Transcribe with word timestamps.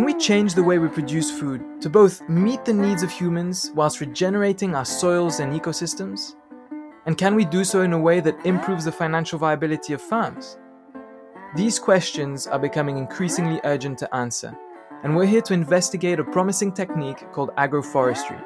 Can 0.00 0.06
we 0.06 0.14
change 0.14 0.54
the 0.54 0.62
way 0.62 0.78
we 0.78 0.88
produce 0.88 1.30
food 1.30 1.82
to 1.82 1.90
both 1.90 2.26
meet 2.26 2.64
the 2.64 2.72
needs 2.72 3.02
of 3.02 3.10
humans 3.10 3.70
whilst 3.74 4.00
regenerating 4.00 4.74
our 4.74 4.86
soils 4.86 5.40
and 5.40 5.52
ecosystems? 5.52 6.36
And 7.04 7.18
can 7.18 7.34
we 7.34 7.44
do 7.44 7.64
so 7.64 7.82
in 7.82 7.92
a 7.92 7.98
way 7.98 8.20
that 8.20 8.46
improves 8.46 8.86
the 8.86 8.92
financial 8.92 9.38
viability 9.38 9.92
of 9.92 10.00
farms? 10.00 10.56
These 11.54 11.78
questions 11.78 12.46
are 12.46 12.58
becoming 12.58 12.96
increasingly 12.96 13.60
urgent 13.64 13.98
to 13.98 14.14
answer, 14.14 14.56
and 15.04 15.14
we're 15.14 15.26
here 15.26 15.42
to 15.42 15.52
investigate 15.52 16.18
a 16.18 16.24
promising 16.24 16.72
technique 16.72 17.30
called 17.32 17.50
agroforestry 17.58 18.42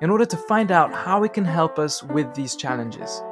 in 0.00 0.10
order 0.10 0.26
to 0.26 0.36
find 0.36 0.72
out 0.72 0.92
how 0.92 1.22
it 1.22 1.32
can 1.32 1.44
help 1.44 1.78
us 1.78 2.02
with 2.02 2.34
these 2.34 2.56
challenges. 2.56 3.22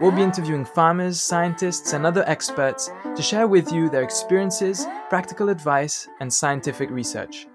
We'll 0.00 0.10
be 0.10 0.22
interviewing 0.22 0.64
farmers, 0.64 1.20
scientists, 1.20 1.92
and 1.92 2.06
other 2.06 2.24
experts 2.26 2.90
to 3.14 3.20
share 3.20 3.46
with 3.46 3.70
you 3.70 3.90
their 3.90 4.02
experiences, 4.02 4.86
practical 5.10 5.50
advice, 5.50 6.08
and 6.20 6.32
scientific 6.32 6.88
research. 6.88 7.46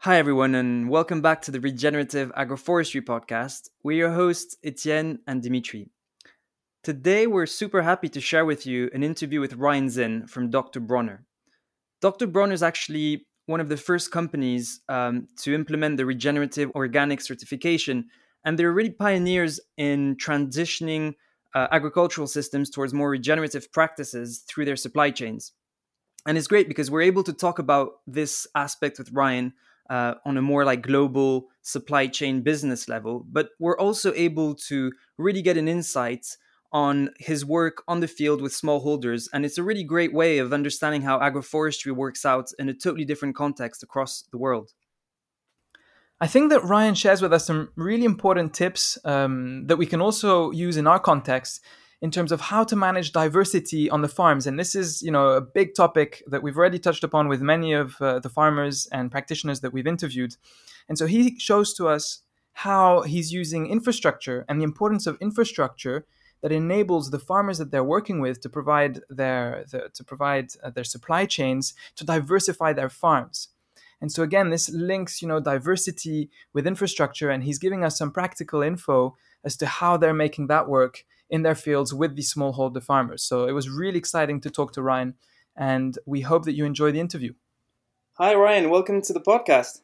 Hi, 0.00 0.18
everyone, 0.18 0.54
and 0.54 0.90
welcome 0.90 1.22
back 1.22 1.40
to 1.42 1.50
the 1.50 1.60
Regenerative 1.60 2.30
Agroforestry 2.36 3.00
Podcast. 3.00 3.70
We're 3.82 3.96
your 3.96 4.12
hosts, 4.12 4.58
Etienne 4.62 5.20
and 5.26 5.42
Dimitri. 5.42 5.88
Today, 6.84 7.26
we're 7.26 7.46
super 7.46 7.80
happy 7.80 8.10
to 8.10 8.20
share 8.20 8.44
with 8.44 8.66
you 8.66 8.90
an 8.92 9.02
interview 9.02 9.40
with 9.40 9.54
Ryan 9.54 9.88
Zinn 9.88 10.26
from 10.26 10.50
Dr. 10.50 10.80
Bronner. 10.80 11.24
Dr. 12.02 12.26
Bronner 12.26 12.52
is 12.52 12.62
actually 12.62 13.24
one 13.46 13.60
of 13.60 13.70
the 13.70 13.78
first 13.78 14.10
companies 14.10 14.82
um, 14.90 15.26
to 15.38 15.54
implement 15.54 15.96
the 15.96 16.04
regenerative 16.04 16.70
organic 16.74 17.22
certification, 17.22 18.10
and 18.46 18.58
they're 18.58 18.72
really 18.72 18.90
pioneers 18.90 19.60
in 19.76 20.16
transitioning 20.16 21.14
uh, 21.54 21.66
agricultural 21.72 22.28
systems 22.28 22.70
towards 22.70 22.94
more 22.94 23.10
regenerative 23.10 23.70
practices 23.72 24.44
through 24.48 24.64
their 24.64 24.76
supply 24.76 25.10
chains. 25.10 25.52
And 26.26 26.38
it's 26.38 26.46
great 26.46 26.68
because 26.68 26.90
we're 26.90 27.02
able 27.02 27.24
to 27.24 27.32
talk 27.32 27.58
about 27.58 27.94
this 28.06 28.46
aspect 28.54 28.98
with 28.98 29.12
Ryan 29.12 29.52
uh, 29.90 30.14
on 30.24 30.36
a 30.36 30.42
more 30.42 30.64
like 30.64 30.82
global 30.82 31.48
supply 31.62 32.06
chain 32.06 32.42
business 32.42 32.88
level, 32.88 33.26
but 33.30 33.50
we're 33.58 33.78
also 33.78 34.12
able 34.14 34.54
to 34.54 34.92
really 35.18 35.42
get 35.42 35.56
an 35.56 35.68
insight 35.68 36.26
on 36.72 37.10
his 37.18 37.44
work 37.44 37.82
on 37.88 38.00
the 38.00 38.08
field 38.08 38.42
with 38.42 38.52
smallholders. 38.52 39.28
And 39.32 39.44
it's 39.44 39.58
a 39.58 39.62
really 39.62 39.84
great 39.84 40.12
way 40.12 40.38
of 40.38 40.52
understanding 40.52 41.02
how 41.02 41.18
agroforestry 41.18 41.92
works 41.92 42.24
out 42.24 42.50
in 42.58 42.68
a 42.68 42.74
totally 42.74 43.04
different 43.04 43.36
context 43.36 43.82
across 43.82 44.24
the 44.30 44.38
world. 44.38 44.72
I 46.18 46.26
think 46.26 46.50
that 46.50 46.64
Ryan 46.64 46.94
shares 46.94 47.20
with 47.20 47.32
us 47.34 47.44
some 47.44 47.68
really 47.76 48.04
important 48.04 48.54
tips 48.54 48.96
um, 49.04 49.66
that 49.66 49.76
we 49.76 49.84
can 49.84 50.00
also 50.00 50.50
use 50.50 50.78
in 50.78 50.86
our 50.86 50.98
context 50.98 51.62
in 52.00 52.10
terms 52.10 52.32
of 52.32 52.40
how 52.40 52.64
to 52.64 52.74
manage 52.76 53.12
diversity 53.12 53.90
on 53.90 54.00
the 54.00 54.08
farms. 54.08 54.46
And 54.46 54.58
this 54.58 54.74
is, 54.74 55.02
you 55.02 55.10
know, 55.10 55.28
a 55.28 55.40
big 55.42 55.74
topic 55.74 56.22
that 56.26 56.42
we've 56.42 56.56
already 56.56 56.78
touched 56.78 57.04
upon 57.04 57.28
with 57.28 57.42
many 57.42 57.74
of 57.74 58.00
uh, 58.00 58.18
the 58.18 58.30
farmers 58.30 58.86
and 58.92 59.10
practitioners 59.10 59.60
that 59.60 59.74
we've 59.74 59.86
interviewed. 59.86 60.36
And 60.88 60.96
so 60.96 61.06
he 61.06 61.38
shows 61.38 61.74
to 61.74 61.88
us 61.88 62.22
how 62.52 63.02
he's 63.02 63.32
using 63.32 63.66
infrastructure 63.66 64.46
and 64.48 64.58
the 64.58 64.64
importance 64.64 65.06
of 65.06 65.18
infrastructure 65.20 66.06
that 66.40 66.52
enables 66.52 67.10
the 67.10 67.18
farmers 67.18 67.58
that 67.58 67.70
they're 67.70 67.84
working 67.84 68.20
with 68.20 68.40
to 68.40 68.48
provide 68.48 69.00
their 69.10 69.64
the, 69.70 69.90
to 69.92 70.04
provide 70.04 70.48
uh, 70.62 70.70
their 70.70 70.84
supply 70.84 71.26
chains 71.26 71.74
to 71.96 72.04
diversify 72.04 72.72
their 72.72 72.88
farms. 72.88 73.48
And 74.00 74.12
so 74.12 74.22
again, 74.22 74.50
this 74.50 74.68
links 74.68 75.22
you 75.22 75.28
know 75.28 75.40
diversity 75.40 76.30
with 76.52 76.66
infrastructure, 76.66 77.30
and 77.30 77.42
he's 77.42 77.58
giving 77.58 77.84
us 77.84 77.98
some 77.98 78.10
practical 78.10 78.62
info 78.62 79.16
as 79.44 79.56
to 79.56 79.66
how 79.66 79.96
they're 79.96 80.14
making 80.14 80.48
that 80.48 80.68
work 80.68 81.04
in 81.30 81.42
their 81.42 81.54
fields 81.54 81.92
with 81.92 82.14
the 82.16 82.22
smallholder 82.22 82.82
farmers. 82.82 83.22
So 83.22 83.46
it 83.46 83.52
was 83.52 83.68
really 83.68 83.98
exciting 83.98 84.40
to 84.42 84.50
talk 84.50 84.72
to 84.72 84.82
Ryan, 84.82 85.14
and 85.56 85.98
we 86.06 86.20
hope 86.20 86.44
that 86.44 86.54
you 86.54 86.64
enjoy 86.64 86.92
the 86.92 87.00
interview. 87.00 87.32
Hi, 88.14 88.34
Ryan. 88.34 88.70
Welcome 88.70 89.02
to 89.02 89.12
the 89.12 89.20
podcast. 89.20 89.80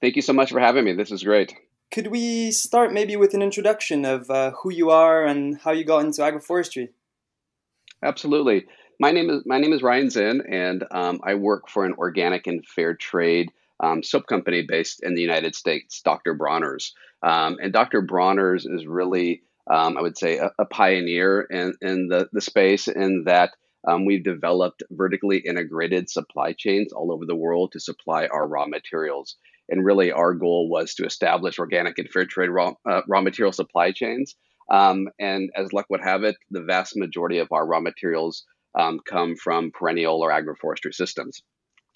Thank 0.00 0.16
you 0.16 0.22
so 0.22 0.32
much 0.32 0.50
for 0.50 0.60
having 0.60 0.84
me. 0.84 0.92
This 0.92 1.10
is 1.10 1.24
great. 1.24 1.54
Could 1.90 2.08
we 2.08 2.50
start 2.52 2.92
maybe 2.92 3.16
with 3.16 3.34
an 3.34 3.42
introduction 3.42 4.04
of 4.04 4.30
uh, 4.30 4.52
who 4.62 4.70
you 4.70 4.90
are 4.90 5.24
and 5.24 5.58
how 5.58 5.72
you 5.72 5.84
got 5.84 6.04
into 6.04 6.20
agroforestry? 6.20 6.90
Absolutely. 8.02 8.66
My 9.00 9.12
name 9.12 9.30
is 9.30 9.42
my 9.46 9.60
name 9.60 9.72
is 9.72 9.82
Ryan 9.82 10.10
Zinn, 10.10 10.42
and 10.50 10.84
um, 10.90 11.20
I 11.22 11.34
work 11.36 11.68
for 11.68 11.84
an 11.84 11.94
organic 11.98 12.48
and 12.48 12.66
fair 12.66 12.94
trade 12.94 13.52
um, 13.78 14.02
soap 14.02 14.26
company 14.26 14.64
based 14.66 15.04
in 15.04 15.14
the 15.14 15.22
United 15.22 15.54
States, 15.54 16.02
Dr. 16.02 16.34
Bronner's. 16.34 16.94
Um, 17.22 17.58
and 17.62 17.72
Dr. 17.72 18.02
Bronner's 18.02 18.66
is 18.66 18.86
really, 18.86 19.42
um, 19.72 19.96
I 19.96 20.02
would 20.02 20.18
say, 20.18 20.38
a, 20.38 20.50
a, 20.58 20.64
pioneer 20.64 21.42
in, 21.42 21.74
in 21.80 22.08
the, 22.08 22.28
the 22.32 22.40
space 22.40 22.88
in 22.88 23.24
that 23.26 23.52
um, 23.86 24.04
we've 24.04 24.24
developed 24.24 24.82
vertically 24.90 25.38
integrated 25.38 26.10
supply 26.10 26.52
chains 26.52 26.92
all 26.92 27.12
over 27.12 27.24
the 27.24 27.36
world 27.36 27.72
to 27.72 27.80
supply 27.80 28.26
our 28.26 28.48
raw 28.48 28.66
materials. 28.66 29.36
And 29.68 29.84
really, 29.84 30.10
our 30.10 30.34
goal 30.34 30.68
was 30.68 30.94
to 30.94 31.04
establish 31.04 31.60
organic 31.60 31.98
and 31.98 32.10
fair 32.10 32.26
trade 32.26 32.50
raw, 32.50 32.72
uh, 32.84 33.02
raw 33.06 33.20
material 33.20 33.52
supply 33.52 33.92
chains. 33.92 34.34
Um, 34.70 35.08
and 35.20 35.50
as 35.54 35.72
luck 35.72 35.86
would 35.88 36.02
have 36.02 36.24
it, 36.24 36.34
the 36.50 36.62
vast 36.62 36.96
majority 36.96 37.38
of 37.38 37.52
our 37.52 37.64
raw 37.64 37.80
materials 37.80 38.44
um, 38.78 39.00
come 39.04 39.36
from 39.36 39.70
perennial 39.70 40.22
or 40.22 40.30
agroforestry 40.30 40.92
systems. 40.92 41.42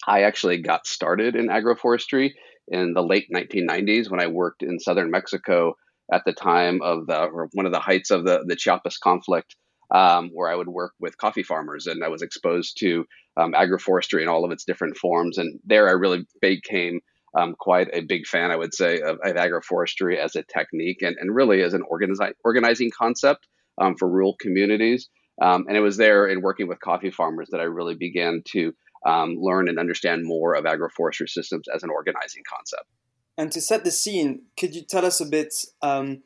I 0.07 0.23
actually 0.23 0.61
got 0.61 0.87
started 0.87 1.35
in 1.35 1.47
agroforestry 1.47 2.31
in 2.67 2.93
the 2.93 3.03
late 3.03 3.27
1990s 3.33 4.09
when 4.09 4.21
I 4.21 4.27
worked 4.27 4.63
in 4.63 4.79
southern 4.79 5.11
Mexico 5.11 5.75
at 6.11 6.23
the 6.25 6.33
time 6.33 6.81
of 6.81 7.07
the 7.07 7.23
or 7.23 7.49
one 7.53 7.65
of 7.65 7.71
the 7.71 7.79
heights 7.79 8.11
of 8.11 8.25
the 8.25 8.43
the 8.45 8.55
Chiapas 8.55 8.97
conflict, 8.97 9.55
um, 9.91 10.29
where 10.33 10.49
I 10.49 10.55
would 10.55 10.67
work 10.67 10.93
with 10.99 11.17
coffee 11.17 11.43
farmers, 11.43 11.87
and 11.87 12.03
I 12.03 12.09
was 12.09 12.21
exposed 12.21 12.77
to 12.79 13.05
um, 13.37 13.53
agroforestry 13.53 14.21
in 14.21 14.27
all 14.27 14.45
of 14.45 14.51
its 14.51 14.65
different 14.65 14.97
forms. 14.97 15.37
And 15.37 15.59
there, 15.65 15.87
I 15.87 15.93
really 15.93 16.25
became 16.41 16.99
um, 17.37 17.55
quite 17.57 17.89
a 17.93 18.01
big 18.01 18.27
fan, 18.27 18.51
I 18.51 18.55
would 18.55 18.73
say, 18.73 19.01
of, 19.01 19.17
of 19.23 19.35
agroforestry 19.35 20.17
as 20.17 20.35
a 20.35 20.43
technique 20.43 21.01
and, 21.01 21.15
and 21.19 21.33
really 21.33 21.61
as 21.63 21.73
an 21.73 21.83
organizi- 21.91 22.33
organizing 22.43 22.91
concept 22.95 23.47
um, 23.79 23.95
for 23.97 24.07
rural 24.07 24.35
communities. 24.39 25.09
Um, 25.41 25.65
and 25.67 25.75
it 25.75 25.81
was 25.81 25.97
there 25.97 26.27
in 26.27 26.41
working 26.41 26.67
with 26.67 26.79
coffee 26.79 27.11
farmers 27.11 27.49
that 27.51 27.59
I 27.59 27.63
really 27.63 27.95
began 27.95 28.43
to 28.49 28.73
um, 29.05 29.37
learn 29.39 29.67
and 29.67 29.79
understand 29.79 30.25
more 30.25 30.53
of 30.53 30.65
agroforestry 30.65 31.27
systems 31.27 31.67
as 31.73 31.83
an 31.83 31.89
organizing 31.89 32.43
concept. 32.47 32.85
And 33.37 33.51
to 33.51 33.61
set 33.61 33.83
the 33.83 33.91
scene, 33.91 34.43
could 34.57 34.75
you 34.75 34.83
tell 34.83 35.05
us 35.05 35.19
a 35.19 35.25
bit 35.25 35.53
um, 35.81 36.21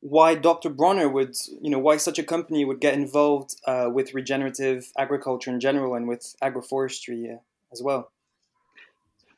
why 0.00 0.34
Dr. 0.34 0.68
Bronner 0.70 1.08
would, 1.08 1.34
you 1.60 1.70
know, 1.70 1.78
why 1.78 1.96
such 1.96 2.18
a 2.18 2.22
company 2.22 2.64
would 2.64 2.80
get 2.80 2.94
involved 2.94 3.56
uh, 3.66 3.88
with 3.92 4.14
regenerative 4.14 4.92
agriculture 4.98 5.50
in 5.50 5.60
general 5.60 5.94
and 5.94 6.06
with 6.06 6.34
agroforestry 6.42 7.34
uh, 7.34 7.38
as 7.72 7.82
well? 7.82 8.12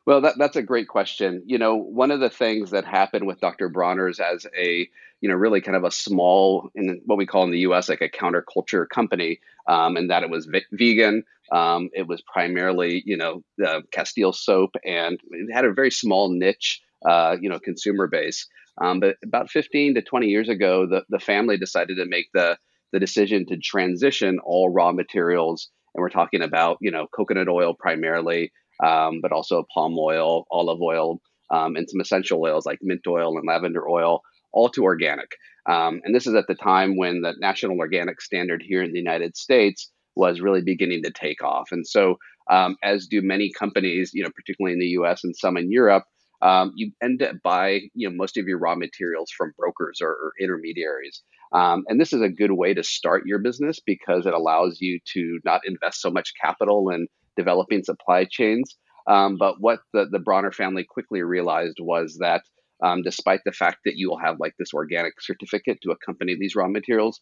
Well, 0.06 0.20
that, 0.22 0.34
that's 0.38 0.56
a 0.56 0.62
great 0.62 0.88
question. 0.88 1.42
You 1.46 1.58
know, 1.58 1.76
one 1.76 2.10
of 2.10 2.20
the 2.20 2.30
things 2.30 2.70
that 2.70 2.84
happened 2.84 3.26
with 3.26 3.40
Dr. 3.40 3.68
Bronner's 3.68 4.18
as 4.18 4.46
a, 4.58 4.88
you 5.20 5.28
know, 5.28 5.36
really 5.36 5.60
kind 5.60 5.76
of 5.76 5.84
a 5.84 5.92
small, 5.92 6.70
in 6.74 7.00
what 7.06 7.18
we 7.18 7.26
call 7.26 7.44
in 7.44 7.52
the 7.52 7.60
U.S. 7.60 7.88
like 7.88 8.00
a 8.00 8.08
counterculture 8.08 8.88
company, 8.88 9.38
um, 9.68 9.96
and 9.96 10.10
that 10.10 10.24
it 10.24 10.30
was 10.30 10.48
vegan. 10.72 11.22
Um, 11.52 11.90
it 11.92 12.08
was 12.08 12.22
primarily, 12.22 13.02
you 13.06 13.16
know, 13.16 13.44
the 13.58 13.82
Castile 13.92 14.32
soap, 14.32 14.74
and 14.84 15.20
it 15.30 15.52
had 15.52 15.64
a 15.64 15.72
very 15.72 15.90
small 15.90 16.30
niche, 16.32 16.80
uh, 17.08 17.36
you 17.40 17.48
know, 17.48 17.60
consumer 17.60 18.08
base. 18.08 18.48
Um, 18.80 18.98
but 18.98 19.16
about 19.24 19.50
15 19.50 19.94
to 19.94 20.02
20 20.02 20.26
years 20.28 20.48
ago, 20.48 20.86
the, 20.86 21.04
the 21.10 21.20
family 21.20 21.56
decided 21.58 21.96
to 21.98 22.06
make 22.06 22.26
the 22.34 22.58
the 22.92 23.00
decision 23.00 23.46
to 23.46 23.56
transition 23.56 24.38
all 24.44 24.68
raw 24.68 24.92
materials, 24.92 25.70
and 25.94 26.02
we're 26.02 26.10
talking 26.10 26.42
about, 26.42 26.76
you 26.80 26.90
know, 26.90 27.06
coconut 27.14 27.48
oil 27.48 27.72
primarily, 27.74 28.52
um, 28.84 29.20
but 29.20 29.32
also 29.32 29.66
palm 29.72 29.96
oil, 29.98 30.46
olive 30.50 30.80
oil, 30.80 31.20
um, 31.50 31.76
and 31.76 31.88
some 31.88 32.00
essential 32.00 32.40
oils 32.42 32.66
like 32.66 32.78
mint 32.82 33.06
oil 33.06 33.36
and 33.36 33.46
lavender 33.46 33.88
oil, 33.88 34.22
all 34.52 34.68
to 34.70 34.84
organic. 34.84 35.30
Um, 35.68 36.00
and 36.04 36.14
this 36.14 36.26
is 36.26 36.34
at 36.34 36.46
the 36.48 36.54
time 36.54 36.96
when 36.96 37.20
the 37.20 37.34
national 37.38 37.78
organic 37.78 38.20
standard 38.20 38.62
here 38.66 38.82
in 38.82 38.92
the 38.92 38.98
United 38.98 39.36
States 39.36 39.90
was 40.16 40.40
really 40.40 40.62
beginning 40.62 41.02
to 41.04 41.10
take 41.10 41.42
off. 41.42 41.68
And 41.70 41.86
so, 41.86 42.16
um, 42.50 42.76
as 42.82 43.06
do 43.06 43.22
many 43.22 43.52
companies, 43.56 44.10
you 44.12 44.22
know, 44.22 44.30
particularly 44.34 44.72
in 44.74 44.80
the 44.80 44.86
U.S. 44.88 45.22
and 45.22 45.34
some 45.36 45.56
in 45.56 45.70
Europe, 45.70 46.04
um, 46.42 46.72
you 46.74 46.90
end 47.00 47.22
up 47.22 47.36
buying, 47.44 47.88
you 47.94 48.10
know 48.10 48.16
most 48.16 48.36
of 48.36 48.46
your 48.46 48.58
raw 48.58 48.74
materials 48.74 49.30
from 49.30 49.52
brokers 49.56 50.00
or, 50.02 50.08
or 50.08 50.32
intermediaries. 50.40 51.22
Um, 51.52 51.84
and 51.86 52.00
this 52.00 52.12
is 52.12 52.20
a 52.20 52.28
good 52.28 52.52
way 52.52 52.74
to 52.74 52.82
start 52.82 53.26
your 53.26 53.38
business 53.38 53.78
because 53.84 54.26
it 54.26 54.34
allows 54.34 54.78
you 54.80 54.98
to 55.12 55.38
not 55.44 55.60
invest 55.64 56.00
so 56.00 56.10
much 56.10 56.32
capital 56.42 56.90
in 56.90 57.06
developing 57.36 57.84
supply 57.84 58.26
chains. 58.28 58.76
Um, 59.06 59.36
but 59.36 59.56
what 59.60 59.80
the, 59.92 60.06
the 60.10 60.18
Bronner 60.18 60.52
family 60.52 60.84
quickly 60.84 61.22
realized 61.22 61.78
was 61.80 62.18
that 62.20 62.42
um, 62.82 63.02
despite 63.02 63.40
the 63.44 63.52
fact 63.52 63.78
that 63.84 63.96
you 63.96 64.08
will 64.08 64.18
have 64.18 64.40
like 64.40 64.54
this 64.58 64.74
organic 64.74 65.20
certificate 65.20 65.78
to 65.82 65.92
accompany 65.92 66.34
these 66.34 66.56
raw 66.56 66.68
materials, 66.68 67.20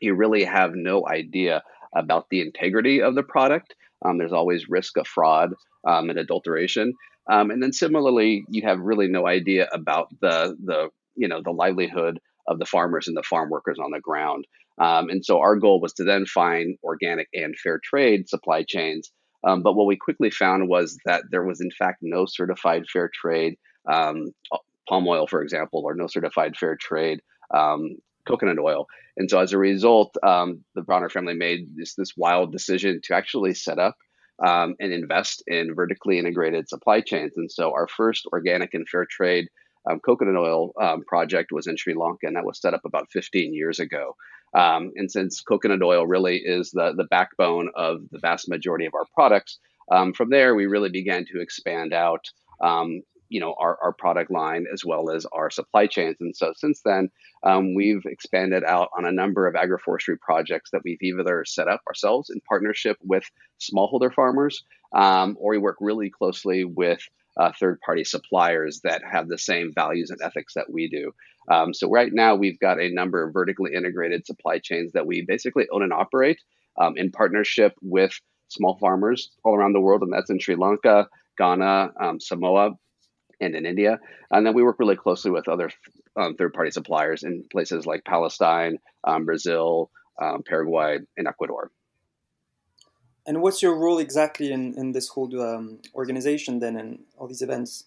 you 0.00 0.14
really 0.14 0.44
have 0.44 0.72
no 0.74 1.06
idea 1.08 1.62
about 1.94 2.26
the 2.30 2.40
integrity 2.40 3.02
of 3.02 3.14
the 3.14 3.22
product. 3.22 3.74
Um, 4.04 4.18
there's 4.18 4.32
always 4.32 4.68
risk 4.68 4.96
of 4.96 5.06
fraud 5.06 5.52
um, 5.86 6.10
and 6.10 6.18
adulteration. 6.18 6.94
Um, 7.30 7.50
and 7.50 7.62
then 7.62 7.72
similarly, 7.72 8.44
you 8.48 8.62
have 8.66 8.80
really 8.80 9.08
no 9.08 9.26
idea 9.26 9.68
about 9.72 10.08
the 10.20 10.56
the 10.64 10.88
you 11.16 11.28
know 11.28 11.42
the 11.42 11.50
livelihood 11.50 12.18
of 12.48 12.58
the 12.58 12.66
farmers 12.66 13.08
and 13.08 13.16
the 13.16 13.22
farm 13.22 13.50
workers 13.50 13.78
on 13.82 13.90
the 13.90 14.00
ground. 14.00 14.46
Um, 14.80 15.10
and 15.10 15.24
so 15.24 15.40
our 15.40 15.56
goal 15.56 15.80
was 15.80 15.92
to 15.94 16.04
then 16.04 16.24
find 16.24 16.76
organic 16.82 17.28
and 17.34 17.54
fair 17.56 17.80
trade 17.84 18.28
supply 18.28 18.64
chains. 18.66 19.12
Um, 19.44 19.62
but 19.62 19.74
what 19.74 19.86
we 19.86 19.96
quickly 19.96 20.30
found 20.30 20.68
was 20.68 20.98
that 21.04 21.24
there 21.30 21.44
was, 21.44 21.60
in 21.60 21.70
fact, 21.70 21.98
no 22.02 22.26
certified 22.26 22.84
fair 22.92 23.10
trade 23.12 23.56
um, 23.90 24.32
palm 24.88 25.06
oil, 25.08 25.26
for 25.26 25.42
example, 25.42 25.82
or 25.84 25.94
no 25.94 26.06
certified 26.06 26.56
fair 26.56 26.76
trade 26.76 27.20
um, 27.54 27.96
coconut 28.26 28.58
oil. 28.58 28.86
And 29.16 29.30
so 29.30 29.40
as 29.40 29.52
a 29.52 29.58
result, 29.58 30.14
um, 30.22 30.64
the 30.74 30.82
Bronner 30.82 31.08
family 31.08 31.34
made 31.34 31.76
this, 31.76 31.94
this 31.94 32.16
wild 32.16 32.52
decision 32.52 33.00
to 33.04 33.14
actually 33.14 33.54
set 33.54 33.78
up 33.78 33.96
um, 34.44 34.74
and 34.80 34.92
invest 34.92 35.42
in 35.46 35.74
vertically 35.74 36.18
integrated 36.18 36.68
supply 36.68 37.00
chains. 37.00 37.32
And 37.36 37.50
so 37.50 37.72
our 37.72 37.88
first 37.88 38.26
organic 38.32 38.74
and 38.74 38.88
fair 38.88 39.06
trade 39.06 39.48
um, 39.88 40.00
coconut 40.00 40.36
oil 40.36 40.72
um, 40.80 41.02
project 41.04 41.52
was 41.52 41.66
in 41.66 41.76
Sri 41.76 41.94
Lanka, 41.94 42.26
and 42.26 42.36
that 42.36 42.44
was 42.44 42.60
set 42.60 42.74
up 42.74 42.84
about 42.84 43.10
15 43.10 43.54
years 43.54 43.78
ago. 43.78 44.16
Um, 44.54 44.92
and 44.96 45.10
since 45.10 45.40
coconut 45.40 45.82
oil 45.82 46.06
really 46.06 46.38
is 46.38 46.72
the, 46.72 46.92
the 46.96 47.04
backbone 47.04 47.70
of 47.76 48.00
the 48.10 48.18
vast 48.18 48.48
majority 48.48 48.84
of 48.84 48.94
our 48.94 49.06
products, 49.14 49.58
um, 49.90 50.12
from 50.12 50.30
there 50.30 50.54
we 50.54 50.66
really 50.66 50.90
began 50.90 51.24
to 51.26 51.40
expand 51.40 51.92
out 51.92 52.24
um, 52.60 53.02
you 53.28 53.40
know 53.40 53.54
our, 53.58 53.78
our 53.82 53.92
product 53.92 54.30
line 54.30 54.66
as 54.72 54.84
well 54.84 55.10
as 55.10 55.24
our 55.26 55.50
supply 55.50 55.86
chains 55.86 56.16
and 56.20 56.34
so 56.36 56.52
since 56.56 56.82
then 56.84 57.08
um, 57.44 57.74
we've 57.74 58.04
expanded 58.06 58.64
out 58.64 58.88
on 58.96 59.04
a 59.04 59.12
number 59.12 59.46
of 59.46 59.54
agroforestry 59.54 60.18
projects 60.20 60.70
that 60.72 60.82
we've 60.84 61.02
either 61.02 61.44
set 61.46 61.68
up 61.68 61.80
ourselves 61.88 62.28
in 62.28 62.40
partnership 62.48 62.96
with 63.02 63.24
smallholder 63.60 64.12
farmers 64.12 64.64
or 64.92 65.50
we 65.50 65.58
work 65.58 65.76
really 65.80 66.10
closely 66.10 66.64
with 66.64 67.00
uh, 67.40 67.52
third 67.58 67.80
party 67.80 68.04
suppliers 68.04 68.80
that 68.84 69.02
have 69.10 69.28
the 69.28 69.38
same 69.38 69.72
values 69.74 70.10
and 70.10 70.20
ethics 70.22 70.54
that 70.54 70.70
we 70.70 70.88
do 70.88 71.12
um, 71.50 71.74
so 71.74 71.88
right 71.90 72.12
now 72.12 72.34
we've 72.34 72.60
got 72.60 72.80
a 72.80 72.92
number 72.92 73.26
of 73.26 73.32
vertically 73.32 73.72
integrated 73.74 74.26
supply 74.26 74.58
chains 74.58 74.92
that 74.92 75.06
we 75.06 75.24
basically 75.26 75.66
own 75.72 75.82
and 75.82 75.92
operate 75.92 76.38
um, 76.80 76.94
in 76.96 77.10
partnership 77.10 77.72
with 77.82 78.12
small 78.48 78.76
farmers 78.78 79.30
all 79.44 79.54
around 79.56 79.72
the 79.72 79.80
world 79.80 80.02
and 80.02 80.12
that's 80.12 80.30
in 80.30 80.38
sri 80.38 80.54
lanka 80.56 81.08
ghana 81.38 81.90
um, 82.00 82.20
samoa 82.20 82.72
and 83.40 83.54
in 83.54 83.66
India. 83.66 83.98
And 84.30 84.46
then 84.46 84.54
we 84.54 84.62
work 84.62 84.76
really 84.78 84.96
closely 84.96 85.30
with 85.30 85.48
other 85.48 85.70
um, 86.16 86.36
third 86.36 86.52
party 86.52 86.70
suppliers 86.70 87.22
in 87.22 87.44
places 87.50 87.86
like 87.86 88.04
Palestine, 88.04 88.78
um, 89.04 89.24
Brazil, 89.24 89.90
um, 90.20 90.42
Paraguay, 90.46 90.98
and 91.16 91.26
Ecuador. 91.26 91.70
And 93.26 93.42
what's 93.42 93.62
your 93.62 93.76
role 93.76 93.98
exactly 93.98 94.52
in, 94.52 94.74
in 94.74 94.92
this 94.92 95.08
whole 95.08 95.40
um, 95.40 95.78
organization 95.94 96.58
then 96.58 96.76
and 96.76 97.00
all 97.16 97.28
these 97.28 97.42
events? 97.42 97.84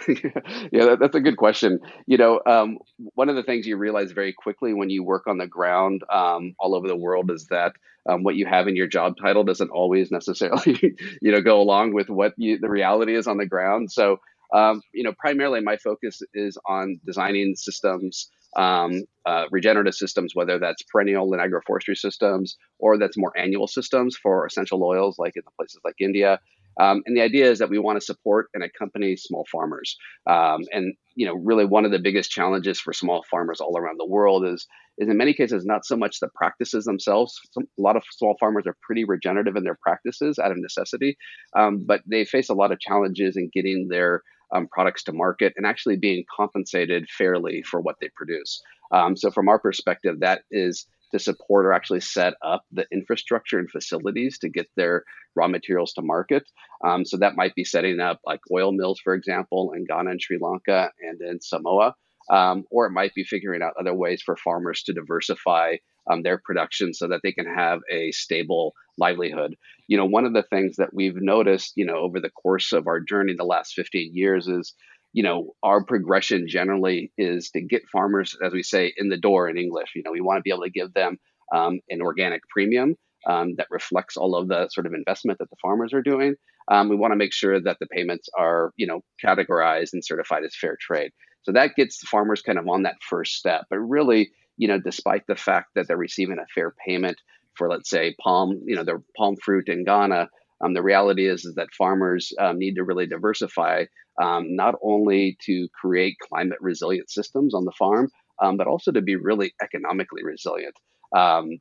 yeah, 0.08 0.84
that, 0.84 0.98
that's 1.00 1.16
a 1.16 1.20
good 1.20 1.36
question. 1.36 1.80
You 2.06 2.18
know, 2.18 2.40
um, 2.46 2.78
one 3.14 3.28
of 3.28 3.36
the 3.36 3.42
things 3.42 3.66
you 3.66 3.76
realize 3.76 4.12
very 4.12 4.32
quickly 4.32 4.72
when 4.72 4.90
you 4.90 5.02
work 5.02 5.26
on 5.26 5.38
the 5.38 5.46
ground 5.46 6.02
um, 6.12 6.54
all 6.58 6.74
over 6.74 6.86
the 6.86 6.96
world 6.96 7.30
is 7.30 7.46
that 7.46 7.72
um, 8.08 8.22
what 8.22 8.36
you 8.36 8.46
have 8.46 8.68
in 8.68 8.76
your 8.76 8.86
job 8.86 9.16
title 9.20 9.44
doesn't 9.44 9.70
always 9.70 10.10
necessarily, 10.10 10.96
you 11.22 11.32
know, 11.32 11.40
go 11.40 11.60
along 11.60 11.94
with 11.94 12.08
what 12.08 12.32
you, 12.36 12.58
the 12.58 12.70
reality 12.70 13.16
is 13.16 13.26
on 13.26 13.38
the 13.38 13.46
ground. 13.46 13.90
So 13.90 14.18
um, 14.52 14.80
you 14.92 15.02
know, 15.02 15.12
primarily 15.18 15.60
my 15.60 15.76
focus 15.76 16.22
is 16.32 16.56
on 16.66 17.00
designing 17.04 17.54
systems, 17.56 18.30
um, 18.58 19.04
uh, 19.24 19.44
regenerative 19.50 19.94
systems, 19.94 20.34
whether 20.34 20.58
that's 20.58 20.82
perennial 20.82 21.32
and 21.32 21.40
agroforestry 21.40 21.96
systems 21.96 22.56
or 22.78 22.98
that's 22.98 23.16
more 23.16 23.32
annual 23.38 23.68
systems 23.68 24.16
for 24.20 24.44
essential 24.44 24.82
oils, 24.82 25.16
like 25.18 25.36
in 25.36 25.42
places 25.56 25.80
like 25.84 25.94
India. 26.00 26.40
Um, 26.80 27.02
and 27.06 27.16
the 27.16 27.22
idea 27.22 27.50
is 27.50 27.58
that 27.58 27.70
we 27.70 27.78
want 27.78 27.98
to 27.98 28.04
support 28.04 28.50
and 28.54 28.62
accompany 28.62 29.16
small 29.16 29.44
farmers. 29.50 29.96
Um, 30.28 30.60
and 30.72 30.94
you 31.14 31.26
know, 31.26 31.34
really 31.34 31.64
one 31.64 31.84
of 31.84 31.90
the 31.90 31.98
biggest 31.98 32.30
challenges 32.30 32.80
for 32.80 32.92
small 32.92 33.24
farmers 33.30 33.60
all 33.60 33.76
around 33.76 33.98
the 33.98 34.06
world 34.06 34.44
is 34.44 34.66
is 34.98 35.08
in 35.08 35.16
many 35.16 35.32
cases 35.32 35.64
not 35.64 35.84
so 35.84 35.96
much 35.96 36.18
the 36.20 36.28
practices 36.34 36.84
themselves. 36.84 37.40
Some, 37.52 37.64
a 37.78 37.82
lot 37.82 37.96
of 37.96 38.02
small 38.12 38.36
farmers 38.38 38.64
are 38.66 38.76
pretty 38.82 39.04
regenerative 39.04 39.56
in 39.56 39.64
their 39.64 39.78
practices 39.80 40.38
out 40.38 40.50
of 40.50 40.58
necessity, 40.58 41.16
um, 41.56 41.84
but 41.86 42.02
they 42.06 42.24
face 42.24 42.48
a 42.48 42.54
lot 42.54 42.72
of 42.72 42.80
challenges 42.80 43.36
in 43.36 43.50
getting 43.52 43.88
their 43.88 44.22
um, 44.54 44.68
products 44.68 45.02
to 45.04 45.12
market 45.12 45.52
and 45.56 45.66
actually 45.66 45.96
being 45.96 46.24
compensated 46.34 47.08
fairly 47.10 47.62
for 47.62 47.80
what 47.80 47.96
they 48.00 48.08
produce. 48.14 48.62
Um, 48.92 49.16
so, 49.16 49.30
from 49.30 49.48
our 49.48 49.58
perspective, 49.58 50.20
that 50.20 50.42
is 50.50 50.86
to 51.12 51.18
support 51.18 51.64
or 51.64 51.72
actually 51.72 52.00
set 52.00 52.34
up 52.42 52.64
the 52.70 52.86
infrastructure 52.92 53.58
and 53.58 53.70
facilities 53.70 54.38
to 54.38 54.48
get 54.48 54.68
their 54.76 55.04
raw 55.34 55.48
materials 55.48 55.92
to 55.94 56.02
market. 56.02 56.44
Um, 56.84 57.04
so, 57.04 57.16
that 57.18 57.36
might 57.36 57.54
be 57.54 57.64
setting 57.64 58.00
up 58.00 58.20
like 58.24 58.40
oil 58.52 58.72
mills, 58.72 59.00
for 59.02 59.14
example, 59.14 59.72
in 59.76 59.84
Ghana 59.84 60.10
and 60.10 60.22
Sri 60.22 60.38
Lanka 60.40 60.90
and 61.00 61.20
in 61.20 61.40
Samoa. 61.40 61.94
Um, 62.30 62.64
or 62.70 62.86
it 62.86 62.92
might 62.92 63.14
be 63.14 63.24
figuring 63.24 63.62
out 63.62 63.74
other 63.80 63.94
ways 63.94 64.22
for 64.24 64.36
farmers 64.36 64.82
to 64.84 64.92
diversify 64.92 65.76
um, 66.10 66.22
their 66.22 66.40
production 66.44 66.92
so 66.94 67.08
that 67.08 67.20
they 67.22 67.32
can 67.32 67.46
have 67.46 67.80
a 67.90 68.10
stable 68.12 68.74
livelihood. 68.98 69.54
You 69.86 69.96
know, 69.96 70.06
one 70.06 70.24
of 70.24 70.32
the 70.32 70.42
things 70.42 70.76
that 70.76 70.92
we've 70.92 71.16
noticed, 71.16 71.72
you 71.76 71.86
know, 71.86 71.98
over 71.98 72.20
the 72.20 72.30
course 72.30 72.72
of 72.72 72.86
our 72.86 73.00
journey 73.00 73.34
the 73.36 73.44
last 73.44 73.74
15 73.74 74.10
years 74.14 74.48
is, 74.48 74.74
you 75.12 75.22
know, 75.22 75.54
our 75.62 75.84
progression 75.84 76.46
generally 76.48 77.12
is 77.16 77.50
to 77.50 77.60
get 77.62 77.88
farmers, 77.90 78.36
as 78.44 78.52
we 78.52 78.62
say, 78.62 78.92
in 78.96 79.08
the 79.08 79.16
door 79.16 79.48
in 79.48 79.56
English. 79.56 79.92
You 79.94 80.02
know, 80.04 80.12
we 80.12 80.20
want 80.20 80.38
to 80.38 80.42
be 80.42 80.50
able 80.50 80.64
to 80.64 80.70
give 80.70 80.92
them 80.92 81.18
um, 81.54 81.80
an 81.88 82.02
organic 82.02 82.42
premium 82.50 82.94
um, 83.26 83.54
that 83.56 83.66
reflects 83.70 84.16
all 84.16 84.36
of 84.36 84.48
the 84.48 84.68
sort 84.68 84.86
of 84.86 84.92
investment 84.92 85.38
that 85.38 85.50
the 85.50 85.56
farmers 85.62 85.92
are 85.92 86.02
doing. 86.02 86.34
Um, 86.70 86.88
we 86.88 86.96
want 86.96 87.12
to 87.12 87.16
make 87.16 87.32
sure 87.32 87.60
that 87.60 87.78
the 87.80 87.86
payments 87.86 88.28
are, 88.38 88.72
you 88.76 88.86
know, 88.86 89.00
categorized 89.24 89.94
and 89.94 90.04
certified 90.04 90.44
as 90.44 90.54
fair 90.60 90.76
trade. 90.78 91.10
So 91.42 91.52
that 91.52 91.74
gets 91.76 92.06
farmers 92.08 92.42
kind 92.42 92.58
of 92.58 92.68
on 92.68 92.82
that 92.82 93.02
first 93.02 93.34
step. 93.36 93.66
But 93.70 93.78
really, 93.78 94.30
you 94.56 94.68
know, 94.68 94.78
despite 94.78 95.26
the 95.26 95.36
fact 95.36 95.70
that 95.74 95.88
they're 95.88 95.96
receiving 95.96 96.38
a 96.38 96.46
fair 96.54 96.74
payment 96.86 97.18
for, 97.54 97.68
let's 97.68 97.90
say, 97.90 98.14
palm, 98.20 98.60
you 98.66 98.76
know, 98.76 98.84
their 98.84 99.02
palm 99.16 99.36
fruit 99.36 99.68
in 99.68 99.84
Ghana, 99.84 100.28
um, 100.60 100.74
the 100.74 100.82
reality 100.82 101.26
is, 101.28 101.44
is 101.44 101.54
that 101.54 101.68
farmers 101.76 102.32
um, 102.38 102.58
need 102.58 102.74
to 102.74 102.84
really 102.84 103.06
diversify, 103.06 103.84
um, 104.20 104.56
not 104.56 104.74
only 104.82 105.38
to 105.42 105.68
create 105.72 106.16
climate 106.20 106.58
resilient 106.60 107.10
systems 107.10 107.54
on 107.54 107.64
the 107.64 107.72
farm, 107.72 108.10
um, 108.42 108.56
but 108.56 108.66
also 108.66 108.90
to 108.92 109.00
be 109.00 109.16
really 109.16 109.54
economically 109.62 110.24
resilient. 110.24 110.74
Um, 111.16 111.58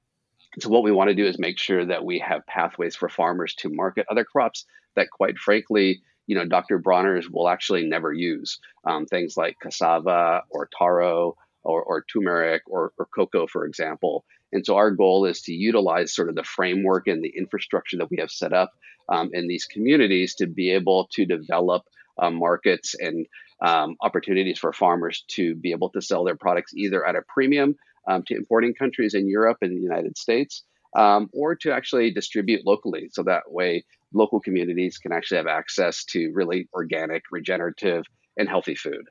so 0.60 0.70
what 0.70 0.84
we 0.84 0.92
want 0.92 1.10
to 1.10 1.16
do 1.16 1.28
is 1.28 1.38
make 1.38 1.60
sure 1.60 1.86
that 1.86 2.04
we 2.04 2.20
have 2.20 2.46
pathways 2.48 2.96
for 2.96 3.10
farmers 3.10 3.54
to 3.56 3.70
market 3.70 4.08
other 4.10 4.26
crops 4.26 4.66
that, 4.96 5.12
quite 5.12 5.38
frankly, 5.38 6.02
you 6.28 6.36
know, 6.36 6.46
Dr. 6.46 6.78
Bronner's 6.78 7.30
will 7.30 7.50
actually 7.50 7.86
never 7.86 8.14
use. 8.14 8.60
Um, 8.86 9.06
things 9.06 9.36
like 9.38 9.58
cassava 9.60 10.44
or 10.50 10.70
taro 10.78 11.36
or, 11.64 11.84
or 11.84 12.06
turmeric 12.12 12.64
or, 12.68 12.94
or 12.98 13.08
cocoa, 13.08 13.48
for 13.48 13.66
example. 13.66 14.24
And 14.52 14.66
so 14.66 14.76
our 14.76 14.92
goal 14.92 15.26
is 15.26 15.42
to 15.44 15.54
utilize 15.54 16.14
sort 16.14 16.30
of 16.30 16.36
the 16.36 16.44
framework 16.44 17.08
and 17.08 17.24
the 17.24 17.34
infrastructure 17.36 17.98
that 17.98 18.10
we 18.10 18.18
have 18.18 18.32
set 18.32 18.54
up 18.54 18.72
um, 19.10 19.32
in 19.34 19.48
these 19.48 19.66
communities 19.66 20.36
to 20.36 20.48
be 20.48 20.72
able 20.72 21.08
to 21.14 21.26
develop 21.26 21.84
uh, 22.18 22.30
markets 22.30 22.96
and 22.98 23.26
um, 23.62 23.96
opportunities 24.02 24.60
for 24.60 24.72
farmers 24.72 25.24
to 25.28 25.56
be 25.56 25.72
able 25.72 25.90
to 25.90 26.02
sell 26.02 26.24
their 26.24 26.36
products 26.36 26.74
either 26.76 27.06
at 27.06 27.16
a 27.16 27.22
premium 27.28 27.76
um, 28.08 28.24
to 28.28 28.36
importing 28.36 28.74
countries 28.74 29.14
in 29.14 29.30
Europe 29.30 29.58
and 29.62 29.72
the 29.72 29.82
United 29.82 30.18
States, 30.18 30.64
um, 30.96 31.30
or 31.34 31.56
to 31.56 31.72
actually 31.72 32.12
distribute 32.12 32.66
locally. 32.66 33.10
So 33.12 33.24
that 33.24 33.52
way, 33.52 33.84
local 34.14 34.40
communities 34.40 34.98
can 34.98 35.12
actually 35.12 35.38
have 35.38 35.48
access 35.48 36.04
to 36.06 36.32
really 36.34 36.68
organic, 36.74 37.24
regenerative, 37.32 38.04
and 38.38 38.48
healthy 38.48 38.76
food 38.76 39.06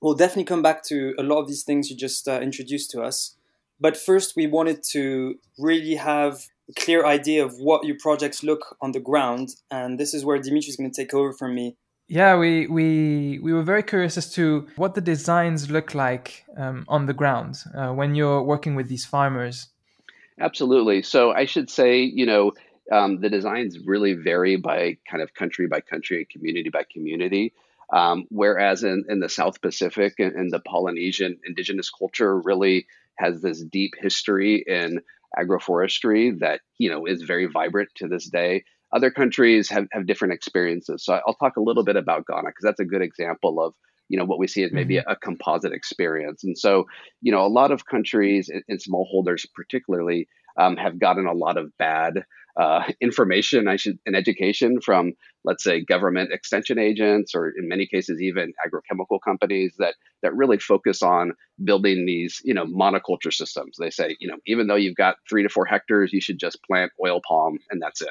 we'll 0.00 0.14
definitely 0.14 0.44
come 0.44 0.62
back 0.62 0.82
to 0.84 1.14
a 1.18 1.22
lot 1.22 1.40
of 1.40 1.48
these 1.48 1.62
things 1.62 1.90
you 1.90 1.96
just 1.96 2.28
uh, 2.28 2.40
introduced 2.40 2.90
to 2.92 3.02
us. 3.02 3.36
But 3.78 3.96
first, 3.96 4.36
we 4.36 4.46
wanted 4.46 4.82
to 4.90 5.36
really 5.58 5.94
have 5.94 6.46
a 6.68 6.80
clear 6.80 7.06
idea 7.06 7.44
of 7.44 7.54
what 7.58 7.84
your 7.84 7.96
projects 7.98 8.42
look 8.42 8.76
on 8.80 8.92
the 8.92 9.00
ground. 9.00 9.50
And 9.70 9.98
this 9.98 10.12
is 10.12 10.24
where 10.24 10.38
Dimitri 10.38 10.68
is 10.68 10.76
going 10.76 10.90
to 10.90 11.02
take 11.02 11.14
over 11.14 11.32
from 11.32 11.54
me. 11.54 11.76
Yeah, 12.06 12.36
we, 12.36 12.66
we, 12.66 13.38
we 13.38 13.52
were 13.52 13.62
very 13.62 13.84
curious 13.84 14.18
as 14.18 14.32
to 14.34 14.66
what 14.76 14.94
the 14.94 15.00
designs 15.00 15.70
look 15.70 15.94
like 15.94 16.44
um, 16.56 16.84
on 16.88 17.06
the 17.06 17.14
ground 17.14 17.62
uh, 17.74 17.92
when 17.92 18.14
you're 18.16 18.42
working 18.42 18.74
with 18.74 18.88
these 18.88 19.06
farmers. 19.06 19.68
Absolutely. 20.40 21.02
So 21.02 21.32
I 21.32 21.44
should 21.44 21.70
say, 21.70 22.02
you 22.02 22.26
know, 22.26 22.52
um, 22.90 23.20
the 23.20 23.28
designs 23.28 23.78
really 23.84 24.14
vary 24.14 24.56
by 24.56 24.96
kind 25.08 25.22
of 25.22 25.34
country 25.34 25.66
by 25.68 25.80
country, 25.80 26.18
and 26.18 26.28
community 26.28 26.70
by 26.70 26.84
community. 26.90 27.52
Um, 27.92 28.24
whereas 28.30 28.82
in, 28.84 29.04
in 29.08 29.20
the 29.20 29.28
South 29.28 29.60
Pacific 29.60 30.14
and, 30.18 30.50
the 30.52 30.60
Polynesian 30.60 31.38
indigenous 31.44 31.90
culture 31.90 32.40
really 32.40 32.86
has 33.16 33.42
this 33.42 33.62
deep 33.62 33.94
history 33.98 34.64
in 34.66 35.00
agroforestry 35.38 36.38
that 36.40 36.60
you 36.78 36.90
know 36.90 37.06
is 37.06 37.22
very 37.22 37.46
vibrant 37.46 37.90
to 37.96 38.08
this 38.08 38.28
day. 38.28 38.64
Other 38.92 39.10
countries 39.10 39.68
have, 39.70 39.86
have 39.92 40.06
different 40.06 40.34
experiences. 40.34 41.04
So 41.04 41.20
I'll 41.26 41.34
talk 41.34 41.56
a 41.56 41.60
little 41.62 41.84
bit 41.84 41.96
about 41.96 42.26
Ghana 42.26 42.48
because 42.48 42.64
that's 42.64 42.80
a 42.80 42.84
good 42.84 43.02
example 43.02 43.60
of 43.62 43.74
you 44.10 44.18
know 44.18 44.26
what 44.26 44.38
we 44.38 44.46
see 44.46 44.62
as 44.62 44.72
maybe 44.72 44.96
mm-hmm. 44.96 45.08
a, 45.08 45.12
a, 45.12 45.16
composite 45.16 45.72
experience. 45.72 46.44
And 46.44 46.58
so 46.58 46.86
you 47.22 47.32
know 47.32 47.46
a 47.46 47.48
lot 47.48 47.70
of 47.70 47.86
countries 47.86 48.50
and 48.50 48.78
smallholders 48.78 49.46
particularly 49.54 50.28
um, 50.58 50.76
have 50.76 50.98
gotten 50.98 51.26
a 51.26 51.32
lot 51.32 51.56
of 51.56 51.76
bad 51.78 52.24
uh, 52.56 52.82
information 53.00 53.68
I 53.68 53.76
should, 53.76 53.98
and 54.04 54.16
education 54.16 54.80
from, 54.80 55.12
let's 55.44 55.64
say, 55.64 55.84
government 55.84 56.32
extension 56.32 56.78
agents, 56.78 57.34
or 57.34 57.48
in 57.48 57.68
many 57.68 57.86
cases, 57.86 58.20
even 58.20 58.52
agrochemical 58.66 59.18
companies 59.24 59.74
that 59.78 59.94
that 60.22 60.34
really 60.34 60.58
focus 60.58 61.02
on 61.02 61.32
building 61.62 62.04
these, 62.06 62.40
you 62.44 62.54
know, 62.54 62.66
monoculture 62.66 63.32
systems. 63.32 63.76
They 63.78 63.90
say, 63.90 64.16
you 64.20 64.28
know, 64.28 64.36
even 64.46 64.66
though 64.66 64.76
you've 64.76 64.96
got 64.96 65.16
three 65.28 65.42
to 65.42 65.48
four 65.48 65.64
hectares, 65.64 66.12
you 66.12 66.20
should 66.20 66.38
just 66.38 66.62
plant 66.64 66.92
oil 67.02 67.20
palm 67.26 67.58
and 67.70 67.80
that's 67.80 68.02
it. 68.02 68.08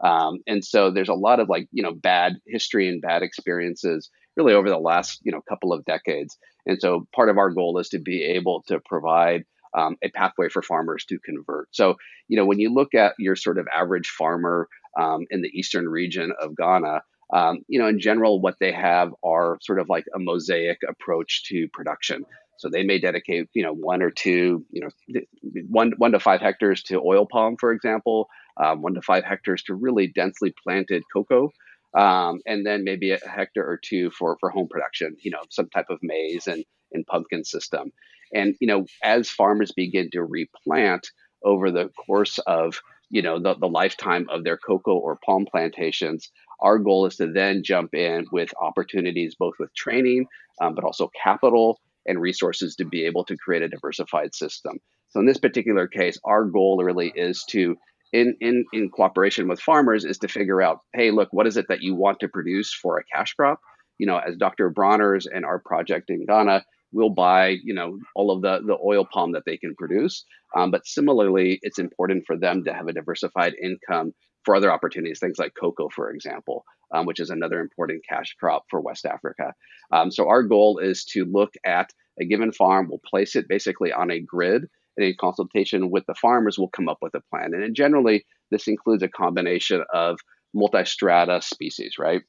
Um, 0.00 0.40
and 0.48 0.64
so 0.64 0.90
there's 0.90 1.08
a 1.08 1.14
lot 1.14 1.38
of 1.38 1.48
like, 1.48 1.68
you 1.70 1.84
know, 1.84 1.92
bad 1.92 2.38
history 2.46 2.88
and 2.88 3.00
bad 3.00 3.22
experiences 3.22 4.10
really 4.36 4.54
over 4.54 4.68
the 4.68 4.78
last, 4.78 5.20
you 5.22 5.32
know, 5.32 5.40
couple 5.48 5.72
of 5.72 5.84
decades. 5.84 6.38
And 6.66 6.80
so 6.80 7.06
part 7.14 7.28
of 7.28 7.38
our 7.38 7.50
goal 7.50 7.78
is 7.78 7.88
to 7.90 7.98
be 7.98 8.22
able 8.22 8.62
to 8.68 8.80
provide 8.80 9.44
um, 9.76 9.96
a 10.02 10.10
pathway 10.10 10.48
for 10.48 10.62
farmers 10.62 11.04
to 11.06 11.18
convert. 11.18 11.68
So, 11.74 11.96
you 12.28 12.36
know, 12.36 12.46
when 12.46 12.60
you 12.60 12.72
look 12.72 12.94
at 12.94 13.14
your 13.18 13.36
sort 13.36 13.58
of 13.58 13.66
average 13.74 14.08
farmer 14.08 14.68
um, 14.98 15.26
in 15.30 15.42
the 15.42 15.48
eastern 15.48 15.88
region 15.88 16.32
of 16.40 16.56
Ghana, 16.56 17.02
um, 17.32 17.60
you 17.66 17.78
know, 17.78 17.88
in 17.88 17.98
general, 17.98 18.40
what 18.40 18.56
they 18.60 18.72
have 18.72 19.14
are 19.24 19.58
sort 19.62 19.80
of 19.80 19.88
like 19.88 20.04
a 20.14 20.18
mosaic 20.18 20.78
approach 20.86 21.44
to 21.44 21.68
production. 21.72 22.24
So 22.58 22.68
they 22.68 22.84
may 22.84 23.00
dedicate, 23.00 23.48
you 23.54 23.62
know, 23.64 23.72
one 23.72 24.02
or 24.02 24.10
two, 24.10 24.64
you 24.70 24.82
know, 24.82 25.20
one 25.68 25.94
one 25.96 26.12
to 26.12 26.20
five 26.20 26.40
hectares 26.40 26.82
to 26.84 27.00
oil 27.00 27.26
palm, 27.26 27.56
for 27.58 27.72
example, 27.72 28.28
um, 28.62 28.82
one 28.82 28.94
to 28.94 29.02
five 29.02 29.24
hectares 29.24 29.62
to 29.64 29.74
really 29.74 30.06
densely 30.06 30.54
planted 30.62 31.02
cocoa, 31.12 31.52
um, 31.94 32.40
and 32.46 32.64
then 32.64 32.84
maybe 32.84 33.10
a 33.10 33.18
hectare 33.18 33.68
or 33.68 33.76
two 33.76 34.10
for 34.10 34.36
for 34.40 34.50
home 34.50 34.68
production, 34.68 35.16
you 35.20 35.30
know, 35.30 35.42
some 35.50 35.68
type 35.68 35.86
of 35.90 35.98
maize 36.02 36.46
and 36.46 36.64
and 36.92 37.06
pumpkin 37.06 37.44
system. 37.44 37.92
And 38.34 38.54
you 38.60 38.66
know, 38.66 38.86
as 39.02 39.28
farmers 39.28 39.72
begin 39.72 40.10
to 40.12 40.22
replant 40.22 41.08
over 41.44 41.70
the 41.70 41.88
course 41.88 42.38
of 42.38 42.80
you 43.10 43.22
know 43.22 43.38
the, 43.38 43.54
the 43.54 43.68
lifetime 43.68 44.26
of 44.30 44.44
their 44.44 44.56
cocoa 44.56 44.96
or 44.96 45.18
palm 45.24 45.46
plantations, 45.50 46.30
our 46.60 46.78
goal 46.78 47.06
is 47.06 47.16
to 47.16 47.30
then 47.32 47.62
jump 47.62 47.94
in 47.94 48.26
with 48.32 48.50
opportunities 48.60 49.34
both 49.38 49.54
with 49.58 49.74
training, 49.74 50.26
um, 50.60 50.74
but 50.74 50.84
also 50.84 51.10
capital 51.22 51.78
and 52.06 52.20
resources 52.20 52.76
to 52.76 52.84
be 52.84 53.04
able 53.04 53.24
to 53.24 53.36
create 53.36 53.62
a 53.62 53.68
diversified 53.68 54.34
system. 54.34 54.78
So 55.10 55.20
in 55.20 55.26
this 55.26 55.38
particular 55.38 55.86
case, 55.86 56.18
our 56.24 56.44
goal 56.44 56.82
really 56.82 57.12
is 57.14 57.44
to 57.50 57.76
in, 58.12 58.36
in, 58.40 58.64
in 58.72 58.90
cooperation 58.90 59.48
with 59.48 59.60
farmers 59.60 60.04
is 60.04 60.18
to 60.18 60.28
figure 60.28 60.60
out, 60.60 60.80
hey, 60.94 61.10
look, 61.10 61.28
what 61.32 61.46
is 61.46 61.56
it 61.56 61.66
that 61.68 61.82
you 61.82 61.94
want 61.94 62.20
to 62.20 62.28
produce 62.28 62.72
for 62.72 62.98
a 62.98 63.04
cash 63.04 63.34
crop? 63.34 63.60
You 63.98 64.06
know, 64.06 64.18
as 64.18 64.36
Dr. 64.36 64.70
Bronner's 64.70 65.26
and 65.26 65.44
our 65.44 65.58
project 65.58 66.10
in 66.10 66.26
Ghana, 66.26 66.64
we'll 66.92 67.10
buy, 67.10 67.56
you 67.62 67.74
know, 67.74 67.98
all 68.14 68.30
of 68.30 68.42
the, 68.42 68.60
the 68.66 68.76
oil 68.84 69.06
palm 69.10 69.32
that 69.32 69.44
they 69.46 69.56
can 69.56 69.74
produce. 69.76 70.24
Um, 70.56 70.70
but 70.70 70.86
similarly, 70.86 71.58
it's 71.62 71.78
important 71.78 72.24
for 72.26 72.36
them 72.36 72.64
to 72.64 72.74
have 72.74 72.86
a 72.86 72.92
diversified 72.92 73.54
income 73.62 74.12
for 74.44 74.56
other 74.56 74.72
opportunities, 74.72 75.18
things 75.20 75.38
like 75.38 75.52
cocoa, 75.58 75.88
for 75.88 76.10
example, 76.10 76.64
um, 76.92 77.06
which 77.06 77.20
is 77.20 77.30
another 77.30 77.60
important 77.60 78.02
cash 78.06 78.34
crop 78.38 78.64
for 78.68 78.80
West 78.80 79.06
Africa. 79.06 79.54
Um, 79.92 80.10
so 80.10 80.28
our 80.28 80.42
goal 80.42 80.78
is 80.78 81.04
to 81.12 81.24
look 81.24 81.54
at 81.64 81.90
a 82.20 82.26
given 82.26 82.52
farm, 82.52 82.88
we'll 82.88 83.00
place 83.08 83.36
it 83.36 83.48
basically 83.48 83.92
on 83.92 84.10
a 84.10 84.20
grid, 84.20 84.66
and 84.96 85.06
in 85.06 85.14
consultation 85.20 85.90
with 85.90 86.04
the 86.06 86.14
farmers, 86.14 86.58
we'll 86.58 86.68
come 86.68 86.88
up 86.88 86.98
with 87.00 87.14
a 87.14 87.22
plan. 87.30 87.52
And 87.54 87.74
generally, 87.74 88.24
this 88.50 88.68
includes 88.68 89.02
a 89.02 89.08
combination 89.08 89.82
of 89.92 90.18
multi-strata 90.54 91.40
species, 91.42 91.94
right? 91.98 92.22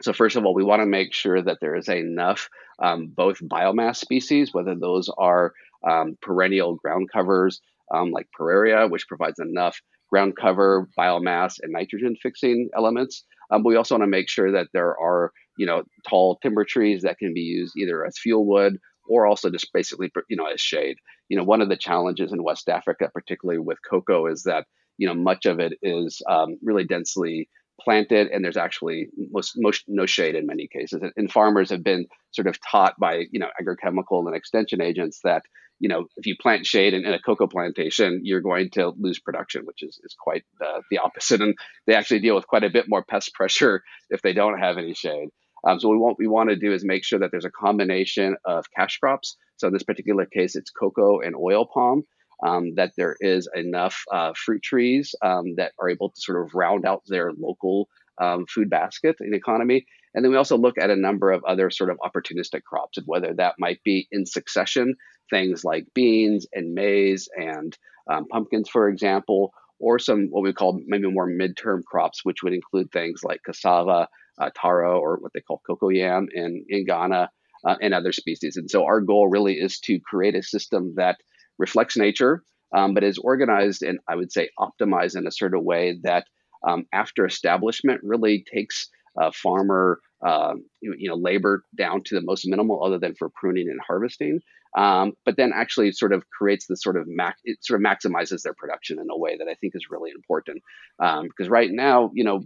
So 0.00 0.12
first 0.12 0.36
of 0.36 0.44
all, 0.44 0.54
we 0.54 0.64
want 0.64 0.80
to 0.80 0.86
make 0.86 1.12
sure 1.12 1.42
that 1.42 1.58
there 1.60 1.74
is 1.74 1.88
enough 1.88 2.48
um, 2.80 3.12
both 3.14 3.40
biomass 3.40 3.96
species, 3.96 4.54
whether 4.54 4.74
those 4.74 5.10
are 5.18 5.52
um, 5.88 6.16
perennial 6.22 6.76
ground 6.76 7.08
covers 7.12 7.60
um, 7.92 8.10
like 8.10 8.28
Pueraria, 8.38 8.90
which 8.90 9.08
provides 9.08 9.38
enough 9.38 9.80
ground 10.10 10.34
cover, 10.40 10.88
biomass, 10.98 11.56
and 11.60 11.72
nitrogen 11.72 12.16
fixing 12.22 12.68
elements. 12.76 13.24
Um, 13.50 13.62
we 13.64 13.76
also 13.76 13.94
want 13.94 14.02
to 14.02 14.08
make 14.08 14.28
sure 14.28 14.52
that 14.52 14.68
there 14.72 14.98
are 14.98 15.32
you 15.56 15.66
know 15.66 15.82
tall 16.08 16.38
timber 16.42 16.64
trees 16.64 17.02
that 17.02 17.18
can 17.18 17.34
be 17.34 17.40
used 17.40 17.74
either 17.76 18.04
as 18.06 18.18
fuel 18.18 18.46
wood 18.46 18.78
or 19.08 19.26
also 19.26 19.50
just 19.50 19.72
basically 19.72 20.10
you 20.28 20.36
know 20.36 20.46
as 20.46 20.60
shade. 20.60 20.98
You 21.28 21.36
know 21.36 21.44
one 21.44 21.60
of 21.60 21.68
the 21.68 21.76
challenges 21.76 22.32
in 22.32 22.42
West 22.42 22.68
Africa, 22.68 23.10
particularly 23.12 23.58
with 23.58 23.78
cocoa, 23.88 24.26
is 24.26 24.44
that 24.44 24.66
you 24.96 25.06
know 25.06 25.14
much 25.14 25.46
of 25.46 25.60
it 25.60 25.74
is 25.82 26.22
um, 26.28 26.58
really 26.62 26.84
densely 26.84 27.48
planted 27.80 28.28
and 28.28 28.44
there's 28.44 28.56
actually 28.56 29.08
most, 29.30 29.54
most 29.56 29.84
no 29.86 30.04
shade 30.06 30.34
in 30.34 30.46
many 30.46 30.66
cases. 30.66 31.00
And 31.16 31.30
farmers 31.30 31.70
have 31.70 31.84
been 31.84 32.06
sort 32.32 32.46
of 32.46 32.58
taught 32.60 32.98
by 32.98 33.24
you 33.30 33.38
know 33.38 33.48
agrochemical 33.60 34.26
and 34.26 34.34
extension 34.34 34.80
agents 34.80 35.20
that 35.24 35.42
you 35.78 35.88
know 35.88 36.06
if 36.16 36.26
you 36.26 36.36
plant 36.40 36.66
shade 36.66 36.92
in, 36.92 37.04
in 37.04 37.14
a 37.14 37.20
cocoa 37.20 37.46
plantation 37.46 38.22
you're 38.24 38.40
going 38.40 38.70
to 38.70 38.92
lose 38.98 39.20
production 39.20 39.64
which 39.64 39.82
is, 39.82 40.00
is 40.02 40.16
quite 40.18 40.44
the 40.90 40.98
opposite. 40.98 41.40
And 41.40 41.54
they 41.86 41.94
actually 41.94 42.20
deal 42.20 42.34
with 42.34 42.46
quite 42.46 42.64
a 42.64 42.70
bit 42.70 42.86
more 42.88 43.04
pest 43.04 43.32
pressure 43.34 43.82
if 44.10 44.22
they 44.22 44.32
don't 44.32 44.58
have 44.58 44.76
any 44.76 44.94
shade 44.94 45.28
um, 45.66 45.80
so 45.80 45.88
what 45.96 46.18
we 46.18 46.26
want 46.26 46.50
to 46.50 46.56
do 46.56 46.72
is 46.72 46.84
make 46.84 47.04
sure 47.04 47.18
that 47.18 47.30
there's 47.30 47.44
a 47.44 47.50
combination 47.50 48.36
of 48.44 48.64
cash 48.76 48.98
crops 48.98 49.36
so 49.56 49.66
in 49.68 49.72
this 49.72 49.82
particular 49.82 50.26
case 50.26 50.56
it's 50.56 50.70
cocoa 50.70 51.20
and 51.20 51.34
oil 51.36 51.66
palm 51.66 52.04
um, 52.44 52.74
that 52.76 52.92
there 52.96 53.16
is 53.20 53.48
enough 53.54 54.04
uh, 54.12 54.32
fruit 54.36 54.62
trees 54.62 55.14
um, 55.22 55.56
that 55.56 55.72
are 55.80 55.88
able 55.88 56.10
to 56.10 56.20
sort 56.20 56.44
of 56.44 56.54
round 56.54 56.84
out 56.84 57.02
their 57.06 57.32
local 57.32 57.88
um, 58.20 58.46
food 58.46 58.70
basket 58.70 59.16
and 59.20 59.34
economy. 59.34 59.86
And 60.14 60.24
then 60.24 60.32
we 60.32 60.38
also 60.38 60.56
look 60.56 60.78
at 60.78 60.90
a 60.90 60.96
number 60.96 61.30
of 61.30 61.44
other 61.44 61.70
sort 61.70 61.90
of 61.90 61.98
opportunistic 61.98 62.62
crops, 62.62 62.98
and 62.98 63.06
whether 63.06 63.34
that 63.34 63.56
might 63.58 63.82
be 63.84 64.08
in 64.10 64.26
succession, 64.26 64.96
things 65.30 65.64
like 65.64 65.86
beans 65.94 66.46
and 66.52 66.74
maize 66.74 67.28
and 67.36 67.76
um, 68.10 68.26
pumpkins, 68.28 68.68
for 68.68 68.88
example, 68.88 69.52
or 69.78 69.98
some 69.98 70.28
what 70.30 70.42
we 70.42 70.52
call 70.52 70.80
maybe 70.86 71.10
more 71.10 71.28
midterm 71.28 71.84
crops, 71.84 72.24
which 72.24 72.42
would 72.42 72.54
include 72.54 72.90
things 72.90 73.20
like 73.22 73.40
cassava, 73.44 74.08
uh, 74.40 74.50
taro, 74.54 75.00
or 75.00 75.18
what 75.20 75.32
they 75.34 75.40
call 75.40 75.62
cocoyam 75.68 76.26
in, 76.32 76.64
in 76.68 76.84
Ghana, 76.86 77.30
uh, 77.66 77.76
and 77.80 77.94
other 77.94 78.12
species. 78.12 78.56
And 78.56 78.70
so 78.70 78.84
our 78.84 79.00
goal 79.00 79.28
really 79.28 79.54
is 79.54 79.80
to 79.80 79.98
create 80.00 80.34
a 80.34 80.42
system 80.42 80.94
that 80.96 81.18
reflects 81.58 81.96
nature, 81.96 82.42
um, 82.74 82.94
but 82.94 83.04
is 83.04 83.18
organized 83.18 83.82
and 83.82 83.98
I 84.08 84.16
would 84.16 84.32
say 84.32 84.50
optimized 84.58 85.16
in 85.16 85.26
a 85.26 85.32
certain 85.32 85.64
way 85.64 85.98
that 86.02 86.26
um, 86.66 86.84
after 86.92 87.24
establishment 87.24 88.00
really 88.02 88.44
takes 88.52 88.88
uh, 89.20 89.30
farmer 89.32 90.00
uh, 90.24 90.54
you, 90.80 90.94
you, 90.98 91.08
know 91.08 91.14
labor 91.14 91.62
down 91.76 92.02
to 92.04 92.14
the 92.14 92.20
most 92.20 92.44
minimal 92.46 92.84
other 92.84 92.98
than 92.98 93.14
for 93.14 93.30
pruning 93.30 93.68
and 93.68 93.80
harvesting 93.86 94.40
um, 94.76 95.12
but 95.24 95.36
then 95.36 95.52
actually 95.54 95.92
sort 95.92 96.12
of 96.12 96.24
creates 96.30 96.66
the 96.66 96.76
sort 96.76 96.96
of 96.96 97.04
mac- 97.06 97.38
it 97.44 97.58
sort 97.64 97.80
of 97.80 97.86
maximizes 97.86 98.42
their 98.42 98.54
production 98.54 98.98
in 98.98 99.06
a 99.10 99.16
way 99.16 99.36
that 99.36 99.48
I 99.48 99.54
think 99.54 99.74
is 99.74 99.90
really 99.90 100.10
important 100.10 100.62
because 100.96 101.46
um, 101.46 101.52
right 101.52 101.70
now 101.70 102.10
you 102.14 102.24
know 102.24 102.42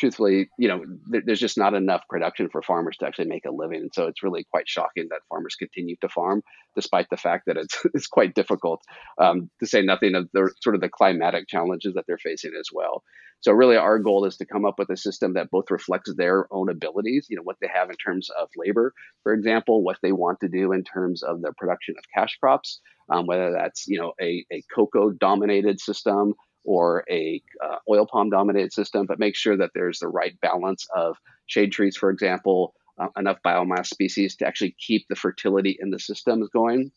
truthfully 0.00 0.48
you 0.58 0.66
know 0.66 0.82
there, 1.08 1.22
there's 1.24 1.38
just 1.38 1.58
not 1.58 1.74
enough 1.74 2.02
production 2.08 2.48
for 2.50 2.62
farmers 2.62 2.96
to 2.96 3.06
actually 3.06 3.28
make 3.28 3.44
a 3.44 3.52
living. 3.52 3.82
And 3.82 3.90
so 3.94 4.06
it's 4.06 4.22
really 4.22 4.44
quite 4.50 4.68
shocking 4.68 5.08
that 5.10 5.20
farmers 5.28 5.54
continue 5.54 5.96
to 6.00 6.08
farm 6.08 6.42
despite 6.74 7.08
the 7.10 7.16
fact 7.16 7.44
that 7.46 7.56
it's 7.56 7.78
it's 7.94 8.06
quite 8.06 8.34
difficult 8.34 8.82
um, 9.18 9.50
to 9.60 9.66
say 9.66 9.82
nothing 9.82 10.14
of 10.14 10.28
the 10.32 10.50
sort 10.62 10.74
of 10.74 10.80
the 10.80 10.88
climatic 10.88 11.46
challenges 11.46 11.94
that 11.94 12.04
they're 12.08 12.18
facing 12.18 12.52
as 12.58 12.68
well. 12.72 13.04
So 13.42 13.52
really 13.52 13.76
our 13.76 13.98
goal 13.98 14.26
is 14.26 14.36
to 14.38 14.46
come 14.46 14.66
up 14.66 14.78
with 14.78 14.90
a 14.90 14.96
system 14.96 15.34
that 15.34 15.50
both 15.50 15.70
reflects 15.70 16.12
their 16.14 16.46
own 16.52 16.68
abilities, 16.68 17.26
you 17.30 17.36
know, 17.36 17.42
what 17.42 17.56
they 17.60 17.68
have 17.72 17.88
in 17.88 17.96
terms 17.96 18.28
of 18.38 18.48
labor, 18.54 18.92
for 19.22 19.32
example, 19.32 19.82
what 19.82 19.96
they 20.02 20.12
want 20.12 20.40
to 20.40 20.48
do 20.48 20.72
in 20.72 20.84
terms 20.84 21.22
of 21.22 21.40
the 21.40 21.52
production 21.56 21.94
of 21.96 22.04
cash 22.14 22.36
crops, 22.38 22.80
um, 23.08 23.26
whether 23.26 23.50
that's, 23.52 23.86
you 23.88 23.98
know, 23.98 24.12
a, 24.20 24.44
a 24.52 24.62
cocoa 24.74 25.10
dominated 25.10 25.80
system 25.80 26.34
or 26.64 27.04
a 27.10 27.42
uh, 27.64 27.76
oil 27.88 28.06
palm 28.06 28.30
dominated 28.30 28.72
system, 28.72 29.06
but 29.06 29.18
make 29.18 29.36
sure 29.36 29.56
that 29.56 29.70
there's 29.74 29.98
the 29.98 30.08
right 30.08 30.38
balance 30.40 30.86
of 30.94 31.16
shade 31.46 31.72
trees, 31.72 31.96
for 31.96 32.10
example, 32.10 32.74
uh, 32.98 33.08
enough 33.16 33.38
biomass 33.44 33.86
species 33.86 34.36
to 34.36 34.46
actually 34.46 34.74
keep 34.78 35.06
the 35.08 35.16
fertility 35.16 35.76
in 35.80 35.90
the 35.90 35.98
systems 35.98 36.48
going 36.52 36.90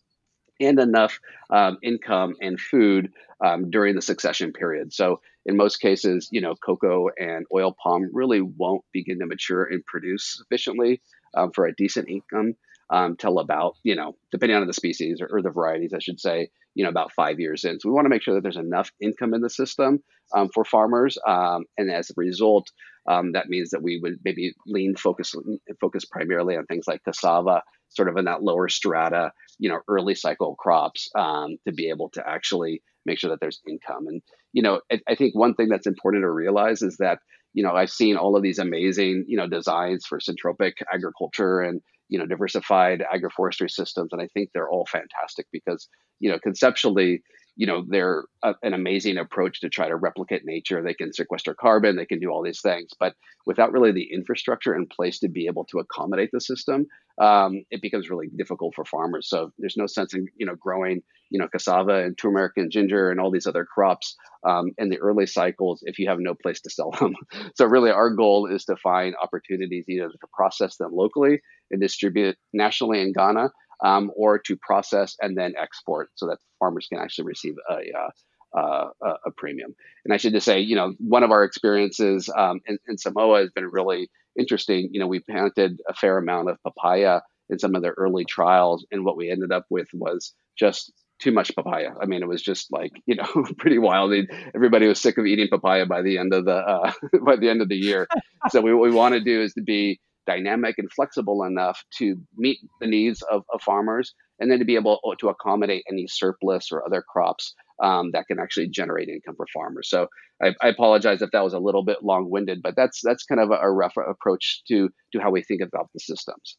and 0.60 0.79
enough 0.79 1.20
um, 1.50 1.77
income 1.82 2.36
and 2.41 2.60
food 2.60 3.12
um, 3.43 3.70
during 3.70 3.96
the 3.96 4.01
succession 4.01 4.53
period. 4.53 4.93
So 4.93 5.22
in 5.46 5.58
most 5.58 5.77
cases, 5.77 6.29
you 6.32 6.41
know, 6.41 6.55
cocoa 6.55 7.10
and 7.20 7.46
oil 7.53 7.75
palm 7.82 8.10
really 8.13 8.41
won't 8.41 8.84
begin 8.91 9.20
to 9.20 9.25
mature 9.25 9.63
and 9.63 9.86
produce 9.86 10.36
sufficiently 10.38 11.01
um, 11.36 11.51
for 11.51 11.65
a 11.65 11.75
decent 11.75 12.10
income 12.10 12.55
um, 12.94 13.18
till 13.18 13.40
about, 13.40 13.76
you 13.84 13.96
know, 13.96 14.16
depending 14.32 14.58
on 14.58 14.66
the 14.68 14.74
species 14.74 15.20
or, 15.20 15.28
or, 15.28 15.42
the 15.42 15.50
varieties, 15.50 15.94
I 15.94 16.00
should 16.00 16.20
say, 16.20 16.50
you 16.76 16.84
know, 16.84 16.90
about 16.90 17.12
five 17.12 17.40
years 17.40 17.66
in. 17.66 17.80
So 17.80 17.90
we 17.90 17.94
want 17.94 18.06
to 18.06 18.10
make 18.10 18.22
sure 18.22 18.36
that 18.36 18.44
there's 18.44 18.58
enough 18.58 18.92
income 19.02 19.34
in 19.34 19.42
the 19.42 19.50
system 19.50 20.04
um, 20.34 20.50
for 20.54 20.64
farmers, 20.64 21.18
um, 21.28 21.66
and 21.78 21.92
as 21.92 22.10
a 22.10 22.14
result, 22.18 22.72
that 23.08 23.50
means 23.50 23.72
that 23.72 23.84
we 23.84 24.00
would 24.02 24.20
maybe 24.24 24.54
lean 24.66 24.96
focus 24.96 25.36
focus 25.82 26.06
primarily 26.06 26.56
on 26.56 26.66
things 26.66 26.86
like 26.88 27.04
cassava, 27.04 27.62
sort 27.90 28.10
of 28.10 28.18
in 28.18 28.26
that 28.26 28.44
lower 28.44 28.70
strata 28.70 29.32
you 29.60 29.70
know 29.70 29.80
early 29.88 30.16
cycle 30.16 30.56
crops 30.56 31.10
um, 31.16 31.58
to 31.66 31.74
be 31.74 31.90
able 31.90 32.10
to 32.10 32.28
actually 32.28 32.82
make 33.06 33.20
sure 33.20 33.30
that 33.30 33.40
there's 33.40 33.62
income 33.68 34.08
and 34.08 34.22
you 34.52 34.62
know 34.62 34.82
I, 34.92 35.00
I, 35.08 35.16
think 35.16 35.36
one 35.36 35.56
thing 35.56 35.70
that's 35.70 35.88
important 35.88 36.24
to 36.24 36.30
realize 36.30 36.82
is 36.82 36.98
that 36.98 37.20
you 37.54 37.64
know 37.64 37.74
i've 37.74 37.90
seen 37.90 38.18
all 38.18 38.36
of 38.36 38.44
these 38.44 38.60
amazing 38.60 39.26
you 39.28 39.38
know 39.38 39.48
designs 39.48 40.06
for 40.06 40.20
syntropic 40.20 40.74
agriculture 40.92 41.62
and 41.62 41.82
you 42.10 42.20
know 42.20 42.26
diversified 42.26 43.04
agroforestry 43.14 43.70
systems 43.70 44.10
and 44.12 44.22
i 44.22 44.28
think 44.34 44.50
they're 44.54 44.70
all 44.70 44.86
fantastic 44.86 45.48
because 45.52 45.88
you 46.20 46.30
know 46.30 46.40
conceptually 46.40 47.22
you 47.56 47.68
know 47.68 47.86
they're 47.88 48.26
a, 48.44 48.56
an 48.64 48.74
amazing 48.74 49.18
approach 49.18 49.62
to 49.62 49.70
try 49.70 49.88
to 49.88 49.96
replicate 49.96 50.42
nature. 50.44 50.82
They 50.82 50.96
can 50.96 51.14
sequester 51.14 51.54
carbon 51.54 51.96
they 51.96 52.06
can 52.06 52.20
do 52.20 52.30
all 52.30 52.44
these 52.44 52.62
things 52.62 52.92
but 53.00 53.14
without 53.46 53.72
really 53.72 53.92
the 53.92 54.10
infrastructure 54.12 54.76
in 54.76 54.88
place 54.88 55.20
to 55.20 55.30
be 55.30 55.48
able 55.48 55.66
to 55.66 55.80
accommodate 55.80 56.30
the 56.32 56.42
system 56.42 56.88
um, 57.22 57.64
it 57.70 57.82
becomes 57.82 58.10
really 58.10 58.28
difficult 58.36 58.74
for 58.76 58.86
farmers. 58.86 59.30
So 59.30 59.52
there's 59.60 59.78
no 59.78 59.88
sense 59.88 60.14
in 60.14 60.28
you 60.38 60.46
know 60.46 60.56
growing 60.56 61.02
you 61.30 61.40
know 61.40 61.48
cassava 61.48 62.04
and 62.04 62.18
turmeric 62.18 62.54
and 62.58 62.72
ginger 62.72 63.12
and 63.12 63.20
all 63.20 63.32
these 63.32 63.48
other 63.48 63.66
crops 63.66 64.16
um, 64.48 64.72
in 64.78 64.90
the 64.90 65.00
early 65.00 65.26
cycles 65.26 65.84
if 65.86 66.00
you 66.00 66.10
have 66.10 66.20
no 66.20 66.34
place 66.34 66.62
to 66.62 66.70
sell 66.70 66.92
them. 66.92 67.16
So 67.56 67.66
really 67.66 67.92
our 67.92 68.10
goal 68.10 68.48
is 68.48 68.66
to 68.66 68.76
find 68.76 69.16
opportunities 69.22 69.86
either 69.88 70.10
to 70.10 70.28
process 70.34 70.78
them 70.78 70.92
locally 70.94 71.42
and 71.72 71.82
distribute 71.82 72.38
nationally 72.53 73.01
in 73.01 73.13
ghana 73.13 73.50
um, 73.84 74.12
or 74.15 74.39
to 74.39 74.55
process 74.58 75.15
and 75.22 75.38
then 75.38 75.53
export 75.62 76.10
so 76.15 76.27
that 76.27 76.38
farmers 76.60 76.88
can 76.88 77.00
actually 77.00 77.25
receive 77.25 77.55
a, 77.70 77.75
uh, 77.98 78.10
uh, 78.58 78.89
a 79.25 79.32
premium. 79.36 79.75
And 80.05 80.13
I 80.13 80.17
should 80.17 80.34
just 80.34 80.46
say, 80.46 80.60
you 80.60 80.75
know, 80.75 80.93
one 81.00 81.24
of 81.24 81.32
our 81.32 81.43
experiences 81.43 82.29
um, 82.36 82.62
in, 82.67 82.77
in, 82.88 82.98
Samoa 82.98 83.39
has 83.39 83.51
been 83.51 83.65
really 83.65 84.10
interesting. 84.38 84.89
You 84.91 85.00
know, 85.00 85.08
we 85.08 85.20
planted 85.20 85.79
a 85.89 85.93
fair 85.93 86.17
amount 86.17 86.50
of 86.50 86.58
papaya 86.63 87.22
in 87.50 87.60
some 87.60 87.75
of 87.75 87.82
the 87.82 87.89
early 87.89 88.25
trials, 88.25 88.86
and 88.91 89.03
what 89.03 89.17
we 89.17 89.29
ended 89.29 89.51
up 89.51 89.65
with 89.70 89.88
was 89.93 90.34
just 90.58 90.93
too 91.20 91.32
much 91.32 91.55
papaya. 91.55 91.89
I 92.01 92.05
mean, 92.05 92.22
it 92.22 92.27
was 92.27 92.41
just 92.41 92.72
like 92.72 92.91
you 93.05 93.15
know 93.15 93.27
pretty 93.58 93.79
wild. 93.79 94.13
Everybody 94.55 94.88
was 94.88 95.01
sick 95.01 95.17
of 95.17 95.25
eating 95.25 95.48
papaya 95.50 95.86
by 95.86 96.01
the 96.01 96.17
end 96.17 96.34
of 96.34 96.46
the 96.46 96.55
uh, 96.55 96.91
by 97.25 97.36
the 97.36 97.50
end 97.50 97.62
of 97.62 97.70
the 97.70 97.75
year. 97.75 98.08
so 98.50 98.62
what 98.62 98.79
we 98.79 98.91
want 98.91 99.13
to 99.13 99.22
do 99.22 99.41
is 99.41 99.53
to 99.53 99.62
be 99.62 100.00
dynamic 100.25 100.75
and 100.77 100.92
flexible 100.92 101.44
enough 101.44 101.84
to 101.98 102.15
meet 102.38 102.60
the 102.80 102.88
needs 102.88 103.22
of, 103.24 103.44
of 103.53 103.62
farmers 103.62 104.13
and 104.39 104.51
then 104.51 104.60
to 104.60 104.65
be 104.65 104.75
able 104.75 105.00
to 105.20 105.30
accommodate 105.30 105.84
any 105.89 106.08
surplus 106.08 106.72
or 106.72 106.86
other 106.86 107.03
crops 107.08 107.53
um, 107.82 108.12
that 108.12 108.27
can 108.27 108.39
actually 108.39 108.68
generate 108.68 109.10
income 109.10 109.36
for 109.36 109.46
farmers. 109.53 109.89
So 109.89 110.08
I, 110.42 110.53
I, 110.62 110.68
apologize 110.68 111.22
if 111.22 111.32
that 111.32 111.44
was 111.44 111.53
a 111.53 111.60
little 111.60 111.84
bit 111.84 112.03
long-winded, 112.03 112.62
but 112.62 112.75
that's 112.75 113.01
that's 113.03 113.25
kind 113.25 113.42
of 113.42 113.51
a, 113.51 113.56
a 113.56 113.72
rough 113.72 113.94
approach 113.98 114.63
to 114.68 114.89
to 115.12 115.20
how 115.20 115.32
we 115.32 115.44
think 115.44 115.62
about 115.62 115.89
the 115.94 116.00
systems. 116.00 116.58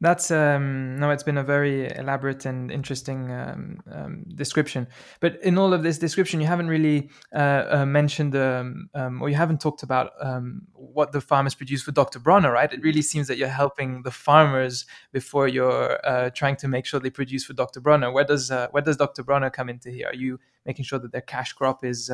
That's 0.00 0.30
um, 0.30 0.96
no, 0.98 1.10
it's 1.10 1.22
been 1.22 1.38
a 1.38 1.44
very 1.44 1.88
elaborate 1.96 2.44
and 2.46 2.70
interesting 2.70 3.30
um, 3.30 3.78
um, 3.90 4.24
description. 4.34 4.88
But 5.20 5.40
in 5.42 5.56
all 5.56 5.72
of 5.72 5.82
this 5.82 5.98
description, 5.98 6.40
you 6.40 6.46
haven't 6.46 6.68
really 6.68 7.10
uh, 7.32 7.64
uh, 7.70 7.86
mentioned 7.86 8.34
um, 8.34 8.90
um, 8.94 9.22
or 9.22 9.28
you 9.28 9.36
haven't 9.36 9.60
talked 9.60 9.82
about 9.84 10.10
um, 10.20 10.62
what 10.74 11.12
the 11.12 11.20
farmers 11.20 11.54
produce 11.54 11.82
for 11.82 11.92
Dr. 11.92 12.18
Bronner, 12.18 12.50
right? 12.50 12.72
It 12.72 12.82
really 12.82 13.02
seems 13.02 13.28
that 13.28 13.38
you're 13.38 13.48
helping 13.48 14.02
the 14.02 14.10
farmers 14.10 14.84
before 15.12 15.46
you're 15.46 16.04
uh, 16.04 16.30
trying 16.30 16.56
to 16.56 16.68
make 16.68 16.86
sure 16.86 16.98
they 16.98 17.10
produce 17.10 17.44
for 17.44 17.52
Dr. 17.52 17.80
Bronner. 17.80 18.10
Where 18.10 18.24
does 18.24 18.50
uh, 18.50 18.68
where 18.72 18.82
does 18.82 18.96
Dr. 18.96 19.22
Bronner 19.22 19.48
come 19.48 19.68
into 19.68 19.90
here? 19.90 20.08
Are 20.08 20.14
you 20.14 20.40
making 20.66 20.86
sure 20.86 20.98
that 20.98 21.12
their 21.12 21.22
cash 21.22 21.52
crop 21.52 21.84
is 21.84 22.10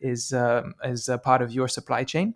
is 0.00 0.32
is 0.84 1.08
a 1.08 1.18
part 1.18 1.42
of 1.42 1.52
your 1.52 1.68
supply 1.68 2.02
chain? 2.04 2.34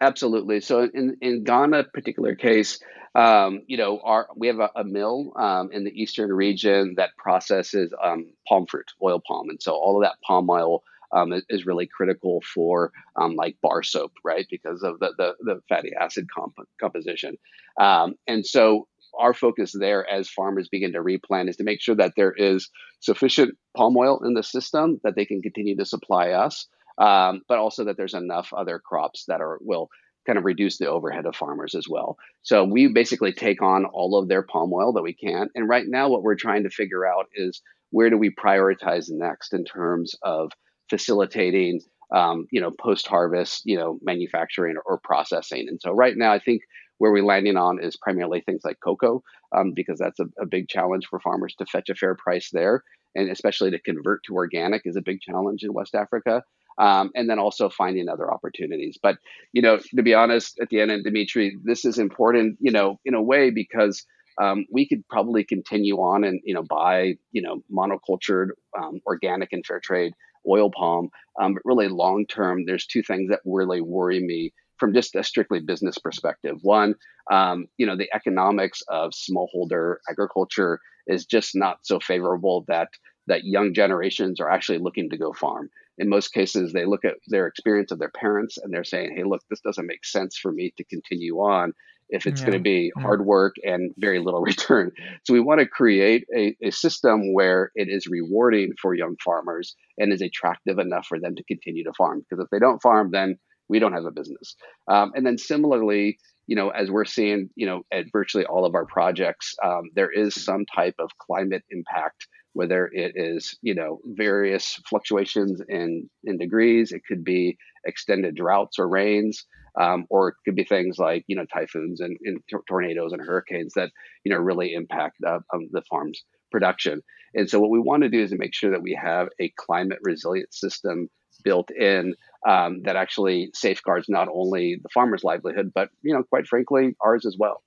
Absolutely. 0.00 0.60
So 0.60 0.88
in 0.94 1.16
in 1.20 1.44
Ghana 1.44 1.84
particular 1.92 2.34
case, 2.34 2.80
um, 3.14 3.62
you 3.66 3.76
know, 3.76 4.00
our 4.02 4.28
we 4.36 4.48
have 4.48 4.58
a, 4.60 4.70
a 4.76 4.84
mill 4.84 5.32
um, 5.36 5.70
in 5.72 5.84
the 5.84 5.90
eastern 5.90 6.32
region 6.32 6.94
that 6.96 7.16
processes 7.16 7.92
um, 8.02 8.32
palm 8.48 8.66
fruit, 8.66 8.90
oil 9.02 9.20
palm, 9.26 9.48
and 9.50 9.62
so 9.62 9.72
all 9.72 9.96
of 9.96 10.02
that 10.02 10.16
palm 10.26 10.48
oil 10.50 10.82
um, 11.12 11.32
is, 11.48 11.64
really 11.64 11.86
critical 11.86 12.42
for 12.54 12.90
um, 13.16 13.36
like 13.36 13.56
bar 13.62 13.84
soap, 13.84 14.12
right? 14.24 14.46
Because 14.50 14.82
of 14.82 14.98
the 14.98 15.12
the, 15.16 15.34
the 15.40 15.60
fatty 15.68 15.92
acid 15.98 16.26
comp- 16.34 16.68
composition, 16.80 17.36
um, 17.80 18.14
and 18.26 18.44
so 18.44 18.88
our 19.16 19.32
focus 19.32 19.72
there 19.78 20.08
as 20.10 20.28
farmers 20.28 20.68
begin 20.68 20.92
to 20.92 21.00
replant 21.00 21.48
is 21.48 21.56
to 21.56 21.62
make 21.62 21.80
sure 21.80 21.94
that 21.94 22.14
there 22.16 22.32
is 22.32 22.68
sufficient 22.98 23.56
palm 23.76 23.96
oil 23.96 24.20
in 24.24 24.34
the 24.34 24.42
system 24.42 25.00
that 25.04 25.14
they 25.14 25.24
can 25.24 25.40
continue 25.40 25.76
to 25.76 25.84
supply 25.84 26.30
us 26.30 26.66
um, 26.98 27.42
but 27.48 27.58
also 27.58 27.84
that 27.84 27.96
there's 27.96 28.14
enough 28.14 28.52
other 28.52 28.78
crops 28.78 29.24
that 29.28 29.40
are 29.40 29.58
will 29.60 29.88
kind 30.26 30.38
of 30.38 30.44
reduce 30.44 30.78
the 30.78 30.88
overhead 30.88 31.26
of 31.26 31.36
farmers 31.36 31.74
as 31.74 31.86
well. 31.88 32.16
So 32.42 32.64
we 32.64 32.88
basically 32.88 33.32
take 33.32 33.62
on 33.62 33.84
all 33.84 34.18
of 34.18 34.28
their 34.28 34.42
palm 34.42 34.72
oil 34.72 34.92
that 34.94 35.02
we 35.02 35.12
can. 35.12 35.48
And 35.54 35.68
right 35.68 35.84
now, 35.86 36.08
what 36.08 36.22
we're 36.22 36.34
trying 36.34 36.64
to 36.64 36.70
figure 36.70 37.06
out 37.06 37.26
is 37.34 37.62
where 37.90 38.10
do 38.10 38.18
we 38.18 38.34
prioritize 38.34 39.06
next 39.08 39.52
in 39.52 39.64
terms 39.64 40.14
of 40.22 40.50
facilitating, 40.90 41.80
um, 42.14 42.46
you 42.50 42.60
know, 42.60 42.70
post 42.70 43.06
harvest, 43.06 43.62
you 43.64 43.76
know, 43.76 43.98
manufacturing 44.02 44.76
or, 44.84 44.98
processing. 44.98 45.66
And 45.68 45.80
so 45.80 45.92
right 45.92 46.16
now, 46.16 46.32
I 46.32 46.38
think 46.38 46.62
where 46.98 47.12
we're 47.12 47.24
landing 47.24 47.56
on 47.56 47.82
is 47.82 47.96
primarily 47.96 48.40
things 48.40 48.62
like 48.64 48.78
cocoa, 48.82 49.22
um, 49.56 49.72
because 49.74 49.98
that's 49.98 50.20
a, 50.20 50.26
a 50.40 50.46
big 50.46 50.68
challenge 50.68 51.06
for 51.08 51.20
farmers 51.20 51.54
to 51.56 51.66
fetch 51.66 51.88
a 51.88 51.94
fair 51.94 52.14
price 52.14 52.50
there, 52.52 52.82
and 53.14 53.30
especially 53.30 53.70
to 53.70 53.80
convert 53.80 54.22
to 54.24 54.34
organic 54.34 54.82
is 54.84 54.96
a 54.96 55.02
big 55.02 55.20
challenge 55.20 55.62
in 55.62 55.72
West 55.72 55.94
Africa 55.94 56.42
um, 56.78 57.10
and 57.14 57.28
then 57.28 57.38
also 57.38 57.68
finding 57.68 58.08
other 58.08 58.32
opportunities. 58.32 58.98
But 59.02 59.18
you 59.52 59.62
know, 59.62 59.78
to 59.94 60.02
be 60.02 60.14
honest, 60.14 60.58
at 60.60 60.68
the 60.68 60.80
end, 60.80 60.90
and 60.90 61.04
Dimitri, 61.04 61.58
this 61.62 61.84
is 61.84 61.98
important, 61.98 62.58
you 62.60 62.72
know, 62.72 62.98
in 63.04 63.14
a 63.14 63.22
way 63.22 63.50
because 63.50 64.04
um, 64.40 64.66
we 64.72 64.86
could 64.88 65.06
probably 65.08 65.44
continue 65.44 65.96
on 65.96 66.24
and 66.24 66.40
you 66.44 66.54
know 66.54 66.62
buy 66.62 67.14
you 67.32 67.42
know 67.42 67.62
monocultured, 67.72 68.48
um, 68.78 69.00
organic, 69.06 69.52
and 69.52 69.64
fair 69.64 69.80
trade 69.80 70.12
oil 70.48 70.70
palm. 70.70 71.08
Um, 71.40 71.54
but 71.54 71.62
really, 71.64 71.88
long 71.88 72.26
term, 72.26 72.64
there's 72.66 72.86
two 72.86 73.02
things 73.02 73.30
that 73.30 73.40
really 73.44 73.80
worry 73.80 74.20
me 74.20 74.52
from 74.78 74.92
just 74.92 75.14
a 75.14 75.22
strictly 75.22 75.60
business 75.60 75.98
perspective. 75.98 76.58
One, 76.62 76.96
um, 77.30 77.66
you 77.76 77.86
know, 77.86 77.96
the 77.96 78.08
economics 78.14 78.82
of 78.88 79.12
smallholder 79.12 79.96
agriculture 80.10 80.80
is 81.06 81.26
just 81.26 81.52
not 81.54 81.78
so 81.82 82.00
favorable 82.00 82.64
that 82.68 82.88
that 83.26 83.44
young 83.44 83.72
generations 83.72 84.40
are 84.40 84.50
actually 84.50 84.78
looking 84.78 85.08
to 85.10 85.16
go 85.16 85.32
farm 85.32 85.70
in 85.98 86.08
most 86.08 86.32
cases 86.32 86.72
they 86.72 86.84
look 86.84 87.04
at 87.04 87.14
their 87.28 87.46
experience 87.46 87.90
of 87.90 87.98
their 87.98 88.10
parents 88.10 88.58
and 88.58 88.72
they're 88.72 88.84
saying 88.84 89.14
hey 89.16 89.24
look 89.24 89.42
this 89.50 89.60
doesn't 89.60 89.86
make 89.86 90.04
sense 90.04 90.36
for 90.36 90.52
me 90.52 90.72
to 90.76 90.84
continue 90.84 91.36
on 91.36 91.72
if 92.08 92.26
it's 92.26 92.40
yeah. 92.40 92.46
going 92.46 92.58
to 92.58 92.62
be 92.62 92.92
hard 92.98 93.24
work 93.24 93.56
and 93.64 93.92
very 93.96 94.18
little 94.18 94.40
return. 94.42 94.92
So 95.24 95.32
we 95.32 95.40
want 95.40 95.60
to 95.60 95.66
create 95.66 96.26
a, 96.36 96.56
a 96.62 96.70
system 96.70 97.32
where 97.32 97.70
it 97.74 97.88
is 97.88 98.06
rewarding 98.06 98.72
for 98.80 98.94
young 98.94 99.16
farmers 99.24 99.74
and 99.98 100.12
is 100.12 100.22
attractive 100.22 100.78
enough 100.78 101.06
for 101.06 101.18
them 101.18 101.34
to 101.36 101.44
continue 101.44 101.84
to 101.84 101.92
farm 101.96 102.20
because 102.20 102.42
if 102.42 102.50
they 102.50 102.58
don't 102.58 102.82
farm 102.82 103.10
then 103.10 103.36
we 103.68 103.78
don't 103.78 103.94
have 103.94 104.04
a 104.04 104.10
business. 104.10 104.56
Um, 104.88 105.12
and 105.14 105.26
then 105.26 105.38
similarly 105.38 106.18
you 106.46 106.56
know 106.56 106.68
as 106.68 106.90
we're 106.90 107.06
seeing 107.06 107.48
you 107.56 107.66
know 107.66 107.82
at 107.90 108.04
virtually 108.12 108.44
all 108.44 108.66
of 108.66 108.74
our 108.74 108.84
projects 108.84 109.54
um, 109.64 109.84
there 109.94 110.10
is 110.10 110.34
some 110.34 110.66
type 110.74 110.94
of 110.98 111.10
climate 111.18 111.62
impact 111.70 112.26
whether 112.54 112.88
it 112.92 113.12
is 113.14 113.56
you 113.62 113.74
know 113.74 114.00
various 114.04 114.80
fluctuations 114.88 115.60
in 115.68 116.08
in 116.24 116.38
degrees 116.38 116.92
it 116.92 117.02
could 117.06 117.22
be 117.24 117.56
extended 117.84 118.34
droughts 118.34 118.78
or 118.78 118.88
rains 118.88 119.44
um, 119.80 120.06
or 120.08 120.28
it 120.28 120.34
could 120.44 120.54
be 120.54 120.64
things 120.64 120.98
like 120.98 121.24
you 121.26 121.36
know 121.36 121.44
typhoons 121.46 122.00
and, 122.00 122.16
and 122.24 122.40
t- 122.48 122.56
tornadoes 122.68 123.12
and 123.12 123.22
hurricanes 123.22 123.74
that 123.74 123.90
you 124.24 124.32
know 124.32 124.38
really 124.38 124.72
impact 124.72 125.16
uh, 125.26 125.38
um, 125.52 125.68
the 125.72 125.82
farm's 125.90 126.22
production. 126.50 127.02
And 127.34 127.50
so 127.50 127.58
what 127.58 127.70
we 127.70 127.80
want 127.80 128.04
to 128.04 128.08
do 128.08 128.22
is 128.22 128.30
to 128.30 128.36
make 128.36 128.54
sure 128.54 128.70
that 128.70 128.82
we 128.82 128.98
have 129.00 129.28
a 129.40 129.52
climate 129.56 129.98
resilient 130.02 130.54
system 130.54 131.08
built 131.42 131.70
in 131.72 132.14
um, 132.48 132.82
that 132.84 132.94
actually 132.94 133.50
safeguards 133.54 134.06
not 134.08 134.28
only 134.32 134.78
the 134.80 134.88
farmer's 134.94 135.24
livelihood 135.24 135.72
but 135.74 135.88
you 136.02 136.14
know 136.14 136.22
quite 136.22 136.46
frankly 136.46 136.94
ours 137.00 137.26
as 137.26 137.36
well. 137.38 137.62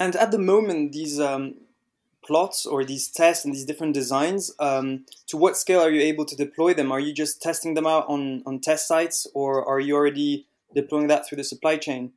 And 0.00 0.14
at 0.14 0.30
the 0.30 0.38
moment 0.38 0.92
these 0.92 1.18
um, 1.18 1.54
plots 2.28 2.64
or 2.64 2.84
these 2.84 3.08
tests 3.08 3.44
and 3.44 3.54
these 3.54 3.64
different 3.64 3.94
designs, 3.94 4.54
um, 4.60 5.04
to 5.26 5.36
what 5.36 5.56
scale 5.56 5.80
are 5.80 5.90
you 5.90 6.02
able 6.02 6.26
to 6.26 6.36
deploy 6.36 6.74
them? 6.74 6.92
Are 6.92 7.00
you 7.00 7.12
just 7.12 7.42
testing 7.42 7.74
them 7.74 7.86
out 7.86 8.06
on, 8.08 8.44
on 8.46 8.60
test 8.60 8.86
sites 8.86 9.26
or 9.34 9.66
are 9.66 9.80
you 9.80 9.96
already 9.96 10.46
deploying 10.74 11.08
that 11.08 11.26
through 11.26 11.36
the 11.36 11.44
supply 11.44 11.78
chain? 11.78 12.12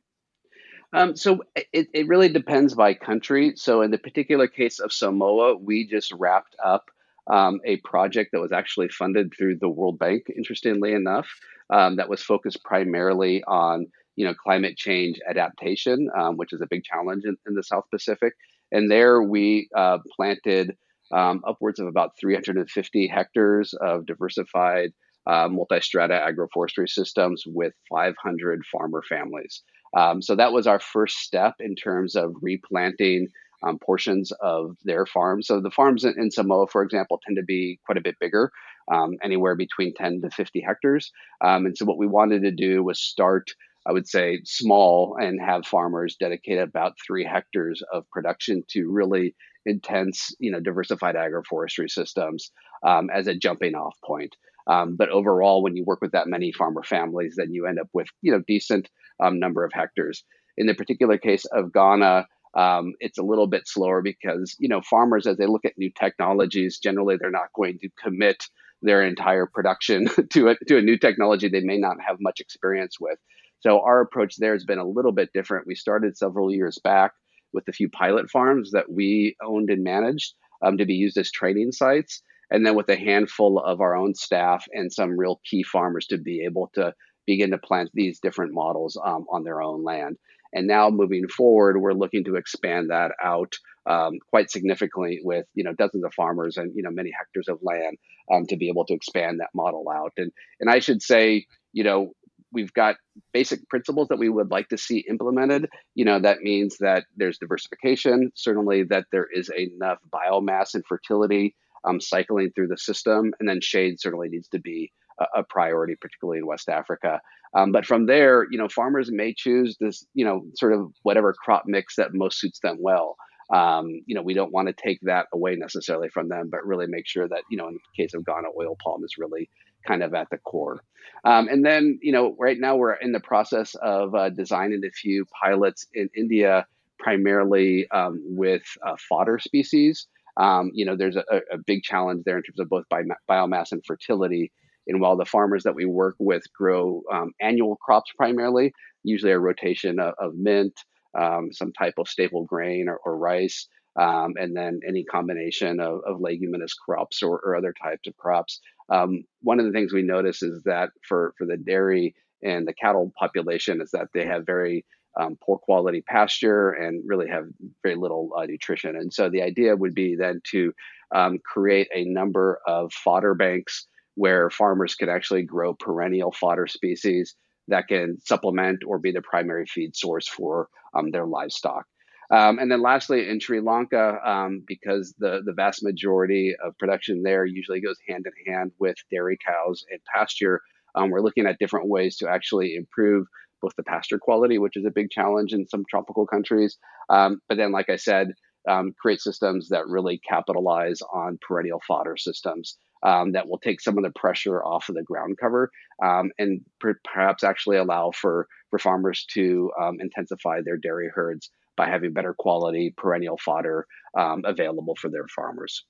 Um, 0.92 1.16
so 1.16 1.42
it, 1.72 1.88
it 1.94 2.06
really 2.06 2.28
depends 2.28 2.74
by 2.74 2.94
country. 2.94 3.54
So 3.56 3.80
in 3.80 3.90
the 3.90 3.98
particular 3.98 4.46
case 4.46 4.78
of 4.78 4.92
Samoa, 4.92 5.56
we 5.56 5.88
just 5.88 6.12
wrapped 6.12 6.54
up 6.62 6.90
um, 7.30 7.60
a 7.64 7.78
project 7.78 8.32
that 8.32 8.40
was 8.40 8.52
actually 8.52 8.88
funded 8.88 9.32
through 9.32 9.56
the 9.56 9.68
World 9.68 9.98
Bank, 9.98 10.24
interestingly 10.36 10.92
enough, 10.92 11.28
um, 11.70 11.96
that 11.96 12.08
was 12.08 12.22
focused 12.22 12.62
primarily 12.62 13.42
on 13.44 13.86
you 14.16 14.26
know 14.26 14.34
climate 14.34 14.76
change 14.76 15.18
adaptation, 15.26 16.10
um, 16.14 16.36
which 16.36 16.52
is 16.52 16.60
a 16.60 16.66
big 16.66 16.84
challenge 16.84 17.24
in, 17.24 17.36
in 17.46 17.54
the 17.54 17.62
South 17.62 17.84
Pacific. 17.90 18.34
And 18.72 18.90
there 18.90 19.22
we 19.22 19.68
uh, 19.76 19.98
planted 20.16 20.76
um, 21.12 21.42
upwards 21.46 21.78
of 21.78 21.86
about 21.86 22.12
350 22.18 23.06
hectares 23.06 23.74
of 23.74 24.06
diversified 24.06 24.92
uh, 25.26 25.48
multi-strata 25.48 26.14
agroforestry 26.14 26.88
systems 26.88 27.44
with 27.46 27.74
500 27.90 28.62
farmer 28.66 29.02
families. 29.08 29.62
Um, 29.96 30.22
so 30.22 30.34
that 30.34 30.52
was 30.52 30.66
our 30.66 30.80
first 30.80 31.18
step 31.18 31.54
in 31.60 31.76
terms 31.76 32.16
of 32.16 32.34
replanting 32.40 33.28
um, 33.62 33.78
portions 33.78 34.32
of 34.40 34.76
their 34.84 35.06
farms. 35.06 35.46
So 35.46 35.60
the 35.60 35.70
farms 35.70 36.04
in, 36.04 36.14
in, 36.18 36.30
Samoa, 36.30 36.66
for 36.66 36.82
example, 36.82 37.20
tend 37.24 37.36
to 37.36 37.44
be 37.44 37.78
quite 37.84 37.98
a 37.98 38.02
bit 38.02 38.16
bigger, 38.18 38.50
um, 38.92 39.12
anywhere 39.22 39.54
between 39.54 39.94
10 39.94 40.22
to 40.22 40.30
50 40.30 40.60
hectares. 40.60 41.12
Um, 41.44 41.66
and 41.66 41.76
so 41.76 41.84
what 41.84 41.98
we 41.98 42.06
wanted 42.06 42.42
to 42.42 42.50
do 42.50 42.82
was 42.82 43.00
start 43.00 43.50
I 43.86 43.92
would 43.92 44.08
say, 44.08 44.40
small 44.44 45.16
and 45.20 45.40
have 45.40 45.66
farmers 45.66 46.16
dedicate 46.18 46.58
about 46.58 46.94
three 47.04 47.24
hectares 47.24 47.82
of 47.92 48.08
production 48.10 48.62
to 48.70 48.90
really 48.90 49.34
intense, 49.66 50.34
you 50.38 50.50
know, 50.50 50.60
diversified 50.60 51.14
agroforestry 51.14 51.90
systems 51.90 52.50
um, 52.86 53.10
as 53.12 53.26
a 53.26 53.34
jumping 53.34 53.74
off 53.74 53.96
point. 54.04 54.36
Um, 54.66 54.96
but 54.96 55.08
overall, 55.08 55.62
when 55.62 55.76
you 55.76 55.84
work 55.84 56.00
with 56.00 56.12
that 56.12 56.28
many 56.28 56.52
farmer 56.52 56.82
families, 56.82 57.34
then 57.36 57.52
you 57.52 57.66
end 57.66 57.80
up 57.80 57.88
with, 57.92 58.06
you 58.22 58.32
know, 58.32 58.42
decent 58.46 58.88
um, 59.22 59.38
number 59.38 59.64
of 59.64 59.72
hectares. 59.72 60.24
In 60.56 60.66
the 60.66 60.74
particular 60.74 61.18
case 61.18 61.44
of 61.46 61.72
Ghana, 61.72 62.26
um, 62.54 62.92
it's 63.00 63.18
a 63.18 63.22
little 63.22 63.46
bit 63.46 63.66
slower 63.66 64.02
because 64.02 64.56
you 64.58 64.68
know 64.68 64.82
farmers 64.82 65.26
as 65.26 65.36
they 65.38 65.46
look 65.46 65.64
at 65.64 65.78
new 65.78 65.90
technologies 65.90 66.78
generally 66.78 67.16
they're 67.16 67.30
not 67.30 67.52
going 67.54 67.78
to 67.78 67.88
commit 68.02 68.44
their 68.82 69.02
entire 69.02 69.46
production 69.46 70.08
to 70.30 70.48
a, 70.48 70.56
to 70.68 70.76
a 70.76 70.82
new 70.82 70.98
technology 70.98 71.48
they 71.48 71.60
may 71.60 71.78
not 71.78 71.96
have 72.06 72.18
much 72.20 72.40
experience 72.40 72.96
with 73.00 73.18
so 73.62 73.80
our 73.80 74.00
approach 74.00 74.36
there 74.36 74.52
has 74.52 74.64
been 74.64 74.78
a 74.78 74.86
little 74.86 75.12
bit 75.12 75.30
different 75.32 75.66
we 75.66 75.74
started 75.74 76.16
several 76.16 76.52
years 76.52 76.78
back 76.82 77.12
with 77.52 77.66
a 77.68 77.72
few 77.72 77.88
pilot 77.88 78.30
farms 78.30 78.70
that 78.72 78.90
we 78.90 79.36
owned 79.42 79.70
and 79.70 79.82
managed 79.82 80.34
um, 80.64 80.76
to 80.78 80.86
be 80.86 80.94
used 80.94 81.16
as 81.16 81.30
training 81.30 81.72
sites 81.72 82.22
and 82.50 82.66
then 82.66 82.74
with 82.74 82.88
a 82.88 82.96
handful 82.96 83.58
of 83.58 83.80
our 83.80 83.96
own 83.96 84.14
staff 84.14 84.64
and 84.72 84.92
some 84.92 85.18
real 85.18 85.40
key 85.48 85.62
farmers 85.62 86.06
to 86.06 86.18
be 86.18 86.44
able 86.44 86.70
to 86.74 86.92
begin 87.26 87.50
to 87.50 87.58
plant 87.58 87.88
these 87.94 88.20
different 88.20 88.52
models 88.52 88.98
um, 89.04 89.26
on 89.30 89.44
their 89.44 89.62
own 89.62 89.84
land 89.84 90.16
and 90.52 90.66
now 90.66 90.90
moving 90.90 91.28
forward, 91.28 91.80
we're 91.80 91.92
looking 91.92 92.24
to 92.24 92.36
expand 92.36 92.90
that 92.90 93.12
out 93.22 93.54
um, 93.86 94.18
quite 94.30 94.50
significantly 94.50 95.20
with 95.24 95.46
you 95.54 95.64
know 95.64 95.72
dozens 95.72 96.04
of 96.04 96.14
farmers 96.14 96.56
and 96.56 96.72
you 96.74 96.82
know 96.82 96.90
many 96.90 97.10
hectares 97.10 97.48
of 97.48 97.58
land 97.62 97.96
um, 98.32 98.46
to 98.46 98.56
be 98.56 98.68
able 98.68 98.84
to 98.86 98.94
expand 98.94 99.40
that 99.40 99.50
model 99.54 99.86
out. 99.88 100.12
And 100.16 100.30
and 100.60 100.70
I 100.70 100.78
should 100.78 101.02
say, 101.02 101.46
you 101.72 101.84
know, 101.84 102.12
we've 102.52 102.72
got 102.72 102.96
basic 103.32 103.68
principles 103.68 104.08
that 104.08 104.18
we 104.18 104.28
would 104.28 104.50
like 104.50 104.68
to 104.68 104.78
see 104.78 105.04
implemented. 105.08 105.68
You 105.94 106.04
know, 106.04 106.20
that 106.20 106.42
means 106.42 106.78
that 106.78 107.04
there's 107.16 107.38
diversification, 107.38 108.32
certainly 108.34 108.84
that 108.84 109.06
there 109.12 109.26
is 109.32 109.50
enough 109.56 109.98
biomass 110.12 110.74
and 110.74 110.84
fertility 110.86 111.54
um, 111.84 112.00
cycling 112.00 112.50
through 112.54 112.68
the 112.68 112.78
system, 112.78 113.32
and 113.40 113.48
then 113.48 113.60
shade 113.60 114.00
certainly 114.00 114.28
needs 114.28 114.48
to 114.48 114.58
be 114.58 114.92
a, 115.18 115.40
a 115.40 115.42
priority, 115.42 115.96
particularly 116.00 116.38
in 116.38 116.46
West 116.46 116.68
Africa. 116.68 117.20
Um, 117.54 117.72
but 117.72 117.84
from 117.84 118.06
there, 118.06 118.46
you 118.50 118.58
know, 118.58 118.68
farmers 118.68 119.10
may 119.10 119.34
choose 119.34 119.76
this, 119.78 120.06
you 120.14 120.24
know, 120.24 120.42
sort 120.54 120.72
of 120.72 120.92
whatever 121.02 121.34
crop 121.34 121.64
mix 121.66 121.96
that 121.96 122.14
most 122.14 122.38
suits 122.40 122.60
them 122.60 122.78
well. 122.80 123.16
Um, 123.52 124.00
you 124.06 124.14
know, 124.14 124.22
we 124.22 124.32
don't 124.32 124.52
want 124.52 124.68
to 124.68 124.74
take 124.74 125.00
that 125.02 125.26
away 125.34 125.56
necessarily 125.56 126.08
from 126.08 126.28
them, 126.28 126.48
but 126.50 126.64
really 126.64 126.86
make 126.86 127.06
sure 127.06 127.28
that, 127.28 127.42
you 127.50 127.58
know, 127.58 127.68
in 127.68 127.74
the 127.74 128.02
case 128.02 128.14
of 128.14 128.24
Ghana, 128.24 128.48
oil 128.58 128.76
palm 128.82 129.04
is 129.04 129.18
really 129.18 129.50
kind 129.86 130.02
of 130.02 130.14
at 130.14 130.28
the 130.30 130.38
core. 130.38 130.82
Um, 131.24 131.48
and 131.48 131.64
then, 131.64 131.98
you 132.02 132.12
know, 132.12 132.34
right 132.38 132.58
now 132.58 132.76
we're 132.76 132.94
in 132.94 133.12
the 133.12 133.20
process 133.20 133.74
of 133.76 134.14
uh, 134.14 134.30
designing 134.30 134.82
a 134.84 134.90
few 134.90 135.26
pilots 135.26 135.86
in 135.94 136.08
India, 136.16 136.66
primarily 136.98 137.88
um, 137.90 138.20
with 138.24 138.62
uh, 138.84 138.96
fodder 139.08 139.38
species. 139.38 140.06
Um, 140.36 140.70
you 140.72 140.84
know, 140.84 140.96
there's 140.96 141.16
a, 141.16 141.24
a, 141.52 141.58
big 141.66 141.82
challenge 141.82 142.22
there 142.24 142.38
in 142.38 142.42
terms 142.42 142.58
of 142.58 142.68
both 142.70 142.84
bi- 142.88 143.02
biomass 143.28 143.72
and 143.72 143.84
fertility. 143.84 144.50
And 144.86 145.00
while 145.00 145.16
the 145.16 145.26
farmers 145.26 145.64
that 145.64 145.74
we 145.74 145.84
work 145.84 146.16
with 146.18 146.42
grow 146.56 147.02
um, 147.12 147.32
annual 147.40 147.76
crops 147.76 148.10
primarily, 148.16 148.72
usually 149.04 149.32
a 149.32 149.38
rotation 149.38 150.00
of, 150.00 150.14
of 150.18 150.34
mint, 150.34 150.72
um, 151.18 151.52
some 151.52 151.72
type 151.72 151.94
of 151.98 152.08
staple 152.08 152.44
grain 152.44 152.88
or, 152.88 152.98
or 153.04 153.18
rice, 153.18 153.68
um, 154.00 154.34
and 154.36 154.56
then 154.56 154.80
any 154.86 155.04
combination 155.04 155.80
of, 155.80 156.00
of 156.06 156.20
leguminous 156.20 156.72
crops 156.74 157.22
or, 157.22 157.40
or, 157.44 157.56
other 157.56 157.74
types 157.82 158.08
of 158.08 158.16
crops. 158.16 158.60
Um, 158.92 159.24
one 159.40 159.58
of 159.58 159.66
the 159.66 159.72
things 159.72 159.92
we 159.92 160.02
notice 160.02 160.42
is 160.42 160.62
that 160.64 160.90
for, 161.08 161.34
for 161.38 161.46
the 161.46 161.56
dairy 161.56 162.14
and 162.42 162.66
the 162.66 162.74
cattle 162.74 163.12
population 163.18 163.80
is 163.80 163.90
that 163.92 164.08
they 164.12 164.26
have 164.26 164.44
very 164.44 164.84
um, 165.18 165.36
poor 165.42 165.58
quality 165.58 166.02
pasture 166.02 166.70
and 166.70 167.02
really 167.06 167.28
have 167.28 167.44
very 167.82 167.96
little 167.96 168.30
uh, 168.36 168.44
nutrition. 168.46 168.96
And 168.96 169.12
so 169.12 169.28
the 169.28 169.42
idea 169.42 169.76
would 169.76 169.94
be 169.94 170.16
then 170.16 170.40
to 170.52 170.72
um, 171.14 171.38
create 171.44 171.88
a 171.94 172.04
number 172.04 172.60
of 172.66 172.92
fodder 172.92 173.34
banks 173.34 173.86
where 174.14 174.50
farmers 174.50 174.94
can 174.94 175.08
actually 175.08 175.42
grow 175.42 175.74
perennial 175.74 176.32
fodder 176.32 176.66
species 176.66 177.34
that 177.68 177.88
can 177.88 178.18
supplement 178.20 178.82
or 178.86 178.98
be 178.98 179.12
the 179.12 179.22
primary 179.22 179.66
feed 179.66 179.96
source 179.96 180.28
for 180.28 180.68
um, 180.94 181.10
their 181.10 181.26
livestock. 181.26 181.86
Um, 182.32 182.58
and 182.58 182.72
then 182.72 182.80
lastly, 182.80 183.28
in 183.28 183.40
Sri 183.40 183.60
Lanka, 183.60 184.18
um, 184.24 184.64
because 184.66 185.14
the, 185.18 185.42
the 185.44 185.52
vast 185.52 185.84
majority 185.84 186.54
of 186.64 186.76
production 186.78 187.22
there 187.22 187.44
usually 187.44 187.80
goes 187.82 187.98
hand 188.08 188.24
in 188.26 188.52
hand 188.52 188.72
with 188.78 188.96
dairy 189.10 189.36
cows 189.46 189.84
and 189.90 190.00
pasture, 190.12 190.62
um, 190.94 191.10
we're 191.10 191.20
looking 191.20 191.46
at 191.46 191.58
different 191.58 191.88
ways 191.88 192.16
to 192.16 192.28
actually 192.28 192.74
improve 192.74 193.26
both 193.60 193.76
the 193.76 193.82
pasture 193.82 194.18
quality, 194.18 194.56
which 194.56 194.78
is 194.78 194.86
a 194.86 194.90
big 194.90 195.10
challenge 195.10 195.52
in 195.52 195.68
some 195.68 195.84
tropical 195.88 196.26
countries. 196.26 196.78
Um, 197.10 197.40
but 197.50 197.58
then, 197.58 197.70
like 197.70 197.90
I 197.90 197.96
said, 197.96 198.32
um, 198.66 198.94
create 198.98 199.20
systems 199.20 199.68
that 199.68 199.86
really 199.86 200.18
capitalize 200.26 201.00
on 201.12 201.38
perennial 201.46 201.82
fodder 201.86 202.16
systems 202.16 202.78
um, 203.02 203.32
that 203.32 203.46
will 203.46 203.58
take 203.58 203.80
some 203.80 203.98
of 203.98 204.04
the 204.04 204.12
pressure 204.18 204.64
off 204.64 204.88
of 204.88 204.94
the 204.94 205.02
ground 205.02 205.36
cover 205.38 205.70
and 206.00 206.60
per- 206.80 207.00
perhaps 207.04 207.44
actually 207.44 207.76
allow 207.76 208.10
for, 208.12 208.46
for 208.70 208.78
farmers 208.78 209.26
to 209.34 209.70
intensify 210.00 210.60
their 210.62 210.76
dairy 210.76 211.10
herds 211.12 211.50
by 211.76 211.88
having 211.88 212.12
better 212.12 212.34
quality 212.34 212.94
perennial 212.96 213.38
fodder 213.38 213.86
um, 214.16 214.42
available 214.44 214.94
for 214.96 215.08
their 215.08 215.26
farmers. 215.28 215.84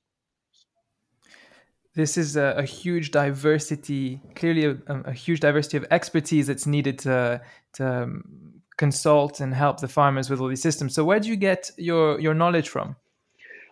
This 1.94 2.16
is 2.16 2.36
a, 2.36 2.54
a 2.56 2.62
huge 2.62 3.10
diversity, 3.10 4.20
clearly 4.34 4.64
a, 4.64 4.78
a, 4.86 5.12
huge 5.12 5.40
diversity 5.40 5.76
of 5.76 5.86
expertise 5.90 6.46
that's 6.46 6.66
needed 6.66 6.98
to, 7.00 7.42
to 7.74 7.86
um, 7.86 8.24
consult 8.78 9.40
and 9.40 9.52
help 9.52 9.80
the 9.80 9.88
farmers 9.88 10.30
with 10.30 10.40
all 10.40 10.48
these 10.48 10.62
systems. 10.62 10.94
So, 10.94 11.04
where 11.04 11.20
do 11.20 11.28
you 11.28 11.36
get 11.36 11.70
your, 11.76 12.18
your 12.18 12.32
knowledge 12.32 12.70
from? 12.70 12.96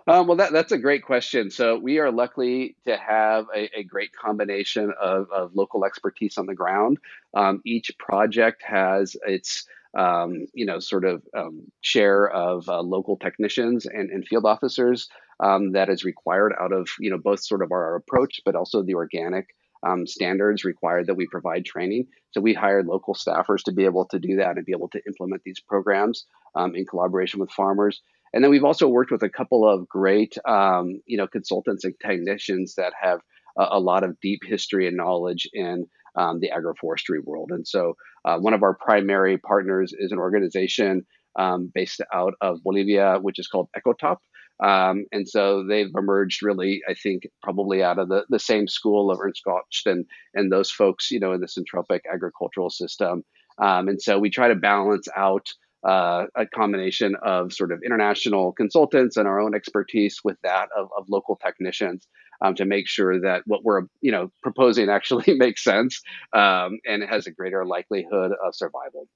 Um, 0.06 0.26
well, 0.26 0.36
that, 0.38 0.52
that's 0.52 0.72
a 0.72 0.78
great 0.78 1.04
question. 1.04 1.50
So 1.50 1.78
we 1.78 1.98
are 1.98 2.10
lucky 2.10 2.74
to 2.84 2.96
have 2.96 3.46
a, 3.54 3.78
a 3.78 3.84
great 3.84 4.10
combination 4.12 4.92
of, 5.00 5.30
of, 5.30 5.54
local 5.54 5.84
expertise 5.84 6.36
on 6.36 6.46
the 6.46 6.54
ground. 6.54 6.98
Um, 7.34 7.60
each 7.64 7.96
project 7.98 8.62
has 8.66 9.16
its 9.26 9.66
um, 9.96 10.46
you 10.54 10.66
know 10.66 10.78
sort 10.78 11.04
of 11.04 11.22
um, 11.36 11.62
share 11.80 12.28
of 12.28 12.68
uh, 12.68 12.80
local 12.80 13.16
technicians 13.16 13.86
and, 13.86 14.10
and 14.10 14.26
field 14.26 14.46
officers 14.46 15.08
um, 15.40 15.72
that 15.72 15.88
is 15.88 16.04
required 16.04 16.52
out 16.60 16.72
of 16.72 16.88
you 16.98 17.10
know 17.10 17.18
both 17.18 17.44
sort 17.44 17.62
of 17.62 17.72
our 17.72 17.96
approach, 17.96 18.40
but 18.44 18.54
also 18.54 18.82
the 18.82 18.94
organic 18.94 19.54
um, 19.86 20.06
standards 20.06 20.64
required 20.64 21.06
that 21.06 21.14
we 21.14 21.26
provide 21.26 21.64
training. 21.64 22.06
So 22.32 22.40
we 22.40 22.52
hired 22.52 22.86
local 22.86 23.14
staffers 23.14 23.62
to 23.64 23.72
be 23.72 23.84
able 23.84 24.04
to 24.06 24.18
do 24.18 24.36
that 24.36 24.56
and 24.56 24.66
be 24.66 24.72
able 24.72 24.90
to 24.90 25.00
implement 25.06 25.42
these 25.42 25.60
programs 25.60 26.26
in 26.74 26.84
collaboration 26.84 27.40
with 27.40 27.50
farmers. 27.50 28.02
And 28.32 28.44
then 28.44 28.50
we've 28.50 28.64
also 28.64 28.88
worked 28.88 29.10
with 29.10 29.22
a 29.22 29.28
couple 29.28 29.68
of 29.68 29.88
great, 29.88 30.36
um, 30.44 31.00
you 31.06 31.16
know, 31.16 31.26
consultants 31.26 31.84
and 31.84 31.94
technicians 32.00 32.76
that 32.76 32.92
have 33.00 33.20
a, 33.56 33.66
a, 33.72 33.80
lot 33.80 34.04
of 34.04 34.20
deep 34.20 34.42
history 34.44 34.86
and 34.86 34.96
knowledge 34.96 35.48
in 35.52 35.86
um, 36.16 36.40
the 36.40 36.50
agroforestry 36.50 37.22
world. 37.24 37.50
And 37.52 37.66
so, 37.66 37.94
uh, 38.24 38.38
one 38.38 38.54
of 38.54 38.62
our 38.62 38.74
primary 38.74 39.38
partners 39.38 39.94
is 39.96 40.12
an 40.12 40.18
organization 40.18 41.06
um, 41.38 41.70
based 41.74 42.00
out 42.12 42.34
of 42.40 42.62
Bolivia, 42.62 43.18
which 43.20 43.38
is 43.38 43.48
called 43.48 43.68
Ecotop. 43.76 44.16
Um, 44.62 45.06
and 45.10 45.26
so 45.26 45.64
they've 45.66 45.90
emerged 45.96 46.42
really, 46.42 46.82
I 46.88 46.94
think, 46.94 47.22
probably 47.42 47.82
out 47.82 47.98
of 47.98 48.08
the, 48.08 48.24
the 48.28 48.38
same 48.38 48.68
school 48.68 49.10
of 49.10 49.18
Ernst 49.18 49.42
Götsch 49.46 49.86
and, 49.86 50.04
and 50.34 50.52
those 50.52 50.70
folks, 50.70 51.10
you 51.10 51.18
know, 51.18 51.32
in 51.32 51.40
the 51.40 51.46
syntropic 51.46 52.00
agricultural 52.12 52.68
system. 52.68 53.24
Um, 53.58 53.88
and 53.88 54.00
so 54.00 54.18
we 54.18 54.28
try 54.28 54.48
to 54.48 54.54
balance 54.54 55.08
out 55.16 55.48
uh, 55.86 56.26
a 56.34 56.46
combination 56.46 57.16
of 57.22 57.54
sort 57.54 57.72
of 57.72 57.80
international 57.84 58.52
consultants 58.52 59.16
and 59.16 59.26
our 59.26 59.40
own 59.40 59.54
expertise 59.54 60.20
with 60.22 60.36
that 60.42 60.68
of, 60.76 60.90
of 60.96 61.06
local 61.08 61.36
technicians 61.36 62.06
um, 62.42 62.54
to 62.54 62.64
make 62.64 62.88
sure 62.88 63.20
that 63.20 63.42
what 63.46 63.64
we're 63.64 63.82
you 64.00 64.12
know 64.12 64.30
proposing 64.42 64.88
actually 64.98 65.34
makes 65.34 65.62
sense 65.62 66.00
um, 66.32 66.78
and 66.86 67.02
it 67.02 67.08
has 67.08 67.26
a 67.26 67.30
greater 67.30 67.64
likelihood 67.64 68.32
of 68.44 68.54
survival. 68.54 69.08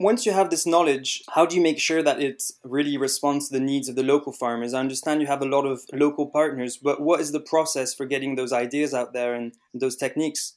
Once 0.00 0.26
you 0.26 0.32
have 0.32 0.50
this 0.50 0.66
knowledge, 0.66 1.22
how 1.34 1.46
do 1.46 1.54
you 1.54 1.62
make 1.62 1.78
sure 1.78 2.02
that 2.02 2.20
it 2.20 2.42
really 2.64 2.96
responds 2.96 3.48
to 3.48 3.52
the 3.52 3.64
needs 3.64 3.88
of 3.88 3.94
the 3.94 4.02
local 4.02 4.32
farmers? 4.32 4.74
I 4.74 4.80
understand 4.80 5.20
you 5.20 5.28
have 5.28 5.42
a 5.42 5.46
lot 5.46 5.64
of 5.64 5.82
local 5.92 6.26
partners, 6.26 6.76
but 6.76 7.00
what 7.00 7.20
is 7.20 7.30
the 7.30 7.40
process 7.40 7.94
for 7.94 8.06
getting 8.06 8.34
those 8.34 8.52
ideas 8.52 8.94
out 8.94 9.12
there 9.12 9.34
and 9.34 9.52
those 9.74 9.94
techniques? 9.94 10.56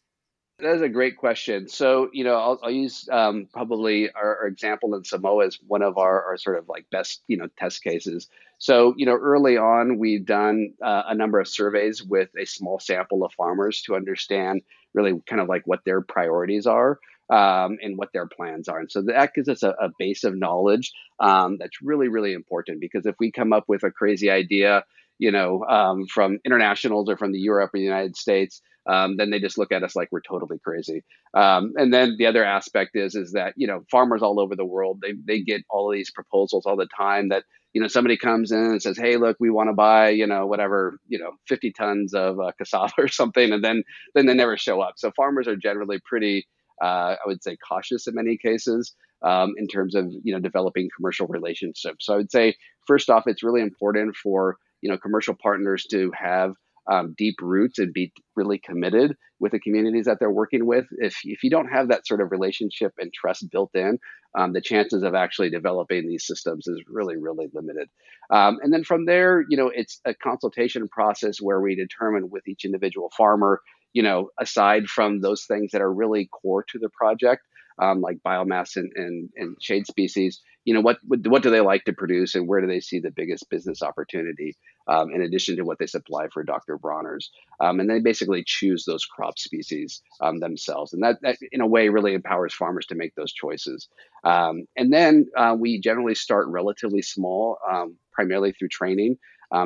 That 0.60 0.76
is 0.76 0.82
a 0.82 0.90
great 0.90 1.18
question. 1.18 1.68
So, 1.68 2.10
you 2.14 2.24
know, 2.24 2.36
I'll, 2.36 2.60
I'll 2.64 2.72
use 2.72 3.10
um, 3.12 3.50
probably 3.52 4.10
our, 4.12 4.38
our, 4.38 4.48
example 4.48 4.96
in 4.96 5.04
Samoa 5.04 5.48
as 5.48 5.60
one 5.68 5.82
of 5.82 5.98
our, 5.98 6.24
our, 6.24 6.38
sort 6.38 6.58
of 6.58 6.70
like 6.70 6.86
best, 6.90 7.22
you 7.28 7.36
know, 7.36 7.50
test 7.60 7.84
cases. 7.84 8.30
So, 8.66 8.96
you 8.98 9.06
know, 9.06 9.14
early 9.14 9.58
on, 9.58 10.00
we've 10.00 10.26
done 10.26 10.74
uh, 10.84 11.04
a 11.10 11.14
number 11.14 11.40
of 11.40 11.48
surveys 11.48 12.02
with 12.02 12.30
a 12.36 12.46
small 12.46 12.80
sample 12.80 13.24
of 13.24 13.32
farmers 13.34 13.84
to 13.84 13.96
understand 13.96 14.64
really 14.96 15.14
kind 15.30 15.40
of 15.40 15.48
like 15.48 15.62
what 15.66 15.82
their 15.86 16.02
priorities 16.02 16.66
are 16.66 16.98
um, 17.30 17.78
and 17.84 17.96
what 17.96 18.10
their 18.12 18.26
plans 18.26 18.68
are. 18.68 18.80
And 18.80 18.92
so 18.92 19.04
that 19.04 19.36
gives 19.36 19.50
us 19.50 19.62
a, 19.62 19.70
a 19.70 19.92
base 20.00 20.24
of 20.24 20.36
knowledge 20.36 20.94
um, 21.20 21.58
that's 21.60 21.80
really, 21.84 22.08
really 22.08 22.34
important 22.34 22.82
because 22.82 23.06
if 23.06 23.14
we 23.20 23.32
come 23.32 23.54
up 23.54 23.66
with 23.68 23.84
a 23.84 23.92
crazy 23.92 24.32
idea, 24.32 24.84
you 25.20 25.30
know, 25.30 25.64
um, 25.66 26.08
from 26.08 26.40
internationals 26.44 27.08
or 27.08 27.18
from 27.18 27.34
the 27.34 27.40
Europe 27.40 27.70
or 27.72 27.78
the 27.78 27.84
United 27.84 28.18
States, 28.18 28.64
um, 28.90 29.16
then 29.18 29.30
they 29.30 29.40
just 29.40 29.60
look 29.60 29.72
at 29.72 29.84
us 29.84 29.96
like 29.96 30.10
we're 30.12 30.22
totally 30.22 30.58
crazy. 30.58 31.04
Um, 31.36 31.74
and 31.76 31.94
then 31.94 32.16
the 32.18 32.26
other 32.26 32.44
aspect 32.44 32.96
is 32.96 33.14
is 33.14 33.34
that 33.34 33.54
you 33.58 33.68
know 33.68 33.84
farmers 33.92 34.24
all 34.24 34.40
over 34.40 34.56
the 34.56 34.66
world 34.66 35.02
they 35.02 35.14
they 35.24 35.42
get 35.42 35.62
all 35.70 35.92
these 35.92 36.10
proposals 36.12 36.66
all 36.66 36.78
the 36.78 36.88
time 36.98 37.30
that 37.30 37.44
you 37.76 37.82
know 37.82 37.90
somebody 37.90 38.18
comes 38.18 38.54
in 38.54 38.58
and 38.58 38.82
says 38.82 38.98
hey 38.98 39.18
look 39.18 39.36
we 39.40 39.50
want 39.52 39.70
to 39.70 39.74
buy 39.74 40.10
you 40.10 40.26
know 40.26 40.48
whatever 40.48 40.98
you 41.10 41.20
know 41.20 41.32
50 41.50 41.74
tons 41.74 42.14
of 42.14 42.40
uh, 42.40 42.54
cassava 42.58 42.94
or 42.98 43.10
something 43.10 43.52
and 43.52 43.64
then 43.64 43.84
then 44.16 44.26
they 44.26 44.34
never 44.34 44.58
show 44.58 44.82
up. 44.82 44.94
So 44.98 45.12
farmers 45.12 45.48
are 45.48 45.58
generally 45.58 46.00
pretty 46.04 46.48
uh, 46.82 47.16
I 47.16 47.28
would 47.28 47.44
say 47.44 47.58
cautious 47.58 48.08
in 48.08 48.16
many 48.16 48.38
cases 48.38 48.94
um, 49.22 49.54
in 49.58 49.68
terms 49.68 49.94
of 49.94 50.12
you 50.24 50.34
know 50.34 50.40
developing 50.40 50.90
commercial 50.96 51.28
relationships. 51.28 52.06
So 52.06 52.14
I 52.14 52.18
would 52.18 52.32
say 52.32 52.56
first 52.88 53.10
off, 53.10 53.24
it's 53.28 53.44
really 53.44 53.62
important 53.62 54.16
for 54.16 54.58
you 54.82 54.90
know 54.90 54.98
commercial 54.98 55.36
partners 55.36 55.86
to 55.92 56.12
have 56.18 56.54
um, 56.92 57.16
deep 57.18 57.36
roots 57.42 57.80
and 57.80 57.94
be 57.94 58.12
really 58.36 58.60
committed 58.60 59.16
with 59.40 59.52
the 59.52 59.60
communities 59.60 60.06
that 60.06 60.18
they're 60.20 60.32
working 60.32 60.66
with. 60.66 60.86
If 60.98 61.18
if 61.24 61.44
you 61.44 61.50
don't 61.50 61.68
have 61.68 61.90
that 61.90 62.08
sort 62.08 62.22
of 62.22 62.32
relationship 62.32 62.94
and 62.98 63.12
trust 63.14 63.50
built 63.52 63.72
in, 63.74 64.00
um, 64.38 64.54
the 64.54 64.62
chances 64.62 65.04
of 65.04 65.16
actually 65.16 65.50
developing 65.50 66.08
these 66.08 66.26
systems 66.26 66.68
is 66.68 66.82
really 66.88 67.18
really 67.18 67.48
limited. 67.54 67.90
Um, 68.32 68.60
and 68.62 68.74
then 68.74 68.84
from 68.84 69.06
there, 69.06 69.44
you 69.50 69.58
know, 69.58 69.72
it's 69.74 70.00
a 70.06 70.14
consultation 70.14 70.88
process 70.88 71.38
where 71.42 71.62
we 71.62 71.76
determine 71.76 72.30
with 72.30 72.48
each 72.48 72.66
individual 72.66 73.12
farmer, 73.18 73.62
you 73.94 74.04
know, 74.04 74.30
aside 74.40 74.88
from 74.88 75.22
those 75.22 75.46
things 75.46 75.72
that 75.72 75.82
are 75.82 75.94
really 75.94 76.28
core 76.28 76.64
to 76.72 76.80
the 76.80 76.90
project 76.90 77.42
um, 77.82 78.02
like 78.02 78.18
biomass 78.26 78.76
and, 78.76 78.92
and, 78.96 79.30
and 79.36 79.58
shade 79.62 79.86
species, 79.86 80.42
you 80.64 80.74
know, 80.74 80.82
what, 80.82 80.98
what 81.04 81.44
do 81.44 81.50
they 81.50 81.62
like 81.62 81.84
to 81.86 81.94
produce 81.94 82.36
and 82.36 82.48
where 82.48 82.62
do 82.62 82.68
they 82.68 82.80
see 82.80 83.00
the 83.00 83.12
biggest 83.12 83.50
business 83.50 83.82
opportunity 83.82 84.56
um, 84.88 85.12
in 85.12 85.22
addition 85.22 85.56
to 85.58 85.64
what 85.64 85.80
they 85.80 85.88
supply 85.88 86.28
for 86.28 86.44
Dr. 86.44 86.78
Bronner's? 86.78 87.32
Um, 87.60 87.80
and 87.80 87.90
they 87.90 88.00
basically 88.00 88.44
choose 88.46 88.86
those 88.86 89.06
crop 89.06 89.40
species 89.40 90.02
um, 90.22 90.40
themselves. 90.40 90.94
And 90.94 91.04
that, 91.04 91.18
that, 91.22 91.38
in 91.52 91.62
a 91.62 91.68
way, 91.68 91.90
really 91.90 92.14
empowers 92.14 92.54
farmers 92.54 92.86
to 92.88 92.96
make 92.96 93.16
those 93.16 93.34
choices. 93.34 93.88
Um, 94.24 94.66
and 94.76 94.92
then 94.92 95.28
uh, 95.38 95.56
we 95.58 95.80
generally 95.80 96.16
start 96.16 96.48
relatively 96.50 97.02
small, 97.02 97.58
um, 97.70 97.98
primarily 98.14 98.52
through 98.52 98.70
training. 98.70 99.18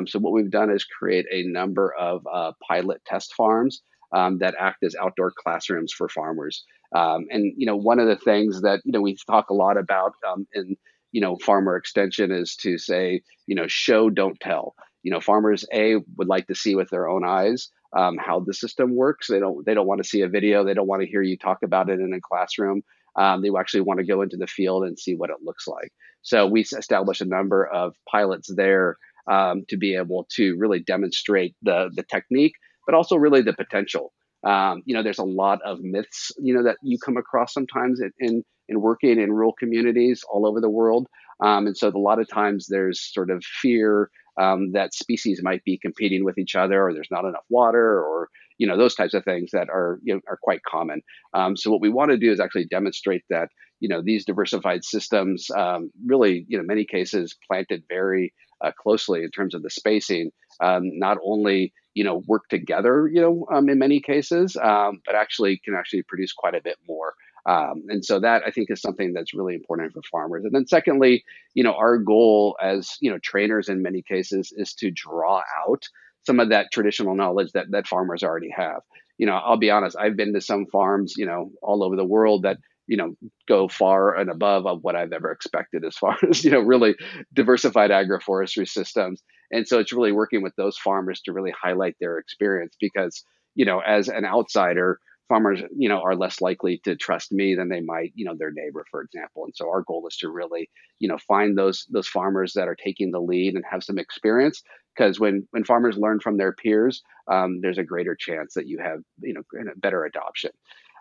so 0.06 0.18
what 0.18 0.32
we've 0.32 0.50
done 0.50 0.70
is 0.70 0.84
create 0.84 1.26
a 1.32 1.42
number 1.44 1.94
of 1.98 2.26
uh, 2.30 2.52
pilot 2.68 3.02
test 3.06 3.34
farms 3.34 3.82
um, 4.12 4.38
that 4.38 4.54
act 4.58 4.82
as 4.82 4.94
outdoor 5.00 5.32
classrooms 5.36 5.92
for 5.92 6.08
farmers. 6.08 6.64
Um, 6.94 7.26
and 7.30 7.52
you 7.56 7.66
know, 7.66 7.76
one 7.76 7.98
of 8.00 8.08
the 8.08 8.16
things 8.16 8.62
that 8.62 8.80
you 8.84 8.92
know 8.92 9.00
we 9.00 9.16
talk 9.26 9.50
a 9.50 9.54
lot 9.54 9.76
about 9.76 10.14
um, 10.28 10.46
in 10.54 10.76
you 11.12 11.20
know 11.20 11.36
farmer 11.36 11.76
extension 11.76 12.32
is 12.32 12.56
to 12.56 12.78
say 12.78 13.22
you 13.46 13.54
know 13.54 13.66
show 13.66 14.10
don't 14.10 14.40
tell. 14.40 14.74
You 15.02 15.12
know, 15.12 15.20
farmers 15.20 15.64
a 15.72 15.96
would 16.16 16.28
like 16.28 16.46
to 16.48 16.54
see 16.54 16.74
with 16.74 16.90
their 16.90 17.08
own 17.08 17.24
eyes 17.24 17.68
um, 17.96 18.16
how 18.18 18.40
the 18.40 18.54
system 18.54 18.94
works. 18.94 19.28
They 19.28 19.40
don't 19.40 19.64
they 19.64 19.74
don't 19.74 19.86
want 19.86 20.02
to 20.02 20.08
see 20.08 20.22
a 20.22 20.28
video. 20.28 20.64
They 20.64 20.74
don't 20.74 20.86
want 20.86 21.02
to 21.02 21.08
hear 21.08 21.22
you 21.22 21.36
talk 21.36 21.58
about 21.62 21.90
it 21.90 22.00
in 22.00 22.12
a 22.12 22.20
classroom. 22.20 22.82
Um, 23.16 23.42
they 23.42 23.50
actually 23.58 23.80
want 23.80 23.98
to 23.98 24.06
go 24.06 24.22
into 24.22 24.36
the 24.36 24.46
field 24.46 24.84
and 24.84 24.98
see 24.98 25.14
what 25.14 25.30
it 25.30 25.36
looks 25.42 25.66
like. 25.66 25.92
So 26.22 26.46
we 26.46 26.60
established 26.60 27.20
a 27.20 27.24
number 27.26 27.66
of 27.66 27.94
pilots 28.08 28.50
there 28.54 28.96
um, 29.30 29.64
to 29.68 29.76
be 29.76 29.96
able 29.96 30.26
to 30.36 30.56
really 30.58 30.80
demonstrate 30.80 31.54
the 31.62 31.90
the 31.94 32.04
technique, 32.04 32.54
but 32.86 32.94
also 32.94 33.16
really 33.16 33.42
the 33.42 33.52
potential. 33.52 34.12
Um, 34.46 34.82
you 34.86 34.94
know, 34.94 35.02
there's 35.02 35.18
a 35.18 35.24
lot 35.24 35.60
of 35.64 35.80
myths, 35.80 36.32
you 36.38 36.54
know, 36.54 36.62
that 36.64 36.76
you 36.82 36.98
come 36.98 37.16
across 37.16 37.52
sometimes 37.52 38.00
in, 38.00 38.10
in, 38.18 38.42
in 38.68 38.80
working 38.80 39.20
in 39.20 39.32
rural 39.32 39.52
communities 39.52 40.22
all 40.30 40.46
over 40.46 40.60
the 40.60 40.70
world. 40.70 41.06
Um, 41.44 41.66
and 41.66 41.76
so 41.76 41.88
a 41.88 41.98
lot 41.98 42.20
of 42.20 42.28
times 42.28 42.66
there's 42.68 43.00
sort 43.12 43.30
of 43.30 43.44
fear 43.44 44.10
um, 44.38 44.72
that 44.72 44.94
species 44.94 45.40
might 45.42 45.64
be 45.64 45.78
competing 45.78 46.24
with 46.24 46.38
each 46.38 46.54
other 46.54 46.82
or 46.82 46.92
there's 46.92 47.10
not 47.10 47.24
enough 47.24 47.44
water 47.48 48.00
or, 48.02 48.28
you 48.58 48.66
know, 48.66 48.76
those 48.76 48.94
types 48.94 49.14
of 49.14 49.24
things 49.24 49.50
that 49.52 49.68
are, 49.68 49.98
you 50.02 50.14
know, 50.14 50.20
are 50.28 50.38
quite 50.42 50.62
common. 50.62 51.02
Um, 51.34 51.56
so 51.56 51.70
what 51.70 51.80
we 51.80 51.88
want 51.88 52.10
to 52.10 52.18
do 52.18 52.30
is 52.30 52.40
actually 52.40 52.66
demonstrate 52.66 53.24
that, 53.30 53.48
you 53.80 53.88
know, 53.88 54.02
these 54.02 54.24
diversified 54.24 54.84
systems 54.84 55.50
um, 55.50 55.90
really, 56.04 56.44
you 56.48 56.58
know, 56.58 56.64
many 56.64 56.84
cases 56.84 57.36
planted 57.46 57.84
very 57.88 58.32
uh, 58.62 58.72
closely 58.72 59.24
in 59.24 59.30
terms 59.30 59.54
of 59.54 59.62
the 59.62 59.70
spacing, 59.70 60.30
um, 60.60 60.98
not 60.98 61.16
only 61.24 61.72
you 61.94 62.04
know 62.04 62.22
work 62.26 62.48
together 62.48 63.08
you 63.12 63.20
know 63.20 63.46
um, 63.52 63.68
in 63.68 63.78
many 63.78 64.00
cases 64.00 64.56
um, 64.56 65.00
but 65.04 65.14
actually 65.14 65.60
can 65.64 65.74
actually 65.74 66.02
produce 66.02 66.32
quite 66.32 66.54
a 66.54 66.60
bit 66.62 66.76
more 66.86 67.14
um, 67.46 67.82
and 67.88 68.04
so 68.04 68.20
that 68.20 68.42
i 68.46 68.50
think 68.50 68.70
is 68.70 68.80
something 68.80 69.12
that's 69.12 69.34
really 69.34 69.54
important 69.54 69.92
for 69.92 70.02
farmers 70.10 70.44
and 70.44 70.54
then 70.54 70.66
secondly 70.66 71.24
you 71.54 71.62
know 71.62 71.74
our 71.74 71.98
goal 71.98 72.56
as 72.62 72.96
you 73.00 73.10
know 73.10 73.18
trainers 73.22 73.68
in 73.68 73.82
many 73.82 74.02
cases 74.02 74.52
is 74.56 74.74
to 74.74 74.90
draw 74.90 75.42
out 75.66 75.88
some 76.26 76.40
of 76.40 76.50
that 76.50 76.70
traditional 76.72 77.14
knowledge 77.14 77.52
that 77.52 77.70
that 77.70 77.86
farmers 77.86 78.22
already 78.22 78.50
have 78.54 78.82
you 79.18 79.26
know 79.26 79.34
i'll 79.34 79.56
be 79.56 79.70
honest 79.70 79.96
i've 79.98 80.16
been 80.16 80.32
to 80.34 80.40
some 80.40 80.66
farms 80.66 81.14
you 81.16 81.26
know 81.26 81.50
all 81.62 81.82
over 81.82 81.96
the 81.96 82.04
world 82.04 82.42
that 82.42 82.58
you 82.90 82.96
know 82.96 83.14
go 83.46 83.68
far 83.68 84.16
and 84.16 84.28
above 84.28 84.66
of 84.66 84.82
what 84.82 84.96
I've 84.96 85.12
ever 85.12 85.30
expected 85.30 85.84
as 85.84 85.96
far 86.02 86.18
as 86.28 86.44
you 86.44 86.50
know 86.50 86.60
really 86.60 86.96
diversified 87.32 87.90
agroforestry 87.90 88.68
systems. 88.68 89.22
And 89.52 89.66
so 89.66 89.78
it's 89.78 89.92
really 89.92 90.12
working 90.12 90.42
with 90.42 90.54
those 90.56 90.76
farmers 90.76 91.20
to 91.22 91.32
really 91.32 91.52
highlight 91.52 91.96
their 92.00 92.18
experience 92.18 92.74
because 92.80 93.24
you 93.54 93.64
know 93.64 93.78
as 93.78 94.08
an 94.08 94.24
outsider 94.24 94.98
farmers 95.30 95.60
you 95.76 95.88
know 95.88 96.02
are 96.02 96.16
less 96.16 96.40
likely 96.40 96.78
to 96.84 96.96
trust 96.96 97.32
me 97.32 97.54
than 97.54 97.68
they 97.68 97.80
might 97.80 98.12
you 98.16 98.24
know 98.24 98.34
their 98.36 98.50
neighbor 98.50 98.84
for 98.90 99.00
example 99.00 99.44
and 99.44 99.54
so 99.54 99.68
our 99.68 99.82
goal 99.82 100.04
is 100.08 100.16
to 100.16 100.28
really 100.28 100.68
you 100.98 101.08
know 101.08 101.18
find 101.18 101.56
those 101.56 101.86
those 101.90 102.08
farmers 102.08 102.52
that 102.54 102.68
are 102.68 102.76
taking 102.76 103.12
the 103.12 103.20
lead 103.20 103.54
and 103.54 103.64
have 103.70 103.84
some 103.84 103.98
experience 103.98 104.62
because 104.96 105.20
when 105.20 105.46
when 105.52 105.64
farmers 105.64 105.96
learn 105.96 106.18
from 106.20 106.36
their 106.36 106.52
peers 106.52 107.02
um, 107.30 107.60
there's 107.62 107.78
a 107.78 107.84
greater 107.84 108.16
chance 108.16 108.54
that 108.54 108.66
you 108.66 108.78
have 108.78 108.98
you 109.22 109.32
know 109.32 109.42
better 109.76 110.04
adoption 110.04 110.50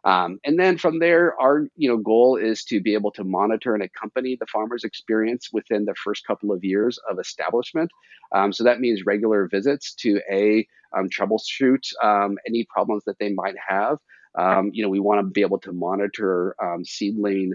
um, 0.05 0.39
and 0.45 0.59
then 0.59 0.77
from 0.77 0.99
there, 0.99 1.39
our 1.39 1.67
you 1.75 1.89
know 1.89 1.97
goal 1.97 2.37
is 2.37 2.63
to 2.65 2.79
be 2.79 2.93
able 2.93 3.11
to 3.11 3.23
monitor 3.23 3.73
and 3.73 3.83
accompany 3.83 4.37
the 4.39 4.45
farmer's 4.47 4.83
experience 4.83 5.49
within 5.51 5.85
the 5.85 5.95
first 5.95 6.25
couple 6.25 6.51
of 6.51 6.63
years 6.63 6.99
of 7.09 7.19
establishment. 7.19 7.91
Um, 8.33 8.53
so 8.53 8.63
that 8.63 8.79
means 8.79 9.05
regular 9.05 9.47
visits 9.47 9.93
to 9.95 10.21
a 10.31 10.65
um, 10.97 11.09
troubleshoot 11.09 11.83
um, 12.03 12.37
any 12.47 12.65
problems 12.73 13.03
that 13.05 13.19
they 13.19 13.31
might 13.33 13.55
have. 13.67 13.97
Um, 14.37 14.71
you 14.73 14.83
know, 14.83 14.89
we 14.89 14.99
want 14.99 15.19
to 15.19 15.31
be 15.31 15.41
able 15.41 15.59
to 15.59 15.71
monitor 15.71 16.55
um, 16.61 16.85
seedling 16.85 17.53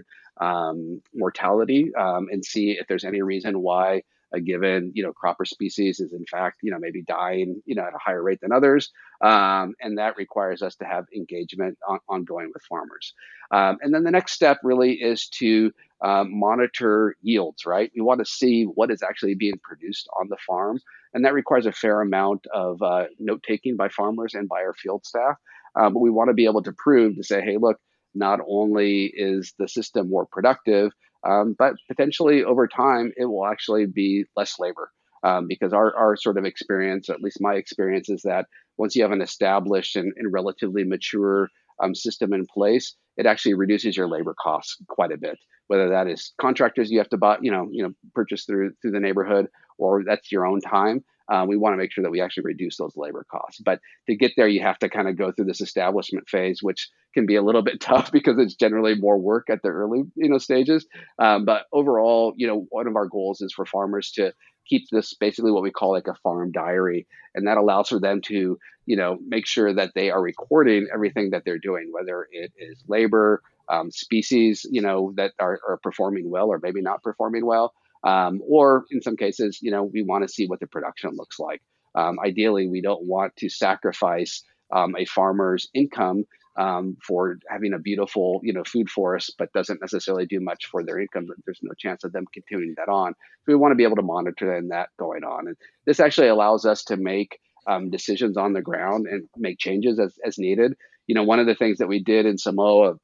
mortality 1.13 1.91
and 1.95 2.43
see 2.43 2.71
if 2.71 2.87
there's 2.87 3.05
any 3.05 3.21
reason 3.21 3.61
why 3.61 4.01
a 4.33 4.41
given 4.41 4.91
you 4.93 5.03
know 5.03 5.13
crop 5.13 5.39
or 5.39 5.45
species 5.45 5.99
is 5.99 6.11
in 6.13 6.25
fact 6.25 6.57
you 6.61 6.71
know 6.71 6.77
maybe 6.79 7.01
dying 7.01 7.61
you 7.65 7.75
know 7.75 7.83
at 7.83 7.93
a 7.93 7.97
higher 7.97 8.21
rate 8.21 8.41
than 8.41 8.51
others. 8.51 8.91
Um, 9.21 9.73
and 9.79 9.97
that 9.97 10.17
requires 10.17 10.61
us 10.61 10.75
to 10.75 10.85
have 10.85 11.05
engagement 11.15 11.77
on, 11.87 11.99
ongoing 12.09 12.51
with 12.53 12.63
farmers. 12.63 13.13
Um, 13.51 13.77
and 13.81 13.93
then 13.93 14.03
the 14.03 14.11
next 14.11 14.33
step 14.33 14.59
really 14.61 14.93
is 14.93 15.29
to 15.39 15.71
um, 16.01 16.37
monitor 16.37 17.15
yields 17.21 17.65
right? 17.65 17.91
We 17.95 18.01
want 18.01 18.19
to 18.19 18.25
see 18.25 18.63
what 18.63 18.91
is 18.91 19.01
actually 19.01 19.35
being 19.35 19.59
produced 19.63 20.09
on 20.19 20.27
the 20.29 20.37
farm 20.45 20.79
and 21.13 21.23
that 21.23 21.33
requires 21.33 21.65
a 21.65 21.71
fair 21.71 22.01
amount 22.01 22.45
of 22.53 22.81
uh, 22.81 23.05
note 23.19 23.43
taking 23.47 23.77
by 23.77 23.87
farmers 23.87 24.33
and 24.33 24.49
by 24.49 24.57
our 24.57 24.73
field 24.73 25.05
staff 25.05 25.37
uh, 25.79 25.89
but 25.89 25.99
we 25.99 26.09
want 26.09 26.29
to 26.29 26.33
be 26.33 26.45
able 26.45 26.63
to 26.63 26.73
prove 26.77 27.15
to 27.15 27.23
say 27.23 27.41
hey 27.41 27.57
look 27.59 27.77
not 28.13 28.39
only 28.47 29.11
is 29.13 29.53
the 29.59 29.67
system 29.67 30.09
more 30.09 30.25
productive 30.25 30.91
um, 31.25 31.55
but 31.57 31.73
potentially 31.87 32.43
over 32.43 32.67
time, 32.67 33.11
it 33.17 33.25
will 33.25 33.45
actually 33.45 33.87
be 33.87 34.25
less 34.35 34.59
labor. 34.59 34.91
Um, 35.23 35.47
because 35.47 35.73
our, 35.73 35.95
our 35.97 36.15
sort 36.15 36.37
of 36.37 36.45
experience, 36.45 37.09
at 37.09 37.21
least 37.21 37.37
my 37.41 37.55
experience, 37.55 38.09
is 38.09 38.21
that 38.23 38.45
once 38.77 38.95
you 38.95 39.01
have 39.01 39.11
an 39.11 39.23
established 39.23 39.95
and, 39.95 40.13
and 40.17 40.31
relatively 40.31 40.83
mature 40.83 41.49
um, 41.81 41.95
system 41.95 42.31
in 42.31 42.45
place, 42.45 42.95
it 43.17 43.25
actually 43.25 43.55
reduces 43.55 43.97
your 43.97 44.07
labor 44.07 44.35
costs 44.39 44.77
quite 44.87 45.11
a 45.11 45.17
bit. 45.17 45.39
Whether 45.65 45.89
that 45.89 46.05
is 46.07 46.31
contractors 46.39 46.91
you 46.91 46.99
have 46.99 47.09
to 47.09 47.17
buy, 47.17 47.37
you 47.41 47.51
know, 47.51 47.67
you 47.71 47.81
know, 47.81 47.93
purchase 48.13 48.45
through 48.45 48.73
through 48.83 48.91
the 48.91 48.99
neighborhood, 48.99 49.47
or 49.77 50.03
that's 50.05 50.31
your 50.31 50.45
own 50.45 50.61
time. 50.61 51.03
Uh, 51.31 51.43
we 51.47 51.57
want 51.57 51.73
to 51.73 51.77
make 51.77 51.91
sure 51.91 52.03
that 52.03 52.11
we 52.11 52.21
actually 52.21 52.43
reduce 52.43 52.77
those 52.77 52.95
labor 52.95 53.25
costs. 53.29 53.59
But 53.59 53.79
to 54.07 54.15
get 54.15 54.33
there, 54.37 54.47
you 54.47 54.61
have 54.61 54.77
to 54.79 54.89
kind 54.89 55.07
of 55.07 55.17
go 55.17 55.31
through 55.31 55.45
this 55.45 55.61
establishment 55.61 56.29
phase, 56.29 56.59
which 56.61 56.89
can 57.15 57.25
be 57.25 57.35
a 57.35 57.41
little 57.41 57.63
bit 57.63 57.79
tough 57.81 58.11
because 58.11 58.37
it's 58.37 58.53
generally 58.55 58.95
more 58.95 59.17
work 59.17 59.49
at 59.49 59.61
the 59.63 59.69
early, 59.69 60.03
you 60.15 60.29
know, 60.29 60.37
stages. 60.37 60.85
Um, 61.17 61.45
but 61.45 61.65
overall, 61.73 62.33
you 62.37 62.47
know, 62.47 62.67
one 62.69 62.87
of 62.87 62.95
our 62.95 63.07
goals 63.07 63.41
is 63.41 63.53
for 63.53 63.65
farmers 63.65 64.11
to 64.11 64.33
keep 64.67 64.83
this 64.91 65.13
basically 65.13 65.51
what 65.51 65.63
we 65.63 65.71
call 65.71 65.91
like 65.91 66.07
a 66.07 66.15
farm 66.15 66.51
diary, 66.51 67.07
and 67.33 67.47
that 67.47 67.57
allows 67.57 67.89
for 67.89 67.99
them 67.99 68.21
to, 68.21 68.57
you 68.85 68.95
know, 68.95 69.17
make 69.27 69.47
sure 69.47 69.73
that 69.73 69.91
they 69.95 70.11
are 70.11 70.21
recording 70.21 70.87
everything 70.93 71.31
that 71.31 71.43
they're 71.45 71.59
doing, 71.59 71.89
whether 71.91 72.27
it 72.31 72.51
is 72.57 72.83
labor, 72.87 73.41
um, 73.69 73.91
species, 73.91 74.65
you 74.69 74.81
know, 74.81 75.13
that 75.17 75.33
are, 75.39 75.59
are 75.67 75.77
performing 75.77 76.29
well 76.29 76.49
or 76.49 76.59
maybe 76.61 76.81
not 76.81 77.03
performing 77.03 77.45
well. 77.45 77.73
Um, 78.03 78.41
or 78.47 78.85
in 78.91 79.01
some 79.01 79.17
cases, 79.17 79.59
you 79.61 79.71
know, 79.71 79.83
we 79.83 80.03
want 80.03 80.23
to 80.23 80.33
see 80.33 80.45
what 80.47 80.59
the 80.59 80.67
production 80.67 81.11
looks 81.15 81.39
like. 81.39 81.61
Um, 81.95 82.17
ideally, 82.23 82.67
we 82.67 82.81
don't 82.81 83.03
want 83.05 83.35
to 83.37 83.49
sacrifice 83.49 84.43
um, 84.73 84.95
a 84.97 85.05
farmer's 85.05 85.69
income 85.73 86.25
um, 86.57 86.97
for 87.05 87.37
having 87.49 87.73
a 87.73 87.79
beautiful, 87.79 88.39
you 88.43 88.53
know, 88.53 88.63
food 88.63 88.89
forest, 88.89 89.35
but 89.37 89.51
doesn't 89.53 89.81
necessarily 89.81 90.25
do 90.25 90.39
much 90.39 90.67
for 90.67 90.83
their 90.83 90.99
income. 90.99 91.27
There's 91.45 91.59
no 91.61 91.73
chance 91.77 92.03
of 92.03 92.13
them 92.13 92.25
continuing 92.33 92.73
that 92.77 92.89
on. 92.89 93.13
So 93.13 93.51
we 93.51 93.55
want 93.55 93.71
to 93.71 93.75
be 93.75 93.83
able 93.83 93.97
to 93.97 94.01
monitor 94.01 94.61
that 94.69 94.89
going 94.97 95.23
on. 95.23 95.47
And 95.47 95.57
this 95.85 95.99
actually 95.99 96.29
allows 96.29 96.65
us 96.65 96.83
to 96.85 96.97
make 96.97 97.39
um, 97.67 97.89
decisions 97.89 98.37
on 98.37 98.53
the 98.53 98.61
ground 98.61 99.07
and 99.07 99.27
make 99.35 99.57
changes 99.59 99.99
as, 99.99 100.17
as 100.25 100.37
needed. 100.37 100.75
You 101.07 101.15
know, 101.15 101.23
one 101.23 101.39
of 101.39 101.47
the 101.47 101.55
things 101.55 101.79
that 101.79 101.87
we 101.87 102.01
did 102.01 102.25
in 102.25 102.37
Samoa 102.37 102.95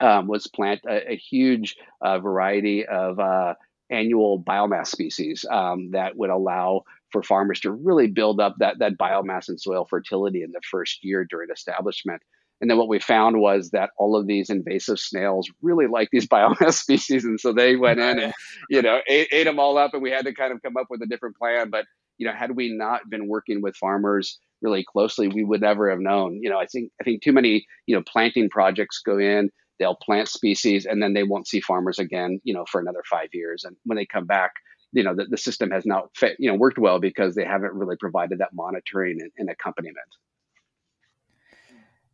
um, 0.00 0.26
was 0.26 0.46
plant 0.46 0.80
a, 0.88 1.12
a 1.12 1.16
huge 1.16 1.76
uh, 2.00 2.18
variety 2.18 2.86
of 2.86 3.18
uh, 3.18 3.54
annual 3.90 4.42
biomass 4.42 4.88
species 4.88 5.44
um, 5.50 5.90
that 5.92 6.16
would 6.16 6.30
allow 6.30 6.84
for 7.10 7.22
farmers 7.22 7.60
to 7.60 7.72
really 7.72 8.06
build 8.06 8.40
up 8.40 8.54
that, 8.58 8.78
that 8.78 8.96
biomass 8.98 9.48
and 9.48 9.60
soil 9.60 9.86
fertility 9.88 10.42
in 10.42 10.52
the 10.52 10.60
first 10.70 11.04
year 11.04 11.26
during 11.28 11.48
establishment. 11.50 12.22
And 12.60 12.70
then 12.70 12.76
what 12.76 12.88
we 12.88 12.98
found 12.98 13.40
was 13.40 13.70
that 13.70 13.90
all 13.96 14.16
of 14.16 14.26
these 14.26 14.50
invasive 14.50 14.98
snails 14.98 15.50
really 15.62 15.86
like 15.86 16.08
these 16.12 16.26
biomass 16.28 16.74
species, 16.74 17.24
and 17.24 17.40
so 17.40 17.52
they 17.52 17.76
went 17.76 18.00
in 18.00 18.18
and 18.18 18.34
you 18.70 18.82
know 18.82 19.00
ate, 19.08 19.28
ate 19.32 19.44
them 19.44 19.58
all 19.58 19.78
up, 19.78 19.94
and 19.94 20.02
we 20.02 20.10
had 20.10 20.26
to 20.26 20.34
kind 20.34 20.52
of 20.52 20.62
come 20.62 20.76
up 20.76 20.86
with 20.90 21.02
a 21.02 21.06
different 21.06 21.36
plan. 21.36 21.70
But 21.70 21.86
you 22.18 22.26
know, 22.26 22.34
had 22.34 22.54
we 22.54 22.70
not 22.70 23.08
been 23.08 23.28
working 23.28 23.62
with 23.62 23.76
farmers 23.76 24.38
really 24.60 24.84
closely, 24.84 25.28
we 25.28 25.42
would 25.42 25.62
never 25.62 25.88
have 25.88 26.00
known. 26.00 26.38
You 26.42 26.50
know, 26.50 26.58
I 26.58 26.66
think 26.66 26.92
I 27.00 27.04
think 27.04 27.22
too 27.22 27.32
many 27.32 27.64
you 27.86 27.96
know 27.96 28.02
planting 28.06 28.50
projects 28.50 29.00
go 29.04 29.18
in, 29.18 29.50
they'll 29.80 29.96
plant 29.96 30.28
species, 30.28 30.86
and 30.86 31.02
then 31.02 31.14
they 31.14 31.24
won't 31.24 31.48
see 31.48 31.60
farmers 31.60 31.98
again. 31.98 32.40
You 32.44 32.54
know, 32.54 32.64
for 32.70 32.80
another 32.80 33.02
five 33.10 33.30
years, 33.32 33.64
and 33.64 33.76
when 33.84 33.96
they 33.96 34.06
come 34.06 34.26
back, 34.26 34.52
you 34.92 35.02
know, 35.02 35.14
the, 35.16 35.24
the 35.24 35.36
system 35.36 35.70
has 35.72 35.84
not 35.84 36.10
fit, 36.14 36.36
you 36.38 36.48
know 36.48 36.56
worked 36.56 36.78
well 36.78 37.00
because 37.00 37.34
they 37.34 37.44
haven't 37.44 37.74
really 37.74 37.96
provided 37.96 38.38
that 38.38 38.50
monitoring 38.54 39.20
and, 39.20 39.32
and 39.38 39.50
accompaniment. 39.50 39.98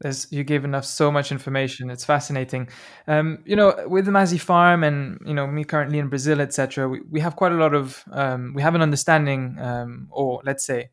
There's, 0.00 0.31
you 0.31 0.44
gave 0.44 0.64
enough 0.64 0.85
so 0.85 1.11
much 1.11 1.33
information. 1.33 1.88
It's 1.88 2.05
fascinating. 2.05 2.68
Um, 3.07 3.38
you 3.46 3.57
know, 3.57 3.74
with 3.87 4.05
the 4.05 4.11
Mazi 4.11 4.38
Farm 4.38 4.85
and 4.85 5.18
you 5.26 5.33
know 5.33 5.46
me 5.46 5.64
currently 5.64 5.98
in 5.98 6.09
Brazil, 6.09 6.40
etc. 6.40 6.88
We, 6.88 7.00
we 7.11 7.20
have 7.20 7.37
quite 7.37 7.52
a 7.52 7.57
lot 7.57 7.74
of 7.74 8.05
um, 8.12 8.52
we 8.55 8.62
have 8.62 8.74
an 8.74 8.83
understanding, 8.83 9.57
um, 9.59 10.09
or 10.11 10.42
let's 10.44 10.64
say, 10.64 10.90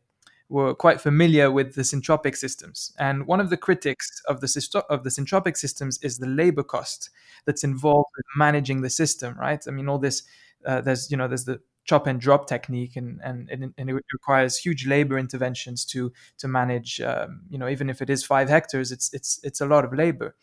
we're 0.49 0.75
quite 0.75 1.01
familiar 1.01 1.49
with 1.49 1.75
the 1.75 1.81
syntropic 1.81 2.35
systems. 2.35 2.93
And 2.99 3.25
one 3.25 3.39
of 3.39 3.49
the 3.49 3.57
critics 3.57 4.21
of 4.27 4.41
the 4.41 4.83
of 4.89 5.03
the 5.03 5.09
syntropic 5.09 5.57
systems 5.57 5.99
is 6.03 6.17
the 6.17 6.27
labor 6.27 6.63
cost 6.63 7.09
that's 7.45 7.63
involved 7.63 8.09
with 8.15 8.25
managing 8.35 8.81
the 8.81 8.89
system. 8.89 9.35
Right? 9.37 9.63
I 9.67 9.71
mean, 9.71 9.89
all 9.89 9.99
this 9.99 10.23
uh, 10.65 10.81
there's 10.81 11.09
you 11.09 11.17
know 11.17 11.27
there's 11.27 11.45
the 11.45 11.59
chop 11.85 12.07
and 12.07 12.19
drop 12.19 12.47
technique 12.47 12.95
and 12.95 13.19
and, 13.23 13.49
and 13.49 13.89
it 13.89 14.05
requires 14.13 14.57
huge 14.57 14.87
labor 14.87 15.17
interventions 15.17 15.83
to 15.85 16.13
to 16.37 16.47
manage 16.47 17.01
um, 17.01 17.41
you 17.49 17.57
know 17.57 17.67
even 17.67 17.89
if 17.89 18.01
it 18.01 18.09
is 18.09 18.23
five 18.23 18.47
hectares 18.47 18.91
it's 18.91 19.13
it's 19.13 19.39
it's 19.43 19.59
a 19.59 19.65
lot 19.65 19.83
of 19.83 19.93
labor 19.93 20.35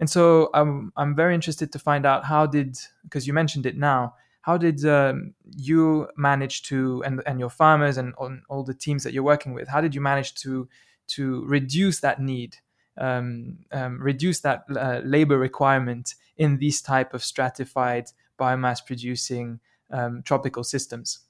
and 0.00 0.10
so 0.10 0.50
I'm 0.54 0.92
I'm 0.96 1.14
very 1.14 1.34
interested 1.34 1.72
to 1.72 1.78
find 1.78 2.04
out 2.04 2.24
how 2.24 2.46
did 2.46 2.78
because 3.04 3.26
you 3.26 3.32
mentioned 3.32 3.66
it 3.66 3.76
now 3.76 4.14
how 4.42 4.56
did 4.56 4.84
um, 4.84 5.34
you 5.56 6.08
manage 6.16 6.62
to 6.64 7.02
and 7.04 7.22
and 7.26 7.38
your 7.38 7.50
farmers 7.50 7.98
and 7.98 8.14
on 8.18 8.42
all 8.48 8.64
the 8.64 8.74
teams 8.74 9.02
that 9.04 9.12
you're 9.12 9.22
working 9.22 9.52
with 9.52 9.68
how 9.68 9.80
did 9.80 9.94
you 9.94 10.00
manage 10.00 10.34
to 10.34 10.68
to 11.06 11.44
reduce 11.46 12.00
that 12.00 12.20
need 12.20 12.56
um, 12.98 13.58
um, 13.72 14.00
reduce 14.00 14.40
that 14.40 14.64
uh, 14.76 15.00
labor 15.04 15.38
requirement 15.38 16.14
in 16.36 16.58
these 16.58 16.82
type 16.82 17.14
of 17.14 17.22
stratified 17.22 18.06
biomass 18.38 18.84
producing 18.84 19.60
um, 19.90 20.22
tropical 20.24 20.64
systems. 20.64 21.20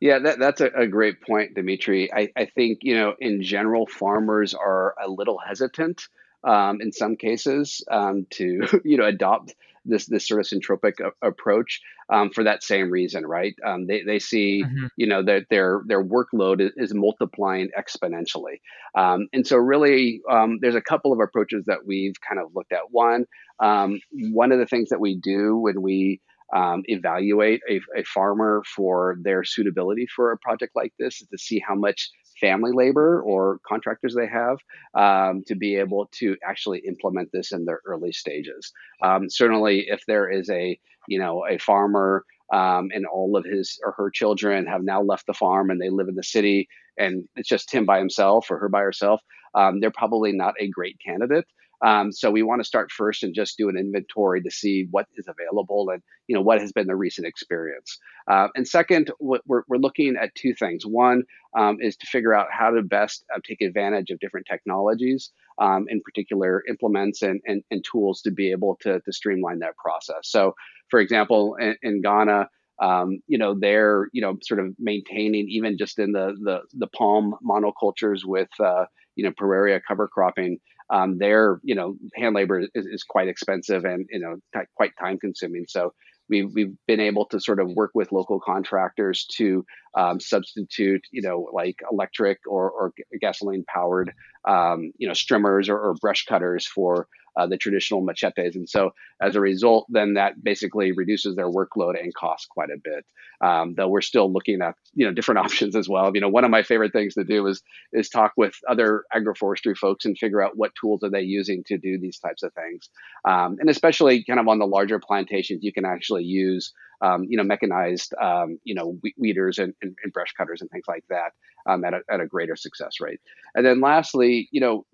Yeah, 0.00 0.18
that, 0.20 0.38
that's 0.38 0.60
a, 0.60 0.70
a, 0.74 0.86
great 0.86 1.20
point, 1.20 1.54
Dimitri. 1.54 2.12
I, 2.12 2.30
I, 2.34 2.46
think, 2.46 2.78
you 2.82 2.94
know, 2.94 3.14
in 3.20 3.42
general, 3.42 3.86
farmers 3.86 4.54
are 4.54 4.94
a 5.02 5.08
little 5.08 5.38
hesitant 5.38 6.08
um, 6.44 6.80
in 6.80 6.92
some 6.92 7.16
cases 7.16 7.84
um, 7.90 8.26
to, 8.30 8.80
you 8.84 8.96
know, 8.96 9.06
adopt 9.06 9.54
this 9.86 10.06
this 10.06 10.28
sort 10.28 10.40
of 10.40 10.46
syntropic 10.46 11.00
a- 11.00 11.26
approach 11.26 11.80
um, 12.10 12.30
for 12.30 12.44
that 12.44 12.62
same 12.62 12.90
reason, 12.90 13.24
right? 13.24 13.54
Um, 13.64 13.86
they, 13.86 14.02
they 14.02 14.18
see, 14.18 14.62
mm-hmm. 14.62 14.86
you 14.96 15.06
know, 15.06 15.22
that 15.22 15.46
their 15.48 15.82
their 15.86 16.04
workload 16.04 16.60
is, 16.60 16.72
is 16.76 16.94
multiplying 16.94 17.70
exponentially. 17.78 18.60
Um, 18.94 19.28
and 19.32 19.46
so 19.46 19.56
really, 19.56 20.20
um, 20.30 20.58
there's 20.60 20.74
a 20.74 20.82
couple 20.82 21.12
of 21.12 21.20
approaches 21.20 21.64
that 21.66 21.86
we've 21.86 22.14
kind 22.20 22.40
of 22.40 22.54
looked 22.54 22.72
at. 22.72 22.90
One, 22.90 23.24
one 23.58 24.52
of 24.52 24.58
the 24.58 24.66
things 24.66 24.90
that 24.90 25.00
we 25.00 25.16
do 25.16 25.56
when 25.56 25.80
we 25.80 26.20
um, 26.54 26.82
evaluate 26.86 27.60
a, 27.68 27.80
a, 27.96 28.02
farmer 28.04 28.62
for 28.74 29.16
their 29.22 29.44
suitability 29.44 30.06
for 30.14 30.32
a 30.32 30.38
project 30.38 30.72
like 30.74 30.92
this 30.98 31.20
is 31.20 31.28
to 31.28 31.38
see 31.38 31.62
how 31.64 31.74
much 31.74 32.10
family 32.40 32.72
labor 32.72 33.22
or 33.22 33.60
contractors 33.66 34.14
they 34.14 34.26
have 34.26 34.58
um, 34.94 35.42
to 35.46 35.54
be 35.54 35.76
able 35.76 36.08
to 36.12 36.36
actually 36.44 36.80
implement 36.86 37.30
this 37.32 37.52
in 37.52 37.64
their 37.64 37.80
early 37.86 38.12
stages. 38.12 38.72
Um, 39.02 39.28
certainly, 39.28 39.86
if 39.88 40.04
there 40.06 40.28
is 40.30 40.48
a 40.50 40.78
you 41.08 41.18
know 41.18 41.44
a 41.46 41.58
farmer 41.58 42.24
um, 42.52 42.90
and 42.92 43.06
all 43.06 43.36
of 43.36 43.44
his 43.44 43.78
or 43.84 43.92
her 43.92 44.10
children 44.10 44.66
have 44.66 44.82
now 44.82 45.02
left 45.02 45.26
the 45.26 45.34
farm 45.34 45.70
and 45.70 45.80
they 45.80 45.90
live 45.90 46.08
in 46.08 46.16
the 46.16 46.22
city 46.22 46.68
and 46.98 47.28
it's 47.36 47.48
just 47.48 47.72
him 47.72 47.86
by 47.86 47.98
himself 47.98 48.50
or 48.50 48.58
her 48.58 48.68
by 48.68 48.80
herself, 48.80 49.20
um, 49.54 49.80
they're 49.80 49.90
probably 49.90 50.32
not 50.32 50.54
a 50.60 50.68
great 50.68 50.98
candidate. 51.04 51.46
Um, 51.82 52.12
so 52.12 52.30
we 52.30 52.42
want 52.42 52.60
to 52.60 52.66
start 52.66 52.90
first 52.90 53.22
and 53.22 53.34
just 53.34 53.56
do 53.56 53.68
an 53.68 53.76
inventory 53.76 54.42
to 54.42 54.50
see 54.50 54.86
what 54.90 55.06
is 55.16 55.26
available 55.28 55.88
and 55.90 56.02
you 56.26 56.34
know 56.34 56.42
what 56.42 56.60
has 56.60 56.72
been 56.72 56.86
the 56.86 56.96
recent 56.96 57.26
experience. 57.26 57.98
Uh, 58.30 58.48
and 58.54 58.68
second, 58.68 59.10
we're, 59.20 59.40
we're 59.46 59.78
looking 59.78 60.16
at 60.20 60.34
two 60.34 60.54
things. 60.54 60.84
One 60.84 61.24
um, 61.56 61.78
is 61.80 61.96
to 61.96 62.06
figure 62.06 62.34
out 62.34 62.48
how 62.52 62.70
to 62.70 62.82
best 62.82 63.24
uh, 63.34 63.40
take 63.46 63.60
advantage 63.60 64.10
of 64.10 64.20
different 64.20 64.46
technologies, 64.48 65.30
um, 65.60 65.86
in 65.88 66.00
particular 66.02 66.62
implements 66.68 67.22
and, 67.22 67.40
and, 67.46 67.62
and, 67.70 67.84
tools 67.84 68.20
to 68.22 68.30
be 68.30 68.50
able 68.50 68.78
to, 68.82 69.00
to 69.00 69.12
streamline 69.12 69.58
that 69.60 69.76
process. 69.76 70.20
So, 70.22 70.54
for 70.90 71.00
example, 71.00 71.56
in, 71.56 71.76
in 71.82 72.02
Ghana. 72.02 72.48
Um, 72.82 73.20
you 73.26 73.36
know 73.36 73.54
they're 73.60 74.08
you 74.14 74.22
know 74.22 74.38
sort 74.42 74.58
of 74.58 74.74
maintaining 74.78 75.50
even 75.50 75.76
just 75.76 75.98
in 75.98 76.12
the 76.12 76.34
the, 76.42 76.60
the 76.72 76.86
palm 76.86 77.34
monocultures 77.46 78.20
with 78.24 78.48
uh, 78.58 78.86
you 79.16 79.24
know 79.24 79.32
Pueraria 79.32 79.82
cover 79.86 80.08
cropping 80.08 80.60
um, 80.90 81.18
their 81.18 81.60
you 81.62 81.74
know 81.74 81.94
hand 82.14 82.34
labor 82.34 82.60
is, 82.60 82.68
is 82.74 83.04
quite 83.04 83.28
expensive 83.28 83.84
and 83.84 84.06
you 84.10 84.20
know 84.20 84.36
t- 84.54 84.66
quite 84.76 84.92
time 84.98 85.18
consuming. 85.18 85.66
So 85.68 85.92
we've 86.28 86.50
we've 86.54 86.74
been 86.86 87.00
able 87.00 87.26
to 87.26 87.40
sort 87.40 87.60
of 87.60 87.70
work 87.70 87.90
with 87.94 88.12
local 88.12 88.40
contractors 88.40 89.26
to 89.36 89.64
um, 89.96 90.20
substitute 90.20 91.02
you 91.10 91.22
know 91.22 91.48
like 91.52 91.76
electric 91.90 92.38
or, 92.46 92.70
or 92.70 92.92
gasoline 93.20 93.64
powered 93.72 94.12
um, 94.48 94.92
you 94.96 95.06
know 95.06 95.14
strimmers 95.14 95.68
or, 95.68 95.78
or 95.78 95.94
brush 96.00 96.24
cutters 96.24 96.66
for 96.66 97.06
uh, 97.36 97.46
the 97.46 97.56
traditional 97.56 98.00
machetes. 98.00 98.56
And 98.56 98.68
so 98.68 98.92
as 99.20 99.36
a 99.36 99.40
result, 99.40 99.86
then 99.88 100.14
that 100.14 100.42
basically 100.42 100.92
reduces 100.92 101.36
their 101.36 101.50
workload 101.50 102.00
and 102.00 102.14
cost 102.14 102.48
quite 102.48 102.70
a 102.70 102.78
bit. 102.82 103.04
Um, 103.42 103.74
though 103.74 103.88
we're 103.88 104.02
still 104.02 104.30
looking 104.30 104.60
at 104.60 104.74
you 104.94 105.06
know 105.06 105.12
different 105.12 105.38
options 105.44 105.74
as 105.74 105.88
well. 105.88 106.10
You 106.14 106.20
know, 106.20 106.28
one 106.28 106.44
of 106.44 106.50
my 106.50 106.62
favorite 106.62 106.92
things 106.92 107.14
to 107.14 107.24
do 107.24 107.46
is 107.46 107.62
is 107.92 108.08
talk 108.08 108.32
with 108.36 108.54
other 108.68 109.04
agroforestry 109.14 109.76
folks 109.76 110.04
and 110.04 110.16
figure 110.18 110.42
out 110.42 110.56
what 110.56 110.72
tools 110.80 111.02
are 111.02 111.10
they 111.10 111.22
using 111.22 111.64
to 111.66 111.78
do 111.78 111.98
these 111.98 112.18
types 112.18 112.42
of 112.42 112.52
things. 112.54 112.88
Um, 113.24 113.56
and 113.60 113.70
especially 113.70 114.24
kind 114.24 114.40
of 114.40 114.48
on 114.48 114.58
the 114.58 114.66
larger 114.66 114.98
plantations, 114.98 115.62
you 115.62 115.72
can 115.72 115.84
actually 115.84 116.24
use 116.24 116.72
um, 117.02 117.24
you 117.28 117.36
know, 117.36 117.44
mechanized, 117.44 118.14
um, 118.20 118.58
you 118.64 118.74
know, 118.74 118.98
weeders 119.16 119.58
and, 119.58 119.72
and, 119.80 119.96
and, 120.02 120.12
brush 120.12 120.32
cutters 120.36 120.60
and 120.60 120.70
things 120.70 120.84
like 120.86 121.04
that 121.08 121.32
um, 121.66 121.84
at, 121.84 121.94
a, 121.94 122.00
at 122.10 122.20
a 122.20 122.26
greater 122.26 122.56
success 122.56 123.00
rate. 123.00 123.20
And 123.54 123.64
then 123.64 123.80
lastly, 123.80 124.48
you 124.52 124.60
know, 124.60 124.84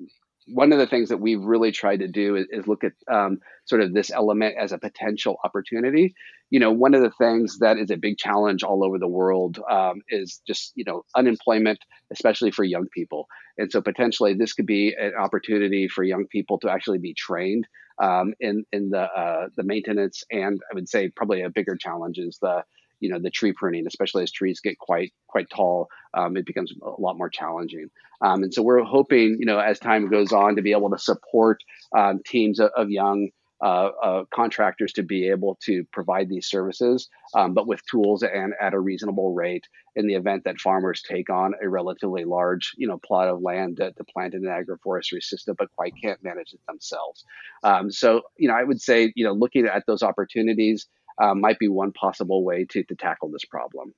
one 0.47 0.73
of 0.73 0.79
the 0.79 0.87
things 0.87 1.09
that 1.09 1.19
we've 1.19 1.43
really 1.43 1.73
tried 1.73 2.01
to 2.01 2.09
do 2.09 2.37
is, 2.37 2.47
is 2.51 2.67
look 2.67 2.85
at 2.85 2.93
um, 3.13 3.39
sort 3.65 3.83
of 3.83 3.93
this 3.93 4.11
element 4.11 4.57
as 4.59 4.73
a 4.73 4.79
potential 4.79 5.37
opportunity. 5.45 6.15
You 6.51 6.61
know, 6.61 6.71
one 6.71 6.95
of 6.95 7.03
the 7.03 7.11
things 7.11 7.59
that 7.59 7.79
is 7.79 7.91
a 7.91 7.97
big 7.97 8.17
challenge 8.19 8.63
all 8.63 8.85
over 8.85 8.99
the 8.99 9.09
world 9.09 9.59
um, 9.71 10.03
is 10.09 10.41
just 10.47 10.73
you 10.77 10.85
know 10.85 11.03
unemployment, 11.17 11.79
especially 12.13 12.53
for 12.53 12.65
young 12.65 12.87
people. 12.95 13.27
And 13.59 13.71
so 13.73 13.81
potentially 13.81 14.35
this 14.35 14.53
could 14.53 14.67
be 14.67 14.95
an 14.99 15.13
opportunity 15.19 15.89
for 15.89 16.05
young 16.05 16.27
people 16.31 16.59
to 16.61 16.71
actually 16.71 16.99
be 16.99 17.15
trained 17.15 17.67
um, 18.01 18.35
in 18.41 18.65
in 18.73 18.91
the 18.91 19.03
uh, 19.03 19.49
the 19.57 19.65
maintenance, 19.65 20.23
and 20.31 20.61
I 20.71 20.75
would 20.75 20.89
say 20.89 21.09
probably 21.09 21.43
a 21.43 21.51
bigger 21.51 21.77
challenge 21.77 22.19
is 22.19 22.39
the 22.41 22.63
you 23.01 23.09
know 23.11 23.19
the 23.19 23.31
tree 23.31 23.53
pruning, 23.53 23.87
especially 23.87 24.23
as 24.23 24.31
trees 24.33 24.61
get 24.61 24.79
quite 24.79 25.13
quite 25.27 25.49
tall, 25.51 25.89
um, 26.15 26.37
it 26.37 26.47
becomes 26.47 26.73
a 26.83 27.01
lot 27.01 27.17
more 27.17 27.29
challenging. 27.29 27.89
Um, 28.23 28.43
and 28.43 28.55
so 28.55 28.63
we're 28.63 28.83
hoping, 28.83 29.37
you 29.39 29.47
know, 29.47 29.59
as 29.59 29.79
time 29.79 30.09
goes 30.09 30.33
on, 30.33 30.57
to 30.57 30.63
be 30.63 30.73
able 30.73 30.91
to 30.91 30.99
support 30.99 31.63
um, 31.97 32.21
teams 32.25 32.61
of, 32.61 32.71
of 32.77 32.91
young 32.91 33.29
uh, 33.63 33.91
uh, 34.03 34.25
contractors 34.35 34.93
to 34.93 35.03
be 35.03 35.29
able 35.29 35.59
to 35.63 35.85
provide 35.91 36.29
these 36.29 36.47
services, 36.47 37.09
um, 37.35 37.55
but 37.55 37.67
with 37.67 37.81
tools 37.91 38.23
and 38.23 38.53
at 38.61 38.75
a 38.75 38.79
reasonable 38.79 39.33
rate. 39.35 39.65
In 39.95 40.07
the 40.07 40.15
event 40.15 40.45
that 40.45 40.61
farmers 40.61 41.01
take 41.01 41.31
on 41.31 41.55
a 41.63 41.67
relatively 41.67 42.27
large, 42.27 42.75
you 42.77 42.87
know, 42.87 42.99
plot 42.99 43.29
of 43.29 43.41
land 43.41 43.79
to, 43.79 43.93
to 43.93 44.05
plant 44.05 44.35
in 44.35 44.47
an 44.47 44.53
agroforestry 44.53 45.23
system, 45.23 45.57
but 45.59 45.75
quite 45.75 45.95
can't 46.03 46.23
manage 46.23 46.53
it 46.53 46.61
themselves. 46.69 47.25
Um, 47.63 47.91
so, 47.91 48.21
you 48.37 48.47
know, 48.47 48.55
I 48.55 48.63
would 48.63 48.83
say, 48.83 49.11
you 49.17 49.25
know, 49.25 49.33
looking 49.33 49.65
at 49.65 49.85
those 49.87 50.03
opportunities 50.03 50.87
uh, 51.19 51.35
might 51.35 51.59
be 51.59 51.69
one 51.69 51.93
possible 51.93 52.45
way 52.45 52.65
to, 52.65 52.83
to 52.85 52.95
tackle 52.95 53.31
this 53.31 53.45
problem. 53.45 53.95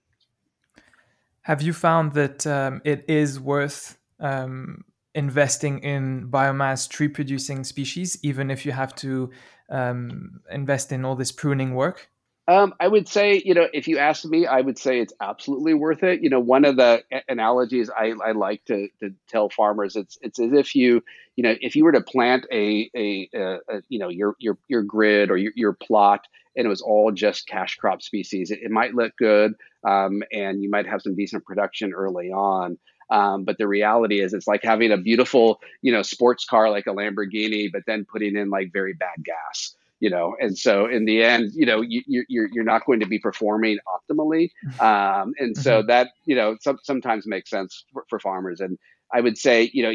Have 1.43 1.63
you 1.63 1.73
found 1.73 2.13
that 2.13 2.47
um, 2.47 2.83
it 2.85 3.05
is 3.09 3.41
worth 3.41 3.99
um, 4.21 4.85
investing 5.15 5.79
in 5.81 6.29
biomass 6.29 6.89
tree 6.89 7.09
producing 7.09 7.65
species, 7.65 8.19
even 8.23 8.51
if 8.51 8.67
you 8.67 8.73
have 8.73 8.95
to 8.97 9.31
um, 9.71 10.41
invest 10.51 10.93
in 10.93 11.05
all 11.05 11.17
this 11.17 11.33
pruning 11.33 11.75
work? 11.75 12.11
Um, 12.49 12.73
I 12.81 12.89
would 12.89 13.07
say, 13.09 13.43
you 13.45 13.53
know, 13.53 13.69
if 13.75 13.89
you 13.89 13.99
ask 13.99 14.25
me, 14.25 14.47
I 14.47 14.63
would 14.63 14.79
say 14.79 15.01
it's 15.01 15.13
absolutely 15.21 15.75
worth 15.75 16.03
it. 16.03 16.23
You 16.23 16.31
know, 16.31 16.41
one 16.41 16.65
of 16.65 16.77
the 16.77 17.05
analogies 17.29 17.91
I, 17.91 18.15
I 18.25 18.33
like 18.33 18.65
to, 18.65 18.89
to 19.01 19.15
tell 19.29 19.51
farmers, 19.51 19.97
it's 19.97 20.17
it's 20.23 20.41
as 20.41 20.55
if 20.55 20.75
you, 20.75 21.05
you 21.37 21.43
know, 21.45 21.55
if 21.61 21.77
you 21.77 21.85
were 21.85 21.93
to 21.93 22.01
plant 22.01 22.47
a, 22.51 22.91
a, 22.97 23.29
a, 23.35 23.55
a 23.69 23.83
you 23.91 23.99
know, 23.99 24.09
your 24.09 24.35
your 24.39 24.57
your 24.67 24.83
grid 24.83 25.31
or 25.31 25.37
your, 25.37 25.53
your 25.57 25.75
plot, 25.75 26.25
and 26.57 26.65
it 26.65 26.71
was 26.71 26.81
all 26.81 27.13
just 27.13 27.47
cash 27.47 27.77
crop 27.77 28.01
species, 28.01 28.51
it, 28.51 28.61
it 28.63 28.71
might 28.71 28.95
look 28.95 29.13
good, 29.19 29.53
um, 29.87 30.23
and 30.33 30.63
you 30.63 30.71
might 30.71 30.87
have 30.87 31.03
some 31.03 31.15
decent 31.15 31.45
production 31.45 31.93
early 31.93 32.31
on. 32.31 32.79
Um, 33.11 33.45
but 33.45 33.59
the 33.59 33.69
reality 33.69 34.21
is, 34.23 34.33
it's 34.33 34.47
like 34.49 34.63
having 34.65 34.91
a 34.91 34.97
beautiful, 34.97 35.61
you 35.83 35.93
know, 35.93 36.01
sports 36.01 36.47
car 36.47 36.71
like 36.71 36.87
a 36.87 36.95
Lamborghini, 36.95 37.71
but 37.71 37.83
then 37.87 38.07
putting 38.11 38.37
in 38.37 38.49
like 38.49 38.73
very 38.73 38.95
bad 38.95 39.23
gas 39.23 39.75
you 40.01 40.11
know 40.11 40.35
and 40.41 40.57
so 40.57 40.87
in 40.87 41.05
the 41.05 41.23
end 41.23 41.51
you 41.55 41.67
know 41.67 41.81
you, 41.81 42.03
you're 42.07 42.49
you're 42.53 42.65
not 42.65 42.85
going 42.87 43.01
to 43.01 43.07
be 43.07 43.19
performing 43.19 43.79
optimally. 43.87 44.51
Um, 44.81 45.33
and 45.39 45.57
so 45.57 45.79
mm-hmm. 45.79 45.89
that 45.89 46.11
you 46.25 46.37
know 46.37 46.57
some, 46.61 46.79
sometimes 46.83 47.27
makes 47.27 47.51
sense 47.51 47.85
for, 47.93 48.05
for, 48.09 48.21
farmers. 48.21 48.61
And 48.61 48.79
i 49.13 49.21
would 49.21 49.37
say 49.37 49.71
you 49.73 49.83
know 49.83 49.95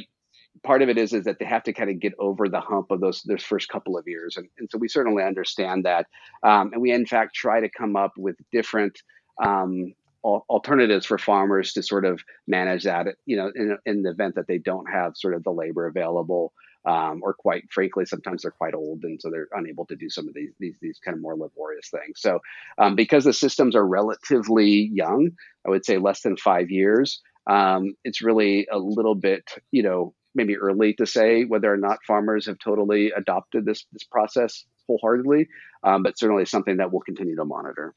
part 0.64 0.82
of 0.82 0.90
it 0.90 0.98
is 0.98 1.14
is 1.14 1.26
that 1.26 1.40
they 1.40 1.46
have 1.46 1.64
to 1.64 1.74
kind 1.74 1.90
of 1.90 2.00
get 2.00 2.14
over 2.20 2.48
the 2.48 2.60
hump 2.60 2.92
of 2.92 3.00
those 3.00 3.22
those 3.24 3.44
first 3.44 3.70
couple 3.70 3.98
of 3.98 4.08
years. 4.08 4.38
And, 4.38 4.48
and 4.58 4.70
so 4.70 4.78
we 4.78 4.88
certainly 4.88 5.24
understand 5.24 5.86
that. 5.86 6.08
Um, 6.44 6.72
and 6.74 6.82
we 6.82 6.92
in 6.92 7.06
fact 7.06 7.36
try 7.36 7.60
to 7.60 7.70
come 7.70 7.96
up 7.96 8.14
with 8.18 8.36
different 8.52 9.02
um, 9.44 9.94
alternatives 10.24 11.06
for 11.06 11.18
farmers 11.18 11.74
to 11.74 11.84
sort 11.84 12.06
of 12.06 12.22
manage 12.48 12.84
that 12.84 13.08
you 13.26 13.36
know 13.36 13.52
in, 13.56 13.78
in 13.86 14.04
the 14.04 14.12
event 14.12 14.36
that 14.36 14.48
they 14.48 14.58
don't 14.58 14.90
have 14.90 15.18
sort 15.18 15.34
of 15.34 15.44
the 15.44 15.52
labor 15.52 15.86
available 15.88 16.54
um, 16.86 17.22
or 17.24 17.34
quite 17.34 17.72
frankly, 17.72 18.06
sometimes 18.06 18.42
they're 18.42 18.52
quite 18.52 18.74
old, 18.74 19.04
and 19.04 19.22
so 19.22 19.30
they're 19.30 19.48
unable 19.54 19.86
to 19.86 19.96
do 19.96 20.10
some 20.10 20.28
of 20.28 20.34
these 20.34 20.52
these, 20.60 20.76
these 20.82 21.00
kind 21.04 21.16
of 21.16 21.22
more 21.22 21.36
laborious 21.36 21.90
things. 21.90 22.20
So, 22.20 22.40
um, 22.78 22.96
because 22.96 23.24
the 23.24 23.34
systems 23.34 23.76
are 23.76 23.88
relatively 23.88 24.90
young, 24.94 25.32
I 25.66 25.70
would 25.70 25.86
say 25.86 25.98
less 25.98 26.22
than 26.22 26.38
five 26.38 26.70
years, 26.70 27.22
um, 27.48 27.96
it's 28.04 28.22
really 28.22 28.68
a 28.72 28.78
little 28.78 29.16
bit, 29.16 29.50
you 29.72 29.84
know, 29.84 30.14
maybe 30.36 30.58
early 30.58 30.94
to 30.96 31.06
say 31.06 31.46
whether 31.46 31.72
or 31.72 31.78
not 31.78 32.00
farmers 32.06 32.46
have 32.48 32.60
totally 32.60 33.12
adopted 33.12 33.66
this 33.66 33.86
this 33.94 34.04
process 34.04 34.66
wholeheartedly, 34.88 35.48
um, 35.84 36.04
but 36.04 36.18
certainly 36.20 36.46
something 36.46 36.78
that 36.78 36.92
we'll 36.92 37.02
continue 37.02 37.36
to 37.36 37.46
monitor 37.46 37.96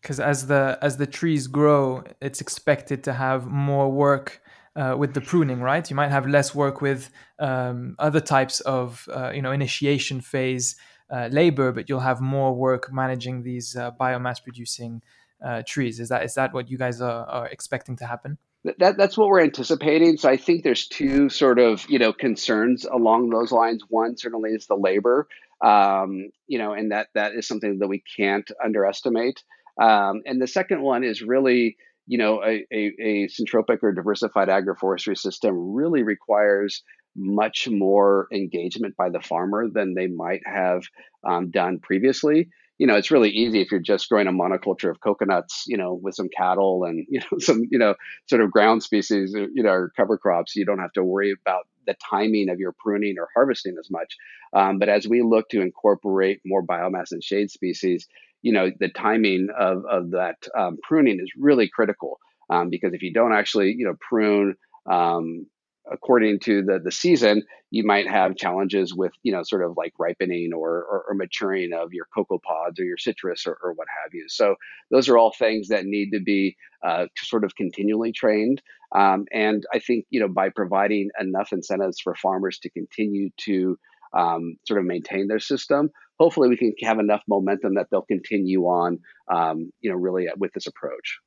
because 0.00 0.18
as 0.18 0.46
the 0.46 0.78
as 0.80 0.96
the 0.96 1.06
trees 1.06 1.46
grow 1.46 2.02
it's 2.20 2.40
expected 2.40 3.04
to 3.04 3.12
have 3.12 3.46
more 3.46 3.90
work 3.90 4.40
uh, 4.76 4.94
with 4.96 5.14
the 5.14 5.20
pruning, 5.20 5.60
right? 5.60 5.88
You 5.88 5.96
might 5.96 6.10
have 6.10 6.26
less 6.26 6.54
work 6.54 6.80
with 6.80 7.10
um, 7.38 7.96
other 7.98 8.20
types 8.20 8.60
of, 8.60 9.08
uh, 9.12 9.32
you 9.34 9.42
know, 9.42 9.52
initiation 9.52 10.20
phase 10.20 10.76
uh, 11.10 11.28
labor, 11.30 11.72
but 11.72 11.88
you'll 11.88 12.00
have 12.00 12.20
more 12.20 12.54
work 12.54 12.92
managing 12.92 13.42
these 13.42 13.76
uh, 13.76 13.90
biomass 13.92 14.42
producing 14.42 15.02
uh, 15.44 15.62
trees. 15.66 15.98
Is 16.00 16.08
that 16.10 16.24
is 16.24 16.34
that 16.34 16.52
what 16.52 16.70
you 16.70 16.78
guys 16.78 17.00
are, 17.00 17.26
are 17.26 17.46
expecting 17.48 17.96
to 17.96 18.06
happen? 18.06 18.38
That, 18.78 18.98
that's 18.98 19.16
what 19.16 19.28
we're 19.28 19.40
anticipating. 19.40 20.18
So 20.18 20.28
I 20.28 20.36
think 20.36 20.64
there's 20.64 20.86
two 20.86 21.30
sort 21.30 21.58
of 21.58 21.88
you 21.88 21.98
know 21.98 22.12
concerns 22.12 22.84
along 22.84 23.30
those 23.30 23.50
lines. 23.52 23.82
One 23.88 24.16
certainly 24.16 24.50
is 24.50 24.66
the 24.66 24.76
labor, 24.76 25.26
um, 25.64 26.30
you 26.46 26.58
know, 26.58 26.72
and 26.74 26.92
that 26.92 27.08
that 27.14 27.32
is 27.32 27.48
something 27.48 27.78
that 27.78 27.88
we 27.88 28.02
can't 28.16 28.48
underestimate. 28.62 29.42
Um, 29.80 30.22
and 30.26 30.42
the 30.42 30.46
second 30.46 30.82
one 30.82 31.04
is 31.04 31.22
really 31.22 31.76
you 32.10 32.18
know, 32.18 32.42
a, 32.42 32.66
a, 32.72 32.92
a 33.00 33.28
syntropic 33.28 33.78
or 33.84 33.92
diversified 33.92 34.48
agroforestry 34.48 35.16
system 35.16 35.54
really 35.56 36.02
requires 36.02 36.82
much 37.14 37.68
more 37.70 38.26
engagement 38.34 38.96
by 38.96 39.10
the 39.10 39.20
farmer 39.20 39.68
than 39.72 39.94
they 39.94 40.08
might 40.08 40.40
have 40.44 40.82
um, 41.24 41.52
done 41.52 41.78
previously. 41.78 42.48
You 42.78 42.88
know, 42.88 42.96
it's 42.96 43.12
really 43.12 43.30
easy 43.30 43.60
if 43.60 43.70
you're 43.70 43.78
just 43.78 44.08
growing 44.08 44.26
a 44.26 44.32
monoculture 44.32 44.90
of 44.90 45.00
coconuts, 45.00 45.66
you 45.68 45.76
know, 45.76 46.00
with 46.02 46.16
some 46.16 46.28
cattle 46.36 46.82
and 46.82 47.06
you 47.10 47.20
know 47.20 47.38
some 47.38 47.62
you 47.70 47.78
know 47.78 47.94
sort 48.28 48.42
of 48.42 48.50
ground 48.50 48.82
species, 48.82 49.32
uh, 49.36 49.46
you 49.54 49.62
know, 49.62 49.70
or 49.70 49.92
cover 49.96 50.18
crops. 50.18 50.56
You 50.56 50.64
don't 50.64 50.80
have 50.80 50.92
to 50.94 51.04
worry 51.04 51.32
about 51.40 51.68
the 51.86 51.94
timing 52.10 52.48
of 52.48 52.58
your 52.58 52.74
pruning 52.76 53.18
or 53.20 53.28
harvesting 53.36 53.76
as 53.78 53.88
much. 53.88 54.16
Um, 54.52 54.80
but 54.80 54.88
as 54.88 55.06
we 55.06 55.22
look 55.22 55.48
to 55.50 55.60
incorporate 55.60 56.40
more 56.44 56.66
biomass 56.66 57.12
and 57.12 57.22
shade 57.22 57.52
species, 57.52 58.08
you 58.42 58.52
know 58.52 58.70
the 58.78 58.88
timing 58.88 59.48
of, 59.58 59.84
of 59.90 60.10
that 60.12 60.36
um, 60.56 60.78
pruning 60.82 61.18
is 61.20 61.30
really 61.38 61.68
critical 61.68 62.18
um, 62.50 62.70
because 62.70 62.92
if 62.94 63.02
you 63.02 63.12
don't 63.12 63.32
actually 63.32 63.74
you 63.76 63.86
know 63.86 63.94
prune 64.00 64.54
um, 64.90 65.46
according 65.90 66.38
to 66.40 66.62
the 66.62 66.78
the 66.82 66.92
season 66.92 67.42
you 67.70 67.84
might 67.84 68.08
have 68.08 68.36
challenges 68.36 68.94
with 68.94 69.12
you 69.22 69.32
know 69.32 69.42
sort 69.42 69.64
of 69.64 69.76
like 69.76 69.92
ripening 69.98 70.52
or, 70.54 70.70
or, 70.70 71.04
or 71.08 71.14
maturing 71.14 71.72
of 71.72 71.92
your 71.92 72.06
cocoa 72.14 72.38
pods 72.38 72.80
or 72.80 72.84
your 72.84 72.98
citrus 72.98 73.46
or, 73.46 73.56
or, 73.62 73.72
what 73.74 73.86
have 74.02 74.12
you. 74.12 74.24
So 74.28 74.56
those 74.90 75.08
are 75.08 75.16
all 75.16 75.32
things 75.32 75.68
that 75.68 75.84
need 75.84 76.10
to 76.10 76.20
be 76.20 76.56
uh, 76.84 77.06
sort 77.16 77.44
of 77.44 77.54
continually 77.54 78.12
trained 78.12 78.62
um, 78.94 79.26
and 79.32 79.64
i 79.72 79.78
think 79.78 80.06
you 80.10 80.20
know 80.20 80.28
by 80.28 80.48
providing 80.48 81.10
enough 81.20 81.52
incentives 81.52 82.00
for 82.00 82.14
farmers 82.14 82.58
to 82.58 82.70
continue 82.70 83.30
to 83.36 83.78
um, 84.12 84.56
sort 84.66 84.80
of 84.80 84.86
maintain 84.86 85.28
their 85.28 85.38
system 85.38 85.90
hopefully 86.20 86.50
we 86.50 86.56
can 86.56 86.72
have 86.82 86.98
enough 86.98 87.22
momentum 87.26 87.74
that 87.74 87.86
they'll 87.90 88.02
continue 88.02 88.64
on, 88.64 88.98
um, 89.28 89.72
you 89.80 89.90
know, 89.90 89.96
really 89.96 90.28
with 90.36 90.52
this 90.52 90.66
approach. 90.66 91.18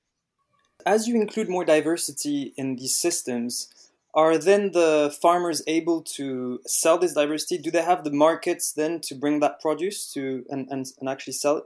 As 0.86 1.08
you 1.08 1.20
include 1.20 1.50
more 1.50 1.66
diversity 1.66 2.54
in 2.58 2.76
these 2.76 2.96
systems, 2.96 3.74
are 4.14 4.38
then 4.38 4.72
the 4.72 5.16
farmers 5.20 5.64
able 5.66 6.04
to 6.04 6.60
sell 6.68 7.00
this 7.00 7.14
diversity? 7.14 7.58
Do 7.58 7.72
they 7.72 7.82
have 7.82 8.04
the 8.04 8.12
markets 8.12 8.72
then 8.72 9.02
to 9.02 9.16
bring 9.16 9.40
that 9.40 9.60
produce 9.60 10.14
to 10.14 10.46
and, 10.50 10.68
and, 10.70 10.86
and 11.00 11.10
actually 11.10 11.34
sell 11.34 11.58
it? 11.58 11.64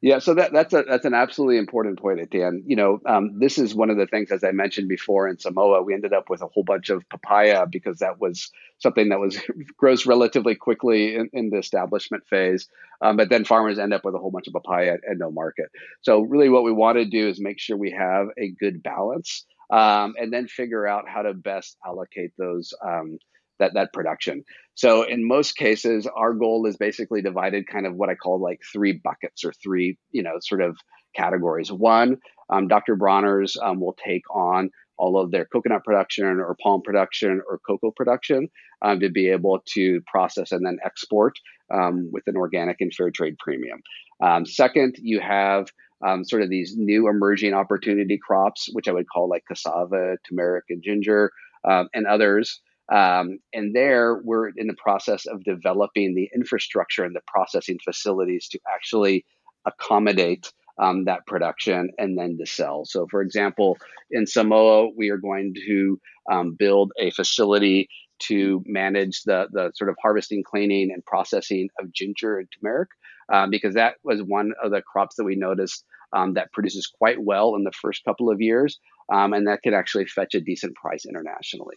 Yeah, 0.00 0.20
so 0.20 0.34
that, 0.34 0.52
that's 0.52 0.72
a 0.72 0.84
that's 0.88 1.04
an 1.04 1.14
absolutely 1.14 1.58
important 1.58 1.98
point, 1.98 2.30
Dan. 2.30 2.62
You 2.66 2.76
know, 2.76 3.00
um, 3.04 3.40
this 3.40 3.58
is 3.58 3.74
one 3.74 3.90
of 3.90 3.96
the 3.96 4.06
things, 4.06 4.30
as 4.30 4.44
I 4.44 4.52
mentioned 4.52 4.88
before, 4.88 5.26
in 5.26 5.38
Samoa, 5.38 5.82
we 5.82 5.92
ended 5.92 6.12
up 6.12 6.30
with 6.30 6.40
a 6.40 6.46
whole 6.46 6.62
bunch 6.62 6.88
of 6.90 7.02
papaya 7.08 7.66
because 7.66 7.98
that 7.98 8.20
was 8.20 8.48
something 8.78 9.08
that 9.08 9.18
was 9.18 9.40
grows 9.76 10.06
relatively 10.06 10.54
quickly 10.54 11.16
in, 11.16 11.30
in 11.32 11.50
the 11.50 11.58
establishment 11.58 12.24
phase. 12.28 12.68
Um, 13.00 13.16
but 13.16 13.28
then 13.28 13.44
farmers 13.44 13.80
end 13.80 13.92
up 13.92 14.04
with 14.04 14.14
a 14.14 14.18
whole 14.18 14.30
bunch 14.30 14.46
of 14.46 14.52
papaya 14.52 14.98
and 15.04 15.18
no 15.18 15.32
market. 15.32 15.66
So 16.02 16.20
really, 16.20 16.48
what 16.48 16.62
we 16.62 16.72
want 16.72 16.98
to 16.98 17.04
do 17.04 17.28
is 17.28 17.40
make 17.40 17.58
sure 17.58 17.76
we 17.76 17.90
have 17.90 18.28
a 18.38 18.50
good 18.50 18.84
balance, 18.84 19.44
um, 19.72 20.14
and 20.16 20.32
then 20.32 20.46
figure 20.46 20.86
out 20.86 21.08
how 21.08 21.22
to 21.22 21.34
best 21.34 21.76
allocate 21.84 22.30
those 22.38 22.72
um, 22.86 23.18
that 23.58 23.74
that 23.74 23.92
production. 23.92 24.44
So 24.74 25.02
in 25.02 25.26
most 25.26 25.56
cases, 25.56 26.06
our 26.06 26.32
goal 26.32 26.66
is 26.66 26.76
basically 26.76 27.22
divided 27.22 27.66
kind 27.66 27.86
of 27.86 27.94
what 27.96 28.08
I 28.08 28.14
call 28.14 28.40
like 28.40 28.60
three 28.72 28.92
buckets 28.92 29.44
or 29.44 29.52
three, 29.52 29.98
you 30.12 30.22
know, 30.22 30.36
sort 30.40 30.62
of 30.62 30.76
categories. 31.16 31.72
One, 31.72 32.18
um, 32.50 32.68
Dr. 32.68 32.96
Bronner's 32.96 33.56
um, 33.60 33.80
will 33.80 33.96
take 34.04 34.22
on 34.34 34.70
all 34.96 35.18
of 35.18 35.30
their 35.30 35.44
coconut 35.44 35.84
production 35.84 36.26
or 36.26 36.56
palm 36.62 36.82
production 36.82 37.40
or 37.48 37.60
cocoa 37.66 37.92
production 37.92 38.48
um, 38.82 39.00
to 39.00 39.08
be 39.08 39.28
able 39.28 39.60
to 39.74 40.00
process 40.06 40.52
and 40.52 40.66
then 40.66 40.78
export 40.84 41.34
um, 41.72 42.08
with 42.12 42.24
an 42.26 42.36
organic 42.36 42.80
and 42.80 42.92
fair 42.92 43.10
trade 43.10 43.36
premium. 43.38 43.80
Um, 44.22 44.44
second, 44.44 44.96
you 44.98 45.20
have 45.20 45.68
um, 46.06 46.24
sort 46.24 46.42
of 46.42 46.50
these 46.50 46.76
new 46.76 47.08
emerging 47.08 47.54
opportunity 47.54 48.18
crops, 48.18 48.68
which 48.72 48.88
I 48.88 48.92
would 48.92 49.08
call 49.08 49.28
like 49.28 49.44
cassava, 49.46 50.16
turmeric, 50.28 50.64
and 50.68 50.82
ginger, 50.82 51.32
um, 51.68 51.88
and 51.94 52.06
others 52.06 52.60
um, 52.90 53.38
and 53.52 53.74
there, 53.74 54.20
we're 54.24 54.48
in 54.48 54.66
the 54.66 54.74
process 54.74 55.26
of 55.26 55.44
developing 55.44 56.14
the 56.14 56.30
infrastructure 56.34 57.04
and 57.04 57.14
the 57.14 57.22
processing 57.26 57.78
facilities 57.84 58.48
to 58.48 58.60
actually 58.72 59.24
accommodate 59.66 60.52
um, 60.78 61.04
that 61.04 61.26
production 61.26 61.90
and 61.98 62.16
then 62.16 62.38
to 62.38 62.46
sell. 62.46 62.84
So, 62.84 63.06
for 63.10 63.20
example, 63.20 63.76
in 64.10 64.26
Samoa, 64.26 64.90
we 64.96 65.10
are 65.10 65.18
going 65.18 65.54
to 65.66 66.00
um, 66.30 66.54
build 66.58 66.92
a 66.98 67.10
facility 67.10 67.88
to 68.20 68.62
manage 68.66 69.22
the, 69.24 69.48
the 69.52 69.70
sort 69.74 69.90
of 69.90 69.96
harvesting, 70.00 70.42
cleaning, 70.42 70.90
and 70.92 71.04
processing 71.04 71.68
of 71.80 71.92
ginger 71.92 72.38
and 72.38 72.48
turmeric, 72.50 72.88
um, 73.32 73.50
because 73.50 73.74
that 73.74 73.96
was 74.02 74.22
one 74.22 74.52
of 74.62 74.70
the 74.70 74.82
crops 74.82 75.16
that 75.16 75.24
we 75.24 75.36
noticed 75.36 75.84
um, 76.12 76.34
that 76.34 76.52
produces 76.52 76.86
quite 76.86 77.22
well 77.22 77.54
in 77.54 77.64
the 77.64 77.72
first 77.72 78.04
couple 78.04 78.30
of 78.30 78.40
years, 78.40 78.80
um, 79.12 79.32
and 79.32 79.46
that 79.46 79.60
could 79.62 79.74
actually 79.74 80.06
fetch 80.06 80.34
a 80.34 80.40
decent 80.40 80.74
price 80.74 81.04
internationally. 81.04 81.76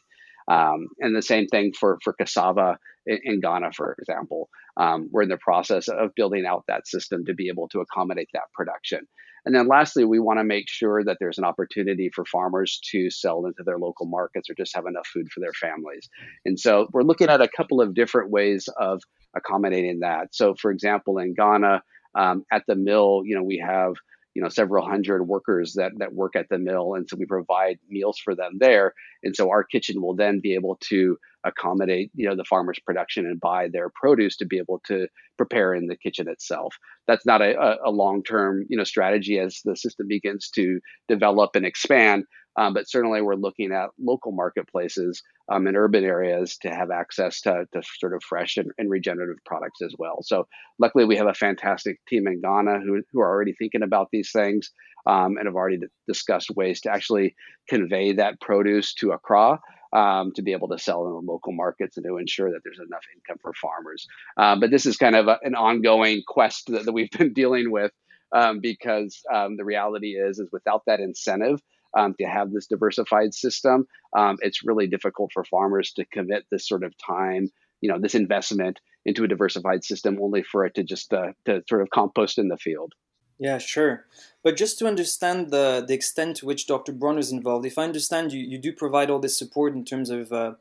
Um, 0.50 0.88
and 1.00 1.16
the 1.16 1.22
same 1.22 1.48
thing 1.48 1.74
for, 1.78 2.00
for 2.04 2.14
cassava 2.14 2.78
in, 3.06 3.20
in 3.24 3.39
Ghana, 3.42 3.72
for 3.76 3.96
example. 4.00 4.50
Um, 4.78 5.10
we're 5.12 5.24
in 5.24 5.30
the 5.30 5.38
process 5.38 5.88
of 5.88 6.16
building 6.16 6.46
out 6.46 6.64
that 6.68 6.88
system 6.88 7.26
to 7.26 7.34
be 7.34 7.50
able 7.50 7.68
to 7.70 7.82
accommodate 7.82 8.30
that 8.34 8.52
production. 8.54 9.08
And 9.46 9.56
then 9.56 9.68
lastly, 9.68 10.06
we 10.06 10.20
want 10.20 10.39
to 10.39 10.44
make 10.44 10.70
sure 10.70 11.04
that 11.04 11.18
there's 11.20 11.39
an 11.39 11.46
opportunity 11.46 12.12
for 12.14 12.26
farmers 12.26 12.80
to 12.92 13.10
sell 13.10 13.46
into 13.46 13.64
their 13.66 13.80
local 13.80 14.06
markets 14.06 14.50
or 14.50 14.54
just 14.56 14.76
have 14.76 14.86
enough 14.86 15.08
food 15.08 15.32
for 15.32 15.39
their 15.39 15.54
families. 15.54 16.08
And 16.46 16.60
so 16.60 16.88
we're 16.94 17.02
looking 17.02 17.30
at 17.30 17.42
a 17.42 17.48
couple 17.48 17.82
of 17.82 17.96
different 17.96 18.30
ways 18.30 18.70
of 18.80 19.02
accommodating 19.36 20.02
that. 20.02 20.36
So, 20.36 20.54
for 20.54 20.72
example, 20.72 21.18
in 21.18 21.34
Ghana, 21.34 21.82
um, 22.14 22.46
at 22.52 22.64
the 22.68 22.76
mill, 22.76 23.24
you 23.26 23.36
know, 23.36 23.44
we 23.44 23.64
have 23.66 23.94
you 24.34 24.42
know 24.42 24.50
several 24.50 24.86
hundred 24.86 25.24
workers 25.24 25.74
that 25.74 25.92
that 25.98 26.14
work 26.14 26.36
at 26.36 26.48
the 26.50 26.58
mill 26.58 26.94
and 26.94 27.08
so 27.10 27.18
we 27.18 27.26
provide 27.26 27.80
meals 27.90 28.20
for 28.24 28.36
them 28.36 28.58
there. 28.60 28.94
And 29.24 29.36
so 29.36 29.50
our 29.50 29.64
kitchen 29.64 30.02
will 30.02 30.16
then 30.16 30.40
be 30.42 30.54
able 30.56 30.78
to 30.90 31.18
accommodate 31.44 32.12
you 32.14 32.28
know 32.28 32.36
the 32.36 32.46
farmers 32.46 32.80
production 32.86 33.26
and 33.26 33.40
buy 33.40 33.68
their 33.72 33.90
produce 33.90 34.38
to 34.38 34.46
be 34.46 34.58
able 34.58 34.82
to 34.86 35.08
prepare 35.38 35.74
in 35.74 35.88
the 35.88 35.98
kitchen 35.98 36.28
itself. 36.28 36.76
That's 37.08 37.26
not 37.26 37.42
a, 37.42 37.78
a 37.84 37.92
long 37.92 38.24
term 38.24 38.66
you 38.70 38.78
know 38.78 38.84
strategy 38.84 39.40
as 39.40 39.62
the 39.66 39.76
system 39.76 40.08
begins 40.08 40.50
to 40.56 40.80
develop 41.08 41.56
and 41.56 41.66
expand 41.66 42.26
um, 42.58 42.74
but 42.74 42.89
certainly, 42.89 43.22
we're 43.22 43.36
looking 43.36 43.72
at 43.72 43.89
local 43.99 44.32
marketplaces 44.32 45.22
um, 45.49 45.68
in 45.68 45.76
urban 45.76 46.04
areas 46.04 46.58
to 46.62 46.70
have 46.70 46.91
access 46.91 47.41
to, 47.41 47.66
to 47.74 47.82
sort 47.99 48.14
of 48.14 48.24
fresh 48.24 48.58
and, 48.58 48.72
and, 48.78 48.89
regenerative 48.89 49.43
products 49.45 49.82
as 49.82 49.93
well. 49.97 50.22
So, 50.22 50.47
luckily, 50.78 51.06
we 51.06 51.16
have 51.16 51.28
a 51.28 51.34
fantastic 51.34 51.99
team 52.08 52.28
in 52.28 52.41
Ghana 52.41 52.80
who, 52.80 53.04
who 53.12 53.22
are 53.22 53.30
already 53.30 53.54
thinking 53.54 53.84
about 53.84 54.10
these 54.12 54.32
things 54.32 54.72
um, 55.06 55.38
and 55.38 55.45
have 55.45 55.56
already 55.56 55.78
d- 55.78 55.88
discussed 56.08 56.52
ways 56.52 56.82
to 56.82 56.91
actually 56.91 57.36
convey 57.70 58.14
that 58.14 58.41
produce 58.41 58.93
to 58.95 59.12
Accra. 59.12 59.60
Um, 59.93 60.32
to 60.36 60.41
be 60.41 60.54
able 60.54 60.70
to 60.70 60.80
sell 60.80 61.06
in 61.06 61.12
the 61.12 61.30
local 61.30 61.52
markets 61.52 61.97
and 61.97 62.06
to 62.06 62.16
ensure 62.16 62.49
that 62.49 62.62
there's 62.64 62.80
enough 62.80 63.04
income 63.14 63.39
for 63.41 63.52
farmers. 63.62 64.08
Uh, 64.38 64.56
but 64.58 64.72
this 64.72 64.86
is 64.86 64.95
kind 64.95 65.18
of 65.18 65.28
a, 65.28 65.38
an 65.43 65.54
ongoing 65.54 66.24
quest 66.26 66.68
that, 66.68 66.86
that, 66.86 66.93
we've 66.93 67.12
been 67.18 67.34
dealing 67.34 67.70
with 67.70 67.91
um, 68.34 68.62
because 68.62 69.22
um, 69.34 69.58
the 69.58 69.66
reality 69.66 70.12
is, 70.12 70.39
is 70.39 70.47
without 70.54 70.84
that 70.88 71.02
incentive, 71.02 71.62
um, 71.98 72.16
to 72.20 72.26
have 72.26 72.52
this 72.52 72.68
diversified 72.68 73.34
system, 73.34 73.88
um, 74.16 74.38
it's 74.42 74.64
really 74.64 74.88
difficult 74.88 75.32
for 75.34 75.44
farmers 75.44 75.94
to 75.94 76.06
commit 76.06 76.46
this 76.52 76.68
sort 76.68 76.84
of 76.84 76.94
time, 76.98 77.52
you 77.82 77.89
know, 77.89 78.00
this 78.00 78.16
investment 78.16 78.80
into 79.06 79.24
a 79.24 79.28
diversified 79.28 79.84
system 79.84 80.20
only 80.22 80.44
for 80.44 80.66
it 80.66 80.76
to 80.76 80.84
just 80.84 81.14
uh, 81.14 81.34
to 81.46 81.64
sort 81.68 81.82
of 81.82 81.89
compost 81.89 82.38
in 82.38 82.48
the 82.48 82.58
field. 82.58 82.94
Yeah, 83.39 83.58
sure. 83.58 84.06
But 84.44 84.56
just 84.56 84.78
to 84.80 84.88
understand 84.88 85.50
the, 85.50 85.84
the 85.88 85.96
extent 85.96 86.38
to 86.38 86.46
which 86.46 86.68
Dr. 86.68 86.92
Bronner 86.92 87.18
is 87.18 87.32
involved, 87.32 87.66
if 87.66 87.80
I 87.80 87.84
understand 87.84 88.32
you, 88.32 88.39
you 88.39 88.60
do 88.60 88.72
provide 88.72 89.10
all 89.10 89.18
this 89.18 89.36
support 89.36 89.74
in 89.74 89.84
terms 89.84 90.12
of 90.12 90.32
uh, 90.32 90.54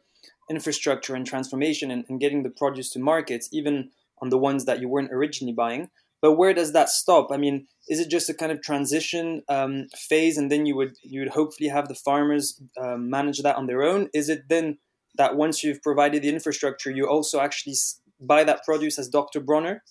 infrastructure 0.49 1.14
and 1.14 1.26
transformation 1.26 1.91
and, 1.91 2.07
and 2.09 2.18
getting 2.18 2.43
the 2.43 2.49
produce 2.49 2.89
to 2.91 2.99
markets, 2.99 3.51
even 3.53 3.91
on 4.22 4.31
the 4.31 4.39
ones 4.39 4.64
that 4.64 4.81
you 4.81 4.89
weren't 4.89 5.12
originally 5.12 5.53
buying. 5.53 5.91
But 6.23 6.35
where 6.35 6.53
does 6.53 6.73
that 6.73 6.89
stop? 6.89 7.29
I 7.33 7.37
mean, 7.37 7.66
is 7.89 7.99
it 7.99 8.11
just 8.11 8.29
a 8.29 8.35
kind 8.35 8.53
of 8.53 8.62
transition 8.62 9.43
um, 9.49 9.87
phase, 9.97 10.37
and 10.37 10.51
then 10.51 10.66
you 10.66 10.77
would 10.77 10.97
you 11.03 11.21
would 11.21 11.31
hopefully 11.31 11.68
have 11.68 11.89
the 11.89 11.95
farmers 11.95 12.61
uh, 12.81 12.97
manage 12.97 13.43
that 13.43 13.57
on 13.57 13.66
their 13.66 13.83
own? 13.83 14.09
Is 14.12 14.29
it 14.29 14.49
then 14.49 14.79
that 15.16 15.37
once 15.37 15.64
you've 15.64 15.83
provided 15.83 16.23
the 16.23 16.29
infrastructure, 16.29 16.91
you 16.91 17.09
also 17.09 17.41
actually 17.41 17.75
buy 18.21 18.45
that 18.45 18.64
produce 18.64 18.99
as 18.99 19.09
Dr. 19.09 19.41
Bronner? 19.41 19.83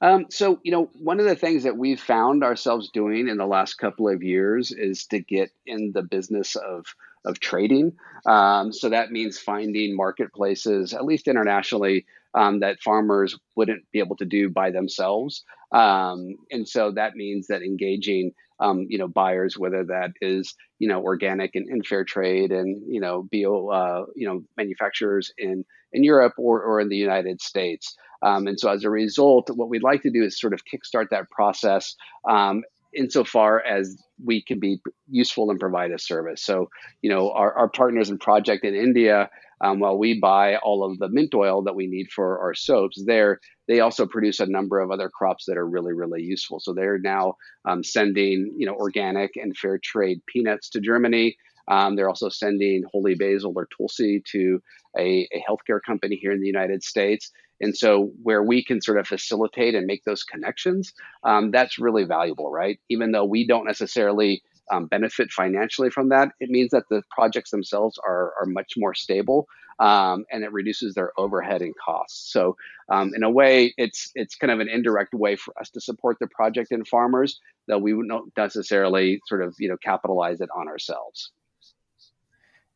Um, 0.00 0.26
so, 0.28 0.60
you 0.62 0.72
know, 0.72 0.90
one 0.98 1.18
of 1.18 1.26
the 1.26 1.36
things 1.36 1.62
that 1.62 1.78
we've 1.78 2.00
found 2.00 2.44
ourselves 2.44 2.90
doing 2.92 3.28
in 3.28 3.38
the 3.38 3.46
last 3.46 3.78
couple 3.78 4.08
of 4.08 4.22
years 4.22 4.70
is 4.70 5.06
to 5.06 5.20
get 5.20 5.50
in 5.66 5.92
the 5.94 6.02
business 6.02 6.56
of 6.56 6.84
of 7.24 7.40
trading. 7.40 7.92
Um, 8.26 8.72
so 8.72 8.88
that 8.90 9.10
means 9.10 9.38
finding 9.38 9.96
marketplaces, 9.96 10.94
at 10.94 11.04
least 11.04 11.28
internationally, 11.28 12.06
um, 12.34 12.60
that 12.60 12.80
farmers 12.82 13.38
wouldn't 13.56 13.84
be 13.92 14.00
able 14.00 14.16
to 14.16 14.24
do 14.24 14.50
by 14.50 14.70
themselves. 14.70 15.44
Um, 15.72 16.36
and 16.50 16.68
so 16.68 16.92
that 16.92 17.14
means 17.14 17.46
that 17.48 17.62
engaging, 17.62 18.32
um, 18.60 18.86
you 18.88 18.98
know, 18.98 19.08
buyers, 19.08 19.58
whether 19.58 19.84
that 19.84 20.12
is, 20.20 20.54
you 20.78 20.88
know, 20.88 21.02
organic 21.02 21.54
and, 21.54 21.68
and 21.68 21.86
fair 21.86 22.04
trade 22.04 22.50
and, 22.52 22.82
you 22.88 23.00
know, 23.00 23.26
bio, 23.30 23.68
uh, 23.68 24.04
you 24.14 24.26
know, 24.26 24.42
manufacturers 24.56 25.32
in, 25.38 25.64
in 25.92 26.04
Europe 26.04 26.34
or, 26.38 26.62
or 26.62 26.80
in 26.80 26.88
the 26.88 26.96
United 26.96 27.40
States. 27.40 27.96
Um, 28.22 28.46
and 28.46 28.58
so 28.58 28.70
as 28.70 28.84
a 28.84 28.90
result, 28.90 29.50
what 29.54 29.68
we'd 29.68 29.82
like 29.82 30.02
to 30.02 30.10
do 30.10 30.24
is 30.24 30.40
sort 30.40 30.54
of 30.54 30.62
kickstart 30.64 31.10
that 31.10 31.30
process 31.30 31.94
um, 32.28 32.62
insofar 32.96 33.62
as 33.64 33.96
we 34.24 34.42
can 34.42 34.60
be 34.60 34.80
useful 35.08 35.50
and 35.50 35.60
provide 35.60 35.90
a 35.90 35.98
service. 35.98 36.42
So, 36.44 36.68
you 37.02 37.10
know, 37.10 37.30
our, 37.32 37.52
our 37.54 37.68
partners 37.68 38.10
in 38.10 38.18
project 38.18 38.64
in 38.64 38.74
India 38.74 39.30
um, 39.60 39.80
while 39.80 39.98
we 39.98 40.20
buy 40.20 40.56
all 40.56 40.84
of 40.84 40.98
the 40.98 41.08
mint 41.08 41.34
oil 41.34 41.62
that 41.62 41.74
we 41.74 41.86
need 41.86 42.10
for 42.10 42.38
our 42.40 42.54
soaps, 42.54 43.02
there 43.06 43.40
they 43.66 43.80
also 43.80 44.06
produce 44.06 44.40
a 44.40 44.46
number 44.46 44.80
of 44.80 44.90
other 44.90 45.08
crops 45.08 45.44
that 45.46 45.56
are 45.56 45.66
really, 45.66 45.94
really 45.94 46.22
useful. 46.22 46.60
So 46.60 46.74
they're 46.74 46.98
now 46.98 47.34
um, 47.64 47.82
sending, 47.82 48.54
you 48.58 48.66
know, 48.66 48.74
organic 48.74 49.36
and 49.36 49.56
fair 49.56 49.78
trade 49.82 50.20
peanuts 50.26 50.68
to 50.70 50.80
Germany. 50.80 51.36
Um, 51.68 51.96
they're 51.96 52.08
also 52.08 52.28
sending 52.28 52.84
holy 52.90 53.14
basil 53.14 53.52
or 53.56 53.66
tulsi 53.76 54.22
to 54.32 54.62
a, 54.98 55.28
a 55.32 55.42
healthcare 55.48 55.80
company 55.84 56.16
here 56.16 56.32
in 56.32 56.40
the 56.40 56.46
United 56.46 56.82
States. 56.82 57.30
And 57.60 57.76
so, 57.76 58.10
where 58.22 58.42
we 58.42 58.64
can 58.64 58.80
sort 58.80 58.98
of 58.98 59.06
facilitate 59.06 59.74
and 59.74 59.86
make 59.86 60.04
those 60.04 60.24
connections, 60.24 60.92
um, 61.22 61.50
that's 61.50 61.78
really 61.78 62.04
valuable, 62.04 62.50
right? 62.50 62.78
Even 62.90 63.12
though 63.12 63.24
we 63.24 63.46
don't 63.46 63.64
necessarily 63.64 64.42
um, 64.72 64.86
benefit 64.86 65.30
financially 65.30 65.90
from 65.90 66.08
that, 66.08 66.30
it 66.40 66.50
means 66.50 66.70
that 66.70 66.84
the 66.90 67.02
projects 67.10 67.50
themselves 67.50 67.98
are, 68.04 68.32
are 68.40 68.46
much 68.46 68.72
more 68.76 68.94
stable 68.94 69.46
um, 69.78 70.24
and 70.30 70.44
it 70.44 70.52
reduces 70.52 70.94
their 70.94 71.12
overhead 71.18 71.62
and 71.62 71.74
costs. 71.76 72.32
So, 72.32 72.56
um, 72.90 73.12
in 73.14 73.22
a 73.22 73.30
way, 73.30 73.74
it's 73.76 74.10
it's 74.14 74.36
kind 74.36 74.50
of 74.50 74.60
an 74.60 74.68
indirect 74.68 75.14
way 75.14 75.36
for 75.36 75.58
us 75.58 75.70
to 75.70 75.80
support 75.80 76.18
the 76.20 76.28
project 76.28 76.70
and 76.70 76.86
farmers, 76.86 77.40
though 77.66 77.78
we 77.78 77.92
don't 78.06 78.32
necessarily 78.36 79.20
sort 79.26 79.42
of 79.42 79.54
you 79.58 79.68
know 79.68 79.76
capitalize 79.82 80.40
it 80.40 80.48
on 80.56 80.68
ourselves. 80.68 81.32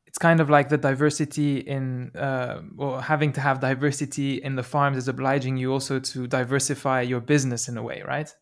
It's 0.08 0.18
kind 0.18 0.40
of 0.40 0.50
like 0.50 0.68
the 0.70 0.78
diversity 0.78 1.58
in, 1.58 2.10
uh, 2.16 2.62
well, 2.74 3.00
having 3.00 3.32
to 3.34 3.40
have 3.40 3.60
diversity 3.60 4.42
in 4.42 4.56
the 4.56 4.62
farms 4.62 4.96
is 4.96 5.06
obliging 5.06 5.56
you 5.58 5.72
also 5.72 6.00
to 6.00 6.26
diversify 6.26 7.02
your 7.02 7.20
business 7.20 7.68
in 7.68 7.76
a 7.76 7.82
way, 7.82 8.02
right? 8.04 8.34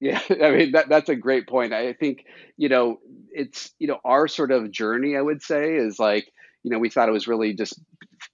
Yeah, 0.00 0.20
I 0.30 0.50
mean 0.50 0.72
that 0.72 0.88
that's 0.88 1.10
a 1.10 1.16
great 1.16 1.46
point. 1.46 1.72
I 1.72 1.92
think 1.92 2.24
you 2.56 2.68
know 2.68 3.00
it's 3.30 3.70
you 3.78 3.86
know 3.86 3.98
our 4.04 4.28
sort 4.28 4.50
of 4.50 4.70
journey. 4.70 5.16
I 5.16 5.20
would 5.20 5.42
say 5.42 5.74
is 5.76 5.98
like 5.98 6.32
you 6.62 6.70
know 6.70 6.78
we 6.78 6.88
thought 6.88 7.08
it 7.08 7.12
was 7.12 7.28
really 7.28 7.54
just 7.54 7.78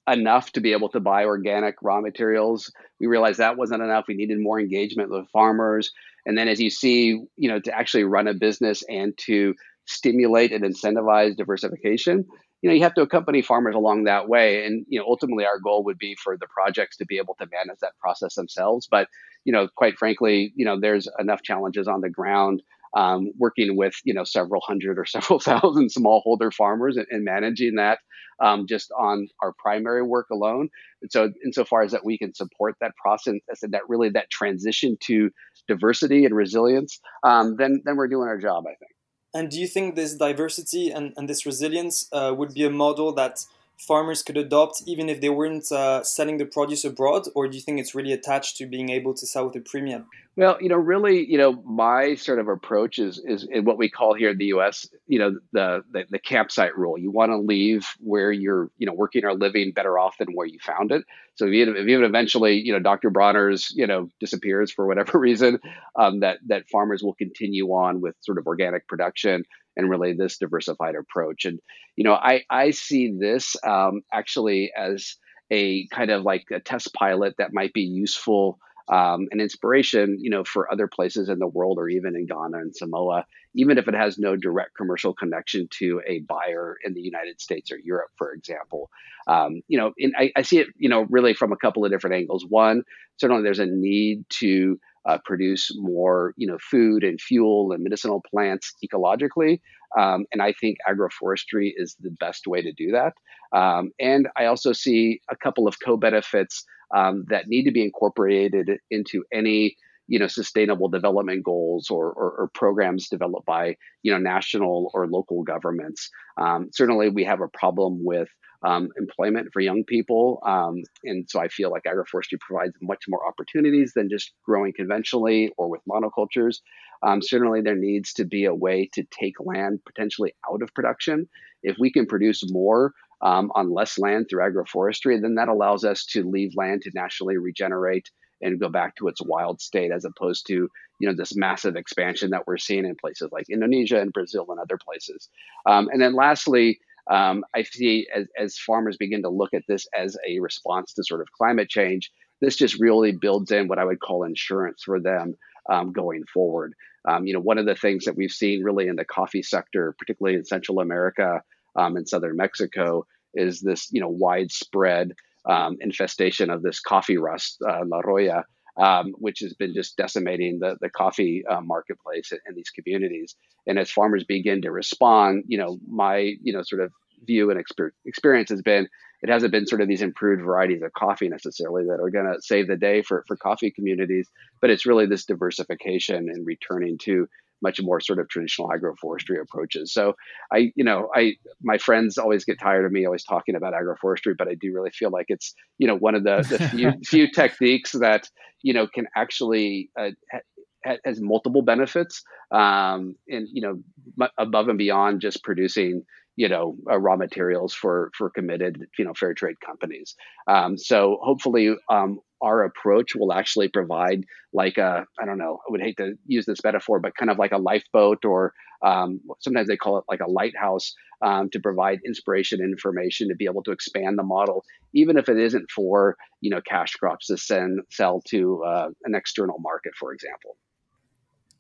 enough 0.09 0.53
to 0.53 0.61
be 0.61 0.73
able 0.73 0.89
to 0.91 1.01
buy 1.01 1.25
organic 1.25 1.77
raw 1.83 2.01
materials. 2.01 2.73
We 3.01 3.07
realized 3.07 3.39
that 3.39 3.57
wasn't 3.57 3.83
enough. 3.83 4.07
We 4.09 4.15
needed 4.15 4.39
more 4.41 4.61
engagement 4.61 5.11
with 5.11 5.29
farmers. 5.31 5.93
And 6.25 6.37
then 6.37 6.49
as 6.49 6.61
you 6.61 6.71
see, 6.71 7.21
you 7.37 7.49
know, 7.49 7.61
to 7.61 7.77
actually 7.77 8.05
run 8.05 8.27
a 8.27 8.35
business 8.35 8.83
and 8.89 9.17
to 9.19 9.55
stimulate 9.87 10.53
and 10.53 10.65
incentivize 10.65 11.37
diversification, 11.37 12.27
you 12.67 12.73
know, 12.73 12.75
you 12.75 12.83
have 12.83 12.95
to 12.95 13.03
accompany 13.03 13.43
farmers 13.43 13.77
along 13.77 14.05
that 14.05 14.29
way. 14.29 14.67
And, 14.67 14.85
you 14.89 14.99
know, 14.99 15.07
ultimately 15.07 15.47
our 15.47 15.61
goal 15.61 15.85
would 15.85 15.99
be 15.99 16.17
for 16.17 16.37
the 16.37 16.49
projects 16.49 16.97
to 16.97 17.07
be 17.07 17.17
able 17.17 17.37
to 17.37 17.47
manage 17.47 17.79
that 17.81 17.93
process 18.01 18.35
themselves. 18.35 18.89
But, 18.91 19.07
you 19.45 19.53
know, 19.53 19.69
quite 19.77 19.97
frankly, 19.97 20.53
you 20.57 20.65
know, 20.65 20.77
there's 20.81 21.07
enough 21.21 21.43
challenges 21.43 21.87
on 21.87 22.01
the 22.01 22.11
ground 22.11 22.65
um, 22.97 23.31
working 23.39 23.77
with, 23.77 23.95
you 24.03 24.13
know, 24.13 24.25
several 24.25 24.61
hundred 24.67 24.99
or 24.99 25.05
several 25.07 25.39
thousand 25.39 25.91
smallholder 25.93 26.53
farmers 26.53 26.97
and, 26.97 27.07
and 27.09 27.25
managing 27.25 27.77
that 27.77 28.01
um, 28.41 28.67
just 28.67 28.91
on 28.99 29.29
our 29.41 29.55
primary 29.61 30.03
work 30.03 30.27
alone. 30.33 30.69
And 31.03 31.13
so, 31.13 31.31
insofar 31.45 31.83
as 31.83 31.93
that 31.93 32.05
we 32.05 32.19
can 32.19 32.35
support 32.35 32.75
that 32.81 32.97
process, 32.97 33.37
that 33.63 33.83
really 33.89 34.09
that 34.09 34.29
transition 34.29 34.97
to 35.05 35.31
diversity 35.69 36.25
and 36.25 36.35
resilience, 36.35 36.99
um, 37.23 37.55
then 37.59 37.83
then 37.85 37.95
we're 37.95 38.09
doing 38.09 38.27
our 38.27 38.39
job, 38.39 38.65
I 38.67 38.75
think. 38.75 38.96
And 39.35 39.51
do 39.51 39.61
you 39.61 39.67
think 39.67 39.95
this 39.95 40.15
diversity 40.15 40.91
and, 40.91 41.13
and 41.17 41.29
this 41.29 41.45
resilience 41.45 42.09
uh, 42.13 42.35
would 42.37 42.55
be 42.55 42.65
a 42.65 42.71
model 42.71 43.13
that 43.13 43.45
farmers 43.79 44.23
could 44.23 44.37
adopt 44.37 44.83
even 44.87 45.09
if 45.09 45.21
they 45.21 45.29
weren't 45.29 45.71
uh, 45.71 46.03
selling 46.03 46.39
the 46.39 46.47
produce 46.47 46.85
abroad, 46.85 47.27
or 47.35 47.49
do 47.49 47.57
you 47.57 47.63
think 47.63 47.79
it's 47.79 47.95
really 47.95 48.13
attached 48.13 48.57
to 48.57 48.67
being 48.67 48.89
able 48.89 49.15
to 49.15 49.27
sell 49.27 49.47
with 49.47 49.57
a 49.57 49.61
premium? 49.61 50.07
Well, 50.37 50.59
you 50.61 50.69
know, 50.69 50.77
really, 50.77 51.25
you 51.25 51.39
know, 51.39 51.53
my 51.65 52.15
sort 52.15 52.39
of 52.39 52.49
approach 52.49 52.99
is 52.99 53.19
is 53.19 53.47
what 53.51 53.79
we 53.79 53.89
call 53.89 54.13
here 54.13 54.31
in 54.31 54.39
the 54.39 54.47
U.S. 54.47 54.87
You 55.07 55.19
know, 55.19 55.39
the 55.53 55.83
the, 55.91 56.05
the 56.11 56.19
campsite 56.19 56.77
rule. 56.77 56.99
You 56.99 57.11
want 57.11 57.33
to 57.33 57.39
leave 57.39 57.87
where 58.01 58.31
you're, 58.31 58.71
you 58.77 58.87
know, 58.87 58.93
working 58.93 59.25
or 59.25 59.33
living 59.33 59.73
better 59.73 59.99
off 59.99 60.19
than 60.19 60.35
where 60.35 60.47
you 60.47 60.59
found 60.61 60.93
it. 60.93 61.05
So 61.37 61.47
if 61.47 61.53
even, 61.53 61.77
if 61.77 61.87
even 61.87 62.05
eventually, 62.05 62.61
you 62.61 62.73
know, 62.73 62.81
Dr. 62.81 63.11
Bronner's, 63.11 63.73
you 63.75 63.87
know, 63.87 64.11
disappears 64.21 64.71
for 64.71 64.87
whatever 64.87 65.19
reason, 65.19 65.59
um, 65.99 66.21
that 66.21 66.39
that 66.49 66.69
farmers 66.69 67.03
will 67.03 67.15
continue 67.15 67.69
on 67.69 68.03
with 68.03 68.15
sort 68.21 68.37
of 68.37 68.47
organic 68.47 68.87
production 68.89 69.45
and 69.77 69.91
really 69.91 70.13
this 70.13 70.39
diversified 70.39 70.95
approach. 70.95 71.45
And 71.45 71.61
you 71.97 72.05
know, 72.05 72.15
I 72.15 72.43
I 72.51 72.71
see 72.71 73.17
this 73.19 73.57
um, 73.65 74.03
actually 74.13 74.73
as 74.77 75.17
a 75.51 75.87
kind 75.89 76.11
of 76.11 76.23
like 76.23 76.47
a 76.53 76.61
test 76.61 76.93
pilot 76.93 77.37
that 77.39 77.53
might 77.53 77.73
be 77.73 77.83
useful 77.83 78.59
um, 78.89 79.27
an 79.33 79.41
inspiration, 79.41 80.19
you 80.21 80.31
know, 80.31 80.45
for 80.45 80.71
other 80.71 80.87
places 80.87 81.29
in 81.29 81.39
the 81.39 81.47
world 81.47 81.79
or 81.79 81.89
even 81.89 82.15
in 82.15 82.27
Ghana 82.27 82.59
and 82.59 82.75
Samoa, 82.75 83.27
even 83.55 83.79
if 83.79 83.89
it 83.89 83.95
has 83.95 84.17
no 84.17 84.37
direct 84.37 84.77
commercial 84.77 85.13
connection 85.13 85.69
to 85.79 86.01
a 86.07 86.21
buyer 86.21 86.77
in 86.85 86.95
the 86.95 87.01
United 87.01 87.41
States 87.41 87.73
or 87.73 87.79
Europe, 87.79 88.11
for 88.17 88.33
example. 88.33 88.91
Um, 89.27 89.63
you 89.67 89.79
know, 89.79 89.93
I, 90.17 90.31
I, 90.37 90.43
see 90.43 90.59
it, 90.59 90.69
you 90.77 90.89
know, 90.89 91.05
really 91.11 91.35
from 91.35 91.53
a 91.53 91.57
couple 91.57 91.85
of 91.85 91.91
different 91.91 92.15
angles. 92.15 92.47
One, 92.49 92.85
certainly 93.17 93.43
there's 93.43 93.59
a 93.59 93.67
need 93.67 94.25
to 94.39 94.79
uh, 95.09 95.19
produce 95.25 95.71
more, 95.77 96.35
you 96.37 96.47
know, 96.47 96.59
food 96.59 97.05
and 97.05 97.21
fuel 97.21 97.73
and 97.73 97.83
medicinal 97.83 98.23
plants 98.31 98.75
ecologically. 98.85 99.61
Um, 99.99 100.27
and 100.33 100.43
I 100.43 100.53
think 100.53 100.79
agroforestry 100.89 101.73
is 101.77 101.97
the 102.01 102.11
best 102.19 102.47
way 102.47 102.63
to 102.63 102.73
do 102.73 102.93
that. 102.93 103.15
Um, 103.57 103.93
and 104.01 104.29
I 104.37 104.47
also 104.47 104.73
see 104.73 105.21
a 105.31 105.37
couple 105.37 105.69
of 105.69 105.77
co 105.85 105.97
benefits 105.97 106.65
um, 106.95 107.25
that 107.29 107.49
need 107.49 107.65
to 107.65 107.73
be 107.73 107.83
incorporated 107.83 108.79
into 108.91 109.25
any 109.33 109.77
you 110.09 110.19
know 110.19 110.27
sustainable 110.29 110.89
development 110.89 111.45
goals 111.45 111.91
or, 111.91 112.07
or, 112.13 112.31
or 112.39 112.51
programs 112.55 113.09
developed 113.09 113.47
by 113.47 113.77
you 114.03 114.13
know 114.13 114.19
national 114.19 114.91
or 114.95 115.07
local 115.07 115.43
governments. 115.43 116.11
Um, 116.37 116.71
certainly, 116.73 117.09
we 117.09 117.25
have 117.25 117.41
a 117.41 117.49
problem 117.49 118.05
with 118.05 118.29
um, 118.63 118.91
employment 118.99 119.53
for 119.53 119.61
young 119.61 119.85
people. 119.85 120.41
Um, 120.45 120.83
and 121.05 121.29
so 121.29 121.41
I 121.41 121.49
feel 121.49 121.71
like 121.71 121.85
agroforestry 121.85 122.41
provides 122.41 122.75
much 122.81 123.05
more 123.09 123.27
opportunities 123.27 123.93
than 123.95 124.09
just 124.09 124.33
growing 124.45 124.73
conventionally 124.73 125.53
or 125.57 125.69
with 125.69 125.81
monocultures. 125.89 126.61
Um, 127.03 127.23
certainly, 127.23 127.61
there 127.61 127.77
needs 127.77 128.13
to 128.15 128.25
be 128.25 128.47
a 128.47 128.55
way 128.55 128.89
to 128.95 129.05
take 129.11 129.35
land 129.41 129.81
potentially 129.85 130.35
out 130.51 130.63
of 130.63 130.75
production. 130.75 131.29
If 131.63 131.77
we 131.79 131.93
can 131.93 132.07
produce 132.07 132.51
more 132.51 132.93
um, 133.21 133.51
on 133.55 133.73
less 133.73 133.99
land 133.99 134.27
through 134.29 134.43
agroforestry, 134.43 135.21
then 135.21 135.35
that 135.37 135.49
allows 135.49 135.85
us 135.85 136.05
to 136.07 136.29
leave 136.29 136.53
land 136.57 136.83
to 136.83 136.91
naturally 136.95 137.37
regenerate 137.37 138.11
and 138.43 138.61
go 138.61 138.69
back 138.69 138.97
to 138.97 139.09
its 139.09 139.23
wild 139.23 139.61
state 139.61 139.91
as 139.91 140.05
opposed 140.05 140.47
to 140.47 140.69
you 140.99 141.09
know 141.09 141.15
this 141.15 141.37
massive 141.37 141.77
expansion 141.77 142.31
that 142.31 142.47
we're 142.47 142.59
seeing 142.59 142.85
in 142.85 142.97
places 142.97 143.31
like 143.33 143.49
Indonesia 143.51 144.01
and 144.01 144.13
Brazil 144.13 144.47
and 144.49 144.61
other 144.61 144.79
places. 144.79 145.29
Um, 145.67 145.89
and 145.93 146.01
then 146.01 146.15
lastly, 146.15 146.81
um, 147.11 147.45
I 147.55 147.63
see 147.63 148.07
as, 148.15 148.27
as 148.39 148.59
farmers 148.59 148.97
begin 148.97 149.23
to 149.23 149.29
look 149.29 149.55
at 149.55 149.63
this 149.69 149.87
as 149.97 150.17
a 150.29 150.41
response 150.41 150.93
to 150.95 151.05
sort 151.05 151.21
of 151.21 151.33
climate 151.33 151.69
change, 151.69 152.11
this 152.41 152.57
just 152.57 152.81
really 152.81 153.13
builds 153.13 153.51
in 153.51 153.69
what 153.69 153.79
I 153.79 153.85
would 153.85 154.01
call 154.01 154.25
insurance 154.25 154.83
for 154.85 155.01
them 155.01 155.35
um, 155.71 155.93
going 155.93 156.25
forward. 156.33 156.75
Um, 157.09 157.27
you 157.27 157.33
know, 157.33 157.41
one 157.41 157.59
of 157.59 157.67
the 157.67 157.77
things 157.77 158.05
that 158.05 158.17
we've 158.17 158.33
seen 158.33 158.65
really 158.65 158.89
in 158.89 158.97
the 158.97 159.05
coffee 159.05 159.43
sector, 159.43 159.95
particularly 159.99 160.37
in 160.37 160.45
Central 160.45 160.81
America 160.81 161.43
um, 161.77 161.97
and 161.97 162.09
southern 162.09 162.37
Mexico, 162.37 163.07
is 163.35 163.61
this 163.61 163.89
you 163.93 164.01
know 164.01 164.09
widespread 164.09 165.13
um, 165.45 165.77
infestation 165.81 166.51
of 166.51 166.63
this 166.63 166.81
coffee 166.81 167.19
rust, 167.19 167.59
uh, 167.69 167.83
La 167.87 168.01
Roya, 168.01 168.45
um, 168.79 169.15
which 169.19 169.41
has 169.41 169.55
been 169.55 169.75
just 169.75 169.97
decimating 169.97 170.59
the, 170.59 170.77
the 170.81 170.91
coffee 170.91 171.45
uh, 171.47 171.61
marketplace 171.61 172.33
in, 172.33 172.39
in, 172.47 172.55
these 172.55 172.71
communities. 172.71 173.35
And 173.67 173.79
as 173.79 173.91
farmers 173.91 174.25
begin 174.25 174.63
to 174.63 174.71
respond, 174.71 175.45
you 175.47 175.59
know, 175.59 175.79
my, 175.89 176.35
you 176.43 176.53
know, 176.53 176.63
sort 176.63 176.83
of 176.83 176.93
view 177.27 177.51
and 177.51 177.59
exper- 177.59 177.93
experience 178.05 178.51
has 178.51 178.63
been 178.63 178.89
it 179.23 179.31
hasn't 179.31 179.53
been 179.53 179.67
sort 179.67 179.81
of 179.81 179.89
these 179.89 180.03
improved 180.03 180.43
varieties 180.43 180.83
of 180.83 180.93
coffee 180.93 181.29
necessarily 181.29 181.85
that 181.85 182.01
are 182.01 182.11
going 182.11 182.27
to 182.27 182.41
save 182.43 182.69
the 182.69 182.77
day 182.77 183.03
for, 183.03 183.25
for 183.27 183.37
coffee 183.37 183.71
communities, 183.71 184.29
but 184.61 184.71
it's 184.71 184.87
really 184.87 185.07
this 185.07 185.25
diversification 185.25 186.29
and 186.29 186.47
returning 186.47 186.99
to 186.99 187.27
much 187.63 187.81
more 187.83 188.01
sort 188.01 188.19
of 188.19 188.29
traditional 188.29 188.69
agroforestry 188.69 189.41
approaches. 189.41 189.93
So 189.93 190.15
I, 190.53 190.73
you 190.77 190.85
know, 190.85 191.09
I 191.15 191.35
my 191.63 191.79
friends 191.79 192.19
always 192.19 192.45
get 192.45 192.59
tired 192.59 192.85
of 192.85 192.93
me 192.93 193.07
always 193.07 193.25
talking 193.25 193.55
about 193.55 193.75
agroforestry, 193.75 194.35
but 194.37 194.49
I 194.49 194.55
do 194.55 194.73
really 194.73 194.91
feel 194.91 195.11
like 195.11 195.27
it's 195.29 195.55
you 195.79 195.87
know 195.87 195.97
one 195.97 196.15
of 196.15 196.25
the, 196.25 196.47
the 196.49 196.69
few 196.69 196.93
few 197.05 197.31
techniques 197.31 197.93
that 197.93 198.29
you 198.63 198.75
know 198.75 198.87
can 198.87 199.07
actually 199.17 199.91
uh, 199.99 200.11
ha- 200.33 200.97
has 201.05 201.21
multiple 201.21 201.63
benefits 201.63 202.23
um, 202.53 203.17
and 203.29 203.49
you 203.53 203.63
know 203.63 204.29
above 204.39 204.69
and 204.69 204.79
beyond 204.79 205.21
just 205.21 205.43
producing 205.43 206.03
you 206.37 206.49
know 206.49 206.77
uh, 206.91 206.99
raw 206.99 207.17
materials 207.17 207.75
for 207.75 208.11
for 208.17 208.31
committed 208.31 208.87
you 208.99 209.05
know 209.05 209.15
fair 209.15 209.35
trade 209.35 209.57
companies 209.65 210.15
um, 210.49 210.79
so 210.79 211.19
hopefully 211.23 211.75
um, 211.91 212.21
our 212.43 212.65
approach 212.65 213.15
will 213.15 213.33
actually 213.33 213.69
provide 213.69 214.25
like 214.53 214.79
a 214.79 215.07
i 215.21 215.25
don't 215.25 215.39
know 215.39 215.59
i 215.67 215.71
would 215.71 215.81
hate 215.81 215.97
to 215.97 216.15
use 216.27 216.47
this 216.47 216.63
metaphor 216.65 217.01
but 217.01 217.15
kind 217.17 217.31
of 217.31 217.39
like 217.39 217.53
a 217.53 217.59
lifeboat 217.59 218.25
or 218.25 218.53
um, 218.83 219.21
sometimes 219.41 219.69
they 219.69 219.77
call 219.77 219.97
it 219.97 220.05
like 220.09 220.21
a 220.21 220.31
lighthouse 220.31 220.95
um, 221.23 221.49
to 221.51 221.59
provide 221.61 221.99
inspiration 222.05 222.61
and 222.61 222.71
information 222.71 223.29
to 223.29 223.35
be 223.35 223.47
able 223.47 223.63
to 223.63 223.71
expand 223.71 224.19
the 224.19 224.23
model 224.23 224.65
even 224.93 225.17
if 225.17 225.29
it 225.29 225.39
isn't 225.39 225.71
for 225.71 226.17
you 226.41 226.51
know 226.51 226.61
cash 226.61 226.93
crops 226.95 227.27
to 227.27 227.37
send 227.37 227.81
sell 227.91 228.21
to 228.29 228.63
uh, 228.65 228.89
an 229.05 229.15
external 229.15 229.59
market 229.59 229.93
for 229.99 230.13
example. 230.13 230.57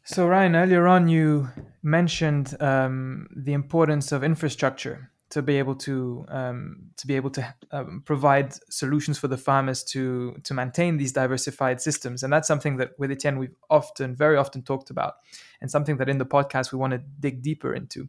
So 0.04 0.28
ryan 0.28 0.54
earlier 0.54 0.86
on 0.86 1.08
you 1.08 1.48
mentioned 1.82 2.54
um, 2.60 3.28
the 3.34 3.54
importance 3.54 4.12
of 4.12 4.22
infrastructure 4.22 5.10
to 5.30 5.42
be 5.42 5.58
able 5.58 5.74
to 5.74 6.24
um, 6.28 6.90
to 6.96 7.06
be 7.06 7.16
able 7.16 7.30
to 7.30 7.54
um, 7.72 8.02
provide 8.04 8.54
solutions 8.70 9.18
for 9.18 9.28
the 9.28 9.36
farmers 9.36 9.82
to 9.82 10.36
to 10.44 10.54
maintain 10.54 10.96
these 10.96 11.12
diversified 11.12 11.80
systems, 11.80 12.22
and 12.22 12.32
that's 12.32 12.46
something 12.46 12.76
that 12.76 12.92
with 12.98 13.10
Etienne 13.10 13.38
we've 13.38 13.56
often, 13.68 14.14
very 14.14 14.36
often 14.36 14.62
talked 14.62 14.90
about, 14.90 15.14
and 15.60 15.70
something 15.70 15.96
that 15.96 16.08
in 16.08 16.18
the 16.18 16.26
podcast 16.26 16.72
we 16.72 16.78
want 16.78 16.92
to 16.92 17.02
dig 17.20 17.42
deeper 17.42 17.74
into. 17.74 18.08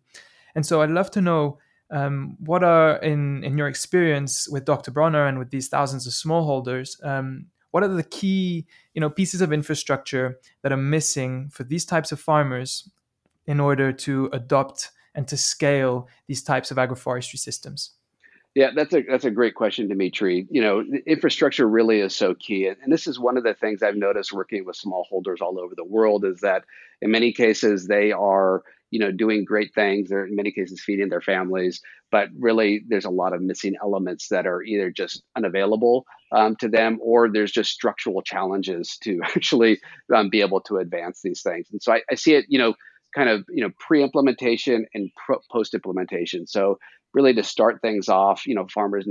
And 0.55 0.65
so 0.65 0.81
I'd 0.81 0.91
love 0.91 1.11
to 1.11 1.21
know 1.21 1.59
um, 1.89 2.37
what 2.39 2.63
are 2.63 2.97
in 2.97 3.43
in 3.43 3.57
your 3.57 3.67
experience 3.67 4.47
with 4.47 4.65
Dr. 4.65 4.91
Bronner 4.91 5.25
and 5.25 5.39
with 5.39 5.49
these 5.49 5.69
thousands 5.69 6.05
of 6.05 6.13
smallholders. 6.13 7.03
Um, 7.03 7.47
what 7.71 7.83
are 7.83 7.87
the 7.87 8.03
key 8.03 8.67
you 8.93 9.01
know 9.01 9.09
pieces 9.09 9.41
of 9.41 9.51
infrastructure 9.51 10.39
that 10.61 10.71
are 10.71 10.77
missing 10.77 11.49
for 11.49 11.63
these 11.63 11.85
types 11.85 12.11
of 12.11 12.19
farmers 12.19 12.89
in 13.47 13.59
order 13.59 13.91
to 13.91 14.29
adopt 14.33 14.91
and 15.17 15.27
to 15.27 15.35
scale 15.35 16.07
these 16.27 16.43
types 16.43 16.71
of 16.71 16.77
agroforestry 16.77 17.39
systems? 17.39 17.91
Yeah, 18.55 18.69
that's 18.75 18.93
a 18.93 19.01
that's 19.01 19.25
a 19.25 19.31
great 19.31 19.55
question, 19.55 19.87
Dimitri. 19.87 20.47
You 20.49 20.61
know, 20.61 20.83
infrastructure 21.05 21.67
really 21.67 21.99
is 21.99 22.15
so 22.15 22.33
key, 22.33 22.67
and 22.67 22.91
this 22.91 23.05
is 23.05 23.19
one 23.19 23.37
of 23.37 23.43
the 23.43 23.53
things 23.53 23.83
I've 23.83 23.95
noticed 23.95 24.31
working 24.33 24.65
with 24.65 24.77
smallholders 24.77 25.41
all 25.41 25.59
over 25.59 25.75
the 25.75 25.83
world 25.83 26.23
is 26.25 26.39
that 26.41 26.63
in 27.01 27.11
many 27.11 27.33
cases 27.33 27.87
they 27.87 28.11
are 28.11 28.63
you 28.89 28.99
know 28.99 29.11
doing 29.11 29.45
great 29.45 29.75
things. 29.75 30.09
They're 30.09 30.25
in 30.25 30.35
many 30.35 30.51
cases 30.51 30.81
feeding 30.83 31.09
their 31.09 31.21
families, 31.21 31.81
but 32.11 32.29
really 32.39 32.83
there's 32.87 33.05
a 33.05 33.11
lot 33.11 33.33
of 33.33 33.41
missing 33.41 33.75
elements 33.79 34.29
that 34.29 34.47
are 34.47 34.63
either 34.63 34.89
just 34.89 35.21
unavailable 35.35 36.05
um, 36.31 36.55
to 36.55 36.67
them 36.67 36.97
or 36.99 37.29
there's 37.29 37.51
just 37.51 37.71
structural 37.71 38.23
challenges 38.23 38.97
to 39.03 39.19
actually 39.35 39.79
um, 40.15 40.29
be 40.29 40.41
able 40.41 40.61
to 40.61 40.77
advance 40.77 41.21
these 41.23 41.43
things. 41.43 41.67
And 41.71 41.81
so 41.81 41.93
I, 41.93 42.01
I 42.09 42.15
see 42.15 42.33
it, 42.33 42.45
you 42.49 42.57
know 42.57 42.73
kind 43.17 43.29
of 43.29 43.45
you 43.49 43.63
know 43.63 43.71
pre-implementation 43.79 44.85
and 44.93 45.09
post-implementation. 45.51 46.45
So 46.47 46.77
really 47.13 47.33
to 47.33 47.43
start 47.43 47.81
things 47.81 48.09
off, 48.09 48.45
you 48.45 48.53
know, 48.53 48.67
farmers 48.71 49.07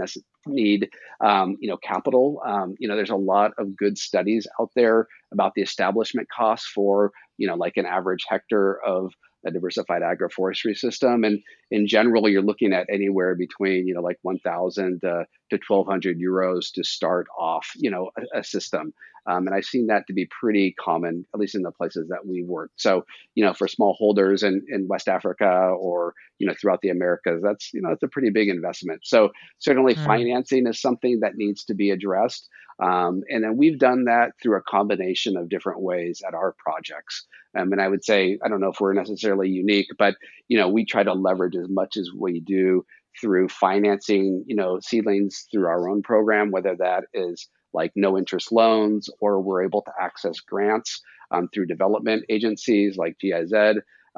need 0.47 0.91
um, 1.21 1.57
you 1.61 1.69
know 1.69 1.77
capital. 1.77 2.41
Um, 2.47 2.77
you 2.79 2.89
know, 2.89 2.95
there's 2.95 3.11
a 3.11 3.17
lot 3.17 3.53
of 3.59 3.77
good 3.77 3.99
studies 3.99 4.47
out 4.61 4.71
there 4.77 5.09
about 5.33 5.55
the 5.55 5.63
establishment 5.63 6.29
costs 6.35 6.69
for 6.69 7.11
you 7.37 7.49
know 7.49 7.57
like 7.57 7.77
an 7.77 7.87
average 7.87 8.25
hectare 8.29 8.79
of 8.81 9.13
a 9.47 9.51
diversified 9.51 10.03
agroforestry 10.03 10.77
system. 10.77 11.25
And 11.25 11.41
in 11.71 11.87
general, 11.87 12.29
you're 12.29 12.43
looking 12.43 12.73
at 12.73 12.89
anywhere 12.93 13.37
between, 13.37 13.87
you 13.87 13.95
know, 13.95 14.01
like 14.01 14.19
1,000 14.23 15.05
uh, 15.05 15.25
to 15.51 15.59
1,200 15.67 16.19
euros 16.21 16.73
to 16.75 16.85
start 16.85 17.27
off, 17.39 17.71
you 17.77 17.91
know, 17.91 18.11
a, 18.17 18.41
a 18.41 18.45
system. 18.45 18.93
Um, 19.29 19.47
and 19.47 19.57
I've 19.57 19.65
seen 19.65 19.89
that 19.89 20.07
to 20.07 20.13
be 20.13 20.27
pretty 20.27 20.75
common, 20.79 21.27
at 21.35 21.41
least 21.41 21.57
in 21.57 21.63
the 21.63 21.73
places 21.73 22.09
that 22.09 22.27
we 22.27 22.45
work. 22.45 22.71
So, 22.77 23.05
you 23.35 23.45
know, 23.45 23.53
for 23.53 23.67
small 23.67 23.95
holders 23.95 24.43
in, 24.43 24.65
in 24.69 24.87
West 24.87 25.09
Africa 25.09 25.47
or, 25.47 26.15
you 26.39 26.47
know, 26.47 26.55
throughout 26.61 26.81
the 26.81 26.91
Americas, 26.91 27.43
that's, 27.43 27.73
you 27.75 27.83
know, 27.83 27.89
that's 27.89 28.05
a 28.05 28.09
pretty 28.09 28.31
big 28.31 28.49
investment. 28.49 29.01
So 29.05 29.31
certainly 29.59 29.95
mm. 29.95 30.05
financing 30.05 30.67
is 30.69 30.81
something 30.81 31.21
that 31.21 31.37
needs 31.37 31.65
to 31.65 31.75
be 31.75 31.91
addressed. 31.91 32.49
Um, 32.81 33.23
and 33.29 33.43
then 33.43 33.57
we've 33.57 33.79
done 33.79 34.05
that 34.05 34.33
through 34.41 34.59
a 34.59 34.63
combination 34.63 35.37
of 35.37 35.49
different 35.49 35.81
ways 35.81 36.23
at 36.27 36.35
our 36.35 36.55
projects. 36.59 37.27
Um, 37.59 37.73
and 37.73 37.81
I 37.81 37.89
would 37.89 38.05
say, 38.05 38.39
I 38.45 38.49
don't 38.49 38.61
know 38.61 38.71
if 38.71 38.81
we're 38.81 38.93
necessarily 38.93 39.49
unique, 39.49 39.89
but, 39.99 40.15
you 40.47 40.59
know, 40.59 40.69
we 40.69 40.85
try 40.85 41.03
to 41.03 41.15
leverage 41.15 41.57
as 41.57 41.69
much 41.69 41.97
as 41.97 42.11
we 42.15 42.41
do 42.41 42.85
through 43.21 43.49
financing, 43.49 44.45
you 44.47 44.57
know, 44.57 44.79
seedlings 44.81 45.47
through 45.51 45.67
our 45.67 45.89
own 45.89 46.03
program, 46.03 46.51
whether 46.51 46.77
that 46.79 47.05
is 47.15 47.49
like 47.73 47.93
no 47.95 48.17
interest 48.17 48.53
loans, 48.53 49.09
or 49.21 49.41
we're 49.41 49.65
able 49.65 49.83
to 49.83 49.93
access 50.01 50.41
grants 50.41 51.01
um, 51.31 51.49
through 51.53 51.67
development 51.67 52.25
agencies 52.29 52.97
like 52.97 53.17
GIZ 53.21 53.53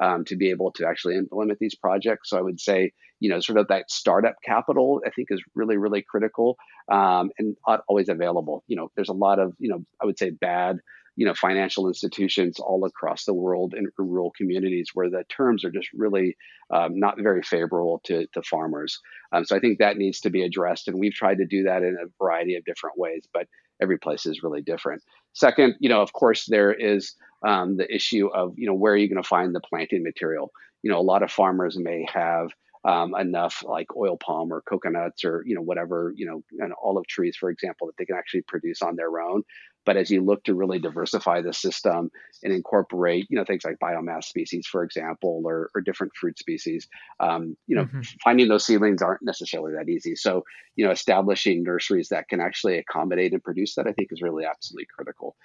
um, 0.01 0.23
to 0.25 0.35
be 0.35 0.49
able 0.49 0.71
to 0.73 0.87
actually 0.87 1.15
implement 1.15 1.59
these 1.59 1.75
projects. 1.75 2.29
So 2.29 2.37
I 2.37 2.41
would 2.41 2.59
say, 2.59 2.91
you 3.19 3.29
know, 3.29 3.39
sort 3.41 3.57
of 3.57 3.67
that 3.67 3.91
startup 3.91 4.35
capital, 4.45 5.01
I 5.05 5.09
think 5.09 5.27
is 5.29 5.43
really, 5.55 5.77
really 5.77 6.01
critical 6.01 6.57
um, 6.91 7.31
and 7.37 7.57
always 7.87 8.07
available. 8.07 8.63
You 8.67 8.77
know, 8.77 8.91
there's 8.95 9.09
a 9.09 9.13
lot 9.13 9.39
of, 9.39 9.53
you 9.59 9.69
know, 9.69 9.83
I 10.01 10.05
would 10.05 10.17
say 10.17 10.29
bad 10.29 10.77
you 11.19 11.25
know 11.25 11.33
financial 11.33 11.89
institutions 11.89 12.61
all 12.61 12.85
across 12.85 13.25
the 13.25 13.33
world 13.33 13.73
in 13.73 13.87
rural 13.97 14.31
communities 14.37 14.91
where 14.93 15.09
the 15.09 15.25
terms 15.27 15.65
are 15.65 15.69
just 15.69 15.89
really 15.91 16.37
um, 16.73 16.97
not 16.97 17.19
very 17.19 17.43
favorable 17.43 17.99
to, 18.05 18.25
to 18.27 18.41
farmers. 18.41 19.01
Um, 19.33 19.43
so 19.43 19.53
I 19.53 19.59
think 19.59 19.79
that 19.79 19.97
needs 19.97 20.21
to 20.21 20.29
be 20.29 20.43
addressed, 20.43 20.87
and 20.87 20.97
we've 20.97 21.13
tried 21.13 21.39
to 21.39 21.45
do 21.45 21.63
that 21.63 21.83
in 21.83 21.97
a 22.01 22.07
variety 22.23 22.55
of 22.55 22.63
different 22.63 22.97
ways, 22.97 23.27
but 23.33 23.47
every 23.81 23.97
place 23.99 24.25
is 24.25 24.43
really 24.43 24.61
different. 24.61 25.03
Second, 25.33 25.75
you 25.81 25.89
know, 25.89 26.01
of 26.01 26.13
course, 26.13 26.45
there 26.45 26.71
is 26.71 27.15
um, 27.45 27.75
the 27.75 27.93
issue 27.93 28.29
of 28.33 28.53
you 28.55 28.67
know 28.67 28.73
where 28.73 28.93
are 28.93 28.97
you 28.97 29.09
going 29.09 29.21
to 29.21 29.27
find 29.27 29.53
the 29.53 29.59
planting 29.59 30.03
material? 30.03 30.53
You 30.83 30.91
know, 30.91 30.99
a 30.99 31.01
lot 31.01 31.21
of 31.21 31.33
farmers 31.33 31.77
may 31.77 32.07
have 32.13 32.51
um, 32.85 33.13
enough 33.15 33.61
like 33.67 33.87
oil 33.97 34.17
palm 34.17 34.53
or 34.53 34.61
coconuts 34.61 35.25
or 35.25 35.43
you 35.45 35.53
know 35.53 35.61
whatever 35.61 36.13
you 36.15 36.25
know 36.25 36.43
and 36.59 36.73
olive 36.81 37.07
trees 37.07 37.35
for 37.35 37.49
example 37.49 37.87
that 37.87 37.97
they 37.97 38.05
can 38.05 38.15
actually 38.15 38.41
produce 38.43 38.81
on 38.81 38.95
their 38.95 39.19
own 39.19 39.43
but 39.89 39.97
as 39.97 40.11
you 40.11 40.23
look 40.23 40.43
to 40.43 40.53
really 40.53 40.77
diversify 40.77 41.41
the 41.41 41.51
system 41.51 42.11
and 42.43 42.53
incorporate, 42.53 43.25
you 43.27 43.35
know, 43.35 43.43
things 43.43 43.63
like 43.65 43.79
biomass 43.81 44.25
species, 44.25 44.67
for 44.67 44.83
example, 44.83 45.41
or, 45.43 45.71
or 45.73 45.81
different 45.81 46.15
fruit 46.15 46.37
species, 46.37 46.87
um, 47.19 47.57
you 47.65 47.75
know, 47.75 47.85
mm-hmm. 47.85 48.01
finding 48.23 48.47
those 48.47 48.67
seedlings 48.67 49.01
aren't 49.01 49.23
necessarily 49.23 49.73
that 49.73 49.89
easy. 49.89 50.15
So, 50.15 50.43
you 50.75 50.85
know, 50.85 50.91
establishing 50.91 51.63
nurseries 51.63 52.09
that 52.09 52.27
can 52.27 52.39
actually 52.39 52.77
accommodate 52.77 53.33
and 53.33 53.43
produce 53.43 53.73
that, 53.73 53.87
I 53.87 53.93
think, 53.93 54.09
is 54.11 54.21
really 54.21 54.45
absolutely 54.45 54.85
critical. 54.95 55.35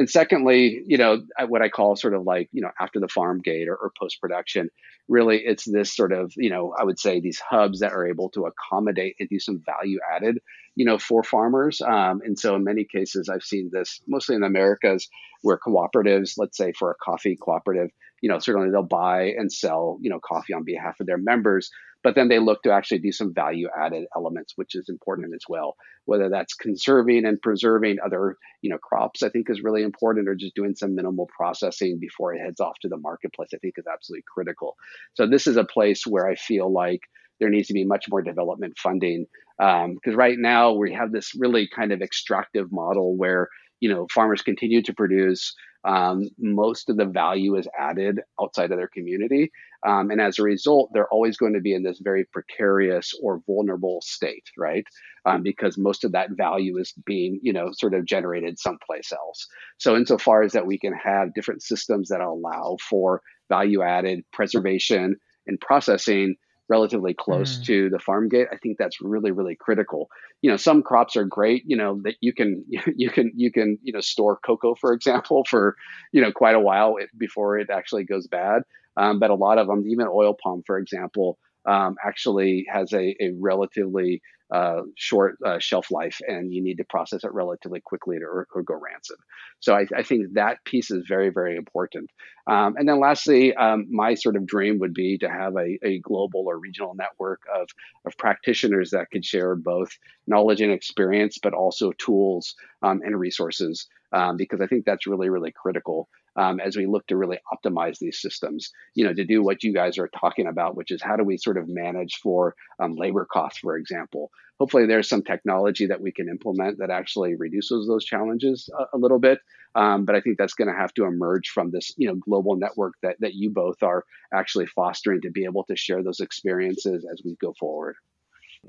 And 0.00 0.08
secondly, 0.08 0.82
you 0.86 0.96
know, 0.96 1.20
what 1.48 1.60
I 1.60 1.68
call 1.68 1.94
sort 1.94 2.14
of 2.14 2.22
like, 2.22 2.48
you 2.52 2.62
know, 2.62 2.70
after 2.80 2.98
the 2.98 3.06
farm 3.06 3.42
gate 3.42 3.68
or, 3.68 3.76
or 3.76 3.92
post 4.00 4.18
production, 4.18 4.70
really 5.08 5.42
it's 5.44 5.70
this 5.70 5.94
sort 5.94 6.14
of, 6.14 6.32
you 6.38 6.48
know, 6.48 6.72
I 6.74 6.84
would 6.84 6.98
say 6.98 7.20
these 7.20 7.38
hubs 7.38 7.80
that 7.80 7.92
are 7.92 8.06
able 8.06 8.30
to 8.30 8.46
accommodate 8.46 9.16
and 9.20 9.28
do 9.28 9.38
some 9.38 9.62
value 9.62 9.98
added, 10.10 10.38
you 10.74 10.86
know, 10.86 10.96
for 10.96 11.22
farmers. 11.22 11.82
Um, 11.82 12.22
and 12.24 12.38
so 12.38 12.56
in 12.56 12.64
many 12.64 12.84
cases, 12.84 13.28
I've 13.28 13.42
seen 13.42 13.68
this 13.70 14.00
mostly 14.08 14.36
in 14.36 14.40
the 14.40 14.46
Americas 14.46 15.06
where 15.42 15.58
cooperatives, 15.58 16.32
let's 16.38 16.56
say 16.56 16.72
for 16.72 16.90
a 16.90 17.04
coffee 17.04 17.36
cooperative, 17.36 17.90
you 18.22 18.30
know, 18.30 18.38
certainly 18.38 18.70
they'll 18.70 18.82
buy 18.82 19.34
and 19.36 19.52
sell, 19.52 19.98
you 20.00 20.08
know, 20.08 20.18
coffee 20.18 20.54
on 20.54 20.64
behalf 20.64 20.98
of 21.00 21.06
their 21.06 21.18
members, 21.18 21.70
but 22.02 22.14
then 22.14 22.28
they 22.28 22.38
look 22.38 22.62
to 22.62 22.72
actually 22.72 23.00
do 23.00 23.12
some 23.12 23.34
value 23.34 23.68
added 23.78 24.04
elements, 24.16 24.54
which 24.56 24.74
is 24.74 24.88
important 24.88 25.34
as 25.34 25.44
well. 25.48 25.76
Whether 26.04 26.28
that's 26.30 26.54
conserving 26.54 27.26
and 27.26 27.40
preserving 27.40 27.98
other, 28.04 28.36
you 28.62 28.70
know, 28.70 28.78
crops, 28.78 29.22
I 29.22 29.28
think 29.28 29.50
is 29.50 29.62
really 29.62 29.82
important, 29.82 30.28
or 30.28 30.34
just 30.34 30.54
doing 30.54 30.74
some 30.74 30.94
minimal 30.94 31.28
processing 31.36 31.98
before 32.00 32.34
it 32.34 32.40
heads 32.40 32.60
off 32.60 32.78
to 32.82 32.88
the 32.88 32.96
marketplace, 32.96 33.50
I 33.54 33.58
think 33.58 33.74
is 33.76 33.86
absolutely 33.86 34.24
critical. 34.32 34.76
So 35.14 35.26
this 35.26 35.46
is 35.46 35.56
a 35.56 35.64
place 35.64 36.06
where 36.06 36.26
I 36.26 36.36
feel 36.36 36.72
like 36.72 37.00
there 37.40 37.50
needs 37.50 37.68
to 37.68 37.74
be 37.74 37.84
much 37.84 38.06
more 38.08 38.22
development 38.22 38.78
funding 38.78 39.26
because 39.58 40.14
um, 40.14 40.16
right 40.16 40.38
now 40.38 40.72
we 40.72 40.94
have 40.94 41.12
this 41.12 41.32
really 41.38 41.68
kind 41.74 41.92
of 41.92 42.00
extractive 42.00 42.70
model 42.70 43.16
where 43.16 43.48
you 43.80 43.92
know 43.92 44.06
farmers 44.12 44.42
continue 44.42 44.82
to 44.82 44.94
produce 44.94 45.54
um, 45.84 46.28
most 46.38 46.90
of 46.90 46.96
the 46.96 47.06
value 47.06 47.56
is 47.56 47.66
added 47.78 48.20
outside 48.40 48.70
of 48.70 48.78
their 48.78 48.88
community 48.88 49.50
um, 49.86 50.10
and 50.10 50.20
as 50.20 50.38
a 50.38 50.42
result 50.42 50.90
they're 50.92 51.08
always 51.08 51.36
going 51.36 51.54
to 51.54 51.60
be 51.60 51.74
in 51.74 51.82
this 51.82 52.00
very 52.02 52.24
precarious 52.32 53.12
or 53.22 53.42
vulnerable 53.46 54.00
state 54.02 54.44
right? 54.58 54.84
Um, 55.26 55.42
because 55.42 55.76
most 55.76 56.04
of 56.04 56.12
that 56.12 56.30
value 56.32 56.78
is 56.78 56.92
being 57.04 57.40
you 57.42 57.52
know 57.52 57.70
sort 57.72 57.94
of 57.94 58.06
generated 58.06 58.58
someplace 58.58 59.12
else. 59.12 59.46
So 59.78 59.96
insofar 59.96 60.42
as 60.42 60.52
that 60.52 60.66
we 60.66 60.78
can 60.78 60.92
have 60.92 61.34
different 61.34 61.62
systems 61.62 62.08
that 62.08 62.20
allow 62.20 62.76
for 62.88 63.22
value 63.48 63.82
added 63.82 64.24
preservation 64.32 65.16
and 65.46 65.60
processing 65.60 66.36
relatively 66.68 67.12
close 67.12 67.58
mm. 67.58 67.64
to 67.64 67.90
the 67.90 67.98
farm 67.98 68.28
gate 68.28 68.46
i 68.52 68.56
think 68.56 68.78
that's 68.78 69.00
really 69.00 69.32
really 69.32 69.56
critical. 69.58 70.08
You 70.42 70.50
know 70.50 70.56
some 70.56 70.82
crops 70.82 71.16
are 71.16 71.24
great 71.24 71.64
you 71.66 71.76
know 71.76 72.00
that 72.04 72.14
you 72.20 72.32
can 72.32 72.64
you 72.96 73.10
can 73.10 73.32
you 73.34 73.52
can 73.52 73.78
you 73.82 73.92
know 73.92 74.00
store 74.00 74.38
cocoa 74.44 74.74
for 74.74 74.92
example 74.92 75.44
for 75.48 75.76
you 76.12 76.22
know 76.22 76.32
quite 76.32 76.54
a 76.54 76.60
while 76.60 76.96
before 77.18 77.58
it 77.58 77.68
actually 77.70 78.04
goes 78.04 78.26
bad 78.26 78.62
um, 79.00 79.18
but 79.18 79.30
a 79.30 79.34
lot 79.34 79.58
of 79.58 79.66
them 79.66 79.84
even 79.86 80.06
oil 80.06 80.36
palm 80.42 80.62
for 80.66 80.78
example 80.78 81.38
um, 81.66 81.96
actually 82.04 82.66
has 82.72 82.92
a, 82.92 83.14
a 83.20 83.32
relatively 83.38 84.22
uh, 84.50 84.82
short 84.96 85.36
uh, 85.46 85.60
shelf 85.60 85.92
life 85.92 86.20
and 86.26 86.52
you 86.52 86.60
need 86.60 86.76
to 86.76 86.84
process 86.84 87.22
it 87.22 87.32
relatively 87.32 87.80
quickly 87.80 88.18
to, 88.18 88.24
or, 88.24 88.48
or 88.52 88.62
go 88.62 88.74
rancid. 88.74 89.16
So 89.60 89.76
I, 89.76 89.86
I, 89.96 90.02
think 90.02 90.32
that 90.32 90.64
piece 90.64 90.90
is 90.90 91.04
very, 91.06 91.28
very 91.28 91.54
important. 91.54 92.10
Um, 92.48 92.74
and 92.76 92.88
then 92.88 92.98
lastly, 92.98 93.54
um, 93.54 93.86
my 93.90 94.14
sort 94.14 94.34
of 94.34 94.46
dream 94.46 94.80
would 94.80 94.92
be 94.92 95.18
to 95.18 95.28
have 95.28 95.54
a, 95.54 95.78
a 95.84 96.00
global 96.00 96.46
or 96.48 96.58
regional 96.58 96.96
network 96.96 97.42
of, 97.54 97.68
of 98.04 98.18
practitioners 98.18 98.90
that 98.90 99.10
could 99.12 99.24
share 99.24 99.54
both 99.54 99.90
knowledge 100.26 100.60
and 100.60 100.72
experience, 100.72 101.38
but 101.40 101.54
also 101.54 101.92
tools 101.92 102.56
um, 102.82 103.02
and 103.04 103.20
resources, 103.20 103.86
um, 104.12 104.36
because 104.36 104.60
I 104.60 104.66
think 104.66 104.84
that's 104.84 105.06
really, 105.06 105.28
really 105.28 105.52
critical 105.52 106.08
um, 106.40 106.58
as 106.58 106.74
we 106.74 106.86
look 106.86 107.06
to 107.08 107.18
really 107.18 107.38
optimize 107.52 107.98
these 107.98 108.18
systems, 108.18 108.72
you 108.94 109.04
know, 109.04 109.12
to 109.12 109.26
do 109.26 109.42
what 109.42 109.62
you 109.62 109.74
guys 109.74 109.98
are 109.98 110.08
talking 110.08 110.46
about, 110.46 110.74
which 110.74 110.90
is 110.90 111.02
how 111.02 111.14
do 111.14 111.22
we 111.22 111.36
sort 111.36 111.58
of 111.58 111.68
manage 111.68 112.16
for 112.16 112.54
um, 112.78 112.94
labor 112.94 113.26
costs, 113.30 113.58
for 113.58 113.76
example. 113.76 114.30
Hopefully, 114.58 114.86
there's 114.86 115.08
some 115.08 115.22
technology 115.22 115.86
that 115.86 116.00
we 116.00 116.12
can 116.12 116.30
implement 116.30 116.78
that 116.78 116.88
actually 116.88 117.34
reduces 117.34 117.86
those 117.86 118.06
challenges 118.06 118.70
a, 118.78 118.96
a 118.96 118.98
little 118.98 119.18
bit. 119.18 119.38
Um, 119.74 120.06
but 120.06 120.14
I 120.14 120.22
think 120.22 120.38
that's 120.38 120.54
going 120.54 120.68
to 120.68 120.74
have 120.74 120.94
to 120.94 121.04
emerge 121.04 121.50
from 121.50 121.72
this, 121.72 121.92
you 121.98 122.08
know, 122.08 122.14
global 122.14 122.56
network 122.56 122.94
that 123.02 123.16
that 123.20 123.34
you 123.34 123.50
both 123.50 123.82
are 123.82 124.04
actually 124.32 124.66
fostering 124.66 125.20
to 125.20 125.30
be 125.30 125.44
able 125.44 125.64
to 125.64 125.76
share 125.76 126.02
those 126.02 126.20
experiences 126.20 127.06
as 127.10 127.20
we 127.22 127.36
go 127.40 127.52
forward 127.60 127.96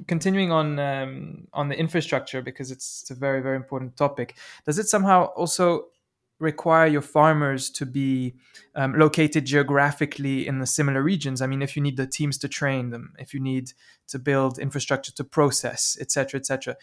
continuing 0.07 0.53
on 0.53 0.79
um, 0.79 1.47
on 1.51 1.67
the 1.67 1.77
infrastructure 1.77 2.41
because 2.41 2.71
it's, 2.71 3.01
it's, 3.01 3.11
a 3.11 3.13
very 3.13 3.41
very 3.41 3.57
important 3.57 3.97
topic 3.97 4.37
does 4.65 4.79
it 4.79 4.87
somehow 4.87 5.25
also 5.35 5.87
require 6.41 6.87
your 6.87 7.01
farmers 7.01 7.69
to 7.69 7.85
be 7.85 8.35
um, 8.75 8.97
located 8.97 9.45
geographically 9.45 10.47
in 10.47 10.59
the 10.59 10.65
similar 10.65 11.01
regions. 11.01 11.41
I 11.41 11.47
mean, 11.47 11.61
if 11.61 11.75
you 11.75 11.81
need 11.81 11.97
the 11.97 12.07
teams 12.07 12.37
to 12.39 12.47
train 12.47 12.89
them, 12.89 13.13
if 13.19 13.33
you 13.33 13.39
need 13.39 13.73
to 14.09 14.19
build 14.19 14.59
infrastructure 14.59 15.11
to 15.13 15.23
process, 15.23 15.97
et 16.01 16.11
cetera, 16.11 16.39
et 16.39 16.45
cetera. 16.45 16.75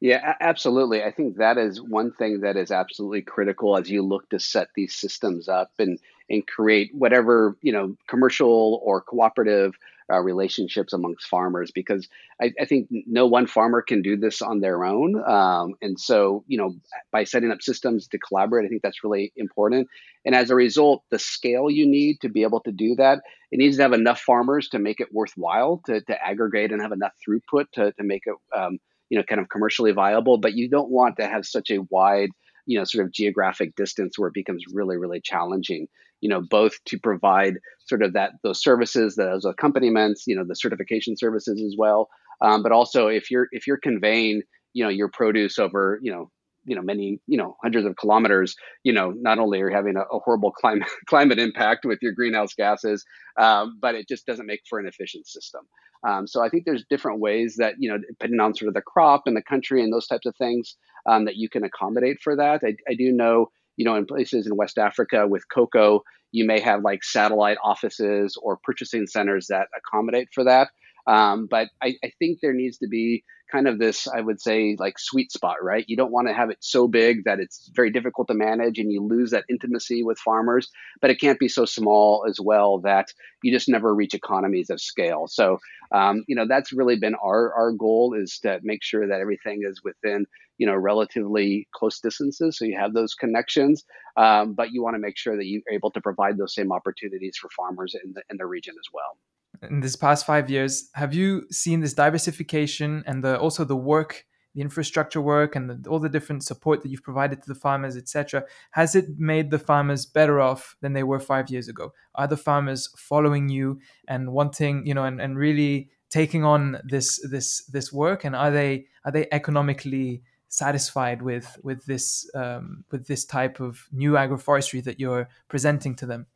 Yeah, 0.00 0.34
absolutely. 0.40 1.02
I 1.02 1.10
think 1.10 1.36
that 1.36 1.58
is 1.58 1.80
one 1.80 2.12
thing 2.12 2.40
that 2.40 2.56
is 2.56 2.70
absolutely 2.70 3.22
critical 3.22 3.76
as 3.76 3.90
you 3.90 4.02
look 4.02 4.28
to 4.30 4.38
set 4.38 4.68
these 4.74 4.94
systems 4.94 5.48
up 5.48 5.72
and 5.78 5.98
and 6.30 6.46
create 6.46 6.90
whatever 6.94 7.56
you 7.60 7.72
know 7.72 7.96
commercial 8.08 8.80
or 8.82 9.02
cooperative 9.02 9.74
uh, 10.10 10.20
relationships 10.20 10.92
amongst 10.92 11.26
farmers 11.26 11.70
because 11.70 12.08
I, 12.40 12.52
I, 12.60 12.64
think 12.64 12.88
no 12.90 13.26
one 13.26 13.46
farmer 13.46 13.82
can 13.82 14.02
do 14.02 14.16
this 14.16 14.42
on 14.42 14.60
their 14.60 14.84
own. 14.84 15.22
Um, 15.22 15.74
and 15.80 15.98
so, 15.98 16.44
you 16.46 16.58
know, 16.58 16.74
by 17.12 17.24
setting 17.24 17.50
up 17.50 17.62
systems 17.62 18.08
to 18.08 18.18
collaborate, 18.18 18.66
I 18.66 18.68
think 18.68 18.82
that's 18.82 19.04
really 19.04 19.32
important. 19.36 19.88
And 20.24 20.34
as 20.34 20.50
a 20.50 20.54
result, 20.54 21.04
the 21.10 21.18
scale 21.18 21.70
you 21.70 21.86
need 21.86 22.20
to 22.22 22.28
be 22.28 22.42
able 22.42 22.60
to 22.60 22.72
do 22.72 22.96
that, 22.96 23.22
it 23.50 23.58
needs 23.58 23.76
to 23.76 23.82
have 23.82 23.92
enough 23.92 24.20
farmers 24.20 24.68
to 24.70 24.78
make 24.78 25.00
it 25.00 25.12
worthwhile 25.12 25.82
to, 25.86 26.00
to 26.00 26.26
aggregate 26.26 26.72
and 26.72 26.82
have 26.82 26.92
enough 26.92 27.12
throughput 27.26 27.66
to, 27.72 27.92
to 27.92 28.02
make 28.02 28.22
it, 28.26 28.34
um, 28.56 28.78
you 29.08 29.18
know, 29.18 29.24
kind 29.24 29.40
of 29.40 29.48
commercially 29.48 29.92
viable. 29.92 30.38
But 30.38 30.54
you 30.54 30.68
don't 30.68 30.90
want 30.90 31.16
to 31.16 31.26
have 31.26 31.46
such 31.46 31.70
a 31.70 31.82
wide 31.90 32.30
you 32.70 32.78
know 32.78 32.84
sort 32.84 33.04
of 33.04 33.12
geographic 33.12 33.74
distance 33.74 34.16
where 34.16 34.28
it 34.28 34.34
becomes 34.34 34.62
really 34.72 34.96
really 34.96 35.20
challenging 35.20 35.88
you 36.20 36.28
know 36.28 36.40
both 36.40 36.72
to 36.84 37.00
provide 37.00 37.54
sort 37.84 38.00
of 38.00 38.12
that 38.12 38.30
those 38.44 38.62
services 38.62 39.16
those 39.16 39.44
accompaniments 39.44 40.24
you 40.28 40.36
know 40.36 40.44
the 40.46 40.54
certification 40.54 41.16
services 41.16 41.60
as 41.60 41.74
well. 41.76 42.08
Um, 42.40 42.62
but 42.62 42.72
also 42.72 43.08
if 43.08 43.30
you're 43.30 43.48
if 43.50 43.66
you're 43.66 43.76
conveying 43.76 44.42
you 44.72 44.84
know 44.84 44.88
your 44.90 45.08
produce 45.08 45.58
over 45.58 45.98
you 46.00 46.12
know 46.12 46.30
you 46.64 46.76
know 46.76 46.82
many 46.82 47.20
you 47.26 47.36
know 47.36 47.56
hundreds 47.62 47.86
of 47.86 47.96
kilometers 47.96 48.54
you 48.84 48.92
know 48.92 49.12
not 49.16 49.38
only 49.38 49.60
are 49.60 49.70
you 49.70 49.76
having 49.76 49.96
a, 49.96 50.00
a 50.00 50.18
horrible 50.24 50.52
climate 50.60 50.88
climate 51.06 51.38
impact 51.38 51.84
with 51.84 51.98
your 52.02 52.12
greenhouse 52.12 52.54
gases 52.54 53.04
um, 53.38 53.78
but 53.80 53.94
it 53.94 54.08
just 54.08 54.26
doesn't 54.26 54.46
make 54.46 54.60
for 54.68 54.78
an 54.78 54.86
efficient 54.86 55.26
system 55.26 55.62
um, 56.06 56.26
so 56.26 56.42
i 56.42 56.48
think 56.48 56.64
there's 56.64 56.84
different 56.90 57.20
ways 57.20 57.56
that 57.58 57.74
you 57.78 57.90
know 57.90 57.98
depending 58.08 58.40
on 58.40 58.54
sort 58.54 58.68
of 58.68 58.74
the 58.74 58.82
crop 58.82 59.22
and 59.26 59.36
the 59.36 59.42
country 59.42 59.82
and 59.82 59.92
those 59.92 60.06
types 60.06 60.26
of 60.26 60.36
things 60.36 60.76
um, 61.08 61.24
that 61.24 61.36
you 61.36 61.48
can 61.48 61.64
accommodate 61.64 62.18
for 62.22 62.36
that 62.36 62.60
I, 62.64 62.76
I 62.88 62.94
do 62.94 63.12
know 63.12 63.50
you 63.80 63.86
know, 63.86 63.96
in 63.96 64.04
places 64.04 64.46
in 64.46 64.56
West 64.56 64.76
Africa 64.76 65.26
with 65.26 65.48
cocoa, 65.48 66.02
you 66.32 66.44
may 66.44 66.60
have 66.60 66.82
like 66.82 67.02
satellite 67.02 67.56
offices 67.64 68.36
or 68.42 68.58
purchasing 68.62 69.06
centers 69.06 69.46
that 69.48 69.68
accommodate 69.74 70.28
for 70.34 70.44
that. 70.44 70.68
Um, 71.06 71.46
but 71.50 71.68
I, 71.82 71.94
I, 72.04 72.12
think 72.18 72.40
there 72.40 72.52
needs 72.52 72.78
to 72.78 72.88
be 72.88 73.24
kind 73.50 73.66
of 73.66 73.78
this, 73.78 74.06
I 74.06 74.20
would 74.20 74.40
say, 74.40 74.76
like 74.78 74.98
sweet 74.98 75.32
spot, 75.32 75.56
right? 75.62 75.84
You 75.88 75.96
don't 75.96 76.12
want 76.12 76.28
to 76.28 76.34
have 76.34 76.50
it 76.50 76.58
so 76.60 76.86
big 76.88 77.24
that 77.24 77.40
it's 77.40 77.70
very 77.74 77.90
difficult 77.90 78.28
to 78.28 78.34
manage 78.34 78.78
and 78.78 78.92
you 78.92 79.02
lose 79.02 79.30
that 79.30 79.44
intimacy 79.48 80.02
with 80.02 80.18
farmers, 80.18 80.68
but 81.00 81.10
it 81.10 81.20
can't 81.20 81.38
be 81.38 81.48
so 81.48 81.64
small 81.64 82.24
as 82.28 82.38
well 82.40 82.78
that 82.80 83.12
you 83.42 83.52
just 83.52 83.68
never 83.68 83.94
reach 83.94 84.14
economies 84.14 84.70
of 84.70 84.80
scale. 84.80 85.26
So, 85.26 85.58
um, 85.92 86.24
you 86.28 86.36
know, 86.36 86.46
that's 86.46 86.72
really 86.72 86.96
been 86.96 87.16
our, 87.16 87.52
our 87.54 87.72
goal 87.72 88.14
is 88.14 88.38
to 88.40 88.60
make 88.62 88.82
sure 88.82 89.08
that 89.08 89.20
everything 89.20 89.62
is 89.64 89.82
within, 89.82 90.26
you 90.58 90.66
know, 90.66 90.76
relatively 90.76 91.66
close 91.74 91.98
distances. 91.98 92.58
So 92.58 92.64
you 92.64 92.78
have 92.78 92.92
those 92.92 93.14
connections, 93.14 93.84
um, 94.16 94.54
but 94.54 94.70
you 94.70 94.82
want 94.82 94.94
to 94.94 95.00
make 95.00 95.16
sure 95.16 95.36
that 95.36 95.46
you're 95.46 95.62
able 95.70 95.90
to 95.92 96.00
provide 96.00 96.36
those 96.36 96.54
same 96.54 96.72
opportunities 96.72 97.36
for 97.40 97.48
farmers 97.56 97.96
in 98.04 98.12
the, 98.12 98.22
in 98.30 98.36
the 98.36 98.46
region 98.46 98.74
as 98.78 98.88
well 98.92 99.16
in 99.62 99.80
this 99.80 99.96
past 99.96 100.26
five 100.26 100.48
years 100.48 100.90
have 100.94 101.12
you 101.14 101.46
seen 101.50 101.80
this 101.80 101.94
diversification 101.94 103.02
and 103.06 103.22
the 103.22 103.38
also 103.38 103.64
the 103.64 103.76
work 103.76 104.24
the 104.54 104.60
infrastructure 104.60 105.20
work 105.20 105.54
and 105.54 105.70
the, 105.70 105.88
all 105.88 106.00
the 106.00 106.08
different 106.08 106.42
support 106.42 106.82
that 106.82 106.88
you've 106.88 107.04
provided 107.04 107.40
to 107.40 107.48
the 107.48 107.54
farmers 107.54 107.96
etc 107.96 108.44
has 108.72 108.94
it 108.94 109.18
made 109.18 109.50
the 109.50 109.58
farmers 109.58 110.06
better 110.06 110.40
off 110.40 110.76
than 110.80 110.92
they 110.92 111.02
were 111.02 111.20
five 111.20 111.50
years 111.50 111.68
ago? 111.68 111.92
Are 112.14 112.26
the 112.26 112.36
farmers 112.36 112.88
following 112.96 113.48
you 113.48 113.80
and 114.08 114.32
wanting 114.32 114.86
you 114.86 114.94
know 114.94 115.04
and, 115.04 115.20
and 115.20 115.38
really 115.38 115.90
taking 116.08 116.44
on 116.44 116.80
this 116.84 117.20
this 117.28 117.64
this 117.66 117.92
work? 117.92 118.24
And 118.24 118.36
are 118.36 118.50
they 118.50 118.86
are 119.04 119.12
they 119.12 119.26
economically 119.32 120.22
satisfied 120.48 121.22
with 121.22 121.58
with 121.62 121.84
this 121.86 122.28
um, 122.34 122.84
with 122.90 123.06
this 123.06 123.24
type 123.24 123.60
of 123.60 123.86
new 123.92 124.12
agroforestry 124.12 124.82
that 124.84 124.98
you're 125.00 125.28
presenting 125.48 125.94
to 125.96 126.06
them 126.06 126.26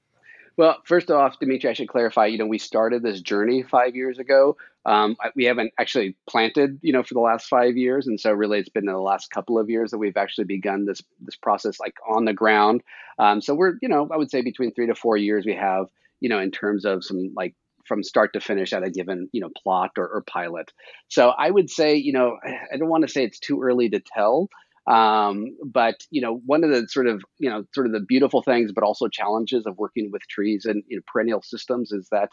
well, 0.56 0.76
first 0.84 1.10
off, 1.10 1.38
Dimitri, 1.38 1.70
I 1.70 1.72
should 1.72 1.88
clarify. 1.88 2.26
You 2.26 2.38
know, 2.38 2.46
we 2.46 2.58
started 2.58 3.02
this 3.02 3.20
journey 3.20 3.62
five 3.62 3.96
years 3.96 4.18
ago. 4.18 4.56
Um, 4.86 5.16
we 5.34 5.44
haven't 5.44 5.72
actually 5.78 6.16
planted, 6.28 6.78
you 6.82 6.92
know, 6.92 7.02
for 7.02 7.14
the 7.14 7.20
last 7.20 7.48
five 7.48 7.76
years, 7.76 8.06
and 8.06 8.20
so 8.20 8.32
really, 8.32 8.58
it's 8.58 8.68
been 8.68 8.86
in 8.88 8.94
the 8.94 9.00
last 9.00 9.30
couple 9.30 9.58
of 9.58 9.70
years 9.70 9.90
that 9.90 9.98
we've 9.98 10.16
actually 10.16 10.44
begun 10.44 10.84
this 10.84 11.02
this 11.20 11.36
process, 11.36 11.80
like 11.80 11.94
on 12.08 12.24
the 12.24 12.34
ground. 12.34 12.82
Um, 13.18 13.40
so 13.40 13.54
we're, 13.54 13.74
you 13.82 13.88
know, 13.88 14.08
I 14.12 14.16
would 14.16 14.30
say 14.30 14.42
between 14.42 14.72
three 14.72 14.86
to 14.86 14.94
four 14.94 15.16
years 15.16 15.46
we 15.46 15.54
have, 15.54 15.86
you 16.20 16.28
know, 16.28 16.38
in 16.38 16.50
terms 16.50 16.84
of 16.84 17.04
some 17.04 17.32
like 17.34 17.54
from 17.86 18.02
start 18.02 18.32
to 18.32 18.40
finish 18.40 18.72
at 18.72 18.82
a 18.82 18.90
given 18.90 19.28
you 19.32 19.40
know 19.40 19.50
plot 19.62 19.90
or, 19.98 20.08
or 20.08 20.22
pilot 20.22 20.72
so 21.08 21.28
i 21.28 21.50
would 21.50 21.68
say 21.68 21.96
you 21.96 22.12
know 22.12 22.38
i 22.72 22.76
don't 22.78 22.88
want 22.88 23.06
to 23.06 23.12
say 23.12 23.24
it's 23.24 23.38
too 23.38 23.60
early 23.62 23.90
to 23.90 24.00
tell 24.00 24.48
Um, 24.86 25.56
but 25.64 25.96
you 26.10 26.20
know, 26.20 26.40
one 26.44 26.62
of 26.62 26.70
the 26.70 26.86
sort 26.88 27.06
of 27.06 27.22
you 27.38 27.48
know 27.48 27.64
sort 27.74 27.86
of 27.86 27.92
the 27.92 28.00
beautiful 28.00 28.42
things, 28.42 28.72
but 28.72 28.84
also 28.84 29.08
challenges 29.08 29.66
of 29.66 29.78
working 29.78 30.10
with 30.12 30.22
trees 30.28 30.64
and 30.66 30.82
you 30.88 30.96
know, 30.96 31.02
perennial 31.10 31.42
systems 31.42 31.92
is 31.92 32.08
that 32.12 32.30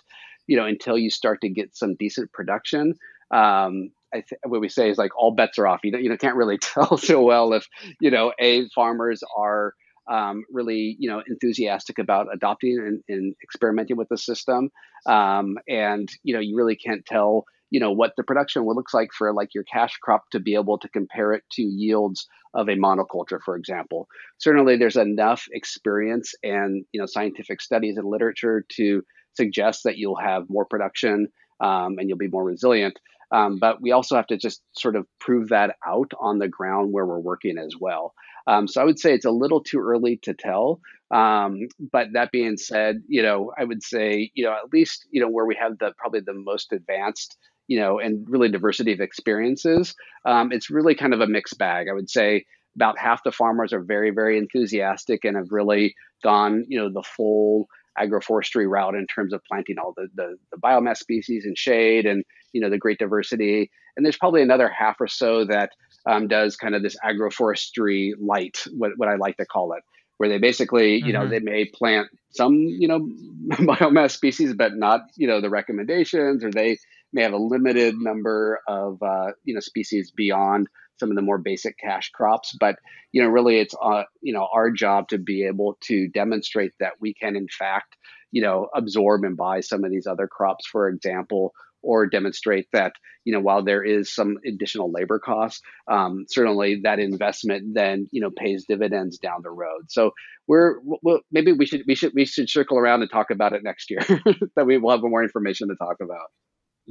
you 0.48 0.58
know 0.58 0.66
until 0.66 0.98
you 0.98 1.10
start 1.10 1.42
to 1.42 1.50
get 1.50 1.76
some 1.76 1.96
decent 1.96 2.32
production. 2.34 2.96
Um, 3.34 3.92
I 4.14 4.18
th- 4.18 4.42
what 4.46 4.60
we 4.60 4.68
say 4.68 4.90
is 4.90 4.98
like 4.98 5.12
all 5.18 5.32
bets 5.34 5.58
are 5.58 5.68
off. 5.68 5.82
You 5.84 5.92
know, 5.92 6.00
you 6.00 6.10
know, 6.10 6.18
can't 6.18 6.36
really 6.36 6.58
tell 6.62 6.98
so 6.98 7.22
well 7.22 7.54
if 7.54 7.68
you 8.00 8.12
know 8.12 8.34
a 8.40 8.68
farmers 8.70 9.24
are 9.38 9.74
um, 10.10 10.44
really 10.52 10.98
you 11.00 11.10
know 11.10 11.22
enthusiastic 11.28 12.00
about 12.00 12.28
adopting 12.34 12.78
and, 12.80 13.04
and 13.08 13.36
experimenting 13.42 13.96
with 13.96 14.10
the 14.10 14.18
system, 14.18 14.72
um, 15.06 15.58
and 15.70 16.10
you 16.24 16.34
know 16.34 16.42
you 16.42 16.58
really 16.58 16.76
can't 16.76 17.06
tell 17.06 17.46
you 17.72 17.80
know 17.80 17.92
what 17.92 18.14
the 18.16 18.24
production 18.24 18.66
would 18.66 18.76
looks 18.76 18.94
like 18.94 19.10
for 19.18 19.34
like 19.34 19.56
your 19.56 19.64
cash 19.64 19.98
crop 20.02 20.30
to 20.32 20.40
be 20.40 20.54
able 20.54 20.78
to 20.78 20.90
compare 20.90 21.34
it 21.34 21.44
to 21.54 21.64
yields 21.64 22.28
of 22.54 22.68
a 22.68 22.76
monoculture 22.76 23.40
for 23.44 23.56
example. 23.56 24.08
Certainly 24.38 24.78
there's 24.78 24.98
enough 24.98 25.46
experience 25.52 26.34
and 26.44 26.86
you 26.92 27.00
know 27.00 27.08
scientific 27.08 27.62
studies 27.62 27.98
and 27.98 28.08
literature 28.08 28.64
to 28.78 29.02
suggest 29.34 29.86
that 29.86 29.98
you'll 29.98 30.20
have 30.20 30.50
more 30.50 30.66
production 30.66 31.28
um, 31.62 31.96
and 31.98 32.10
you'll 32.10 32.18
be 32.18 32.28
more 32.28 32.44
resilient. 32.44 33.00
Um, 33.32 33.60
but 33.60 33.82
we 33.82 33.92
also 33.92 34.18
have 34.18 34.28
to 34.28 34.38
just 34.38 34.62
sort 34.74 34.98
of 34.98 35.08
prove 35.20 35.50
that 35.50 35.76
out 35.88 36.12
on 36.20 36.38
the 36.40 36.50
ground 36.50 36.92
where 36.92 37.06
we're 37.06 37.20
working 37.20 37.58
as 37.58 37.74
well. 37.80 38.14
Um, 38.46 38.68
so 38.68 38.82
I 38.82 38.84
would 38.84 39.00
say 39.00 39.14
it's 39.14 39.26
a 39.26 39.32
little 39.32 39.64
too 39.64 39.80
early 39.80 40.20
to 40.24 40.34
tell. 40.34 40.82
Um, 41.12 41.68
but 41.92 42.08
that 42.14 42.32
being 42.32 42.58
said, 42.58 43.04
you 43.08 43.22
know, 43.22 43.52
I 43.58 43.64
would 43.64 43.84
say, 43.84 44.32
you 44.34 44.44
know, 44.44 44.52
at 44.52 44.74
least, 44.74 45.08
you 45.12 45.22
know, 45.22 45.30
where 45.30 45.46
we 45.46 45.56
have 45.56 45.78
the 45.78 45.94
probably 45.98 46.22
the 46.22 46.34
most 46.34 46.74
advanced 46.74 47.38
you 47.72 47.80
know, 47.80 48.00
and 48.00 48.30
really 48.30 48.50
diversity 48.50 48.92
of 48.92 49.00
experiences, 49.00 49.96
um, 50.26 50.52
it's 50.52 50.70
really 50.70 50.94
kind 50.94 51.14
of 51.14 51.22
a 51.22 51.26
mixed 51.26 51.58
bag. 51.58 51.88
I 51.90 51.94
would 51.94 52.10
say 52.10 52.44
about 52.76 53.00
half 53.00 53.24
the 53.24 53.32
farmers 53.32 53.72
are 53.72 53.80
very, 53.80 54.10
very 54.10 54.38
enthusiastic 54.38 55.24
and 55.24 55.38
have 55.38 55.54
really 55.54 55.96
gone, 56.22 56.66
you 56.68 56.78
know, 56.78 56.92
the 56.92 57.02
full 57.02 57.70
agroforestry 57.98 58.70
route 58.70 58.96
in 58.96 59.08
terms 59.08 59.32
of 59.32 59.42
planting 59.46 59.78
all 59.80 59.94
the, 59.96 60.10
the, 60.16 60.36
the 60.52 60.58
biomass 60.58 60.98
species 60.98 61.46
and 61.46 61.58
shade 61.58 62.06
and, 62.06 62.26
you 62.52 62.60
know, 62.60 62.70
the 62.70 62.78
great 62.78 63.00
diversity. 63.00 63.72
And 63.96 64.06
there's 64.06 64.18
probably 64.18 64.42
another 64.42 64.68
half 64.68 65.00
or 65.00 65.08
so 65.08 65.46
that 65.46 65.72
um, 66.06 66.28
does 66.28 66.58
kind 66.58 66.76
of 66.76 66.84
this 66.84 66.98
agroforestry 67.02 68.12
light, 68.20 68.66
what, 68.76 68.92
what 68.98 69.08
I 69.08 69.16
like 69.16 69.38
to 69.38 69.46
call 69.46 69.72
it, 69.72 69.84
where 70.18 70.28
they 70.28 70.40
basically, 70.40 70.96
you 70.96 71.04
mm-hmm. 71.04 71.12
know, 71.14 71.30
they 71.30 71.40
may 71.40 71.64
plant 71.64 72.10
some, 72.32 72.56
you 72.56 72.90
know, 72.90 73.00
biomass 73.66 74.12
species, 74.12 74.54
but 74.54 74.76
not, 74.76 75.04
you 75.16 75.28
know, 75.28 75.40
the 75.40 75.50
recommendations, 75.50 76.44
or 76.44 76.52
they 76.52 76.78
may 77.14 77.24
have 77.24 77.34
a 77.34 77.38
limited 77.38 77.96
number 77.98 78.60
of 78.68 79.02
uh, 79.02 79.32
you 79.44 79.54
know 79.54 79.60
species 79.60 80.12
beyond 80.12 80.68
some 81.02 81.10
of 81.10 81.16
the 81.16 81.22
more 81.22 81.38
basic 81.38 81.78
cash 81.78 82.12
crops. 82.12 82.56
But 82.60 82.78
you 83.12 83.22
know, 83.22 83.30
really, 83.30 83.60
it's 83.60 83.76
uh, 83.82 84.04
you 84.22 84.34
know 84.34 84.48
our 84.54 84.72
job 84.72 85.10
to 85.10 85.18
be 85.18 85.46
able 85.46 85.78
to 85.86 86.08
demonstrate 86.10 86.74
that 86.80 86.94
we 87.02 87.14
can, 87.14 87.36
in 87.36 87.48
fact, 87.48 87.96
you 88.32 88.42
know, 88.42 88.70
absorb 88.76 89.24
and 89.24 89.36
buy 89.36 89.60
some 89.60 89.84
of 89.84 89.92
these 89.92 90.08
other 90.08 90.28
crops, 90.28 90.66
for 90.68 90.88
example, 90.88 91.54
or 91.82 92.08
demonstrate 92.08 92.68
that 92.72 92.94
you 93.26 93.34
know 93.34 93.40
while 93.40 93.64
there 93.64 93.84
is 93.84 94.14
some 94.14 94.38
additional 94.46 94.92
labor 94.92 95.20
costs, 95.20 95.62
um, 95.88 96.26
certainly 96.30 96.82
that 96.84 97.00
investment 97.00 97.74
then 97.74 98.08
you 98.12 98.22
know 98.22 98.32
pays 98.32 98.66
dividends 98.68 99.18
down 99.18 99.42
the 99.44 99.52
road. 99.52 99.90
So 99.90 100.12
we're 100.48 100.76
well, 100.84 101.22
maybe 101.32 101.52
we 101.52 101.66
should 101.66 101.84
we 101.88 101.96
should 101.96 102.14
we 102.14 102.26
should 102.26 102.50
circle 102.50 102.78
around 102.78 103.02
and 103.02 103.12
talk 103.12 103.32
about 103.32 103.54
it 103.54 103.64
next 103.64 103.90
year 103.90 104.02
that 104.56 104.66
we 104.66 104.78
will 104.78 104.92
have 104.92 105.02
more 105.02 105.24
information 105.24 105.70
to 105.70 105.76
talk 105.76 105.98
about 106.02 106.30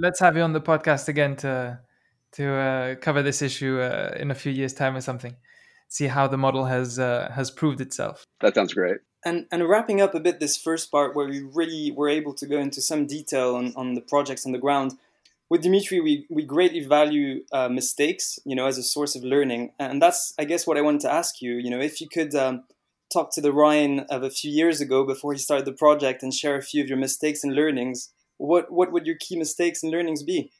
let's 0.00 0.18
have 0.20 0.36
you 0.36 0.42
on 0.42 0.52
the 0.52 0.60
podcast 0.60 1.08
again 1.08 1.36
to 1.36 1.78
to 2.32 2.54
uh, 2.54 2.94
cover 2.96 3.22
this 3.22 3.42
issue 3.42 3.80
uh, 3.80 4.14
in 4.16 4.30
a 4.30 4.34
few 4.34 4.52
years' 4.52 4.72
time 4.72 4.96
or 4.96 5.00
something. 5.00 5.36
See 5.88 6.06
how 6.06 6.28
the 6.28 6.38
model 6.38 6.64
has 6.66 6.98
uh, 6.98 7.30
has 7.34 7.50
proved 7.50 7.80
itself. 7.80 8.24
That 8.40 8.54
sounds 8.54 8.72
great. 8.72 8.98
And 9.24 9.46
and 9.52 9.68
wrapping 9.68 10.00
up 10.00 10.14
a 10.14 10.20
bit 10.20 10.40
this 10.40 10.56
first 10.56 10.90
part 10.90 11.14
where 11.14 11.28
we 11.28 11.42
really 11.42 11.92
were 11.94 12.08
able 12.08 12.34
to 12.34 12.46
go 12.46 12.58
into 12.58 12.80
some 12.80 13.06
detail 13.06 13.54
on, 13.56 13.72
on 13.76 13.94
the 13.94 14.00
projects 14.00 14.46
on 14.46 14.52
the 14.52 14.58
ground. 14.58 14.94
With 15.50 15.62
Dimitri, 15.62 15.98
we, 15.98 16.26
we 16.30 16.44
greatly 16.44 16.78
value 16.78 17.42
uh, 17.50 17.68
mistakes, 17.68 18.38
you 18.44 18.54
know, 18.54 18.66
as 18.66 18.78
a 18.78 18.84
source 18.84 19.16
of 19.16 19.24
learning, 19.24 19.72
and 19.80 20.00
that's 20.00 20.32
I 20.38 20.44
guess 20.44 20.64
what 20.66 20.78
I 20.78 20.80
wanted 20.80 21.00
to 21.02 21.12
ask 21.12 21.42
you. 21.42 21.54
You 21.54 21.70
know, 21.70 21.80
if 21.80 22.00
you 22.00 22.08
could 22.08 22.34
um, 22.36 22.62
talk 23.12 23.34
to 23.34 23.40
the 23.40 23.52
Ryan 23.52 24.00
of 24.10 24.22
a 24.22 24.30
few 24.30 24.50
years 24.50 24.80
ago 24.80 25.04
before 25.04 25.32
he 25.32 25.38
started 25.38 25.66
the 25.66 25.72
project 25.72 26.22
and 26.22 26.32
share 26.32 26.56
a 26.56 26.62
few 26.62 26.80
of 26.82 26.88
your 26.88 26.98
mistakes 26.98 27.42
and 27.42 27.52
learnings, 27.52 28.10
what 28.40 28.70
what 28.72 28.90
would 28.92 29.06
your 29.06 29.16
key 29.20 29.36
mistakes 29.36 29.82
and 29.82 29.92
learnings 29.92 30.22
be? 30.22 30.52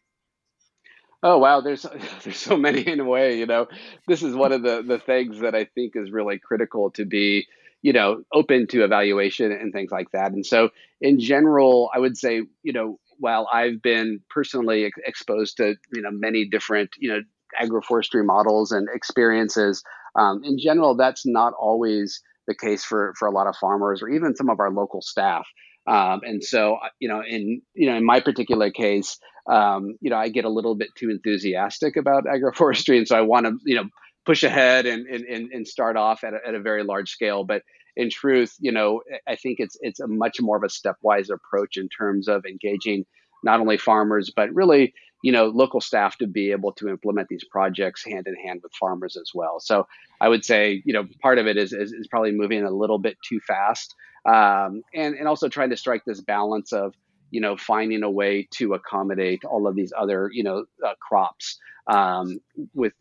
Oh 1.22 1.38
wow, 1.38 1.60
there's 1.60 1.86
there's 2.24 2.36
so 2.36 2.56
many 2.56 2.86
in 2.86 3.00
a 3.00 3.04
way. 3.04 3.38
You 3.38 3.46
know, 3.46 3.66
this 4.06 4.22
is 4.22 4.34
one 4.34 4.52
of 4.52 4.62
the 4.62 4.82
the 4.86 4.98
things 4.98 5.40
that 5.40 5.54
I 5.54 5.64
think 5.64 5.92
is 5.96 6.10
really 6.10 6.38
critical 6.38 6.90
to 6.92 7.04
be 7.04 7.46
you 7.82 7.92
know 7.92 8.22
open 8.32 8.66
to 8.68 8.84
evaluation 8.84 9.50
and 9.50 9.72
things 9.72 9.90
like 9.90 10.10
that. 10.12 10.32
And 10.32 10.44
so 10.44 10.70
in 11.00 11.18
general, 11.18 11.90
I 11.94 11.98
would 11.98 12.16
say 12.16 12.42
you 12.62 12.72
know 12.72 12.98
while 13.18 13.48
I've 13.52 13.82
been 13.82 14.20
personally 14.30 14.84
ex- 14.86 14.98
exposed 15.06 15.56
to 15.56 15.74
you 15.94 16.02
know 16.02 16.10
many 16.10 16.46
different 16.46 16.90
you 16.98 17.10
know 17.10 17.20
agroforestry 17.60 18.24
models 18.24 18.72
and 18.72 18.88
experiences, 18.94 19.82
um, 20.16 20.42
in 20.44 20.58
general 20.58 20.96
that's 20.96 21.26
not 21.26 21.54
always 21.58 22.22
the 22.46 22.54
case 22.54 22.84
for 22.84 23.14
for 23.18 23.26
a 23.26 23.30
lot 23.30 23.46
of 23.46 23.56
farmers 23.56 24.02
or 24.02 24.08
even 24.08 24.36
some 24.36 24.50
of 24.50 24.60
our 24.60 24.70
local 24.70 25.00
staff. 25.00 25.46
Um, 25.86 26.20
and 26.22 26.42
so, 26.44 26.74
uh, 26.74 26.88
you 26.98 27.08
know, 27.08 27.22
in 27.26 27.62
you 27.74 27.90
know, 27.90 27.96
in 27.96 28.04
my 28.04 28.20
particular 28.20 28.70
case, 28.70 29.18
um, 29.50 29.96
you 30.00 30.10
know, 30.10 30.16
I 30.16 30.28
get 30.28 30.44
a 30.44 30.50
little 30.50 30.74
bit 30.74 30.88
too 30.96 31.10
enthusiastic 31.10 31.96
about 31.96 32.24
agroforestry, 32.24 32.98
and 32.98 33.08
so 33.08 33.16
I 33.16 33.22
want 33.22 33.46
to, 33.46 33.56
you 33.64 33.76
know, 33.76 33.84
push 34.26 34.42
ahead 34.42 34.86
and 34.86 35.06
and, 35.06 35.50
and 35.52 35.66
start 35.66 35.96
off 35.96 36.22
at 36.24 36.34
a, 36.34 36.38
at 36.46 36.54
a 36.54 36.60
very 36.60 36.84
large 36.84 37.10
scale. 37.10 37.44
But 37.44 37.62
in 37.96 38.10
truth, 38.10 38.54
you 38.60 38.72
know, 38.72 39.00
I 39.26 39.36
think 39.36 39.56
it's 39.58 39.76
it's 39.80 40.00
a 40.00 40.06
much 40.06 40.40
more 40.40 40.56
of 40.56 40.62
a 40.62 40.68
stepwise 40.68 41.28
approach 41.30 41.76
in 41.76 41.88
terms 41.88 42.28
of 42.28 42.44
engaging 42.44 43.04
not 43.42 43.60
only 43.60 43.78
farmers 43.78 44.30
but 44.34 44.52
really 44.54 44.92
you 45.22 45.32
know 45.32 45.46
local 45.46 45.80
staff 45.80 46.16
to 46.18 46.26
be 46.26 46.50
able 46.50 46.72
to 46.72 46.88
implement 46.88 47.28
these 47.28 47.44
projects 47.44 48.04
hand 48.04 48.26
in 48.26 48.34
hand 48.36 48.60
with 48.62 48.72
farmers 48.74 49.16
as 49.16 49.32
well. 49.34 49.60
So 49.60 49.86
i 50.20 50.28
would 50.28 50.44
say 50.44 50.82
you 50.84 50.92
know 50.92 51.06
part 51.22 51.38
of 51.38 51.46
it 51.46 51.56
is 51.56 51.72
is, 51.72 51.92
is 51.92 52.06
probably 52.08 52.32
moving 52.32 52.64
a 52.64 52.70
little 52.70 52.98
bit 52.98 53.16
too 53.26 53.40
fast 53.40 53.94
um, 54.26 54.82
and 54.94 55.14
and 55.14 55.26
also 55.26 55.48
trying 55.48 55.70
to 55.70 55.76
strike 55.76 56.04
this 56.04 56.20
balance 56.20 56.72
of 56.72 56.94
you 57.30 57.40
know 57.40 57.56
finding 57.56 58.02
a 58.02 58.10
way 58.10 58.48
to 58.52 58.74
accommodate 58.74 59.44
all 59.44 59.66
of 59.66 59.74
these 59.74 59.92
other 59.96 60.30
you 60.32 60.42
know 60.42 60.64
uh, 60.86 60.94
crops 61.00 61.58
um, 61.86 62.40
with 62.74 62.92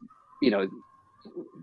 you 0.41 0.51
know 0.51 0.67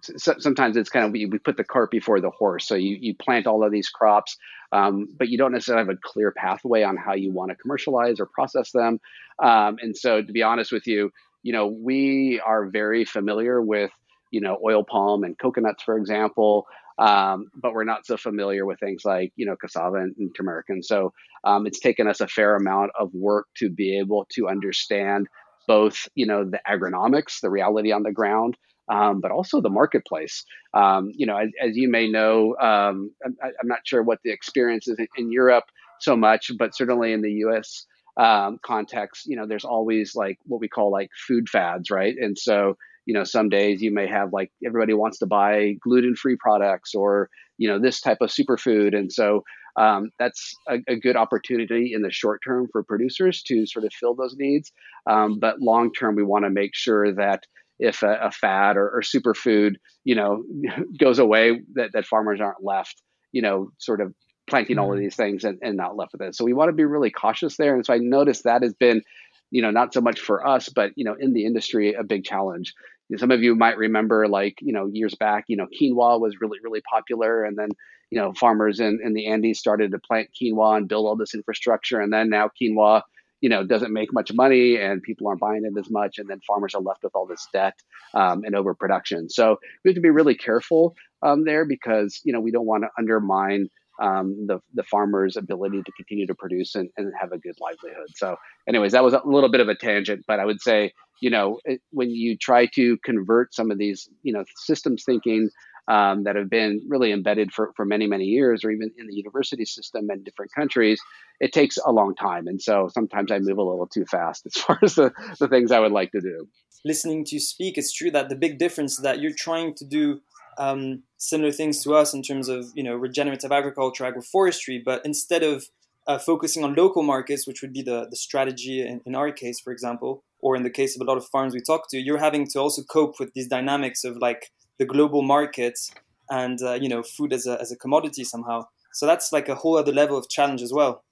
so, 0.03 0.35
sometimes 0.39 0.77
it's 0.77 0.91
kind 0.91 1.05
of 1.05 1.13
we, 1.13 1.27
we, 1.27 1.39
put 1.39 1.57
the 1.57 1.65
cart 1.65 1.91
before 1.91 2.21
the 2.21 2.31
horse 2.31 2.67
so 2.67 2.75
you, 2.75 2.97
you 3.01 3.15
plant 3.15 3.47
all 3.47 3.65
of 3.65 3.73
these 3.73 3.89
crops 3.89 4.37
um, 4.73 5.09
but 5.19 5.29
you 5.29 5.39
don't 5.39 5.53
necessarily 5.53 5.87
have 5.87 5.95
a 5.95 5.99
clear 6.03 6.33
pathway 6.33 6.83
on 6.83 6.97
how 6.97 7.15
you 7.15 7.33
want 7.33 7.51
to 7.51 7.57
commercialize 7.57 8.21
or 8.21 8.27
process 8.27 8.71
them 8.73 9.01
um, 9.43 9.77
and 9.81 9.97
so 9.97 10.23
to 10.23 10.33
be 10.33 10.43
honest 10.43 10.73
with 10.73 10.87
you 10.87 11.11
you 11.43 11.53
know 11.53 11.67
we 11.67 12.41
are 12.45 12.67
very 12.67 13.05
familiar 13.05 13.61
with 13.63 13.91
you 14.31 14.41
know 14.41 14.59
oil 14.65 14.85
palm 14.85 15.25
and 15.25 15.39
coconuts 15.39 15.83
for 15.83 15.97
example 15.97 16.67
um, 16.99 17.51
but 17.55 17.75
we're 17.75 17.85
not 17.85 18.07
so 18.07 18.17
familiar 18.17 18.65
with 18.65 18.81
things 18.81 19.05
like 19.05 19.33
you 19.37 19.47
know 19.47 19.57
cassava 19.57 19.97
and, 19.97 20.15
and 20.19 20.35
turmeric. 20.35 20.67
And 20.69 20.85
so 20.85 21.13
um, 21.45 21.67
it's 21.67 21.81
taken 21.81 22.07
us 22.07 22.21
a 22.21 22.29
fair 22.29 22.57
amount 22.57 22.93
of 22.99 23.13
work 23.13 23.47
to 23.59 23.69
be 23.69 23.99
able 23.99 24.27
to 24.31 24.49
understand 24.49 25.29
both 25.67 26.09
you 26.15 26.27
know 26.27 26.45
the 26.45 26.61
agronomics, 26.67 27.41
the 27.41 27.51
reality 27.51 27.93
on 27.93 28.03
the 28.03 28.13
ground, 28.13 28.57
um, 28.89 29.21
but 29.21 29.31
also 29.31 29.61
the 29.61 29.71
marketplace. 29.71 30.45
Um, 30.75 31.11
you 31.15 31.27
know, 31.27 31.37
as, 31.37 31.51
as, 31.63 31.77
you 31.77 31.89
may 31.91 32.09
know, 32.09 32.57
um, 32.61 33.11
I'm, 33.25 33.37
I'm, 33.43 33.69
not 33.69 33.81
sure 33.85 34.03
what 34.03 34.21
the 34.25 34.31
experience 34.31 34.89
is 34.89 34.99
in, 34.99 35.09
in, 35.17 35.33
Europe 35.33 35.65
so 36.01 36.17
much, 36.17 36.51
but 36.59 36.77
certainly 36.77 37.13
in 37.13 37.23
the 37.23 37.33
U.S. 37.33 37.87
Um, 38.17 38.59
context, 38.63 39.27
you 39.27 39.37
know, 39.37 39.47
there's 39.47 39.65
always 39.65 40.15
like 40.15 40.39
what 40.45 40.61
we 40.61 40.69
call 40.69 40.91
like 40.91 41.11
food 41.27 41.49
fads, 41.49 41.91
right? 41.91 42.15
And 42.21 42.39
so 42.39 42.77
you 43.07 43.15
know 43.15 43.25
some 43.25 43.49
days 43.49 43.81
you 43.81 43.93
may 43.93 44.07
have 44.07 44.33
like 44.33 44.51
everybody 44.65 44.93
wants 44.93 45.19
to 45.19 45.27
buy 45.27 45.75
gluten-free 45.81 46.37
products 46.37 46.95
or 46.95 47.31
you 47.57 47.69
know 47.69 47.79
this 47.79 48.01
type 48.01 48.19
of 48.21 48.31
superfood 48.31 48.95
and 48.95 49.13
so 49.13 49.43
um, 49.79 50.11
that's 50.19 50.55
a, 50.69 50.79
a, 50.89 50.97
good 50.97 51.17
opportunity 51.17 51.93
in 51.93 52.01
the 52.01 52.11
short 52.11 52.41
term 52.43 52.67
for 52.73 52.83
producers 52.83 53.43
to 53.43 53.67
sort 53.67 53.85
of 53.85 53.93
fill 53.93 54.15
those 54.15 54.35
needs 54.37 54.73
um, 55.07 55.39
but 55.39 55.61
long 55.61 55.93
term 55.93 56.17
we 56.17 56.23
want 56.23 56.45
to 56.45 56.51
make 56.51 56.75
sure 56.75 57.15
that 57.15 57.47
if 57.79 58.03
a, 58.03 58.19
a 58.23 58.31
fad 58.31 58.77
or, 58.77 58.89
or, 58.89 59.03
superfood 59.03 59.75
you 60.05 60.15
know 60.15 60.43
goes 60.99 61.19
away 61.19 61.61
that, 61.75 61.93
that 61.93 62.07
farmers 62.07 62.41
aren't 62.41 62.65
left 62.65 63.01
you 63.33 63.43
know 63.43 63.71
sort 63.79 64.01
of 64.01 64.15
planting 64.49 64.79
all 64.79 64.93
of 64.93 64.97
mm-hmm. 64.97 65.05
these 65.05 65.17
things 65.17 65.45
and, 65.45 65.59
and 65.63 65.77
not 65.77 65.97
left 65.97 66.13
with 66.13 66.23
it. 66.23 66.35
So 66.35 66.45
we 66.45 66.53
want 66.53 66.69
to 66.69 66.73
be 66.73 66.85
really 66.85 67.11
cautious 67.11 67.57
there. 67.57 67.75
And 67.75 67.85
so 67.85 67.93
i 67.93 67.99
noticed 67.99 68.45
that 68.45 68.63
has 68.63 68.75
been 68.75 69.03
you 69.51 69.63
know 69.63 69.71
not 69.71 69.95
so 69.95 70.01
much 70.01 70.19
for 70.19 70.45
us 70.45 70.69
but 70.69 70.91
you 70.97 71.05
know 71.05 71.15
in 71.19 71.33
the 71.33 71.47
industry 71.47 71.95
a 71.95 72.05
big 72.05 72.25
challenge. 72.25 72.75
Some 73.17 73.31
of 73.31 73.43
you 73.43 73.55
might 73.55 73.77
remember 73.77 74.27
like 74.27 74.59
you 74.61 74.73
know 74.73 74.89
years 74.93 75.15
back 75.15 75.45
you 75.49 75.57
know 75.57 75.67
quinoa 75.67 76.21
was 76.21 76.41
really 76.41 76.59
really 76.63 76.83
popular. 76.91 77.45
And 77.45 77.57
then 77.57 77.69
you 78.11 78.21
know 78.21 78.33
farmers 78.33 78.81
in, 78.81 79.01
in 79.05 79.15
the 79.15 79.27
andes 79.27 79.59
started 79.59 79.91
to 79.93 79.99
plant 79.99 80.29
quinoa 80.41 80.77
and 80.77 80.89
build 80.89 81.07
all 81.07 81.17
this 81.17 81.35
infrastructure. 81.35 82.01
And 82.01 82.13
then 82.13 82.31
now 82.31 82.51
quinoa 82.61 83.03
you 83.47 83.51
know 83.51 83.65
doesn't 83.65 83.93
make 83.93 84.13
much 84.13 84.33
money 84.33 84.75
and 84.75 85.05
people 85.05 85.29
aren't 85.29 85.39
buying 85.39 85.63
it 85.65 85.79
as 85.79 85.89
much 85.89 86.19
and 86.19 86.29
then 86.29 86.41
farmers 86.45 86.75
are 86.75 86.83
left 86.83 87.05
with 87.05 87.15
all 87.15 87.27
this 87.27 87.47
debt 87.53 87.79
um, 88.13 88.43
and 88.43 88.57
overproduction 88.57 89.31
so 89.31 89.57
we 89.85 89.91
have 89.91 89.95
to 89.95 90.01
be 90.01 90.11
really 90.11 90.35
careful 90.35 90.97
um, 91.23 91.45
there 91.45 91.65
because 91.65 92.21
you 92.25 92.33
know 92.33 92.41
we 92.41 92.51
don't 92.51 92.67
want 92.67 92.83
to 92.83 92.89
undermine 92.99 93.69
um, 94.03 94.47
the 94.49 94.59
the 94.75 94.83
farmer's 94.83 95.37
ability 95.37 95.81
to 95.81 95.93
continue 95.93 96.27
to 96.27 96.35
produce 96.35 96.75
and, 96.75 96.91
and 96.97 97.13
have 97.21 97.31
a 97.33 97.39
good 97.39 97.55
livelihood. 97.61 98.09
So, 98.17 98.37
anyways, 98.69 98.93
that 98.93 99.05
was 99.05 99.15
a 99.15 99.23
little 99.25 99.51
bit 99.51 99.61
of 99.61 99.69
a 99.69 99.75
tangent, 99.75 100.25
but 100.27 100.39
I 100.39 100.45
would 100.45 100.61
say, 100.61 100.93
you 101.23 101.31
know, 101.31 101.61
it, 101.65 101.81
when 101.93 102.11
you 102.11 102.37
try 102.37 102.67
to 102.75 102.99
convert 103.05 103.55
some 103.55 103.71
of 103.71 103.79
these, 103.79 104.07
you 104.23 104.35
know, 104.35 104.45
systems 104.67 105.03
thinking 105.05 105.49
um, 105.89 106.25
that 106.25 106.37
have 106.37 106.51
been 106.51 106.83
really 106.89 107.13
embedded 107.13 107.53
for, 107.53 107.73
for 107.77 107.85
many, 107.85 108.07
many 108.07 108.25
years, 108.25 108.65
or 108.65 108.71
even 108.71 108.91
in 108.99 109.07
the 109.07 109.15
university 109.15 109.65
system 109.65 110.11
in 110.11 110.23
different 110.25 110.53
countries, 110.53 111.01
it 111.41 111.53
takes 111.53 111.79
a 111.85 111.93
long 111.93 112.15
time. 112.15 112.47
And 112.47 112.61
so 112.61 112.89
sometimes 112.93 113.31
I 113.31 113.39
move 113.39 113.59
a 113.59 113.63
little 113.63 113.87
too 113.87 114.05
fast 114.05 114.47
as 114.47 114.55
far 114.63 114.79
as 114.83 114.95
the, 114.95 115.13
the 115.39 115.49
things 115.49 115.71
I 115.71 115.81
would 115.81 115.93
like 115.93 116.13
to 116.13 116.21
do. 116.21 116.49
Listening 116.85 117.25
to 117.27 117.37
you 117.37 117.41
speak, 117.41 117.79
it's 117.79 117.93
true 117.93 118.11
that 118.11 118.29
the 118.29 118.37
big 118.37 118.59
difference 118.59 118.93
is 118.93 119.03
that 119.03 119.21
you're 119.21 119.35
trying 119.37 119.75
to 119.75 119.85
do 119.85 120.21
um, 120.59 121.03
similar 121.19 121.53
things 121.53 121.83
to 121.83 121.95
us 121.95 122.15
in 122.15 122.23
terms 122.23 122.49
of 122.49 122.67
you 122.75 122.83
know 122.83 122.95
regenerative 122.95 123.53
agriculture, 123.53 124.05
agroforestry, 124.05 124.83
but 124.83 125.05
instead 125.05 125.43
of 125.43 125.67
uh, 126.07 126.19
focusing 126.19 126.65
on 126.65 126.75
local 126.75 127.03
markets, 127.03 127.47
which 127.47 127.63
would 127.63 127.73
be 127.73 127.83
the, 127.83 128.07
the 128.09 128.17
strategy 128.17 128.81
in, 128.81 129.01
in, 129.05 129.15
our 129.15 129.33
case, 129.33 129.59
for 129.59 129.73
example, 129.73 130.23
or 130.41 130.55
in 130.55 130.63
the 130.63 130.71
case 130.71 130.95
of 130.95 131.03
a 131.03 131.05
lot 131.05 131.17
of 131.17 131.27
farms 131.27 131.53
we 131.53 131.61
talk 131.61 131.91
to, 131.91 131.99
you're 131.99 132.19
having 132.19 132.47
to 132.47 132.61
also 132.61 132.83
cope 132.83 133.19
with 133.19 133.33
these 133.35 133.49
dynamics 133.49 134.05
of 134.05 134.17
like 134.17 134.53
the 134.79 134.85
global 134.85 135.23
markets 135.23 135.91
and 136.31 136.63
uh, 136.63 136.75
you 136.75 136.89
know 136.89 137.03
food 137.03 137.33
as 137.33 137.47
a, 137.47 137.61
as 137.61 137.73
a 137.73 137.77
commodity 137.77 138.25
somehow. 138.25 138.67
So 138.93 139.07
that's 139.07 139.33
like 139.33 139.49
a 139.49 139.55
whole 139.55 139.77
other 139.77 139.93
level 139.93 140.17
of 140.17 140.29
challenge 140.29 140.63
as 140.63 140.73
well. 140.73 141.05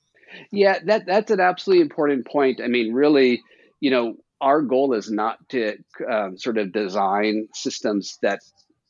Yeah, 0.51 0.79
that 0.87 1.07
that's 1.07 1.31
an 1.31 1.41
absolutely 1.41 1.83
important 1.83 2.27
point. 2.27 2.61
I 2.63 2.69
mean, 2.69 2.93
really, 2.93 3.43
you 3.81 3.91
know, 3.91 4.17
our 4.41 4.63
goal 4.63 4.95
is 4.95 5.11
not 5.11 5.39
to 5.51 5.77
um, 6.11 6.39
sort 6.39 6.59
of 6.59 6.73
design 6.73 7.49
systems 7.55 8.19
that 8.23 8.41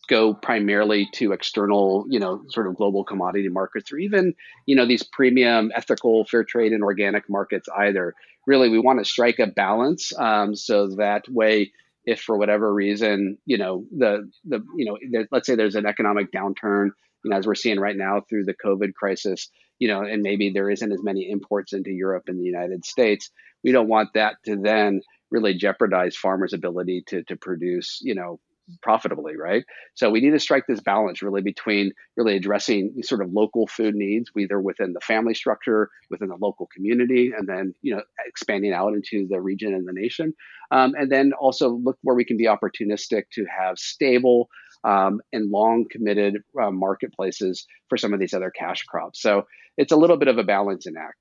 go 0.09 0.35
primarily 0.35 1.09
to 1.15 1.33
external, 1.33 2.05
you 2.09 2.19
know, 2.19 2.43
sort 2.49 2.67
of 2.67 2.77
global 2.77 3.05
commodity 3.05 3.49
markets 3.49 3.93
or 3.93 3.97
even, 3.97 4.35
you 4.67 4.77
know, 4.77 4.87
these 4.87 5.03
premium 5.03 5.73
ethical 5.75 6.27
fair 6.27 6.45
trade 6.45 6.73
and 6.73 6.83
organic 6.83 7.29
markets 7.29 7.69
either. 7.79 8.15
Really, 8.47 8.69
we 8.69 8.79
want 8.79 8.99
to 8.99 9.05
strike 9.05 9.39
a 9.39 9.47
balance 9.47 10.13
um, 10.19 10.55
so 10.55 10.89
that 10.97 11.25
way, 11.29 11.73
if 12.05 12.21
for 12.21 12.37
whatever 12.37 12.73
reason, 12.73 13.39
you 13.47 13.59
know, 13.59 13.85
the 13.97 14.31
the 14.45 14.61
you 14.77 14.87
know, 14.87 14.99
there, 15.11 15.27
let's 15.31 15.47
say 15.47 15.55
there's 15.55 15.75
an 15.75 15.87
economic 15.87 16.31
downturn, 16.33 16.91
you 17.25 17.31
know, 17.31 17.37
as 17.37 17.47
we're 17.47 17.55
seeing 17.55 17.81
right 17.81 17.97
now 17.97 18.23
through 18.29 18.45
the 18.45 18.55
COVID 18.55 18.95
crisis, 18.95 19.51
you 19.79 19.89
know, 19.89 20.03
and 20.03 20.23
maybe 20.23 20.51
there 20.51 20.71
isn't 20.71 20.93
as 20.93 21.03
many 21.03 21.31
imports 21.31 21.73
into 21.73 21.91
Europe 21.91 22.25
and 22.27 22.39
the 22.39 22.45
United 22.45 22.85
States, 22.85 23.31
we 23.63 23.73
don't 23.73 23.89
want 23.89 24.11
that 24.15 24.37
to 24.45 24.57
then 24.57 25.01
really 25.31 25.55
jeopardize 25.55 26.17
farmers' 26.17 26.53
ability 26.53 27.03
to 27.09 27.23
to 27.25 27.37
produce, 27.37 28.01
you 28.03 28.15
know, 28.15 28.39
profitably, 28.83 29.37
right? 29.37 29.65
So 29.95 30.11
we 30.11 30.21
need 30.21 30.31
to 30.31 30.41
strike 30.41 30.65
this 30.67 30.81
balance 30.81 31.23
really 31.23 31.43
between 31.43 31.93
really 32.17 32.37
addressing 32.37 32.95
sort 33.03 33.21
of 33.21 33.33
local 33.33 33.67
food 33.67 33.95
needs, 33.95 34.31
either 34.39 34.61
within 34.61 34.93
the 34.93 35.01
family 35.01 35.35
structure, 35.35 35.91
within 36.11 36.29
the 36.29 36.37
local 36.37 36.69
community, 36.75 37.33
and 37.37 37.49
then 37.49 37.75
you 37.83 37.95
know 37.95 38.03
expanding 38.27 38.73
out 38.73 38.95
into 38.95 39.27
the 39.29 39.41
region 39.41 39.75
and 39.75 39.87
the 39.87 39.93
nation, 39.93 40.35
um, 40.71 40.95
and 40.97 41.11
then 41.11 41.33
also 41.35 41.71
look 41.71 41.99
where 42.03 42.17
we 42.17 42.25
can 42.25 42.37
be 42.37 42.47
opportunistic 42.47 43.25
to 43.33 43.45
have 43.45 43.79
stable. 43.79 44.49
Um, 44.87 45.23
and 45.33 45.51
long 45.51 45.87
committed 45.91 46.43
uh, 46.63 46.71
marketplaces 46.71 47.67
for 47.89 47.97
some 47.97 48.13
of 48.13 48.21
these 48.21 48.35
other 48.35 48.51
cash 48.51 48.83
crops. 48.83 49.23
So 49.23 49.47
it's 49.79 49.93
a 49.93 49.97
little 49.97 50.19
bit 50.19 50.29
of 50.29 50.37
a 50.37 50.45
balancing 50.45 50.93
act. 50.99 51.17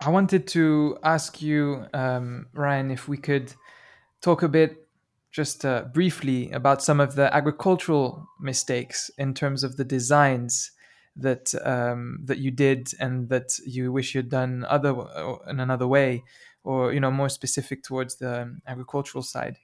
I 0.00 0.08
wanted 0.08 0.46
to 0.48 0.98
ask 1.02 1.42
you, 1.42 1.86
um, 1.94 2.46
Ryan, 2.54 2.92
if 2.92 3.08
we 3.08 3.16
could 3.16 3.54
talk 4.20 4.42
a 4.42 4.48
bit 4.48 4.81
just 5.32 5.64
uh, 5.64 5.84
briefly 5.92 6.50
about 6.52 6.82
some 6.82 7.00
of 7.00 7.14
the 7.14 7.34
agricultural 7.34 8.28
mistakes 8.38 9.10
in 9.16 9.32
terms 9.34 9.64
of 9.64 9.76
the 9.76 9.84
designs 9.84 10.70
that 11.16 11.54
um, 11.64 12.18
that 12.24 12.38
you 12.38 12.50
did 12.50 12.88
and 13.00 13.28
that 13.28 13.58
you 13.66 13.92
wish 13.92 14.14
you'd 14.14 14.28
done 14.28 14.64
other 14.68 14.94
uh, 14.94 15.36
in 15.48 15.60
another 15.60 15.86
way, 15.86 16.22
or 16.64 16.92
you 16.92 17.00
know 17.00 17.10
more 17.10 17.28
specific 17.28 17.82
towards 17.82 18.16
the 18.16 18.54
agricultural 18.66 19.22
side. 19.22 19.56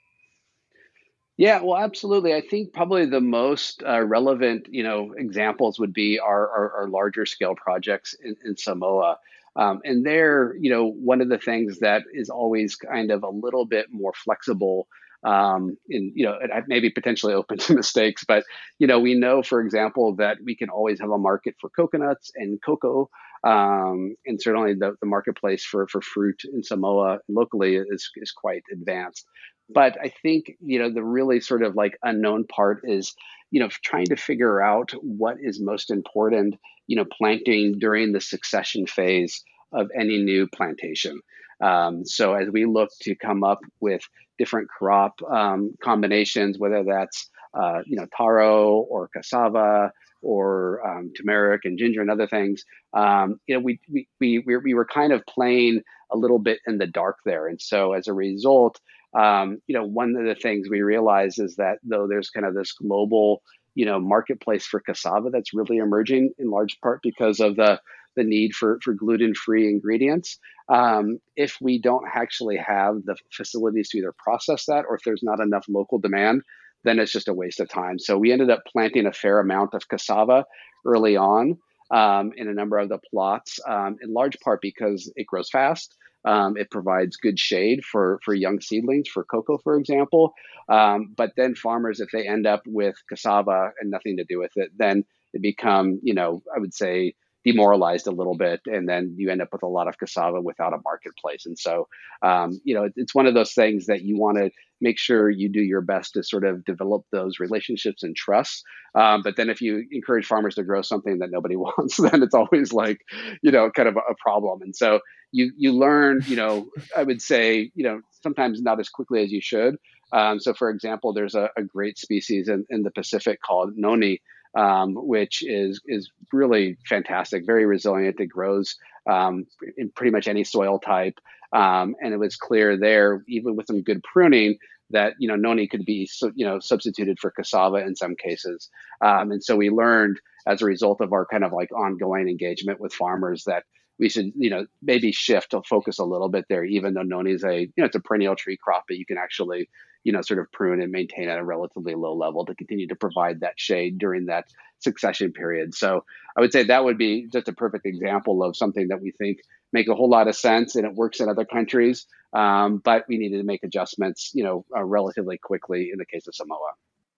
Yeah, 1.37 1.61
well, 1.63 1.77
absolutely. 1.77 2.35
I 2.35 2.41
think 2.41 2.73
probably 2.73 3.07
the 3.07 3.21
most 3.21 3.85
uh, 3.87 4.03
relevant, 4.03 4.67
you 4.73 4.83
know, 4.83 5.15
examples 5.17 5.79
would 5.79 5.93
be 5.93 6.19
our, 6.19 6.51
our, 6.51 6.73
our 6.73 6.89
larger 6.89 7.27
scale 7.27 7.55
projects 7.55 8.13
in, 8.21 8.35
in 8.45 8.57
Samoa. 8.57 9.19
Um, 9.55 9.81
and 9.85 10.05
there, 10.05 10.57
you 10.57 10.69
know, 10.69 10.91
one 10.91 11.21
of 11.21 11.29
the 11.29 11.39
things 11.39 11.79
that 11.79 12.03
is 12.13 12.29
always 12.29 12.75
kind 12.75 13.13
of 13.13 13.23
a 13.23 13.29
little 13.29 13.67
bit 13.67 13.87
more 13.93 14.13
flexible 14.13 14.89
um, 15.25 15.77
and 15.89 16.13
you 16.15 16.25
know 16.25 16.39
maybe 16.67 16.91
potentially 16.91 17.35
open 17.35 17.59
to 17.59 17.75
mistakes. 17.77 18.25
But 18.27 18.45
you 18.79 18.87
know 18.87 19.01
we 19.01 19.15
know, 19.15 19.43
for 19.43 19.61
example, 19.61 20.17
that 20.17 20.39
we 20.45 20.57
can 20.57 20.69
always 20.69 21.01
have 21.01 21.11
a 21.11 21.19
market 21.19 21.55
for 21.61 21.71
coconuts 21.71 22.31
and 22.37 22.61
cocoa, 22.65 23.09
um, 23.45 24.17
and 24.27 24.41
certainly 24.41 24.75
the, 24.75 24.95
the 25.01 25.07
marketplace 25.07 25.65
for 25.65 25.87
for 25.89 26.01
fruit 26.01 26.43
in 26.53 26.63
Samoa 26.63 27.19
locally 27.29 27.77
is 27.77 28.11
is 28.17 28.33
quite 28.33 28.63
advanced. 28.73 29.27
But 29.69 29.99
I 30.01 30.13
think 30.23 30.53
you 30.61 30.79
know 30.79 30.93
the 30.93 31.05
really 31.05 31.41
sort 31.41 31.63
of 31.63 31.75
like 31.75 31.99
unknown 32.03 32.45
part 32.47 32.81
is 32.85 33.15
you 33.51 33.61
know 33.61 33.69
trying 33.85 34.07
to 34.07 34.17
figure 34.17 34.63
out 34.63 34.93
what 35.03 35.37
is 35.41 35.61
most 35.61 35.91
important. 35.91 36.57
You 36.87 36.97
know, 36.97 37.05
planting 37.19 37.79
during 37.79 38.13
the 38.13 38.21
succession 38.21 38.87
phase 38.87 39.45
of 39.73 39.91
any 39.95 40.17
new 40.23 40.47
plantation. 40.47 41.21
Um, 41.61 42.05
so 42.05 42.35
as 42.35 42.49
we 42.51 42.65
look 42.65 42.91
to 43.03 43.15
come 43.15 43.45
up 43.45 43.61
with 43.81 44.03
different 44.39 44.69
crop 44.69 45.21
um, 45.31 45.75
combinations, 45.83 46.59
whether 46.59 46.85
that's 46.85 47.29
uh, 47.55 47.81
you 47.87 47.97
know 47.97 48.07
taro 48.17 48.77
or 48.77 49.09
cassava 49.09 49.93
or 50.23 50.87
um, 50.87 51.13
turmeric 51.17 51.63
and 51.65 51.79
ginger 51.79 52.01
and 52.01 52.11
other 52.11 52.27
things, 52.27 52.65
um, 52.93 53.41
you 53.47 53.55
know 53.55 53.61
we, 53.61 53.81
we 53.91 54.09
we 54.21 54.45
we 54.47 54.75
were 54.75 54.87
kind 54.87 55.13
of 55.13 55.25
playing 55.27 55.83
a 56.11 56.17
little 56.17 56.39
bit 56.39 56.61
in 56.67 56.79
the 56.79 56.87
dark 56.87 57.19
there, 57.25 57.49
and 57.49 57.61
so 57.61 57.93
as 57.93 58.07
a 58.07 58.13
result, 58.13 58.81
um, 59.15 59.59
you 59.67 59.75
know 59.75 59.85
one 59.85 60.15
of 60.17 60.25
the 60.25 60.35
things 60.41 60.69
we 60.71 60.83
realize 60.83 61.39
is 61.39 61.57
that 61.57 61.79
though 61.83 62.07
there's 62.07 62.31
kind 62.31 62.47
of 62.47 62.55
this 62.55 62.73
global 62.73 63.43
you 63.75 63.85
know 63.85 64.01
marketplace 64.01 64.67
for 64.67 64.81
cassava 64.81 65.31
that's 65.31 65.55
really 65.55 65.77
emerging 65.77 66.33
in 66.39 66.51
large 66.51 66.81
part 66.81 67.01
because 67.03 67.39
of 67.39 67.57
the 67.57 67.81
the 68.19 68.25
need 68.25 68.55
for, 68.55 68.79
for 68.83 68.93
gluten 68.93 69.35
free 69.35 69.69
ingredients. 69.69 70.39
Um, 70.69 71.19
if 71.37 71.57
we 71.63 71.81
don't 71.81 72.05
actually 72.13 72.59
have 72.59 72.97
the 73.05 73.17
facilities 73.33 73.89
to 73.91 73.99
either 73.99 74.15
process 74.19 74.67
that 74.67 74.85
or 74.89 74.97
if 74.97 75.03
there's 75.05 75.23
not 75.23 75.41
enough 75.41 75.65
local 75.69 75.99
demand, 75.99 76.43
then 76.85 76.99
it's 76.99 77.13
just 77.13 77.29
a 77.29 77.35
waste 77.35 77.61
of 77.61 77.69
time. 77.69 77.99
So 77.99 78.19
we 78.19 78.33
ended 78.33 78.51
up 78.51 78.63
planting 78.71 79.07
a 79.07 79.13
fair 79.13 79.41
amount 79.41 79.75
of 79.75 79.89
cassava 79.89 80.45
early 80.85 81.17
on 81.17 81.59
um, 81.91 82.33
in 82.37 82.49
a 82.49 82.55
number 82.55 82.79
of 82.79 82.89
the 82.89 82.99
plots, 83.11 83.59
um, 83.67 83.97
in 84.03 84.13
large 84.13 84.39
part 84.41 84.61
because 84.61 85.11
it 85.17 85.27
grows 85.27 85.51
fast. 85.51 85.95
Um, 86.25 86.57
it 86.57 86.71
provides 86.71 87.17
good 87.17 87.39
shade 87.39 87.85
for, 87.85 88.19
for 88.25 88.35
young 88.35 88.61
seedlings, 88.61 89.09
for 89.09 89.25
cocoa, 89.25 89.59
for 89.59 89.77
example. 89.77 90.35
Um, 90.69 91.15
but 91.17 91.33
then 91.37 91.55
farmers, 91.55 92.01
if 92.01 92.09
they 92.13 92.27
end 92.27 92.47
up 92.47 92.63
with 92.67 92.97
cassava 93.09 93.71
and 93.81 93.91
nothing 93.91 94.19
to 94.19 94.25
do 94.25 94.39
with 94.39 94.53
it, 94.57 94.71
then 94.77 95.05
it 95.33 95.43
become, 95.43 96.01
you 96.03 96.15
know, 96.15 96.43
I 96.55 96.59
would 96.59 96.75
say 96.75 97.15
demoralized 97.45 98.07
a 98.07 98.13
little 98.13 98.37
bit, 98.37 98.61
and 98.67 98.89
then 98.89 99.15
you 99.17 99.31
end 99.31 99.43
up 99.43 99.49
with 99.53 99.63
a 99.63 99.69
lot 99.69 99.89
of 99.89 99.99
cassava 99.99 100.41
without 100.41 100.75
a 100.75 100.81
marketplace. 100.85 101.47
And 101.47 101.59
so, 101.59 101.89
um, 102.23 102.61
you 102.65 102.75
know, 102.75 102.89
it's 102.97 103.15
one 103.15 103.27
of 103.27 103.35
those 103.35 103.53
things 103.53 103.87
that 103.87 104.03
you 104.03 104.19
want 104.19 104.39
to 104.39 104.51
make 104.81 104.99
sure 104.99 105.29
you 105.29 105.49
do 105.49 105.61
your 105.61 105.81
best 105.81 106.15
to 106.15 106.23
sort 106.23 106.45
of 106.45 106.65
develop 106.65 107.05
those 107.11 107.41
relationships 107.41 108.03
and 108.03 108.15
trust. 108.15 108.63
Um, 108.95 109.23
but 109.23 109.37
then 109.37 109.51
if 109.51 109.61
you 109.61 109.85
encourage 109.91 110.27
farmers 110.27 110.55
to 110.55 110.63
grow 110.63 110.83
something 110.83 111.19
that 111.19 111.31
nobody 111.31 111.57
wants, 111.57 111.97
then 111.97 112.23
it's 112.23 112.35
always 112.35 112.73
like, 112.73 113.01
you 113.43 113.51
know, 113.51 113.71
kind 113.71 113.89
of 113.89 113.97
a, 113.97 114.13
a 114.13 114.15
problem. 114.19 114.63
And 114.63 114.75
so 114.75 115.01
you 115.33 115.53
you 115.57 115.73
learn, 115.73 116.23
you 116.27 116.37
know, 116.37 116.69
I 116.97 117.03
would 117.03 117.21
say, 117.21 117.71
you 117.75 117.85
know, 117.85 118.01
sometimes 118.23 118.63
not 118.63 118.81
as 118.81 118.89
quickly 118.89 119.23
as 119.23 119.33
you 119.33 119.41
should. 119.41 119.77
Um, 120.13 120.41
so, 120.41 120.55
for 120.55 120.71
example, 120.71 121.13
there's 121.13 121.35
a, 121.35 121.51
a 121.57 121.63
great 121.63 121.99
species 121.99 122.49
in, 122.49 122.65
in 122.71 122.83
the 122.83 122.91
Pacific 122.91 123.41
called 123.43 123.75
noni, 123.77 124.23
um, 124.57 124.95
which 124.95 125.43
is 125.43 125.81
is 125.87 126.11
really 126.33 126.77
fantastic, 126.89 127.47
very 127.47 127.67
resilient. 127.67 128.21
It 128.21 128.27
grows 128.27 128.77
um, 129.09 129.47
in 129.77 129.91
pretty 129.91 130.11
much 130.11 130.29
any 130.29 130.45
soil 130.45 130.79
type, 130.79 131.19
um, 131.53 131.95
and 132.01 132.13
it 132.13 132.19
was 132.19 132.37
clear 132.37 132.79
there, 132.79 133.23
even 133.29 133.57
with 133.57 133.67
some 133.67 133.83
good 133.83 134.03
pruning, 134.03 134.59
that 134.91 135.15
you 135.19 135.29
know 135.29 135.37
noni 135.37 135.67
could 135.69 135.85
be 135.85 136.09
you 136.35 136.47
know 136.47 136.61
substituted 136.61 137.19
for 137.19 137.31
cassava 137.31 137.77
in 137.77 137.97
some 137.97 138.17
cases. 138.17 138.69
Um, 139.01 139.33
and 139.33 139.43
so 139.43 139.57
we 139.57 139.71
learned 139.71 140.21
as 140.47 140.63
a 140.63 140.67
result 140.67 141.01
of 141.01 141.13
our 141.13 141.27
kind 141.27 141.45
of 141.45 141.53
like 141.53 141.71
ongoing 141.73 142.29
engagement 142.29 142.81
with 142.81 142.93
farmers 142.93 143.45
that 143.45 143.65
we 143.99 144.09
should 144.09 144.33
you 144.37 144.51
know 144.51 144.67
maybe 144.83 145.13
shift 145.13 145.51
to 145.51 145.63
focus 145.69 145.99
a 145.99 146.05
little 146.05 146.29
bit 146.29 146.45
there 146.49 146.65
even 146.65 146.95
though 146.95 147.03
noni 147.03 147.33
is 147.33 147.45
a 147.45 147.63
you 147.63 147.73
know 147.77 147.85
it's 147.85 147.97
a 147.97 148.01
perennial 148.01 148.37
tree 148.37 148.57
crop 148.57 148.85
but 148.89 148.97
you 148.97 149.05
can 149.05 149.19
actually 149.19 149.69
you 150.05 150.13
know, 150.13 150.23
sort 150.23 150.41
of 150.41 150.51
prune 150.53 150.81
and 150.81 150.93
maintain 150.93 151.29
at 151.29 151.39
a 151.39 151.45
relatively 151.45 151.95
low 151.95 152.15
level 152.15 152.45
to 152.47 152.55
continue 152.55 152.87
to 152.89 152.97
provide 152.97 153.41
that 153.41 153.59
shade 153.59 153.99
during 153.99 154.27
that 154.27 154.47
succession 154.79 155.33
period. 155.33 155.75
So 155.75 156.05
I 156.37 156.41
would 156.41 156.53
say 156.53 156.65
that 156.65 156.85
would 156.85 156.99
be 156.99 157.27
just 157.33 157.49
a 157.49 157.53
perfect 157.53 157.87
example 157.87 158.43
of 158.43 158.57
something 158.57 158.89
that 158.89 159.01
we 159.01 159.11
think 159.11 159.41
make 159.73 159.89
a 159.89 159.95
whole 159.95 160.09
lot 160.09 160.29
of 160.29 160.37
sense 160.37 160.77
and 160.77 160.87
it 160.87 160.95
works 160.95 161.21
in 161.21 161.29
other 161.29 161.45
countries. 161.45 162.07
Um, 162.33 162.79
but 162.79 163.05
we 163.09 163.19
needed 163.19 163.39
to 163.39 163.45
make 163.45 163.63
adjustments, 163.63 164.31
you 164.35 164.45
know, 164.45 164.65
uh, 164.77 164.85
relatively 164.85 165.39
quickly 165.39 165.91
in 165.93 165.99
the 165.99 166.07
case 166.07 166.27
of 166.27 166.35
Samoa. 166.35 166.73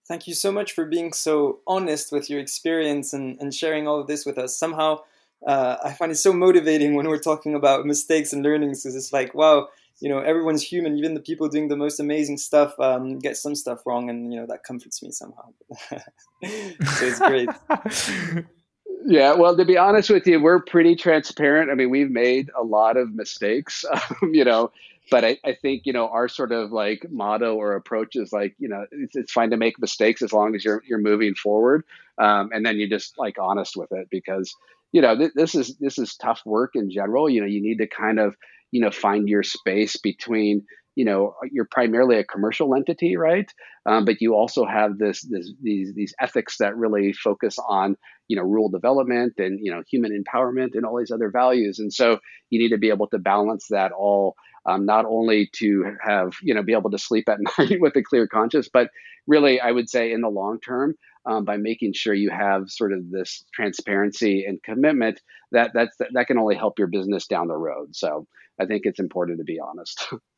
Thank 0.07 0.26
you 0.26 0.35
so 0.35 0.51
much 0.51 0.72
for 0.72 0.85
being 0.85 1.12
so 1.12 1.61
honest 1.66 2.11
with 2.11 2.28
your 2.28 2.41
experience 2.41 3.12
and, 3.12 3.41
and 3.41 3.55
sharing 3.55 3.87
all 3.87 4.01
of 4.01 4.09
this 4.09 4.26
with 4.26 4.39
us. 4.39 4.57
Somehow, 4.57 5.01
uh, 5.47 5.76
I 5.85 5.93
find 5.93 6.11
it 6.11 6.16
so 6.16 6.33
motivating 6.33 6.95
when 6.95 7.09
we're 7.09 7.18
talking 7.18 7.55
about 7.55 7.87
mistakes 7.87 8.33
and 8.33 8.43
learnings 8.43 8.83
because 8.83 8.97
it's 8.97 9.12
like, 9.12 9.35
wow, 9.35 9.68
you 10.01 10.09
know, 10.09 10.19
everyone's 10.19 10.63
human. 10.63 10.97
Even 10.97 11.15
the 11.15 11.21
people 11.21 11.49
doing 11.49 11.69
the 11.69 11.77
most 11.77 12.01
amazing 12.01 12.39
stuff 12.39 12.79
um, 12.81 13.19
get 13.19 13.37
some 13.37 13.55
stuff 13.55 13.87
wrong, 13.87 14.11
and 14.11 14.33
you 14.33 14.41
know 14.41 14.47
that 14.47 14.65
comforts 14.65 15.03
me 15.03 15.11
somehow. 15.11 15.49
so 15.91 15.99
it's 16.43 17.19
great. 17.19 17.49
Yeah, 19.07 19.35
well, 19.35 19.57
to 19.57 19.65
be 19.65 19.79
honest 19.79 20.11
with 20.11 20.27
you, 20.27 20.41
we're 20.41 20.61
pretty 20.61 20.95
transparent. 20.95 21.71
I 21.71 21.75
mean, 21.75 21.91
we've 21.91 22.11
made 22.11 22.51
a 22.57 22.63
lot 22.63 22.97
of 22.97 23.15
mistakes, 23.15 23.85
um, 23.93 24.35
you 24.35 24.45
know, 24.45 24.73
but 25.11 25.25
I, 25.25 25.39
I, 25.45 25.57
think, 25.61 25.87
you 25.87 25.93
know, 25.93 26.09
our 26.09 26.29
sort 26.29 26.53
of 26.53 26.71
like 26.71 27.07
motto 27.11 27.55
or 27.55 27.75
approach 27.75 28.15
is 28.15 28.33
like, 28.33 28.55
you 28.59 28.69
know, 28.69 28.87
it's, 28.93 29.17
it's 29.17 29.33
fine 29.33 29.51
to 29.51 29.57
make 29.57 29.79
mistakes 29.79 30.23
as 30.23 30.33
long 30.33 30.55
as 30.55 30.65
you're, 30.65 30.83
you're 30.87 30.99
moving 30.99 31.35
forward. 31.35 31.85
Um, 32.19 32.51
and 32.53 32.65
then 32.65 32.79
you're 32.79 32.89
just 32.89 33.19
like 33.19 33.37
honest 33.41 33.75
with 33.77 33.91
it 33.91 34.09
because, 34.11 34.55
you 34.93 35.01
know, 35.01 35.17
th- 35.17 35.33
this 35.35 35.55
is, 35.55 35.77
this 35.79 35.99
is 35.99 36.15
tough 36.15 36.43
work 36.45 36.73
in 36.75 36.91
general. 36.91 37.29
You 37.29 37.41
know, 37.41 37.47
you 37.47 37.63
need 37.63 37.79
to 37.79 37.89
kind 37.89 38.21
of, 38.21 38.37
you 38.71 38.81
know, 38.81 38.91
find 38.91 39.29
your 39.29 39.43
space 39.43 39.97
between, 39.97 40.64
you 40.97 41.05
know 41.05 41.35
you're 41.51 41.68
primarily 41.71 42.18
a 42.18 42.25
commercial 42.25 42.75
entity 42.75 43.16
right? 43.16 43.51
Um, 43.87 44.05
but 44.05 44.21
you 44.21 44.35
also 44.35 44.66
have 44.66 44.99
this, 44.99 45.23
this 45.23 45.51
these 45.62 45.95
these 45.95 46.14
ethics 46.21 46.59
that 46.59 46.77
really 46.77 47.12
focus 47.12 47.59
on 47.59 47.97
you 48.29 48.37
know 48.37 48.43
rural 48.43 48.68
development 48.68 49.35
and 49.39 49.61
you 49.62 49.73
know 49.73 49.83
human 49.89 50.12
empowerment 50.12 50.71
and 50.75 50.85
all 50.85 50.99
these 50.99 51.12
other 51.12 51.31
values. 51.31 51.79
And 51.79 51.93
so 51.93 52.18
you 52.51 52.59
need 52.59 52.71
to 52.71 52.79
be 52.79 52.91
able 52.91 53.07
to 53.09 53.18
balance 53.18 53.68
that 53.71 53.93
all 53.93 54.35
um, 54.66 54.85
not 54.85 55.07
only 55.07 55.49
to 55.55 55.97
have 56.05 56.33
you 56.43 56.55
know 56.55 56.62
be 56.62 56.75
able 56.75 56.91
to 56.91 56.99
sleep 56.99 57.29
at 57.29 57.39
night 57.59 57.81
with 57.81 57.97
a 57.97 58.03
clear 58.03 58.27
conscience 58.27 58.68
but 58.73 58.91
really 59.27 59.61
i 59.61 59.71
would 59.71 59.89
say 59.89 60.12
in 60.12 60.21
the 60.21 60.29
long 60.29 60.61
term 60.61 60.95
um, 61.27 61.45
by 61.45 61.57
making 61.57 61.93
sure 61.93 62.14
you 62.14 62.31
have 62.31 62.71
sort 62.71 62.93
of 62.93 63.11
this 63.11 63.45
transparency 63.55 64.45
and 64.47 64.62
commitment 64.62 65.21
that 65.53 65.73
that's 65.75 65.97
that 66.12 66.27
can 66.27 66.39
only 66.39 66.57
help 66.57 66.79
your 66.79 66.89
business 66.89 67.27
down 67.27 67.49
the 67.49 67.57
road. 67.57 67.95
So 67.95 68.27
i 68.61 68.67
think 68.67 68.83
it's 68.85 69.01
important 69.01 69.39
to 69.39 69.45
be 69.45 69.59
honest 69.59 70.07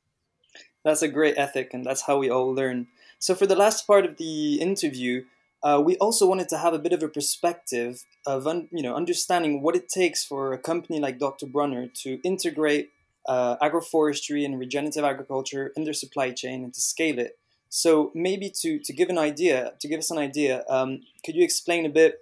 That's 0.84 1.02
a 1.02 1.08
great 1.08 1.38
ethic, 1.38 1.72
and 1.72 1.84
that's 1.84 2.02
how 2.02 2.18
we 2.18 2.28
all 2.30 2.52
learn. 2.52 2.88
So, 3.18 3.34
for 3.34 3.46
the 3.46 3.56
last 3.56 3.86
part 3.86 4.04
of 4.04 4.16
the 4.16 4.54
interview, 4.60 5.24
uh, 5.62 5.80
we 5.84 5.96
also 5.98 6.26
wanted 6.26 6.48
to 6.48 6.58
have 6.58 6.74
a 6.74 6.78
bit 6.78 6.92
of 6.92 7.02
a 7.02 7.08
perspective 7.08 8.04
of 8.26 8.46
un- 8.46 8.68
you 8.72 8.82
know 8.82 8.96
understanding 8.96 9.62
what 9.62 9.76
it 9.76 9.88
takes 9.88 10.24
for 10.24 10.52
a 10.52 10.58
company 10.58 10.98
like 10.98 11.18
Dr. 11.18 11.46
Bronner 11.46 11.86
to 12.02 12.20
integrate 12.24 12.90
uh, 13.26 13.56
agroforestry 13.58 14.44
and 14.44 14.58
regenerative 14.58 15.04
agriculture 15.04 15.72
in 15.76 15.84
their 15.84 15.92
supply 15.92 16.32
chain 16.32 16.64
and 16.64 16.74
to 16.74 16.80
scale 16.80 17.18
it. 17.18 17.38
So, 17.68 18.10
maybe 18.14 18.50
to 18.62 18.80
to 18.80 18.92
give 18.92 19.08
an 19.08 19.18
idea, 19.18 19.74
to 19.80 19.88
give 19.88 20.00
us 20.00 20.10
an 20.10 20.18
idea, 20.18 20.64
um, 20.68 21.02
could 21.24 21.36
you 21.36 21.44
explain 21.44 21.86
a 21.86 21.90
bit, 21.90 22.18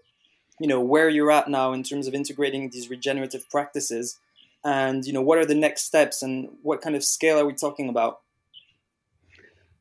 you 0.60 0.66
know, 0.66 0.80
where 0.80 1.08
you're 1.08 1.32
at 1.32 1.48
now 1.48 1.72
in 1.72 1.82
terms 1.82 2.06
of 2.06 2.14
integrating 2.14 2.68
these 2.68 2.90
regenerative 2.90 3.48
practices, 3.48 4.18
and 4.64 5.04
you 5.04 5.12
know, 5.12 5.22
what 5.22 5.38
are 5.38 5.46
the 5.46 5.54
next 5.54 5.82
steps 5.82 6.22
and 6.22 6.48
what 6.62 6.80
kind 6.80 6.96
of 6.96 7.04
scale 7.04 7.38
are 7.38 7.46
we 7.46 7.54
talking 7.54 7.88
about? 7.88 8.20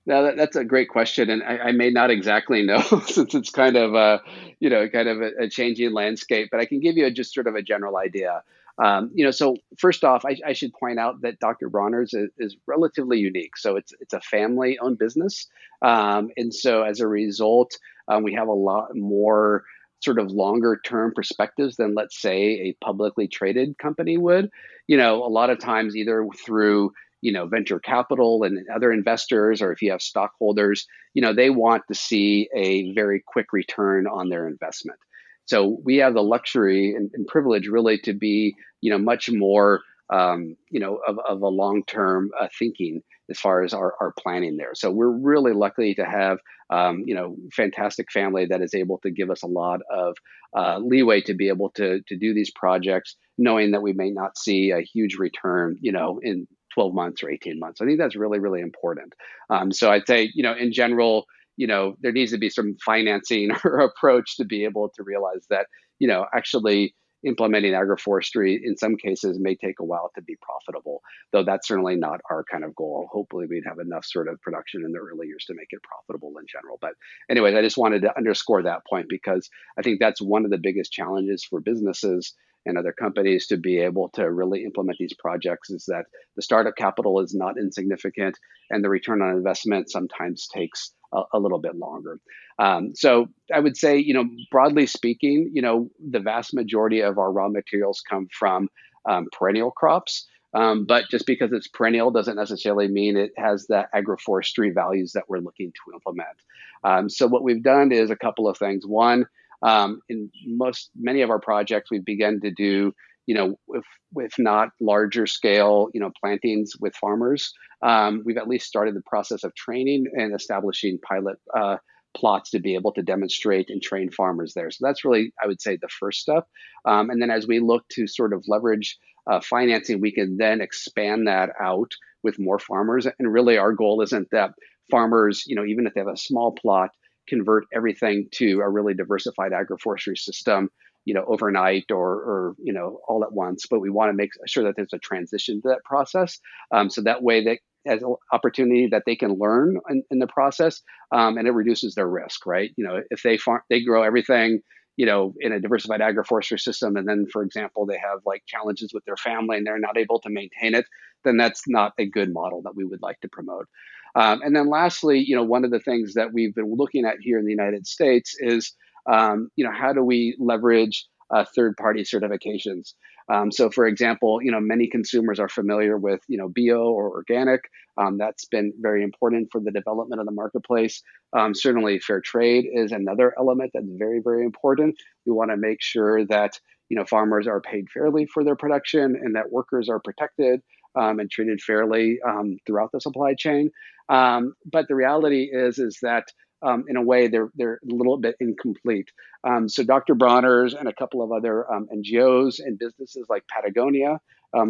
Now 0.05 0.23
that, 0.23 0.38
that's 0.38 0.55
a 0.55 0.63
great 0.63 0.89
question, 0.89 1.30
and 1.30 1.43
I, 1.43 1.57
I, 1.57 1.71
may 1.71 1.91
not 1.91 2.09
exactly 2.09 2.65
know 2.65 2.82
since 3.05 3.36
it's 3.36 3.51
kind 3.51 3.75
of 3.75 3.93
a, 3.93 4.21
you 4.59 4.69
know, 4.69 4.89
kind 4.89 5.07
of 5.07 5.21
a, 5.21 5.43
a, 5.43 5.49
changing 5.49 5.93
landscape. 5.93 6.49
But 6.51 6.59
I 6.59 6.65
can 6.65 6.80
give 6.80 6.97
you 6.97 7.05
a, 7.05 7.11
just 7.11 7.32
sort 7.32 7.45
of 7.45 7.53
a 7.53 7.61
general 7.61 7.95
idea. 7.95 8.41
Um, 8.84 9.11
you 9.13 9.23
know, 9.23 9.30
so 9.30 9.57
first 9.77 10.03
off, 10.03 10.25
I, 10.25 10.38
I, 10.47 10.53
should 10.53 10.73
point 10.73 10.97
out 10.97 11.21
that 11.21 11.39
Dr. 11.39 11.69
Bronner's 11.69 12.13
is, 12.13 12.30
is, 12.39 12.55
relatively 12.65 13.19
unique. 13.19 13.57
So 13.57 13.75
it's 13.75 13.93
it's 13.99 14.13
a 14.13 14.21
family-owned 14.21 14.97
business, 14.97 15.47
um, 15.84 16.32
and 16.38 16.51
so 16.51 16.82
as 16.82 17.01
a 17.01 17.07
result, 17.07 17.77
um, 18.07 18.23
we 18.23 18.34
have 18.34 18.47
a 18.47 18.53
lot 18.53 18.95
more 18.95 19.63
sort 20.01 20.19
of 20.19 20.31
longer-term 20.31 21.13
perspectives 21.13 21.75
than 21.75 21.95
let's 21.95 22.19
say 22.19 22.43
a 22.43 22.77
publicly 22.83 23.27
traded 23.27 23.77
company 23.77 24.17
would. 24.17 24.49
You 24.87 24.97
know, 24.97 25.23
a 25.23 25.27
lot 25.29 25.49
of 25.49 25.59
times 25.59 25.95
either 25.95 26.25
through 26.45 26.91
you 27.21 27.31
know 27.31 27.45
venture 27.47 27.79
capital 27.79 28.43
and 28.43 28.65
other 28.73 28.91
investors 28.91 29.61
or 29.61 29.71
if 29.71 29.81
you 29.81 29.91
have 29.91 30.01
stockholders 30.01 30.87
you 31.13 31.21
know 31.21 31.33
they 31.33 31.49
want 31.49 31.83
to 31.87 31.93
see 31.93 32.49
a 32.55 32.93
very 32.93 33.21
quick 33.25 33.51
return 33.51 34.07
on 34.07 34.29
their 34.29 34.47
investment 34.47 34.99
so 35.45 35.79
we 35.83 35.97
have 35.97 36.13
the 36.13 36.23
luxury 36.23 36.93
and, 36.95 37.11
and 37.13 37.27
privilege 37.27 37.67
really 37.67 37.97
to 37.97 38.13
be 38.13 38.55
you 38.81 38.91
know 38.91 38.97
much 38.97 39.29
more 39.29 39.81
um, 40.09 40.55
you 40.69 40.79
know 40.79 40.99
of, 41.07 41.19
of 41.27 41.41
a 41.41 41.47
long-term 41.47 42.31
uh, 42.39 42.47
thinking 42.57 43.03
as 43.30 43.39
far 43.39 43.63
as 43.63 43.73
our, 43.73 43.93
our 44.01 44.13
planning 44.19 44.57
there 44.57 44.71
so 44.73 44.91
we're 44.91 45.09
really 45.09 45.53
lucky 45.53 45.93
to 45.93 46.05
have 46.05 46.38
um, 46.71 47.03
you 47.05 47.15
know 47.15 47.36
fantastic 47.55 48.11
family 48.11 48.45
that 48.45 48.61
is 48.61 48.73
able 48.73 48.99
to 48.99 49.11
give 49.11 49.30
us 49.30 49.43
a 49.43 49.47
lot 49.47 49.80
of 49.91 50.15
uh, 50.57 50.77
leeway 50.80 51.21
to 51.21 51.34
be 51.34 51.47
able 51.47 51.69
to 51.71 52.01
to 52.07 52.17
do 52.17 52.34
these 52.34 52.51
projects 52.51 53.15
knowing 53.38 53.71
that 53.71 53.82
we 53.82 53.93
may 53.93 54.09
not 54.09 54.38
see 54.38 54.71
a 54.71 54.82
huge 54.82 55.15
return 55.15 55.77
you 55.82 55.91
know 55.91 56.19
in 56.21 56.47
12 56.73 56.93
months 56.93 57.23
or 57.23 57.30
18 57.30 57.59
months. 57.59 57.82
I 57.82 57.86
think 57.86 57.99
that's 57.99 58.15
really, 58.15 58.39
really 58.39 58.61
important. 58.61 59.13
Um, 59.49 59.71
so 59.71 59.91
I'd 59.91 60.07
say, 60.07 60.32
you 60.34 60.43
know, 60.43 60.53
in 60.53 60.71
general, 60.71 61.25
you 61.57 61.67
know, 61.67 61.95
there 62.01 62.11
needs 62.11 62.32
to 62.32 62.38
be 62.38 62.49
some 62.49 62.77
financing 62.86 63.49
or 63.63 63.80
approach 63.80 64.38
to 64.38 64.45
be 64.45 64.63
able 64.63 64.89
to 64.95 65.03
realize 65.03 65.45
that, 65.49 65.67
you 65.99 66.07
know, 66.07 66.25
actually 66.34 66.95
implementing 67.26 67.74
agroforestry 67.74 68.57
in 68.63 68.78
some 68.78 68.95
cases 68.95 69.38
may 69.39 69.55
take 69.55 69.80
a 69.80 69.86
while 69.86 70.11
to 70.15 70.22
be 70.22 70.38
profitable, 70.41 71.01
though 71.32 71.43
that's 71.43 71.67
certainly 71.67 71.95
not 71.95 72.22
our 72.30 72.43
kind 72.49 72.63
of 72.63 72.76
goal. 72.76 73.07
Hopefully, 73.11 73.45
we'd 73.49 73.65
have 73.67 73.80
enough 73.80 74.05
sort 74.05 74.28
of 74.28 74.41
production 74.41 74.84
in 74.86 74.91
the 74.91 74.99
early 74.99 75.28
years 75.28 75.45
to 75.45 75.53
make 75.53 75.67
it 75.72 75.82
profitable 75.84 76.34
in 76.39 76.45
general. 76.47 76.78
But, 76.82 76.93
anyways, 77.30 77.55
I 77.55 77.61
just 77.61 77.78
wanted 77.78 78.03
to 78.03 78.17
underscore 78.17 78.63
that 78.63 78.82
point 78.89 79.07
because 79.09 79.49
I 79.78 79.82
think 79.82 79.99
that's 79.99 80.22
one 80.22 80.45
of 80.45 80.51
the 80.51 80.57
biggest 80.57 80.91
challenges 80.91 81.43
for 81.43 81.59
businesses 81.59 82.34
and 82.70 82.78
other 82.78 82.93
companies 82.93 83.47
to 83.47 83.57
be 83.57 83.80
able 83.80 84.09
to 84.09 84.32
really 84.32 84.63
implement 84.63 84.97
these 84.99 85.13
projects 85.13 85.70
is 85.70 85.86
that 85.88 86.05
the 86.36 86.41
startup 86.41 86.76
capital 86.78 87.20
is 87.20 87.34
not 87.34 87.57
insignificant 87.57 88.38
and 88.70 88.84
the 88.84 88.89
return 88.89 89.22
on 89.22 89.36
investment 89.36 89.91
sometimes 89.91 90.47
takes 90.47 90.91
a, 91.13 91.22
a 91.34 91.39
little 91.39 91.59
bit 91.59 91.76
longer. 91.76 92.20
Um, 92.59 92.93
so 92.95 93.28
I 93.53 93.59
would 93.59 93.76
say, 93.76 93.97
you 93.97 94.13
know, 94.13 94.26
broadly 94.51 94.86
speaking, 94.86 95.51
you 95.53 95.61
know, 95.61 95.89
the 95.99 96.20
vast 96.20 96.53
majority 96.53 97.01
of 97.01 97.17
our 97.17 97.32
raw 97.32 97.49
materials 97.49 98.01
come 98.07 98.28
from 98.38 98.70
um, 99.09 99.28
perennial 99.32 99.72
crops. 99.72 100.28
Um, 100.53 100.86
but 100.86 101.05
just 101.11 101.28
because 101.28 101.51
it's 101.53 101.67
perennial 101.67 102.11
doesn't 102.11 102.36
necessarily 102.36 102.88
mean 102.88 103.17
it 103.17 103.32
has 103.38 103.67
the 103.67 103.86
agroforestry 103.93 104.74
values 104.74 105.11
that 105.13 105.26
we're 105.28 105.39
looking 105.39 105.72
to 105.72 105.93
implement. 105.93 106.38
Um, 106.84 107.09
so 107.09 107.28
what 107.28 107.43
we've 107.43 107.61
done 107.61 107.91
is 107.91 108.09
a 108.09 108.15
couple 108.15 108.47
of 108.47 108.57
things. 108.57 108.86
One, 108.86 109.26
um, 109.62 110.01
in 110.10 110.30
most 110.45 110.89
many 110.95 111.22
of 111.22 111.30
our 111.30 111.39
projects, 111.39 111.91
we've 111.91 112.05
begun 112.05 112.39
to 112.41 112.51
do 112.51 112.93
you 113.30 113.36
know, 113.36 113.60
if, 113.76 113.86
if 114.16 114.39
not 114.39 114.70
larger 114.82 115.28
scale, 115.28 115.89
you 115.93 116.01
know, 116.01 116.10
plantings 116.20 116.72
with 116.80 116.95
farmers. 116.95 117.53
Um, 117.84 118.24
we've 118.26 118.38
at 118.38 118.47
least 118.47 118.66
started 118.66 118.95
the 118.95 119.03
process 119.05 119.43
of 119.43 119.53
training 119.53 120.05
and 120.14 120.34
establishing 120.34 120.97
pilot 121.07 121.38
uh, 121.55 121.78
plots 122.18 122.49
to 122.49 122.60
be 122.60 122.74
able 122.74 122.91
to 122.93 123.03
demonstrate 123.03 123.70
and 123.70 123.84
train 123.84 124.10
farmers 124.10 124.53
there. 124.55 124.72
So 124.72 124.84
that's 124.84 125.05
really, 125.05 125.32
I 125.39 125.45
would 125.45 125.62
say, 125.62 125.78
the 125.80 125.89
first 125.99 126.22
step. 126.22 126.47
Um, 126.86 127.12
and 127.12 127.22
then 127.22 127.30
as 127.30 127.45
we 127.45 127.60
look 127.60 127.88
to 127.89 128.07
sort 128.07 128.34
of 128.34 128.45
leverage 128.47 128.97
uh, 129.32 129.41
financing, 129.41 130.01
we 130.01 130.12
can 130.12 130.38
then 130.38 130.60
expand 130.60 131.28
that 131.28 131.51
out 131.62 131.91
with 132.24 132.39
more 132.39 132.57
farmers. 132.57 133.05
And 133.05 133.32
really, 133.32 133.60
our 133.60 133.74
goal 133.74 134.01
isn't 134.01 134.30
that 134.32 134.53
farmers, 134.89 135.43
you 135.45 135.55
know, 135.55 135.66
even 135.66 135.86
if 135.86 135.93
they 135.93 136.01
have 136.01 136.07
a 136.07 136.18
small 136.18 136.51
plot, 136.51 136.89
convert 137.30 137.65
everything 137.73 138.27
to 138.32 138.61
a 138.61 138.69
really 138.69 138.93
diversified 138.93 139.51
agroforestry 139.51 140.17
system 140.17 140.69
you 141.05 141.13
know 141.13 141.23
overnight 141.27 141.86
or 141.91 142.09
or 142.09 142.55
you 142.59 142.73
know 142.73 142.99
all 143.07 143.23
at 143.23 143.32
once. 143.32 143.65
But 143.69 143.80
we 143.80 143.89
want 143.89 144.09
to 144.09 144.13
make 144.13 144.32
sure 144.47 144.63
that 144.65 144.75
there's 144.75 144.93
a 144.93 144.99
transition 144.99 145.61
to 145.61 145.69
that 145.69 145.84
process 145.86 146.39
um, 146.72 146.89
so 146.89 147.01
that 147.01 147.23
way 147.23 147.43
that 147.45 147.60
as 147.88 148.03
an 148.03 148.15
opportunity 148.34 148.89
that 148.91 149.03
they 149.06 149.15
can 149.15 149.38
learn 149.39 149.77
in, 149.89 150.03
in 150.11 150.19
the 150.19 150.27
process 150.27 150.81
um, 151.14 151.38
and 151.38 151.47
it 151.47 151.51
reduces 151.51 151.95
their 151.95 152.07
risk 152.07 152.45
right? 152.45 152.72
You 152.77 152.85
know 152.85 153.01
if 153.10 153.23
they 153.23 153.38
farm 153.38 153.61
they 153.69 153.81
grow 153.84 154.03
everything 154.03 154.61
you 154.97 155.06
know 155.06 155.34
in 155.39 155.53
a 155.53 155.60
diversified 155.61 156.01
agroforestry 156.01 156.60
system 156.60 156.97
and 156.97 157.07
then 157.07 157.26
for 157.31 157.41
example 157.41 157.85
they 157.85 157.97
have 157.97 158.19
like 158.26 158.43
challenges 158.45 158.91
with 158.93 159.06
their 159.06 159.15
family 159.15 159.57
and 159.57 159.65
they're 159.65 159.80
not 159.80 159.97
able 159.97 160.19
to 160.19 160.30
maintain 160.30 160.76
it 160.76 160.85
then 161.23 161.38
that's 161.38 161.64
not 161.68 161.93
a 161.97 162.06
good 162.06 162.34
model 162.34 162.61
that 162.64 162.76
we 162.76 162.84
would 162.84 163.01
like 163.01 163.19
to 163.22 163.30
promote 163.30 163.68
um, 164.15 164.41
and 164.41 164.56
then 164.56 164.69
lastly, 164.69 165.19
you 165.19 165.36
know, 165.36 165.44
one 165.44 165.65
of 165.65 165.72
the 165.72 165.80
things 165.80 166.14
that 166.15 166.34
we've 166.34 166.56
been 166.56 166.73
looking 166.76 167.06
at 167.06 167.18
here 167.19 167.40
in 167.40 167.45
the 167.45 167.52
United 167.52 167.88
States 167.88 168.36
is, 168.40 168.73
um, 169.11 169.49
you 169.56 169.65
know, 169.65 169.72
how 169.72 169.94
do 169.94 170.03
we 170.03 170.36
leverage 170.40 171.06
uh, 171.34 171.45
third-party 171.56 172.03
certifications? 172.03 172.94
Um, 173.31 173.52
so, 173.52 173.69
for 173.69 173.86
example, 173.86 174.41
you 174.41 174.52
know, 174.52 174.60
many 174.60 174.88
consumers 174.88 175.40
are 175.40 175.49
familiar 175.49 175.98
with, 175.98 176.22
you 176.27 176.38
know, 176.38 176.49
bio 176.49 176.81
or 176.81 177.10
organic. 177.10 177.61
Um, 177.98 178.18
that's 178.18 178.45
been 178.45 178.73
very 178.80 179.03
important 179.03 179.49
for 179.52 179.61
the 179.61 179.72
development 179.72 180.19
of 180.19 180.26
the 180.26 180.31
marketplace. 180.34 181.03
Um, 181.38 181.53
certainly, 181.53 181.99
fair 181.99 182.22
trade 182.22 182.65
is 182.73 182.91
another 182.91 183.34
element 183.38 183.72
that's 183.73 183.86
very, 183.88 184.19
very 184.19 184.44
important. 184.44 184.95
We 185.26 185.34
want 185.34 185.52
to 185.52 185.57
make 185.57 185.81
sure 185.81 186.26
that 186.26 186.60
you 186.90 186.98
know 186.98 187.06
farmers 187.06 187.45
are 187.45 187.61
paid 187.61 187.86
fairly 187.94 188.26
for 188.26 188.44
their 188.44 188.56
production 188.56 189.15
and 189.15 189.36
that 189.36 189.52
workers 189.52 189.90
are 189.90 189.99
protected 189.99 190.61
um, 190.95 191.19
and 191.19 191.30
treated 191.30 191.61
fairly 191.61 192.19
um, 192.27 192.57
throughout 192.65 192.91
the 192.91 193.02
supply 193.02 193.36
chain. 193.36 193.69
Um, 194.10 194.53
but 194.65 194.88
the 194.88 194.95
reality 194.95 195.49
is 195.52 195.77
is 195.80 195.99
that 196.02 196.26
um, 196.61 196.86
in 196.90 196.98
a 196.98 197.02
way 197.02 197.27
they're 197.27 197.49
they're 197.56 197.80
a 197.90 197.94
little 197.94 198.18
bit 198.18 198.36
incomplete. 198.40 199.10
Um, 199.44 199.69
so 199.69 199.84
Dr. 199.84 200.15
Bronner's 200.15 200.73
and 200.73 200.90
a 200.90 200.94
couple 200.94 201.22
of 201.22 201.31
other 201.31 201.72
um, 201.72 201.88
NGOs 201.94 202.60
and 202.60 202.77
businesses 202.77 203.27
like 203.30 203.45
Patagonia, 203.48 204.19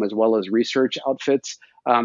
as 0.04 0.14
well 0.14 0.36
as 0.36 0.48
research 0.48 0.98
outfits, 1.08 1.58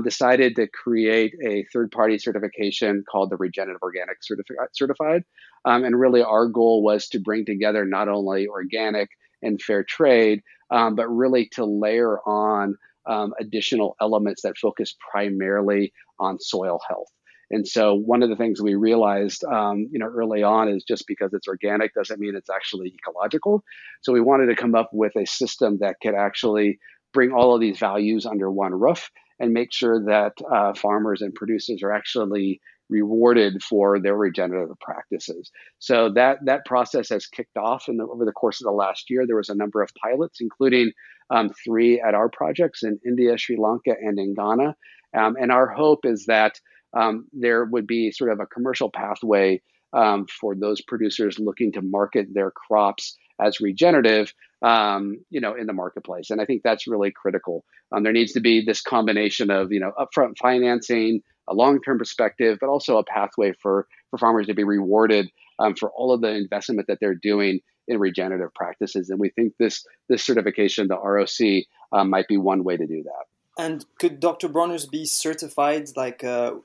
decided 0.04 0.56
to 0.56 0.68
create 0.68 1.34
a 1.46 1.66
third-party 1.72 2.18
certification 2.18 3.04
called 3.10 3.30
the 3.30 3.38
Regenerative 3.38 3.84
Organic 3.84 4.18
Certifi- 4.22 4.68
Certified. 4.74 5.24
and 5.66 6.00
really, 6.00 6.24
our 6.24 6.48
goal 6.48 6.82
was 6.82 7.08
to 7.10 7.20
bring 7.20 7.46
together 7.46 7.86
not 7.86 8.08
only 8.08 8.48
organic 8.48 9.10
and 9.44 9.62
fair 9.62 9.84
trade, 9.84 10.42
but 10.72 11.08
really 11.08 11.48
to 11.54 11.66
layer 11.66 12.18
on 12.22 12.76
um, 13.06 13.34
additional 13.40 13.96
elements 14.02 14.42
that 14.42 14.58
focus 14.58 14.96
primarily 15.12 15.94
on 16.20 16.40
soil 16.40 16.80
health. 16.88 17.10
And 17.52 17.68
so 17.68 17.94
one 17.94 18.24
of 18.24 18.30
the 18.30 18.36
things 18.36 18.62
we 18.62 18.76
realized, 18.76 19.44
um, 19.44 19.88
you 19.92 20.00
know, 20.00 20.08
early 20.08 20.44
on 20.44 20.70
is 20.70 20.84
just 20.84 21.06
because 21.08 21.34
it's 21.34 21.48
organic 21.48 21.94
doesn't 21.94 22.20
mean 22.20 22.36
it's 22.36 22.50
actually 22.50 22.94
ecological. 22.96 23.64
So 24.02 24.14
we 24.14 24.22
wanted 24.22 24.48
to 24.48 24.56
come 24.56 24.76
up 24.76 24.90
with 24.94 25.16
a 25.16 25.26
system 25.26 25.78
that 25.82 25.98
could 26.02 26.16
actually 26.16 26.80
bring 27.14 27.32
all 27.32 27.56
of 27.56 27.62
these 27.62 27.80
values 27.80 28.26
under 28.26 28.52
one 28.52 28.74
roof 28.74 29.10
and 29.40 29.54
make 29.54 29.72
sure 29.72 30.06
that 30.06 30.34
uh, 30.52 30.74
farmers 30.74 31.22
and 31.22 31.34
producers 31.34 31.82
are 31.84 31.92
actually 31.92 32.62
rewarded 32.90 33.64
for 33.64 34.00
their 34.00 34.16
regenerative 34.16 34.80
practices. 34.80 35.52
So 35.80 36.12
that 36.14 36.38
that 36.46 36.66
process 36.66 37.10
has 37.10 37.26
kicked 37.26 37.58
off 37.58 37.86
the, 37.88 38.08
over 38.12 38.26
the 38.26 38.32
course 38.32 38.62
of 38.62 38.66
the 38.66 38.72
last 38.72 39.10
year. 39.10 39.26
There 39.26 39.36
was 39.36 39.50
a 39.50 39.56
number 39.56 39.82
of 39.82 39.90
pilots, 40.02 40.40
including 40.40 40.92
um, 41.30 41.50
three 41.64 42.00
at 42.00 42.14
our 42.14 42.30
projects 42.30 42.84
in 42.84 43.00
India, 43.06 43.38
Sri 43.38 43.58
Lanka, 43.58 43.96
and 44.00 44.20
in 44.20 44.36
Ghana. 44.36 44.76
Um, 45.18 45.36
and 45.40 45.52
our 45.52 45.68
hope 45.68 46.06
is 46.06 46.26
that 46.26 46.60
um, 46.96 47.28
there 47.34 47.66
would 47.66 47.88
be 47.88 48.12
sort 48.12 48.32
of 48.32 48.40
a 48.40 48.46
commercial 48.46 48.90
pathway 48.90 49.62
um, 49.94 50.26
for 50.28 50.56
those 50.56 50.82
producers 50.82 51.40
looking 51.40 51.72
to 51.74 51.82
market 51.82 52.28
their 52.34 52.52
crops 52.52 53.18
as 53.40 53.60
regenerative, 53.60 54.34
um, 54.62 55.18
you 55.30 55.42
know, 55.42 55.56
in 55.56 55.68
the 55.68 55.74
marketplace. 55.74 56.30
And 56.30 56.42
I 56.42 56.46
think 56.46 56.62
that's 56.64 56.88
really 56.88 57.12
critical. 57.12 57.66
Um, 57.92 58.04
there 58.04 58.14
needs 58.14 58.34
to 58.34 58.40
be 58.40 58.64
this 58.66 58.82
combination 58.82 59.52
of, 59.52 59.72
you 59.72 59.80
know, 59.80 59.92
upfront 60.00 60.38
financing, 60.38 61.22
a 61.48 61.54
long-term 61.54 61.98
perspective, 61.98 62.58
but 62.60 62.70
also 62.70 62.98
a 62.98 63.04
pathway 63.04 63.54
for 63.62 63.88
for 64.10 64.18
farmers 64.18 64.48
to 64.48 64.54
be 64.54 64.64
rewarded 64.64 65.30
um, 65.60 65.76
for 65.76 65.92
all 65.92 66.14
of 66.14 66.22
the 66.22 66.30
investment 66.30 66.88
that 66.88 67.00
they're 67.00 67.16
doing 67.16 67.60
in 67.88 68.00
regenerative 68.00 68.54
practices. 68.54 69.10
And 69.10 69.20
we 69.20 69.30
think 69.30 69.54
this 69.60 69.86
this 70.10 70.24
certification, 70.24 70.88
the 70.88 70.98
ROC, 70.98 71.66
um, 71.92 72.10
might 72.10 72.28
be 72.28 72.38
one 72.38 72.64
way 72.64 72.78
to 72.78 72.88
do 72.88 73.04
that. 73.04 73.64
And 73.64 73.86
could 74.00 74.20
Dr. 74.20 74.50
Bronner's 74.50 74.86
be 74.86 75.06
certified? 75.06 75.90
Like 75.96 76.24
uh, 76.24 76.56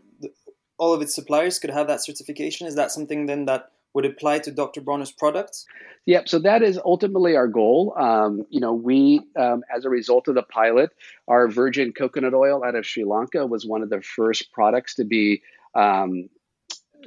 all 0.80 0.94
of 0.94 1.02
its 1.02 1.14
suppliers 1.14 1.58
could 1.58 1.70
have 1.70 1.86
that 1.86 2.02
certification. 2.02 2.66
Is 2.66 2.74
that 2.74 2.90
something 2.90 3.26
then 3.26 3.44
that 3.44 3.70
would 3.92 4.06
apply 4.06 4.38
to 4.40 4.50
Dr. 4.50 4.80
Bronner's 4.80 5.12
products? 5.12 5.66
Yep. 6.06 6.28
So 6.28 6.38
that 6.38 6.62
is 6.62 6.80
ultimately 6.84 7.36
our 7.36 7.48
goal. 7.48 7.94
Um, 7.98 8.46
you 8.48 8.60
know, 8.60 8.72
we, 8.72 9.20
um, 9.38 9.62
as 9.74 9.84
a 9.84 9.90
result 9.90 10.26
of 10.26 10.34
the 10.34 10.42
pilot, 10.42 10.90
our 11.28 11.48
virgin 11.48 11.92
coconut 11.92 12.32
oil 12.32 12.64
out 12.64 12.74
of 12.74 12.86
Sri 12.86 13.04
Lanka 13.04 13.46
was 13.46 13.66
one 13.66 13.82
of 13.82 13.90
the 13.90 14.00
first 14.00 14.52
products 14.52 14.94
to 14.94 15.04
be 15.04 15.42
um, 15.74 16.28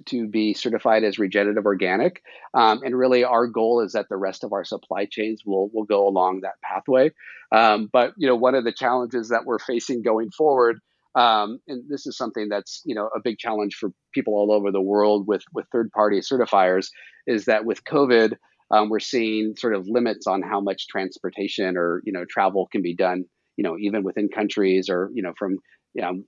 to 0.05 0.27
be 0.27 0.53
certified 0.53 1.03
as 1.03 1.19
regenerative 1.19 1.65
organic. 1.65 2.23
Um, 2.53 2.81
and 2.83 2.97
really, 2.97 3.23
our 3.23 3.47
goal 3.47 3.81
is 3.81 3.93
that 3.93 4.09
the 4.09 4.17
rest 4.17 4.43
of 4.43 4.53
our 4.53 4.63
supply 4.63 5.05
chains 5.05 5.43
will 5.45 5.69
will 5.73 5.83
go 5.83 6.07
along 6.07 6.41
that 6.41 6.61
pathway. 6.61 7.11
Um, 7.51 7.89
but 7.91 8.13
you 8.17 8.27
know, 8.27 8.35
one 8.35 8.55
of 8.55 8.63
the 8.63 8.73
challenges 8.73 9.29
that 9.29 9.45
we're 9.45 9.59
facing 9.59 10.03
going 10.03 10.31
forward 10.31 10.79
um, 11.15 11.59
and 11.67 11.83
this 11.89 12.05
is 12.07 12.17
something 12.17 12.49
that's 12.49 12.81
you 12.85 12.95
know 12.95 13.09
a 13.15 13.19
big 13.23 13.37
challenge 13.37 13.75
for 13.75 13.89
people 14.13 14.33
all 14.33 14.51
over 14.51 14.71
the 14.71 14.81
world 14.81 15.27
with 15.27 15.43
with 15.53 15.65
third 15.71 15.91
party 15.91 16.19
certifiers 16.19 16.87
is 17.27 17.45
that 17.45 17.65
with 17.65 17.83
COVID, 17.83 18.33
um, 18.71 18.89
we're 18.89 18.99
seeing 18.99 19.55
sort 19.55 19.75
of 19.75 19.87
limits 19.87 20.27
on 20.27 20.41
how 20.41 20.59
much 20.59 20.87
transportation 20.87 21.77
or 21.77 22.01
you 22.05 22.11
know 22.13 22.25
travel 22.29 22.67
can 22.71 22.81
be 22.81 22.95
done, 22.95 23.25
you 23.57 23.63
know 23.63 23.77
even 23.77 24.03
within 24.03 24.29
countries 24.29 24.89
or 24.89 25.09
you 25.13 25.21
know 25.21 25.33
from 25.37 25.57
you 25.93 26.01
know 26.01 26.23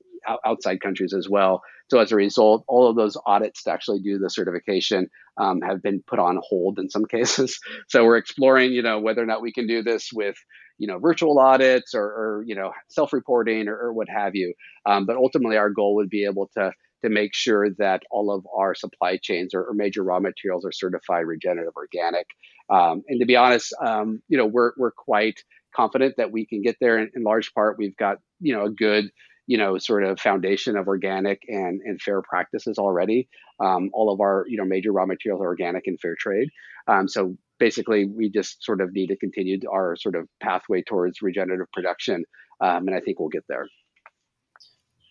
outside 0.46 0.82
countries 0.82 1.14
as 1.14 1.30
well. 1.30 1.62
So 1.90 2.00
as 2.00 2.12
a 2.12 2.16
result, 2.16 2.64
all 2.68 2.90
of 2.90 2.96
those 2.96 3.18
audits 3.26 3.64
to 3.64 3.72
actually 3.72 4.02
do 4.02 4.18
the 4.18 4.30
certification 4.30 5.08
um, 5.38 5.62
have 5.62 5.84
been 5.84 6.04
put 6.06 6.20
on 6.20 6.40
hold 6.42 6.80
in 6.80 6.90
some 6.90 7.06
cases. 7.12 7.60
So 7.90 8.06
we're 8.06 8.18
exploring, 8.18 8.72
you 8.72 8.82
know, 8.82 9.00
whether 9.00 9.22
or 9.22 9.28
not 9.28 9.42
we 9.42 9.54
can 9.54 9.68
do 9.68 9.84
this 9.84 10.10
with, 10.14 10.36
you 10.78 10.88
know, 10.88 11.00
virtual 11.00 11.40
audits 11.40 11.94
or, 11.94 12.04
or 12.04 12.44
you 12.46 12.56
know, 12.56 12.72
self-reporting 12.90 13.68
or, 13.68 13.78
or 13.78 13.94
what 13.94 14.08
have 14.10 14.36
you. 14.36 14.54
Um, 14.86 15.06
but 15.06 15.16
ultimately, 15.16 15.58
our 15.58 15.70
goal 15.70 15.96
would 15.96 16.10
be 16.10 16.26
able 16.26 16.50
to 16.58 16.72
to 17.04 17.10
make 17.10 17.36
sure 17.36 17.70
that 17.78 18.02
all 18.10 18.34
of 18.34 18.46
our 18.58 18.74
supply 18.74 19.18
chains 19.22 19.54
or, 19.54 19.64
or 19.64 19.74
major 19.74 20.04
raw 20.04 20.20
materials 20.20 20.66
are 20.66 20.72
certified 20.72 21.26
regenerative 21.28 21.74
organic. 21.76 22.26
Um, 22.70 23.04
and 23.08 23.20
to 23.20 23.28
be 23.28 23.36
honest, 23.36 23.74
um, 23.86 24.22
you 24.28 24.38
know, 24.38 24.46
we're 24.48 24.72
we're 24.78 24.92
quite 24.92 25.40
confident 25.76 26.16
that 26.18 26.32
we 26.32 26.46
can 26.46 26.62
get 26.62 26.78
there. 26.82 26.98
In, 26.98 27.12
in 27.16 27.24
large 27.24 27.54
part, 27.54 27.78
we've 27.78 27.96
got 27.96 28.18
you 28.40 28.56
know 28.56 28.66
a 28.66 28.72
good 28.72 29.12
you 29.48 29.58
know 29.58 29.78
sort 29.78 30.04
of 30.04 30.20
foundation 30.20 30.78
of 30.78 30.88
organic 30.88 31.42
and, 31.48 31.82
and 31.82 32.02
fair 32.02 32.22
practices 32.22 32.78
already. 32.78 33.28
Um, 33.60 33.90
all 33.94 34.12
of 34.12 34.20
our 34.20 34.46
you 34.48 34.58
know 34.58 34.66
major 34.66 34.92
raw 34.92 35.06
materials 35.06 35.42
are 35.42 35.48
organic 35.48 35.88
and 35.88 36.00
fair 36.00 36.16
trade. 36.20 36.50
Um, 36.88 37.08
so 37.08 37.36
basically, 37.60 38.06
we 38.06 38.30
just 38.30 38.64
sort 38.64 38.82
of 38.82 38.92
need 38.94 39.08
to 39.08 39.18
continue 39.18 39.60
our 39.72 39.96
sort 39.96 40.16
of 40.16 40.28
pathway 40.42 40.82
towards 40.82 41.22
regenerative 41.22 41.72
production, 41.72 42.26
um, 42.62 42.88
and 42.88 42.96
I 42.96 43.00
think 43.00 43.20
we'll 43.20 43.30
get 43.30 43.46
there. 43.48 43.68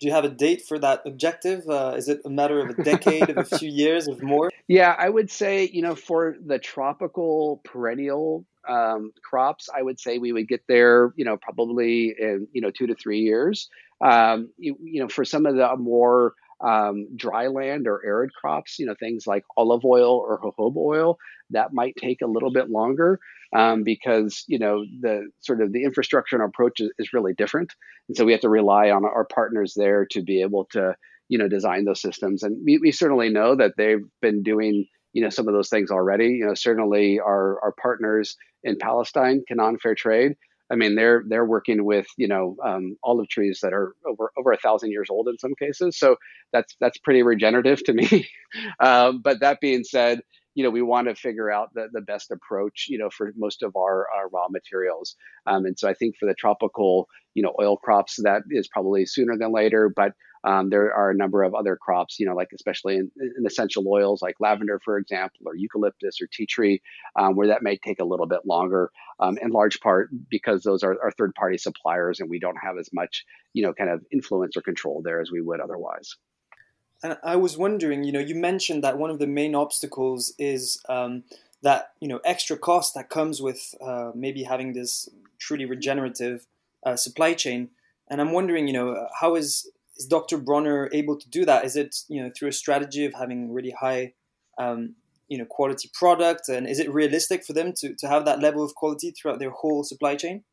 Do 0.01 0.09
you 0.09 0.13
have 0.13 0.25
a 0.25 0.29
date 0.29 0.63
for 0.67 0.79
that 0.81 1.03
objective? 1.07 1.69
Uh, 1.69 1.95
is 1.97 2.09
it 2.09 2.21
a 2.25 2.31
matter 2.31 2.61
of 2.61 2.71
a 2.79 2.83
decade, 2.83 3.31
of 3.31 3.39
a 3.39 3.59
few 3.59 3.71
years, 3.73 4.09
of 4.09 4.23
more? 4.23 4.51
Yeah, 4.69 4.95
I 4.99 5.09
would 5.09 5.31
say 5.31 5.69
you 5.73 5.83
know 5.83 5.95
for 5.95 6.37
the 6.45 6.59
tropical 6.59 7.61
perennial 7.65 8.45
um, 8.69 9.13
crops, 9.23 9.69
I 9.75 9.83
would 9.83 10.01
say 10.01 10.19
we 10.19 10.33
would 10.33 10.49
get 10.49 10.63
there, 10.69 11.13
you 11.17 11.25
know, 11.25 11.37
probably 11.37 12.15
in 12.19 12.49
you 12.53 12.61
know 12.61 12.71
two 12.71 12.87
to 12.87 12.95
three 12.95 13.21
years. 13.21 13.69
Um, 14.05 14.51
you, 14.59 14.77
you, 14.83 15.01
know, 15.01 15.09
for 15.09 15.25
some 15.25 15.47
of 15.47 15.57
the 15.57 15.77
more 15.79 16.35
um, 16.65 17.09
dry 17.17 17.47
land 17.47 17.87
or 17.89 18.05
arid 18.05 18.33
crops, 18.35 18.79
you 18.79 18.87
know, 18.87 18.95
things 18.99 19.27
like 19.27 19.45
olive 19.57 19.85
oil 19.85 20.13
or 20.13 20.39
jojoba 20.41 20.77
oil, 20.77 21.19
that 21.51 21.73
might 21.73 21.97
take 21.97 22.21
a 22.23 22.27
little 22.27 22.53
bit 22.53 22.71
longer 22.71 23.19
um, 23.55 23.85
because 23.85 24.45
you 24.49 24.59
know 24.59 24.85
the 25.01 25.29
sort 25.41 25.63
of 25.63 25.73
the 25.73 25.85
infrastructure 25.85 26.37
and 26.37 26.45
approach 26.45 26.81
is, 26.81 26.91
is 26.99 27.13
really 27.13 27.33
different, 27.35 27.73
and 28.09 28.17
so 28.17 28.25
we 28.25 28.33
have 28.33 28.41
to 28.41 28.49
rely 28.49 28.91
on 28.91 29.05
our 29.05 29.25
partners 29.25 29.75
there 29.77 30.07
to 30.11 30.23
be 30.23 30.43
able 30.43 30.67
to 30.73 30.95
you 31.29 31.39
know 31.39 31.49
design 31.49 31.85
those 31.85 32.03
systems. 32.03 32.43
And 32.43 32.59
we, 32.65 32.79
we 32.79 32.93
certainly 32.93 33.31
know 33.31 33.55
that 33.57 33.75
they've 33.77 34.05
been 34.21 34.43
doing 34.43 34.87
you 35.13 35.23
know 35.23 35.31
some 35.31 35.49
of 35.49 35.55
those 35.55 35.69
things 35.69 35.91
already. 35.91 36.27
You 36.27 36.47
know, 36.47 36.55
certainly 36.55 37.21
our 37.21 37.61
our 37.63 37.75
partners 37.81 38.37
in 38.65 38.77
Palestine, 38.79 39.45
Canaan 39.47 39.79
Fair 39.79 39.95
Trade. 39.95 40.33
I 40.71 40.77
mean, 40.77 40.95
they're 40.95 41.23
they're 41.29 41.45
working 41.45 41.85
with 41.85 42.07
you 42.17 42.29
know 42.29 42.57
um, 42.65 42.97
olive 43.05 43.29
trees 43.29 43.61
that 43.63 43.73
are 43.73 43.95
over 44.07 44.33
over 44.39 44.53
a 44.53 44.59
thousand 44.59 44.91
years 44.91 45.09
old 45.11 45.29
in 45.29 45.39
some 45.39 45.55
cases. 45.59 45.99
So 45.99 46.17
that's 46.53 46.75
that's 46.81 46.99
pretty 46.99 47.23
regenerative 47.23 47.85
to 47.85 47.93
me. 47.95 48.29
um, 48.81 49.21
but 49.23 49.41
that 49.41 49.61
being 49.61 49.85
said, 49.85 50.21
you 50.55 50.63
know, 50.63 50.71
we 50.71 50.83
want 50.83 51.09
to 51.09 51.15
figure 51.15 51.51
out 51.51 51.75
the, 51.75 51.89
the 51.93 52.01
best 52.01 52.31
approach, 52.31 52.87
you 52.89 52.99
know, 52.99 53.11
for 53.11 53.33
most 53.37 53.63
of 53.63 53.77
our, 53.77 54.07
our 54.17 54.29
raw 54.33 54.47
materials. 54.49 55.17
Um, 55.47 55.67
and 55.67 55.79
so 55.79 55.89
I 55.89 55.95
think 55.95 56.17
for 56.19 56.27
the 56.27 56.35
tropical, 56.35 57.09
you 57.35 57.43
know, 57.43 57.55
oil 57.61 57.77
crops, 57.77 58.17
that 58.23 58.43
is 58.51 58.69
probably 58.69 59.05
sooner 59.05 59.37
than 59.37 59.53
later. 59.53 59.93
But 59.95 60.13
um, 60.45 60.69
there 60.69 60.93
are 60.95 61.11
a 61.11 61.15
number 61.15 61.43
of 61.43 61.55
other 61.55 61.75
crops, 61.75 62.21
you 62.21 62.27
know, 62.27 62.35
like 62.35 62.51
especially 62.55 62.97
in, 62.97 63.11
in, 63.19 63.47
essential 63.47 63.85
oils 63.89 64.21
like 64.21 64.37
lavender, 64.41 64.79
for 64.85 64.99
example, 64.99 65.41
or 65.47 65.57
eucalyptus 65.57 66.21
or 66.21 66.27
tea 66.31 66.47
tree, 66.47 66.83
um, 67.17 67.35
where 67.35 67.49
that 67.49 67.63
may 67.63 67.79
take 67.79 67.99
a 67.99 68.05
little 68.05 68.27
bit 68.27 68.41
longer, 68.45 68.91
um, 69.21 69.39
in 69.41 69.51
large 69.51 69.81
part 69.81 70.11
because 70.29 70.63
those 70.63 70.83
are, 70.83 70.97
are 71.03 71.11
third 71.11 71.35
party 71.35 71.57
suppliers 71.57 72.21
and 72.21 72.29
we 72.29 72.39
don't 72.39 72.59
have 72.63 72.77
as 72.79 72.91
much, 72.93 73.25
you 73.55 73.63
know, 73.63 73.73
kind 73.73 73.89
of 73.89 74.05
influence 74.13 74.57
or 74.57 74.61
control 74.61 75.01
there 75.03 75.21
as 75.21 75.31
we 75.33 75.41
would 75.41 75.61
otherwise. 75.61 76.17
And 77.03 77.17
I 77.23 77.37
was 77.37 77.57
wondering, 77.57 78.05
you 78.05 78.13
know, 78.13 78.21
you 78.21 78.35
mentioned 78.35 78.85
that 78.85 78.99
one 78.99 79.11
of 79.11 79.19
the 79.19 79.27
main 79.27 79.55
obstacles 79.55 80.35
is 80.39 80.83
um, 80.89 81.25
that, 81.63 81.93
you 82.01 82.09
know, 82.09 82.21
extra 82.25 82.57
cost 82.57 82.95
that 82.95 83.09
comes 83.09 83.41
with 83.41 83.75
uh, 83.81 84.13
maybe 84.15 84.43
having 84.43 84.75
this 84.75 85.09
truly 85.39 85.65
regenerative 85.65 86.47
uh, 86.85 86.97
supply 86.97 87.33
chain. 87.33 87.71
And 88.09 88.21
I'm 88.21 88.33
wondering, 88.33 88.67
you 88.67 88.75
know, 88.75 89.09
how 89.21 89.35
is 89.35 89.71
is 89.97 90.07
Dr. 90.07 90.39
Bronner 90.39 90.89
able 90.93 91.19
to 91.19 91.29
do 91.29 91.45
that? 91.45 91.65
Is 91.65 91.77
it 91.77 91.97
you 92.09 92.23
know 92.23 92.31
through 92.37 92.49
a 92.49 92.53
strategy 92.53 93.05
of 93.05 93.15
having 93.15 93.53
really 93.53 93.71
high 93.71 94.15
um, 94.59 94.95
you 95.29 95.39
know 95.39 95.45
quality 95.45 95.91
product, 95.95 96.49
and 96.49 96.67
is 96.67 96.79
it 96.79 96.93
realistic 96.93 97.45
for 97.45 97.53
them 97.53 97.73
to 97.79 97.95
to 97.95 98.09
have 98.09 98.25
that 98.25 98.41
level 98.41 98.65
of 98.65 98.75
quality 98.75 99.11
throughout 99.11 99.39
their 99.39 99.51
whole 99.51 99.85
supply 99.85 100.17
chain? 100.17 100.45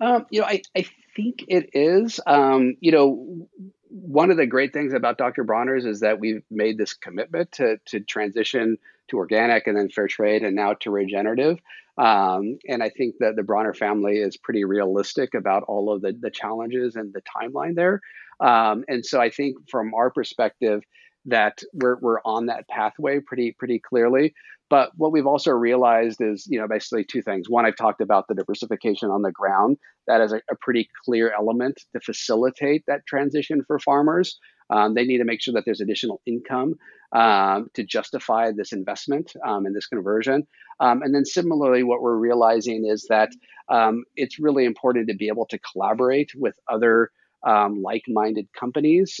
Um, 0.00 0.26
you 0.30 0.40
know, 0.40 0.46
I, 0.46 0.62
I 0.76 0.86
think 1.14 1.44
it 1.48 1.70
is. 1.72 2.20
Um, 2.26 2.76
you 2.80 2.92
know, 2.92 3.48
one 3.90 4.30
of 4.30 4.36
the 4.36 4.46
great 4.46 4.72
things 4.72 4.92
about 4.92 5.18
Dr. 5.18 5.44
Bronner's 5.44 5.84
is 5.84 6.00
that 6.00 6.20
we've 6.20 6.42
made 6.50 6.78
this 6.78 6.94
commitment 6.94 7.52
to 7.52 7.78
to 7.86 8.00
transition 8.00 8.78
to 9.08 9.18
organic 9.18 9.66
and 9.66 9.76
then 9.76 9.88
fair 9.88 10.08
trade 10.08 10.42
and 10.42 10.56
now 10.56 10.74
to 10.74 10.90
regenerative. 10.90 11.58
Um, 11.98 12.58
and 12.68 12.82
I 12.82 12.90
think 12.90 13.16
that 13.20 13.36
the 13.36 13.42
Bronner 13.42 13.72
family 13.72 14.16
is 14.16 14.36
pretty 14.36 14.64
realistic 14.64 15.34
about 15.34 15.62
all 15.68 15.92
of 15.92 16.02
the, 16.02 16.12
the 16.12 16.30
challenges 16.30 16.96
and 16.96 17.14
the 17.14 17.22
timeline 17.22 17.74
there. 17.74 18.00
Um, 18.40 18.84
and 18.88 19.06
so 19.06 19.20
I 19.20 19.30
think 19.30 19.70
from 19.70 19.94
our 19.94 20.10
perspective, 20.10 20.82
that 21.26 21.62
we're, 21.72 21.96
we're 21.98 22.20
on 22.24 22.46
that 22.46 22.68
pathway 22.68 23.20
pretty 23.20 23.52
pretty 23.52 23.78
clearly. 23.78 24.34
But 24.68 24.90
what 24.96 25.12
we've 25.12 25.26
also 25.26 25.52
realized 25.52 26.20
is, 26.20 26.46
you 26.48 26.58
know, 26.58 26.66
basically 26.66 27.04
two 27.04 27.22
things. 27.22 27.48
One, 27.48 27.64
I've 27.66 27.76
talked 27.76 28.00
about 28.00 28.26
the 28.28 28.34
diversification 28.34 29.10
on 29.10 29.22
the 29.22 29.30
ground. 29.30 29.76
That 30.06 30.20
is 30.20 30.32
a, 30.32 30.40
a 30.50 30.56
pretty 30.60 30.88
clear 31.04 31.32
element 31.32 31.80
to 31.92 32.00
facilitate 32.00 32.84
that 32.86 33.06
transition 33.06 33.62
for 33.66 33.78
farmers. 33.78 34.38
Um, 34.70 34.94
they 34.94 35.04
need 35.04 35.18
to 35.18 35.24
make 35.24 35.40
sure 35.40 35.54
that 35.54 35.64
there's 35.64 35.80
additional 35.80 36.20
income 36.26 36.74
um, 37.12 37.68
to 37.74 37.84
justify 37.84 38.50
this 38.50 38.72
investment 38.72 39.32
um, 39.46 39.66
and 39.66 39.74
this 39.76 39.86
conversion. 39.86 40.46
Um, 40.80 41.02
and 41.02 41.14
then 41.14 41.24
similarly, 41.24 41.84
what 41.84 42.02
we're 42.02 42.16
realizing 42.16 42.86
is 42.86 43.06
that 43.08 43.30
um, 43.68 44.04
it's 44.16 44.40
really 44.40 44.64
important 44.64 45.08
to 45.08 45.14
be 45.14 45.28
able 45.28 45.46
to 45.46 45.58
collaborate 45.58 46.32
with 46.34 46.58
other 46.68 47.10
um, 47.46 47.80
like-minded 47.80 48.48
companies, 48.58 49.20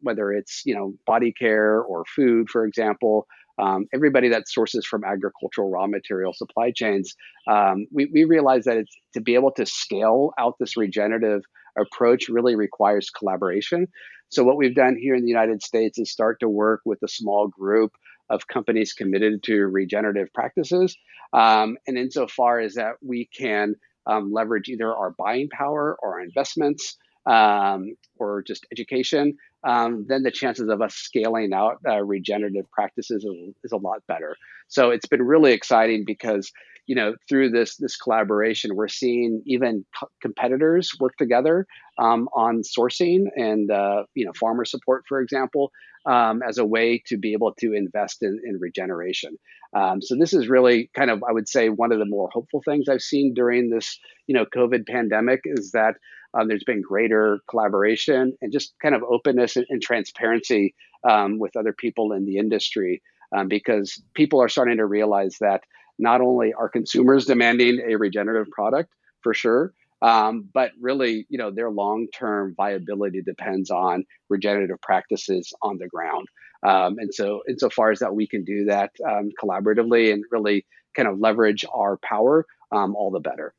whether 0.00 0.30
it's 0.32 0.62
you 0.64 0.74
know 0.76 0.94
body 1.06 1.32
care 1.32 1.80
or 1.82 2.04
food, 2.14 2.48
for 2.48 2.64
example. 2.64 3.26
Um, 3.58 3.86
everybody 3.94 4.28
that 4.30 4.48
sources 4.48 4.84
from 4.84 5.04
agricultural 5.04 5.70
raw 5.70 5.86
material 5.86 6.32
supply 6.34 6.72
chains, 6.74 7.14
um, 7.48 7.86
we, 7.92 8.10
we 8.12 8.24
realize 8.24 8.64
that 8.64 8.76
it's 8.76 8.96
to 9.14 9.20
be 9.20 9.34
able 9.34 9.52
to 9.52 9.66
scale 9.66 10.32
out 10.38 10.56
this 10.58 10.76
regenerative 10.76 11.42
approach 11.78 12.28
really 12.28 12.56
requires 12.56 13.10
collaboration. 13.10 13.86
So 14.30 14.42
what 14.42 14.56
we've 14.56 14.74
done 14.74 14.96
here 14.96 15.14
in 15.14 15.22
the 15.22 15.28
United 15.28 15.62
States 15.62 15.98
is 15.98 16.10
start 16.10 16.40
to 16.40 16.48
work 16.48 16.80
with 16.84 17.02
a 17.02 17.08
small 17.08 17.48
group 17.48 17.92
of 18.30 18.48
companies 18.48 18.92
committed 18.92 19.42
to 19.44 19.66
regenerative 19.66 20.32
practices, 20.32 20.96
um, 21.32 21.76
and 21.86 21.98
insofar 21.98 22.58
as 22.58 22.74
that 22.74 22.94
we 23.06 23.28
can 23.36 23.74
um, 24.06 24.32
leverage 24.32 24.68
either 24.68 24.92
our 24.92 25.10
buying 25.10 25.48
power 25.50 25.96
or 26.02 26.14
our 26.14 26.20
investments 26.20 26.96
um, 27.26 27.96
or 28.18 28.42
just 28.42 28.66
education, 28.72 29.36
um, 29.64 30.04
then 30.08 30.22
the 30.22 30.30
chances 30.30 30.68
of 30.68 30.82
us 30.82 30.94
scaling 30.94 31.52
out 31.52 31.78
uh, 31.88 32.02
regenerative 32.02 32.70
practices 32.70 33.24
is, 33.24 33.54
is, 33.64 33.72
a 33.72 33.76
lot 33.76 34.02
better. 34.06 34.36
So 34.68 34.90
it's 34.90 35.06
been 35.06 35.22
really 35.22 35.52
exciting 35.52 36.04
because 36.06 36.52
you 36.86 36.94
know 36.94 37.14
through 37.28 37.50
this 37.50 37.76
this 37.76 37.96
collaboration, 37.96 38.76
we're 38.76 38.88
seeing 38.88 39.42
even 39.46 39.86
co- 39.98 40.10
competitors 40.20 40.92
work 41.00 41.16
together 41.16 41.66
um, 41.98 42.28
on 42.34 42.60
sourcing 42.62 43.24
and 43.36 43.70
uh, 43.70 44.04
you 44.14 44.26
know 44.26 44.32
farmer 44.38 44.66
support, 44.66 45.04
for 45.08 45.20
example, 45.20 45.72
um, 46.04 46.42
as 46.46 46.58
a 46.58 46.64
way 46.64 47.02
to 47.06 47.16
be 47.16 47.32
able 47.32 47.54
to 47.54 47.72
invest 47.72 48.22
in, 48.22 48.38
in 48.44 48.58
regeneration. 48.60 49.38
Um, 49.74 50.02
so 50.02 50.14
this 50.14 50.34
is 50.34 50.48
really 50.48 50.90
kind 50.94 51.10
of 51.10 51.22
I 51.26 51.32
would 51.32 51.48
say 51.48 51.70
one 51.70 51.90
of 51.90 51.98
the 51.98 52.04
more 52.04 52.28
hopeful 52.30 52.60
things 52.62 52.86
I've 52.86 53.00
seen 53.00 53.32
during 53.32 53.70
this 53.70 53.98
you 54.26 54.34
know 54.34 54.44
COVID 54.44 54.86
pandemic 54.86 55.40
is 55.44 55.72
that 55.72 55.94
um, 56.34 56.48
there's 56.48 56.64
been 56.64 56.82
greater 56.82 57.40
collaboration 57.48 58.36
and 58.40 58.52
just 58.52 58.74
kind 58.82 58.94
of 58.94 59.02
openness 59.02 59.56
and, 59.56 59.66
and 59.68 59.82
transparency 59.82 60.74
um, 61.08 61.38
with 61.38 61.56
other 61.56 61.72
people 61.72 62.12
in 62.12 62.24
the 62.24 62.38
industry 62.38 63.02
um, 63.34 63.48
because 63.48 64.02
people 64.14 64.40
are 64.42 64.48
starting 64.48 64.78
to 64.78 64.86
realize 64.86 65.36
that 65.40 65.62
not 65.98 66.20
only 66.20 66.52
are 66.52 66.68
consumers 66.68 67.26
demanding 67.26 67.80
a 67.88 67.96
regenerative 67.96 68.50
product 68.50 68.90
for 69.22 69.32
sure, 69.32 69.72
um, 70.02 70.48
but 70.52 70.72
really, 70.80 71.26
you 71.28 71.38
know, 71.38 71.50
their 71.50 71.70
long-term 71.70 72.54
viability 72.56 73.22
depends 73.22 73.70
on 73.70 74.04
regenerative 74.28 74.80
practices 74.82 75.52
on 75.62 75.78
the 75.78 75.86
ground. 75.86 76.26
Um, 76.66 76.96
and 76.98 77.14
so, 77.14 77.42
insofar 77.48 77.90
as 77.90 78.00
that 78.00 78.14
we 78.14 78.26
can 78.26 78.44
do 78.44 78.64
that 78.66 78.90
um, 79.06 79.30
collaboratively 79.42 80.12
and 80.12 80.24
really 80.30 80.66
kind 80.96 81.08
of 81.08 81.18
leverage 81.18 81.64
our 81.72 81.98
power, 82.02 82.46
all 82.70 83.10
the 83.12 83.20
better 83.20 83.54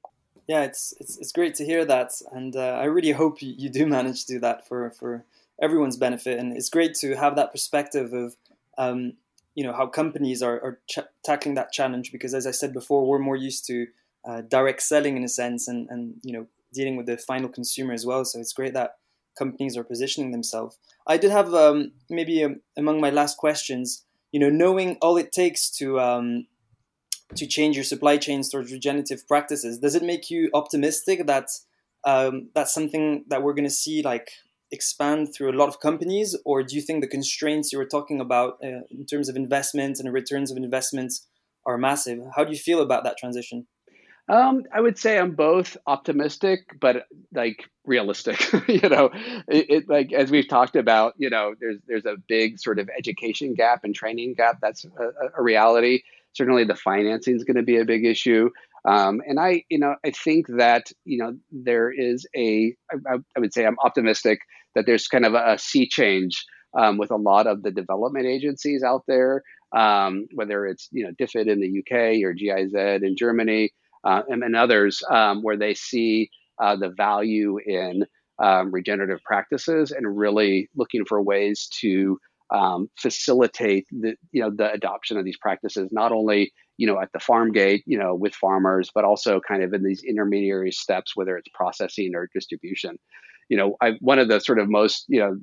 yeah, 0.47 0.63
it's 0.63 0.93
it's 0.99 1.17
it's 1.17 1.31
great 1.31 1.55
to 1.55 1.65
hear 1.65 1.85
that, 1.85 2.11
and 2.31 2.55
uh, 2.55 2.77
I 2.79 2.85
really 2.85 3.11
hope 3.11 3.41
you, 3.41 3.69
do 3.69 3.85
manage 3.97 4.25
to 4.25 4.33
do 4.33 4.39
that 4.39 4.67
for 4.67 4.89
for 4.91 5.25
everyone's 5.61 5.97
benefit. 5.97 6.39
And 6.39 6.55
it's 6.55 6.69
great 6.69 6.93
to 6.95 7.15
have 7.15 7.35
that 7.35 7.51
perspective 7.51 8.13
of 8.13 8.35
um, 8.77 9.13
you 9.55 9.63
know 9.63 9.73
how 9.73 9.87
companies 9.87 10.43
are, 10.43 10.59
are 10.61 10.79
ch- 10.89 11.09
tackling 11.23 11.55
that 11.55 11.71
challenge 11.71 12.11
because, 12.11 12.33
as 12.33 12.45
I 12.45 12.51
said 12.51 12.73
before, 12.73 13.07
we're 13.07 13.19
more 13.19 13.35
used 13.35 13.65
to 13.67 13.87
uh, 14.23 14.41
direct 14.41 14.81
selling 14.81 15.17
in 15.17 15.23
a 15.23 15.29
sense, 15.29 15.67
and 15.67 15.89
and 15.89 16.15
you 16.23 16.33
know 16.33 16.47
dealing 16.73 16.97
with 16.97 17.07
the 17.07 17.17
final 17.17 17.49
consumer 17.49 17.93
as 17.93 18.05
well. 18.05 18.25
So 18.25 18.39
it's 18.39 18.53
great 18.53 18.73
that 18.73 18.97
companies 19.37 19.77
are 19.77 19.83
positioning 19.83 20.31
themselves. 20.31 20.77
I 21.07 21.17
did 21.17 21.31
have 21.31 21.53
um, 21.53 21.91
maybe 22.09 22.43
um, 22.43 22.61
among 22.77 23.01
my 23.01 23.09
last 23.09 23.37
questions, 23.37 24.03
you 24.31 24.39
know, 24.39 24.49
knowing 24.49 24.97
all 25.01 25.17
it 25.17 25.31
takes 25.31 25.69
to 25.77 25.99
um, 25.99 26.47
to 27.35 27.47
change 27.47 27.75
your 27.75 27.83
supply 27.83 28.17
chains 28.17 28.49
towards 28.49 28.71
regenerative 28.71 29.27
practices. 29.27 29.79
Does 29.79 29.95
it 29.95 30.03
make 30.03 30.29
you 30.29 30.49
optimistic 30.53 31.25
that 31.25 31.49
um, 32.05 32.49
that's 32.53 32.73
something 32.73 33.25
that 33.29 33.41
we're 33.41 33.53
going 33.53 33.63
to 33.63 33.69
see 33.69 34.03
like 34.03 34.29
expand 34.71 35.33
through 35.33 35.51
a 35.51 35.57
lot 35.57 35.69
of 35.69 35.79
companies, 35.79 36.35
or 36.45 36.63
do 36.63 36.75
you 36.75 36.81
think 36.81 37.01
the 37.01 37.07
constraints 37.07 37.71
you 37.71 37.79
were 37.79 37.85
talking 37.85 38.19
about 38.19 38.57
uh, 38.63 38.81
in 38.89 39.05
terms 39.09 39.29
of 39.29 39.35
investments 39.35 39.99
and 39.99 40.11
returns 40.13 40.51
of 40.51 40.57
investments 40.57 41.25
are 41.65 41.77
massive? 41.77 42.19
How 42.35 42.43
do 42.43 42.51
you 42.51 42.59
feel 42.59 42.81
about 42.81 43.03
that 43.03 43.17
transition? 43.17 43.67
Um, 44.27 44.63
I 44.73 44.81
would 44.81 44.97
say 44.97 45.19
I'm 45.19 45.35
both 45.35 45.77
optimistic, 45.85 46.61
but 46.79 47.05
like 47.33 47.65
realistic. 47.85 48.41
you 48.67 48.89
know, 48.89 49.11
it, 49.47 49.69
it, 49.69 49.89
like 49.89 50.13
as 50.13 50.31
we've 50.31 50.47
talked 50.47 50.75
about, 50.75 51.13
you 51.17 51.29
know, 51.29 51.53
there's 51.59 51.77
there's 51.87 52.05
a 52.05 52.15
big 52.27 52.59
sort 52.59 52.79
of 52.79 52.89
education 52.97 53.53
gap 53.53 53.83
and 53.83 53.93
training 53.93 54.33
gap. 54.35 54.59
That's 54.61 54.85
a, 54.85 55.29
a 55.37 55.43
reality. 55.43 56.01
Certainly, 56.35 56.65
the 56.65 56.75
financing 56.75 57.35
is 57.35 57.43
going 57.43 57.57
to 57.57 57.63
be 57.63 57.77
a 57.77 57.85
big 57.85 58.05
issue. 58.05 58.49
Um, 58.87 59.21
and 59.25 59.39
I, 59.39 59.63
you 59.69 59.79
know, 59.79 59.95
I 60.05 60.11
think 60.11 60.45
that 60.57 60.91
you 61.05 61.17
know 61.17 61.35
there 61.51 61.91
is 61.91 62.27
a, 62.35 62.75
I, 62.91 63.15
I 63.35 63.39
would 63.39 63.53
say 63.53 63.65
I'm 63.65 63.79
optimistic 63.83 64.39
that 64.75 64.85
there's 64.85 65.07
kind 65.07 65.25
of 65.25 65.33
a 65.33 65.57
sea 65.57 65.87
change 65.87 66.45
um, 66.77 66.97
with 66.97 67.11
a 67.11 67.15
lot 67.15 67.47
of 67.47 67.63
the 67.63 67.71
development 67.71 68.25
agencies 68.25 68.83
out 68.83 69.03
there, 69.07 69.43
um, 69.75 70.27
whether 70.33 70.65
it's 70.65 70.87
you 70.91 71.05
know 71.05 71.11
DFID 71.19 71.47
in 71.47 71.61
the 71.61 71.79
UK 71.79 72.23
or 72.23 72.33
GIZ 72.33 73.01
in 73.01 73.15
Germany 73.17 73.71
uh, 74.03 74.21
and, 74.27 74.43
and, 74.43 74.55
others, 74.55 75.01
um, 75.09 75.41
where 75.41 75.57
they 75.57 75.73
see 75.73 76.29
uh, 76.61 76.75
the 76.75 76.89
value 76.89 77.57
in 77.65 78.03
um, 78.43 78.71
regenerative 78.71 79.23
practices 79.23 79.91
and 79.91 80.17
really 80.17 80.69
looking 80.75 81.05
for 81.05 81.21
ways 81.21 81.67
to 81.79 82.19
um, 82.51 82.89
facilitate 82.97 83.87
the 83.91 84.15
you 84.31 84.41
know 84.41 84.51
the 84.51 84.71
adoption 84.71 85.17
of 85.17 85.25
these 85.25 85.37
practices 85.37 85.89
not 85.91 86.11
only 86.11 86.53
you 86.77 86.87
know 86.87 86.99
at 86.99 87.11
the 87.13 87.19
farm 87.19 87.51
gate 87.51 87.83
you 87.85 87.97
know 87.97 88.13
with 88.13 88.35
farmers 88.35 88.91
but 88.93 89.03
also 89.03 89.39
kind 89.39 89.63
of 89.63 89.73
in 89.73 89.83
these 89.83 90.03
intermediary 90.03 90.71
steps 90.71 91.15
whether 91.15 91.37
it's 91.37 91.49
processing 91.53 92.13
or 92.15 92.29
distribution. 92.33 92.97
You 93.49 93.57
know 93.57 93.77
I, 93.81 93.93
one 93.99 94.19
of 94.19 94.27
the 94.27 94.39
sort 94.39 94.59
of 94.59 94.69
most 94.69 95.05
you 95.07 95.19
know 95.19 95.37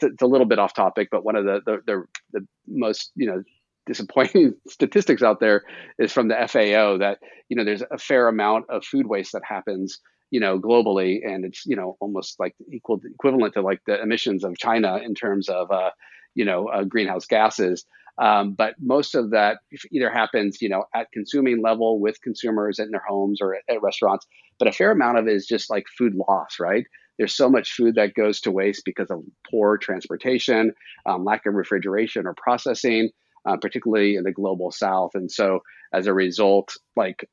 it's 0.00 0.22
a 0.22 0.26
little 0.26 0.46
bit 0.46 0.58
off 0.58 0.74
topic 0.74 1.08
but 1.10 1.24
one 1.24 1.36
of 1.36 1.44
the 1.44 1.60
the, 1.64 1.78
the, 1.86 2.04
the 2.32 2.46
most 2.66 3.12
you 3.14 3.26
know 3.26 3.42
disappointing 3.86 4.54
statistics 4.68 5.22
out 5.22 5.40
there 5.40 5.62
is 5.98 6.12
from 6.12 6.28
the 6.28 6.34
FAO 6.48 6.98
that 6.98 7.18
you 7.48 7.56
know 7.56 7.64
there's 7.64 7.82
a 7.90 7.98
fair 7.98 8.28
amount 8.28 8.66
of 8.68 8.84
food 8.84 9.06
waste 9.06 9.32
that 9.32 9.42
happens 9.44 10.00
you 10.30 10.40
know 10.40 10.58
globally 10.58 11.20
and 11.24 11.44
it's 11.44 11.64
you 11.66 11.76
know 11.76 11.96
almost 12.00 12.38
like 12.38 12.54
equal 12.72 13.00
equivalent 13.04 13.54
to 13.54 13.62
like 13.62 13.80
the 13.86 14.00
emissions 14.00 14.44
of 14.44 14.56
China 14.58 14.96
in 14.96 15.14
terms 15.14 15.48
of 15.48 15.70
uh, 15.70 15.90
you 16.36 16.44
know 16.44 16.68
uh, 16.68 16.84
greenhouse 16.84 17.26
gases. 17.26 17.84
Um, 18.18 18.54
but 18.54 18.74
most 18.80 19.14
of 19.14 19.32
that 19.32 19.58
either 19.92 20.10
happens, 20.10 20.62
you 20.62 20.70
know, 20.70 20.84
at 20.94 21.12
consuming 21.12 21.60
level 21.62 22.00
with 22.00 22.22
consumers 22.22 22.78
in 22.78 22.90
their 22.90 23.02
homes 23.06 23.40
or 23.42 23.56
at, 23.56 23.62
at, 23.68 23.82
restaurants. 23.82 24.26
But 24.58 24.68
a 24.68 24.72
fair 24.72 24.90
amount 24.90 25.18
of 25.18 25.28
it 25.28 25.34
is 25.34 25.46
just 25.46 25.68
like 25.68 25.84
food 25.98 26.14
loss, 26.14 26.56
right? 26.58 26.86
There's 27.18 27.34
so 27.34 27.50
much 27.50 27.72
food 27.72 27.96
that 27.96 28.14
goes 28.14 28.40
to 28.42 28.50
waste 28.50 28.82
because 28.86 29.10
of 29.10 29.22
poor 29.50 29.76
transportation, 29.76 30.72
um, 31.04 31.24
lack 31.24 31.44
of 31.44 31.54
refrigeration 31.54 32.26
or 32.26 32.34
processing, 32.34 33.10
uh, 33.46 33.58
particularly 33.58 34.16
in 34.16 34.24
the 34.24 34.32
global 34.32 34.70
south. 34.70 35.10
And 35.14 35.30
so, 35.30 35.60
as 35.92 36.06
a 36.06 36.14
result, 36.14 36.74
like 36.94 37.28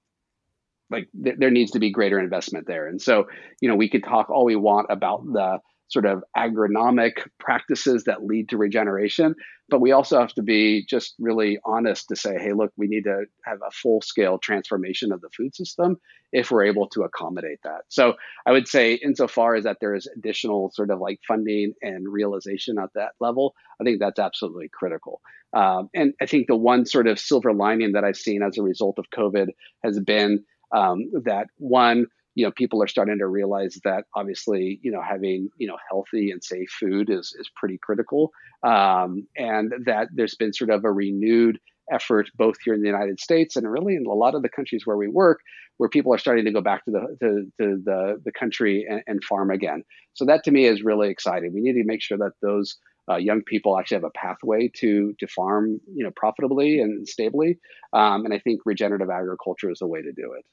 like 0.89 1.07
th- 1.21 1.37
there 1.39 1.51
needs 1.51 1.71
to 1.71 1.79
be 1.79 1.91
greater 1.91 2.19
investment 2.19 2.67
there. 2.67 2.87
And 2.87 3.01
so, 3.01 3.25
you 3.61 3.69
know, 3.69 3.75
we 3.75 3.89
could 3.89 4.03
talk 4.03 4.29
all 4.29 4.45
we 4.45 4.55
want 4.55 4.87
about 4.89 5.25
the 5.25 5.59
sort 5.87 6.05
of 6.05 6.23
agronomic 6.35 7.27
practices 7.39 8.05
that 8.05 8.23
lead 8.25 8.49
to 8.49 8.57
regeneration. 8.57 9.35
But 9.69 9.81
we 9.81 9.91
also 9.91 10.19
have 10.19 10.33
to 10.33 10.41
be 10.41 10.85
just 10.89 11.15
really 11.19 11.59
honest 11.65 12.07
to 12.09 12.15
say, 12.15 12.37
hey, 12.37 12.53
look, 12.53 12.71
we 12.77 12.87
need 12.87 13.03
to 13.03 13.25
have 13.45 13.59
a 13.65 13.71
full 13.71 14.01
scale 14.01 14.37
transformation 14.37 15.11
of 15.11 15.21
the 15.21 15.29
food 15.35 15.55
system 15.55 15.97
if 16.31 16.51
we're 16.51 16.65
able 16.65 16.89
to 16.89 17.03
accommodate 17.03 17.59
that. 17.63 17.81
So 17.89 18.15
I 18.45 18.51
would 18.51 18.67
say, 18.67 18.95
insofar 18.95 19.55
as 19.55 19.63
that 19.63 19.77
there 19.79 19.95
is 19.95 20.07
additional 20.17 20.71
sort 20.73 20.89
of 20.89 20.99
like 20.99 21.19
funding 21.27 21.73
and 21.81 22.11
realization 22.11 22.77
at 22.77 22.89
that 22.95 23.11
level, 23.19 23.53
I 23.79 23.83
think 23.83 23.99
that's 23.99 24.19
absolutely 24.19 24.69
critical. 24.71 25.21
Um, 25.55 25.89
and 25.93 26.13
I 26.19 26.25
think 26.25 26.47
the 26.47 26.55
one 26.55 26.85
sort 26.85 27.07
of 27.07 27.19
silver 27.19 27.53
lining 27.53 27.93
that 27.93 28.03
I've 28.03 28.17
seen 28.17 28.41
as 28.41 28.57
a 28.57 28.63
result 28.63 28.97
of 28.97 29.05
COVID 29.15 29.49
has 29.83 29.99
been 29.99 30.43
um, 30.75 31.11
that 31.25 31.47
one, 31.57 32.07
you 32.35 32.45
know 32.45 32.51
people 32.51 32.81
are 32.81 32.87
starting 32.87 33.19
to 33.19 33.27
realize 33.27 33.79
that 33.83 34.05
obviously 34.15 34.79
you 34.81 34.91
know 34.91 35.01
having 35.01 35.49
you 35.57 35.67
know 35.67 35.77
healthy 35.89 36.31
and 36.31 36.43
safe 36.43 36.69
food 36.79 37.09
is 37.09 37.35
is 37.39 37.49
pretty 37.55 37.77
critical 37.81 38.31
um, 38.63 39.27
and 39.37 39.73
that 39.85 40.07
there's 40.13 40.35
been 40.35 40.53
sort 40.53 40.69
of 40.69 40.83
a 40.85 40.91
renewed 40.91 41.59
effort 41.91 42.29
both 42.35 42.55
here 42.63 42.73
in 42.73 42.81
the 42.81 42.87
United 42.87 43.19
States 43.19 43.55
and 43.55 43.69
really 43.69 43.95
in 43.95 44.05
a 44.05 44.13
lot 44.13 44.35
of 44.35 44.41
the 44.41 44.49
countries 44.49 44.85
where 44.85 44.97
we 44.97 45.07
work, 45.07 45.41
where 45.77 45.89
people 45.89 46.13
are 46.13 46.17
starting 46.17 46.45
to 46.45 46.51
go 46.51 46.61
back 46.61 46.85
to 46.85 46.91
the 46.91 47.17
to, 47.21 47.51
to 47.59 47.81
the 47.83 48.21
the 48.23 48.31
country 48.31 48.85
and, 48.89 49.01
and, 49.07 49.23
farm 49.23 49.51
again. 49.51 49.83
So 50.13 50.25
that 50.25 50.43
to 50.45 50.51
me 50.51 50.65
is 50.65 50.83
really 50.83 51.09
exciting. 51.09 51.53
We 51.53 51.61
need 51.61 51.73
to 51.73 51.83
make 51.85 52.01
sure 52.01 52.17
that 52.17 52.33
those 52.41 52.77
uh, 53.11 53.17
young 53.17 53.41
people 53.41 53.77
actually 53.77 53.95
have 53.95 54.03
a 54.05 54.17
pathway 54.17 54.71
to 54.77 55.13
to 55.19 55.27
farm, 55.27 55.79
you 55.93 56.03
know, 56.03 56.11
profitably 56.15 56.79
and 56.79 57.07
stably. 57.07 57.59
Um, 57.91 58.25
and 58.25 58.33
I 58.33 58.39
think 58.39 58.61
regenerative 58.65 59.09
agriculture 59.09 59.71
is 59.71 59.79
the 59.79 59.87
way 59.87 60.01
to 60.01 60.11
do 60.11 60.33
it. 60.37 60.45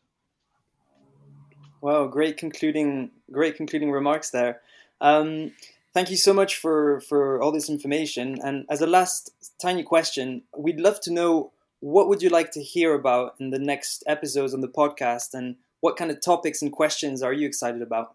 Wow, 1.80 2.06
great 2.08 2.36
concluding, 2.36 3.10
great 3.32 3.56
concluding 3.56 3.90
remarks 3.90 4.30
there. 4.30 4.60
Um, 5.00 5.52
thank 5.94 6.10
you 6.10 6.16
so 6.16 6.34
much 6.34 6.56
for 6.56 7.00
for 7.00 7.40
all 7.40 7.52
this 7.52 7.70
information. 7.70 8.38
And 8.42 8.66
as 8.68 8.80
a 8.80 8.86
last 8.86 9.32
tiny 9.60 9.82
question, 9.82 10.42
we'd 10.56 10.80
love 10.80 11.00
to 11.02 11.12
know 11.12 11.52
what 11.80 12.08
would 12.08 12.22
you 12.22 12.28
like 12.28 12.50
to 12.52 12.62
hear 12.62 12.94
about 12.94 13.34
in 13.40 13.50
the 13.50 13.58
next 13.58 14.04
episodes 14.06 14.52
on 14.52 14.60
the 14.60 14.68
podcast, 14.68 15.32
and 15.32 15.56
what 15.80 15.96
kind 15.96 16.10
of 16.10 16.20
topics 16.20 16.60
and 16.60 16.70
questions 16.70 17.22
are 17.22 17.32
you 17.32 17.46
excited 17.46 17.80
about? 17.80 18.14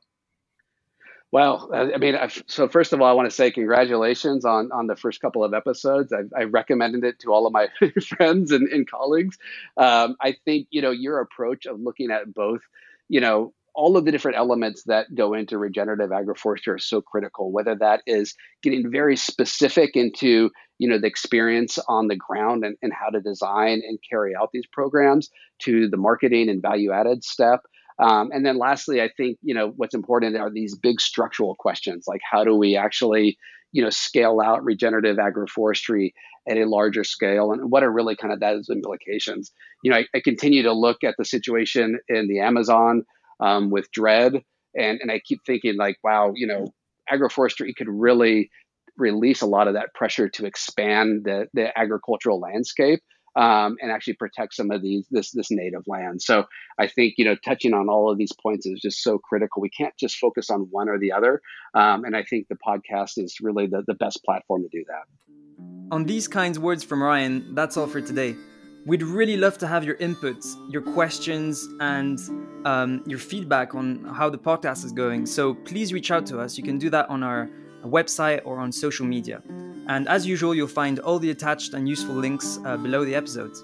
Well, 1.32 1.70
I 1.74 1.98
mean, 1.98 2.16
I've, 2.16 2.44
so 2.48 2.70
first 2.70 2.94
of 2.94 3.02
all, 3.02 3.08
I 3.08 3.12
want 3.12 3.30
to 3.30 3.36
say 3.36 3.52
congratulations 3.52 4.46
on 4.46 4.72
on 4.72 4.88
the 4.88 4.96
first 4.96 5.20
couple 5.20 5.44
of 5.44 5.54
episodes. 5.54 6.14
I, 6.14 6.22
I 6.40 6.44
recommended 6.44 7.04
it 7.04 7.20
to 7.22 7.34
all 7.34 7.48
of 7.48 7.52
my 7.52 7.68
friends 8.08 8.52
and, 8.52 8.70
and 8.70 8.90
colleagues. 8.90 9.38
Um, 9.76 10.16
I 10.22 10.36
think 10.46 10.68
you 10.70 10.82
know 10.82 10.92
your 10.92 11.20
approach 11.20 11.66
of 11.66 11.82
looking 11.82 12.12
at 12.12 12.34
both, 12.34 12.62
you 13.10 13.22
know, 13.22 13.53
all 13.73 13.98
of 13.98 14.06
the 14.06 14.11
different 14.11 14.38
elements 14.38 14.84
that 14.86 15.14
go 15.14 15.34
into 15.34 15.57
regenerative 15.57 16.10
agroforestry 16.10 16.69
are 16.69 16.80
so 16.80 17.02
critical. 17.02 17.52
Whether 17.52 17.76
that 17.76 18.02
is 18.07 18.34
getting 18.64 18.90
very 18.91 19.18
specific 19.18 19.91
into 19.95 20.49
you 20.80 20.90
know 20.90 20.99
the 20.99 21.07
experience 21.07 21.77
on 21.88 22.07
the 22.07 22.15
ground 22.15 22.64
and, 22.64 22.77
and 22.82 22.94
how 22.94 23.10
to 23.10 23.22
design 23.22 23.82
and 23.88 23.99
carry 24.10 24.34
out 24.36 24.49
these 24.53 24.68
programs, 24.72 25.30
to 25.64 25.90
the 25.90 25.98
marketing 25.98 26.49
and 26.49 26.61
value 26.61 26.91
added 26.91 27.23
step 27.23 27.61
um, 27.98 28.30
and 28.34 28.45
then 28.45 28.57
lastly, 28.57 29.02
I 29.02 29.10
think 29.15 29.38
you 29.41 29.53
know 29.56 29.73
what's 29.77 29.95
important 29.95 30.36
are 30.38 30.52
these 30.52 30.77
big 30.77 30.99
structural 30.99 31.56
questions 31.56 32.06
like 32.07 32.22
how 32.30 32.44
do 32.44 32.56
we 32.56 32.76
actually 32.76 33.38
you 33.76 33.84
know 33.84 33.89
scale 33.89 34.39
out 34.39 34.64
regenerative 34.64 35.18
agroforestry 35.18 36.14
at 36.47 36.57
a 36.57 36.65
larger 36.65 37.03
scale 37.03 37.52
and 37.52 37.69
what 37.69 37.84
are 37.84 37.91
really 37.91 38.15
kind 38.15 38.31
of 38.31 38.39
those 38.39 38.69
implications. 38.69 39.52
You 39.84 39.91
know, 39.91 39.97
I, 39.97 40.06
I 40.15 40.22
continue 40.22 40.64
to 40.64 40.72
look 40.72 41.03
at 41.03 41.15
the 41.18 41.26
situation 41.26 41.99
in 42.07 42.30
the 42.30 42.39
Amazon 42.39 43.03
um, 43.41 43.69
with 43.72 43.91
dread, 43.91 44.41
and 44.73 44.99
and 45.02 45.11
I 45.11 45.19
keep 45.19 45.41
thinking 45.45 45.76
like, 45.76 45.97
wow, 46.06 46.31
you 46.34 46.47
know, 46.47 46.68
agroforestry 47.11 47.76
could 47.76 47.89
really 47.89 48.49
release 48.97 49.41
a 49.41 49.45
lot 49.45 49.68
of 49.68 49.73
that 49.73 49.93
pressure 49.93 50.30
to 50.30 50.45
expand 50.45 51.26
the, 51.26 51.47
the 51.53 51.77
agricultural 51.77 52.39
landscape 52.39 53.02
um, 53.36 53.76
and 53.82 53.91
actually 53.91 54.14
protect 54.14 54.53
some 54.53 54.72
of 54.72 54.82
these 54.82 55.06
this 55.12 55.32
this 55.32 55.52
native 55.52 55.84
land. 55.88 56.22
So 56.22 56.45
I 56.80 56.88
think 56.88 57.16
you 57.18 57.26
know 57.26 57.36
touching 57.44 57.74
on 57.74 57.90
all 57.90 58.12
of 58.12 58.18
these 58.18 58.32
points 58.32 58.66
is 58.66 58.80
just 58.82 59.03
so 59.03 59.18
critical. 59.18 59.62
We 59.62 59.70
can't 59.70 59.95
just 59.98 60.18
focus 60.18 60.49
on 60.49 60.68
one 60.72 60.90
or 60.90 60.99
the 60.99 61.12
other, 61.12 61.41
um, 61.74 62.03
and 62.06 62.16
I 62.16 62.24
think 62.24 62.48
the 62.48 62.56
podcast 62.56 63.18
is 63.18 63.38
really 63.41 63.68
the, 63.68 63.84
the 63.88 63.95
best 63.95 64.24
platform 64.24 64.64
to 64.64 64.70
do 64.72 64.84
that. 64.88 65.95
On 65.95 66.06
these 66.06 66.28
kinds 66.28 66.57
words 66.57 66.84
from 66.84 67.02
Ryan, 67.02 67.53
that's 67.53 67.78
all 67.78 67.88
for 67.88 68.02
today. 68.02 68.36
We'd 68.86 69.02
really 69.02 69.36
love 69.36 69.57
to 69.60 69.68
have 69.68 69.84
your 69.84 69.95
inputs, 69.95 70.56
your 70.72 70.84
questions, 70.84 71.68
and 71.80 72.20
um, 72.66 73.03
your 73.07 73.18
feedback 73.18 73.74
on 73.74 74.03
how 74.06 74.30
the 74.30 74.38
podcast 74.38 74.86
is 74.86 74.91
going. 74.91 75.26
So 75.26 75.56
please 75.56 75.91
reach 75.91 76.12
out 76.12 76.28
to 76.28 76.40
us. 76.40 76.56
You 76.56 76.64
can 76.64 76.78
do 76.78 76.91
that 76.91 77.10
on 77.10 77.24
our 77.24 77.49
website 77.86 78.41
or 78.45 78.60
on 78.60 78.72
social 78.72 79.06
media. 79.06 79.41
And 79.88 80.07
as 80.07 80.26
usual, 80.26 80.56
you'll 80.56 80.68
find 80.68 80.99
all 80.99 81.20
the 81.20 81.30
attached 81.30 81.74
and 81.74 81.88
useful 81.88 82.16
links 82.16 82.60
uh, 82.66 82.78
below 82.78 83.06
the 83.06 83.16
episodes. 83.16 83.64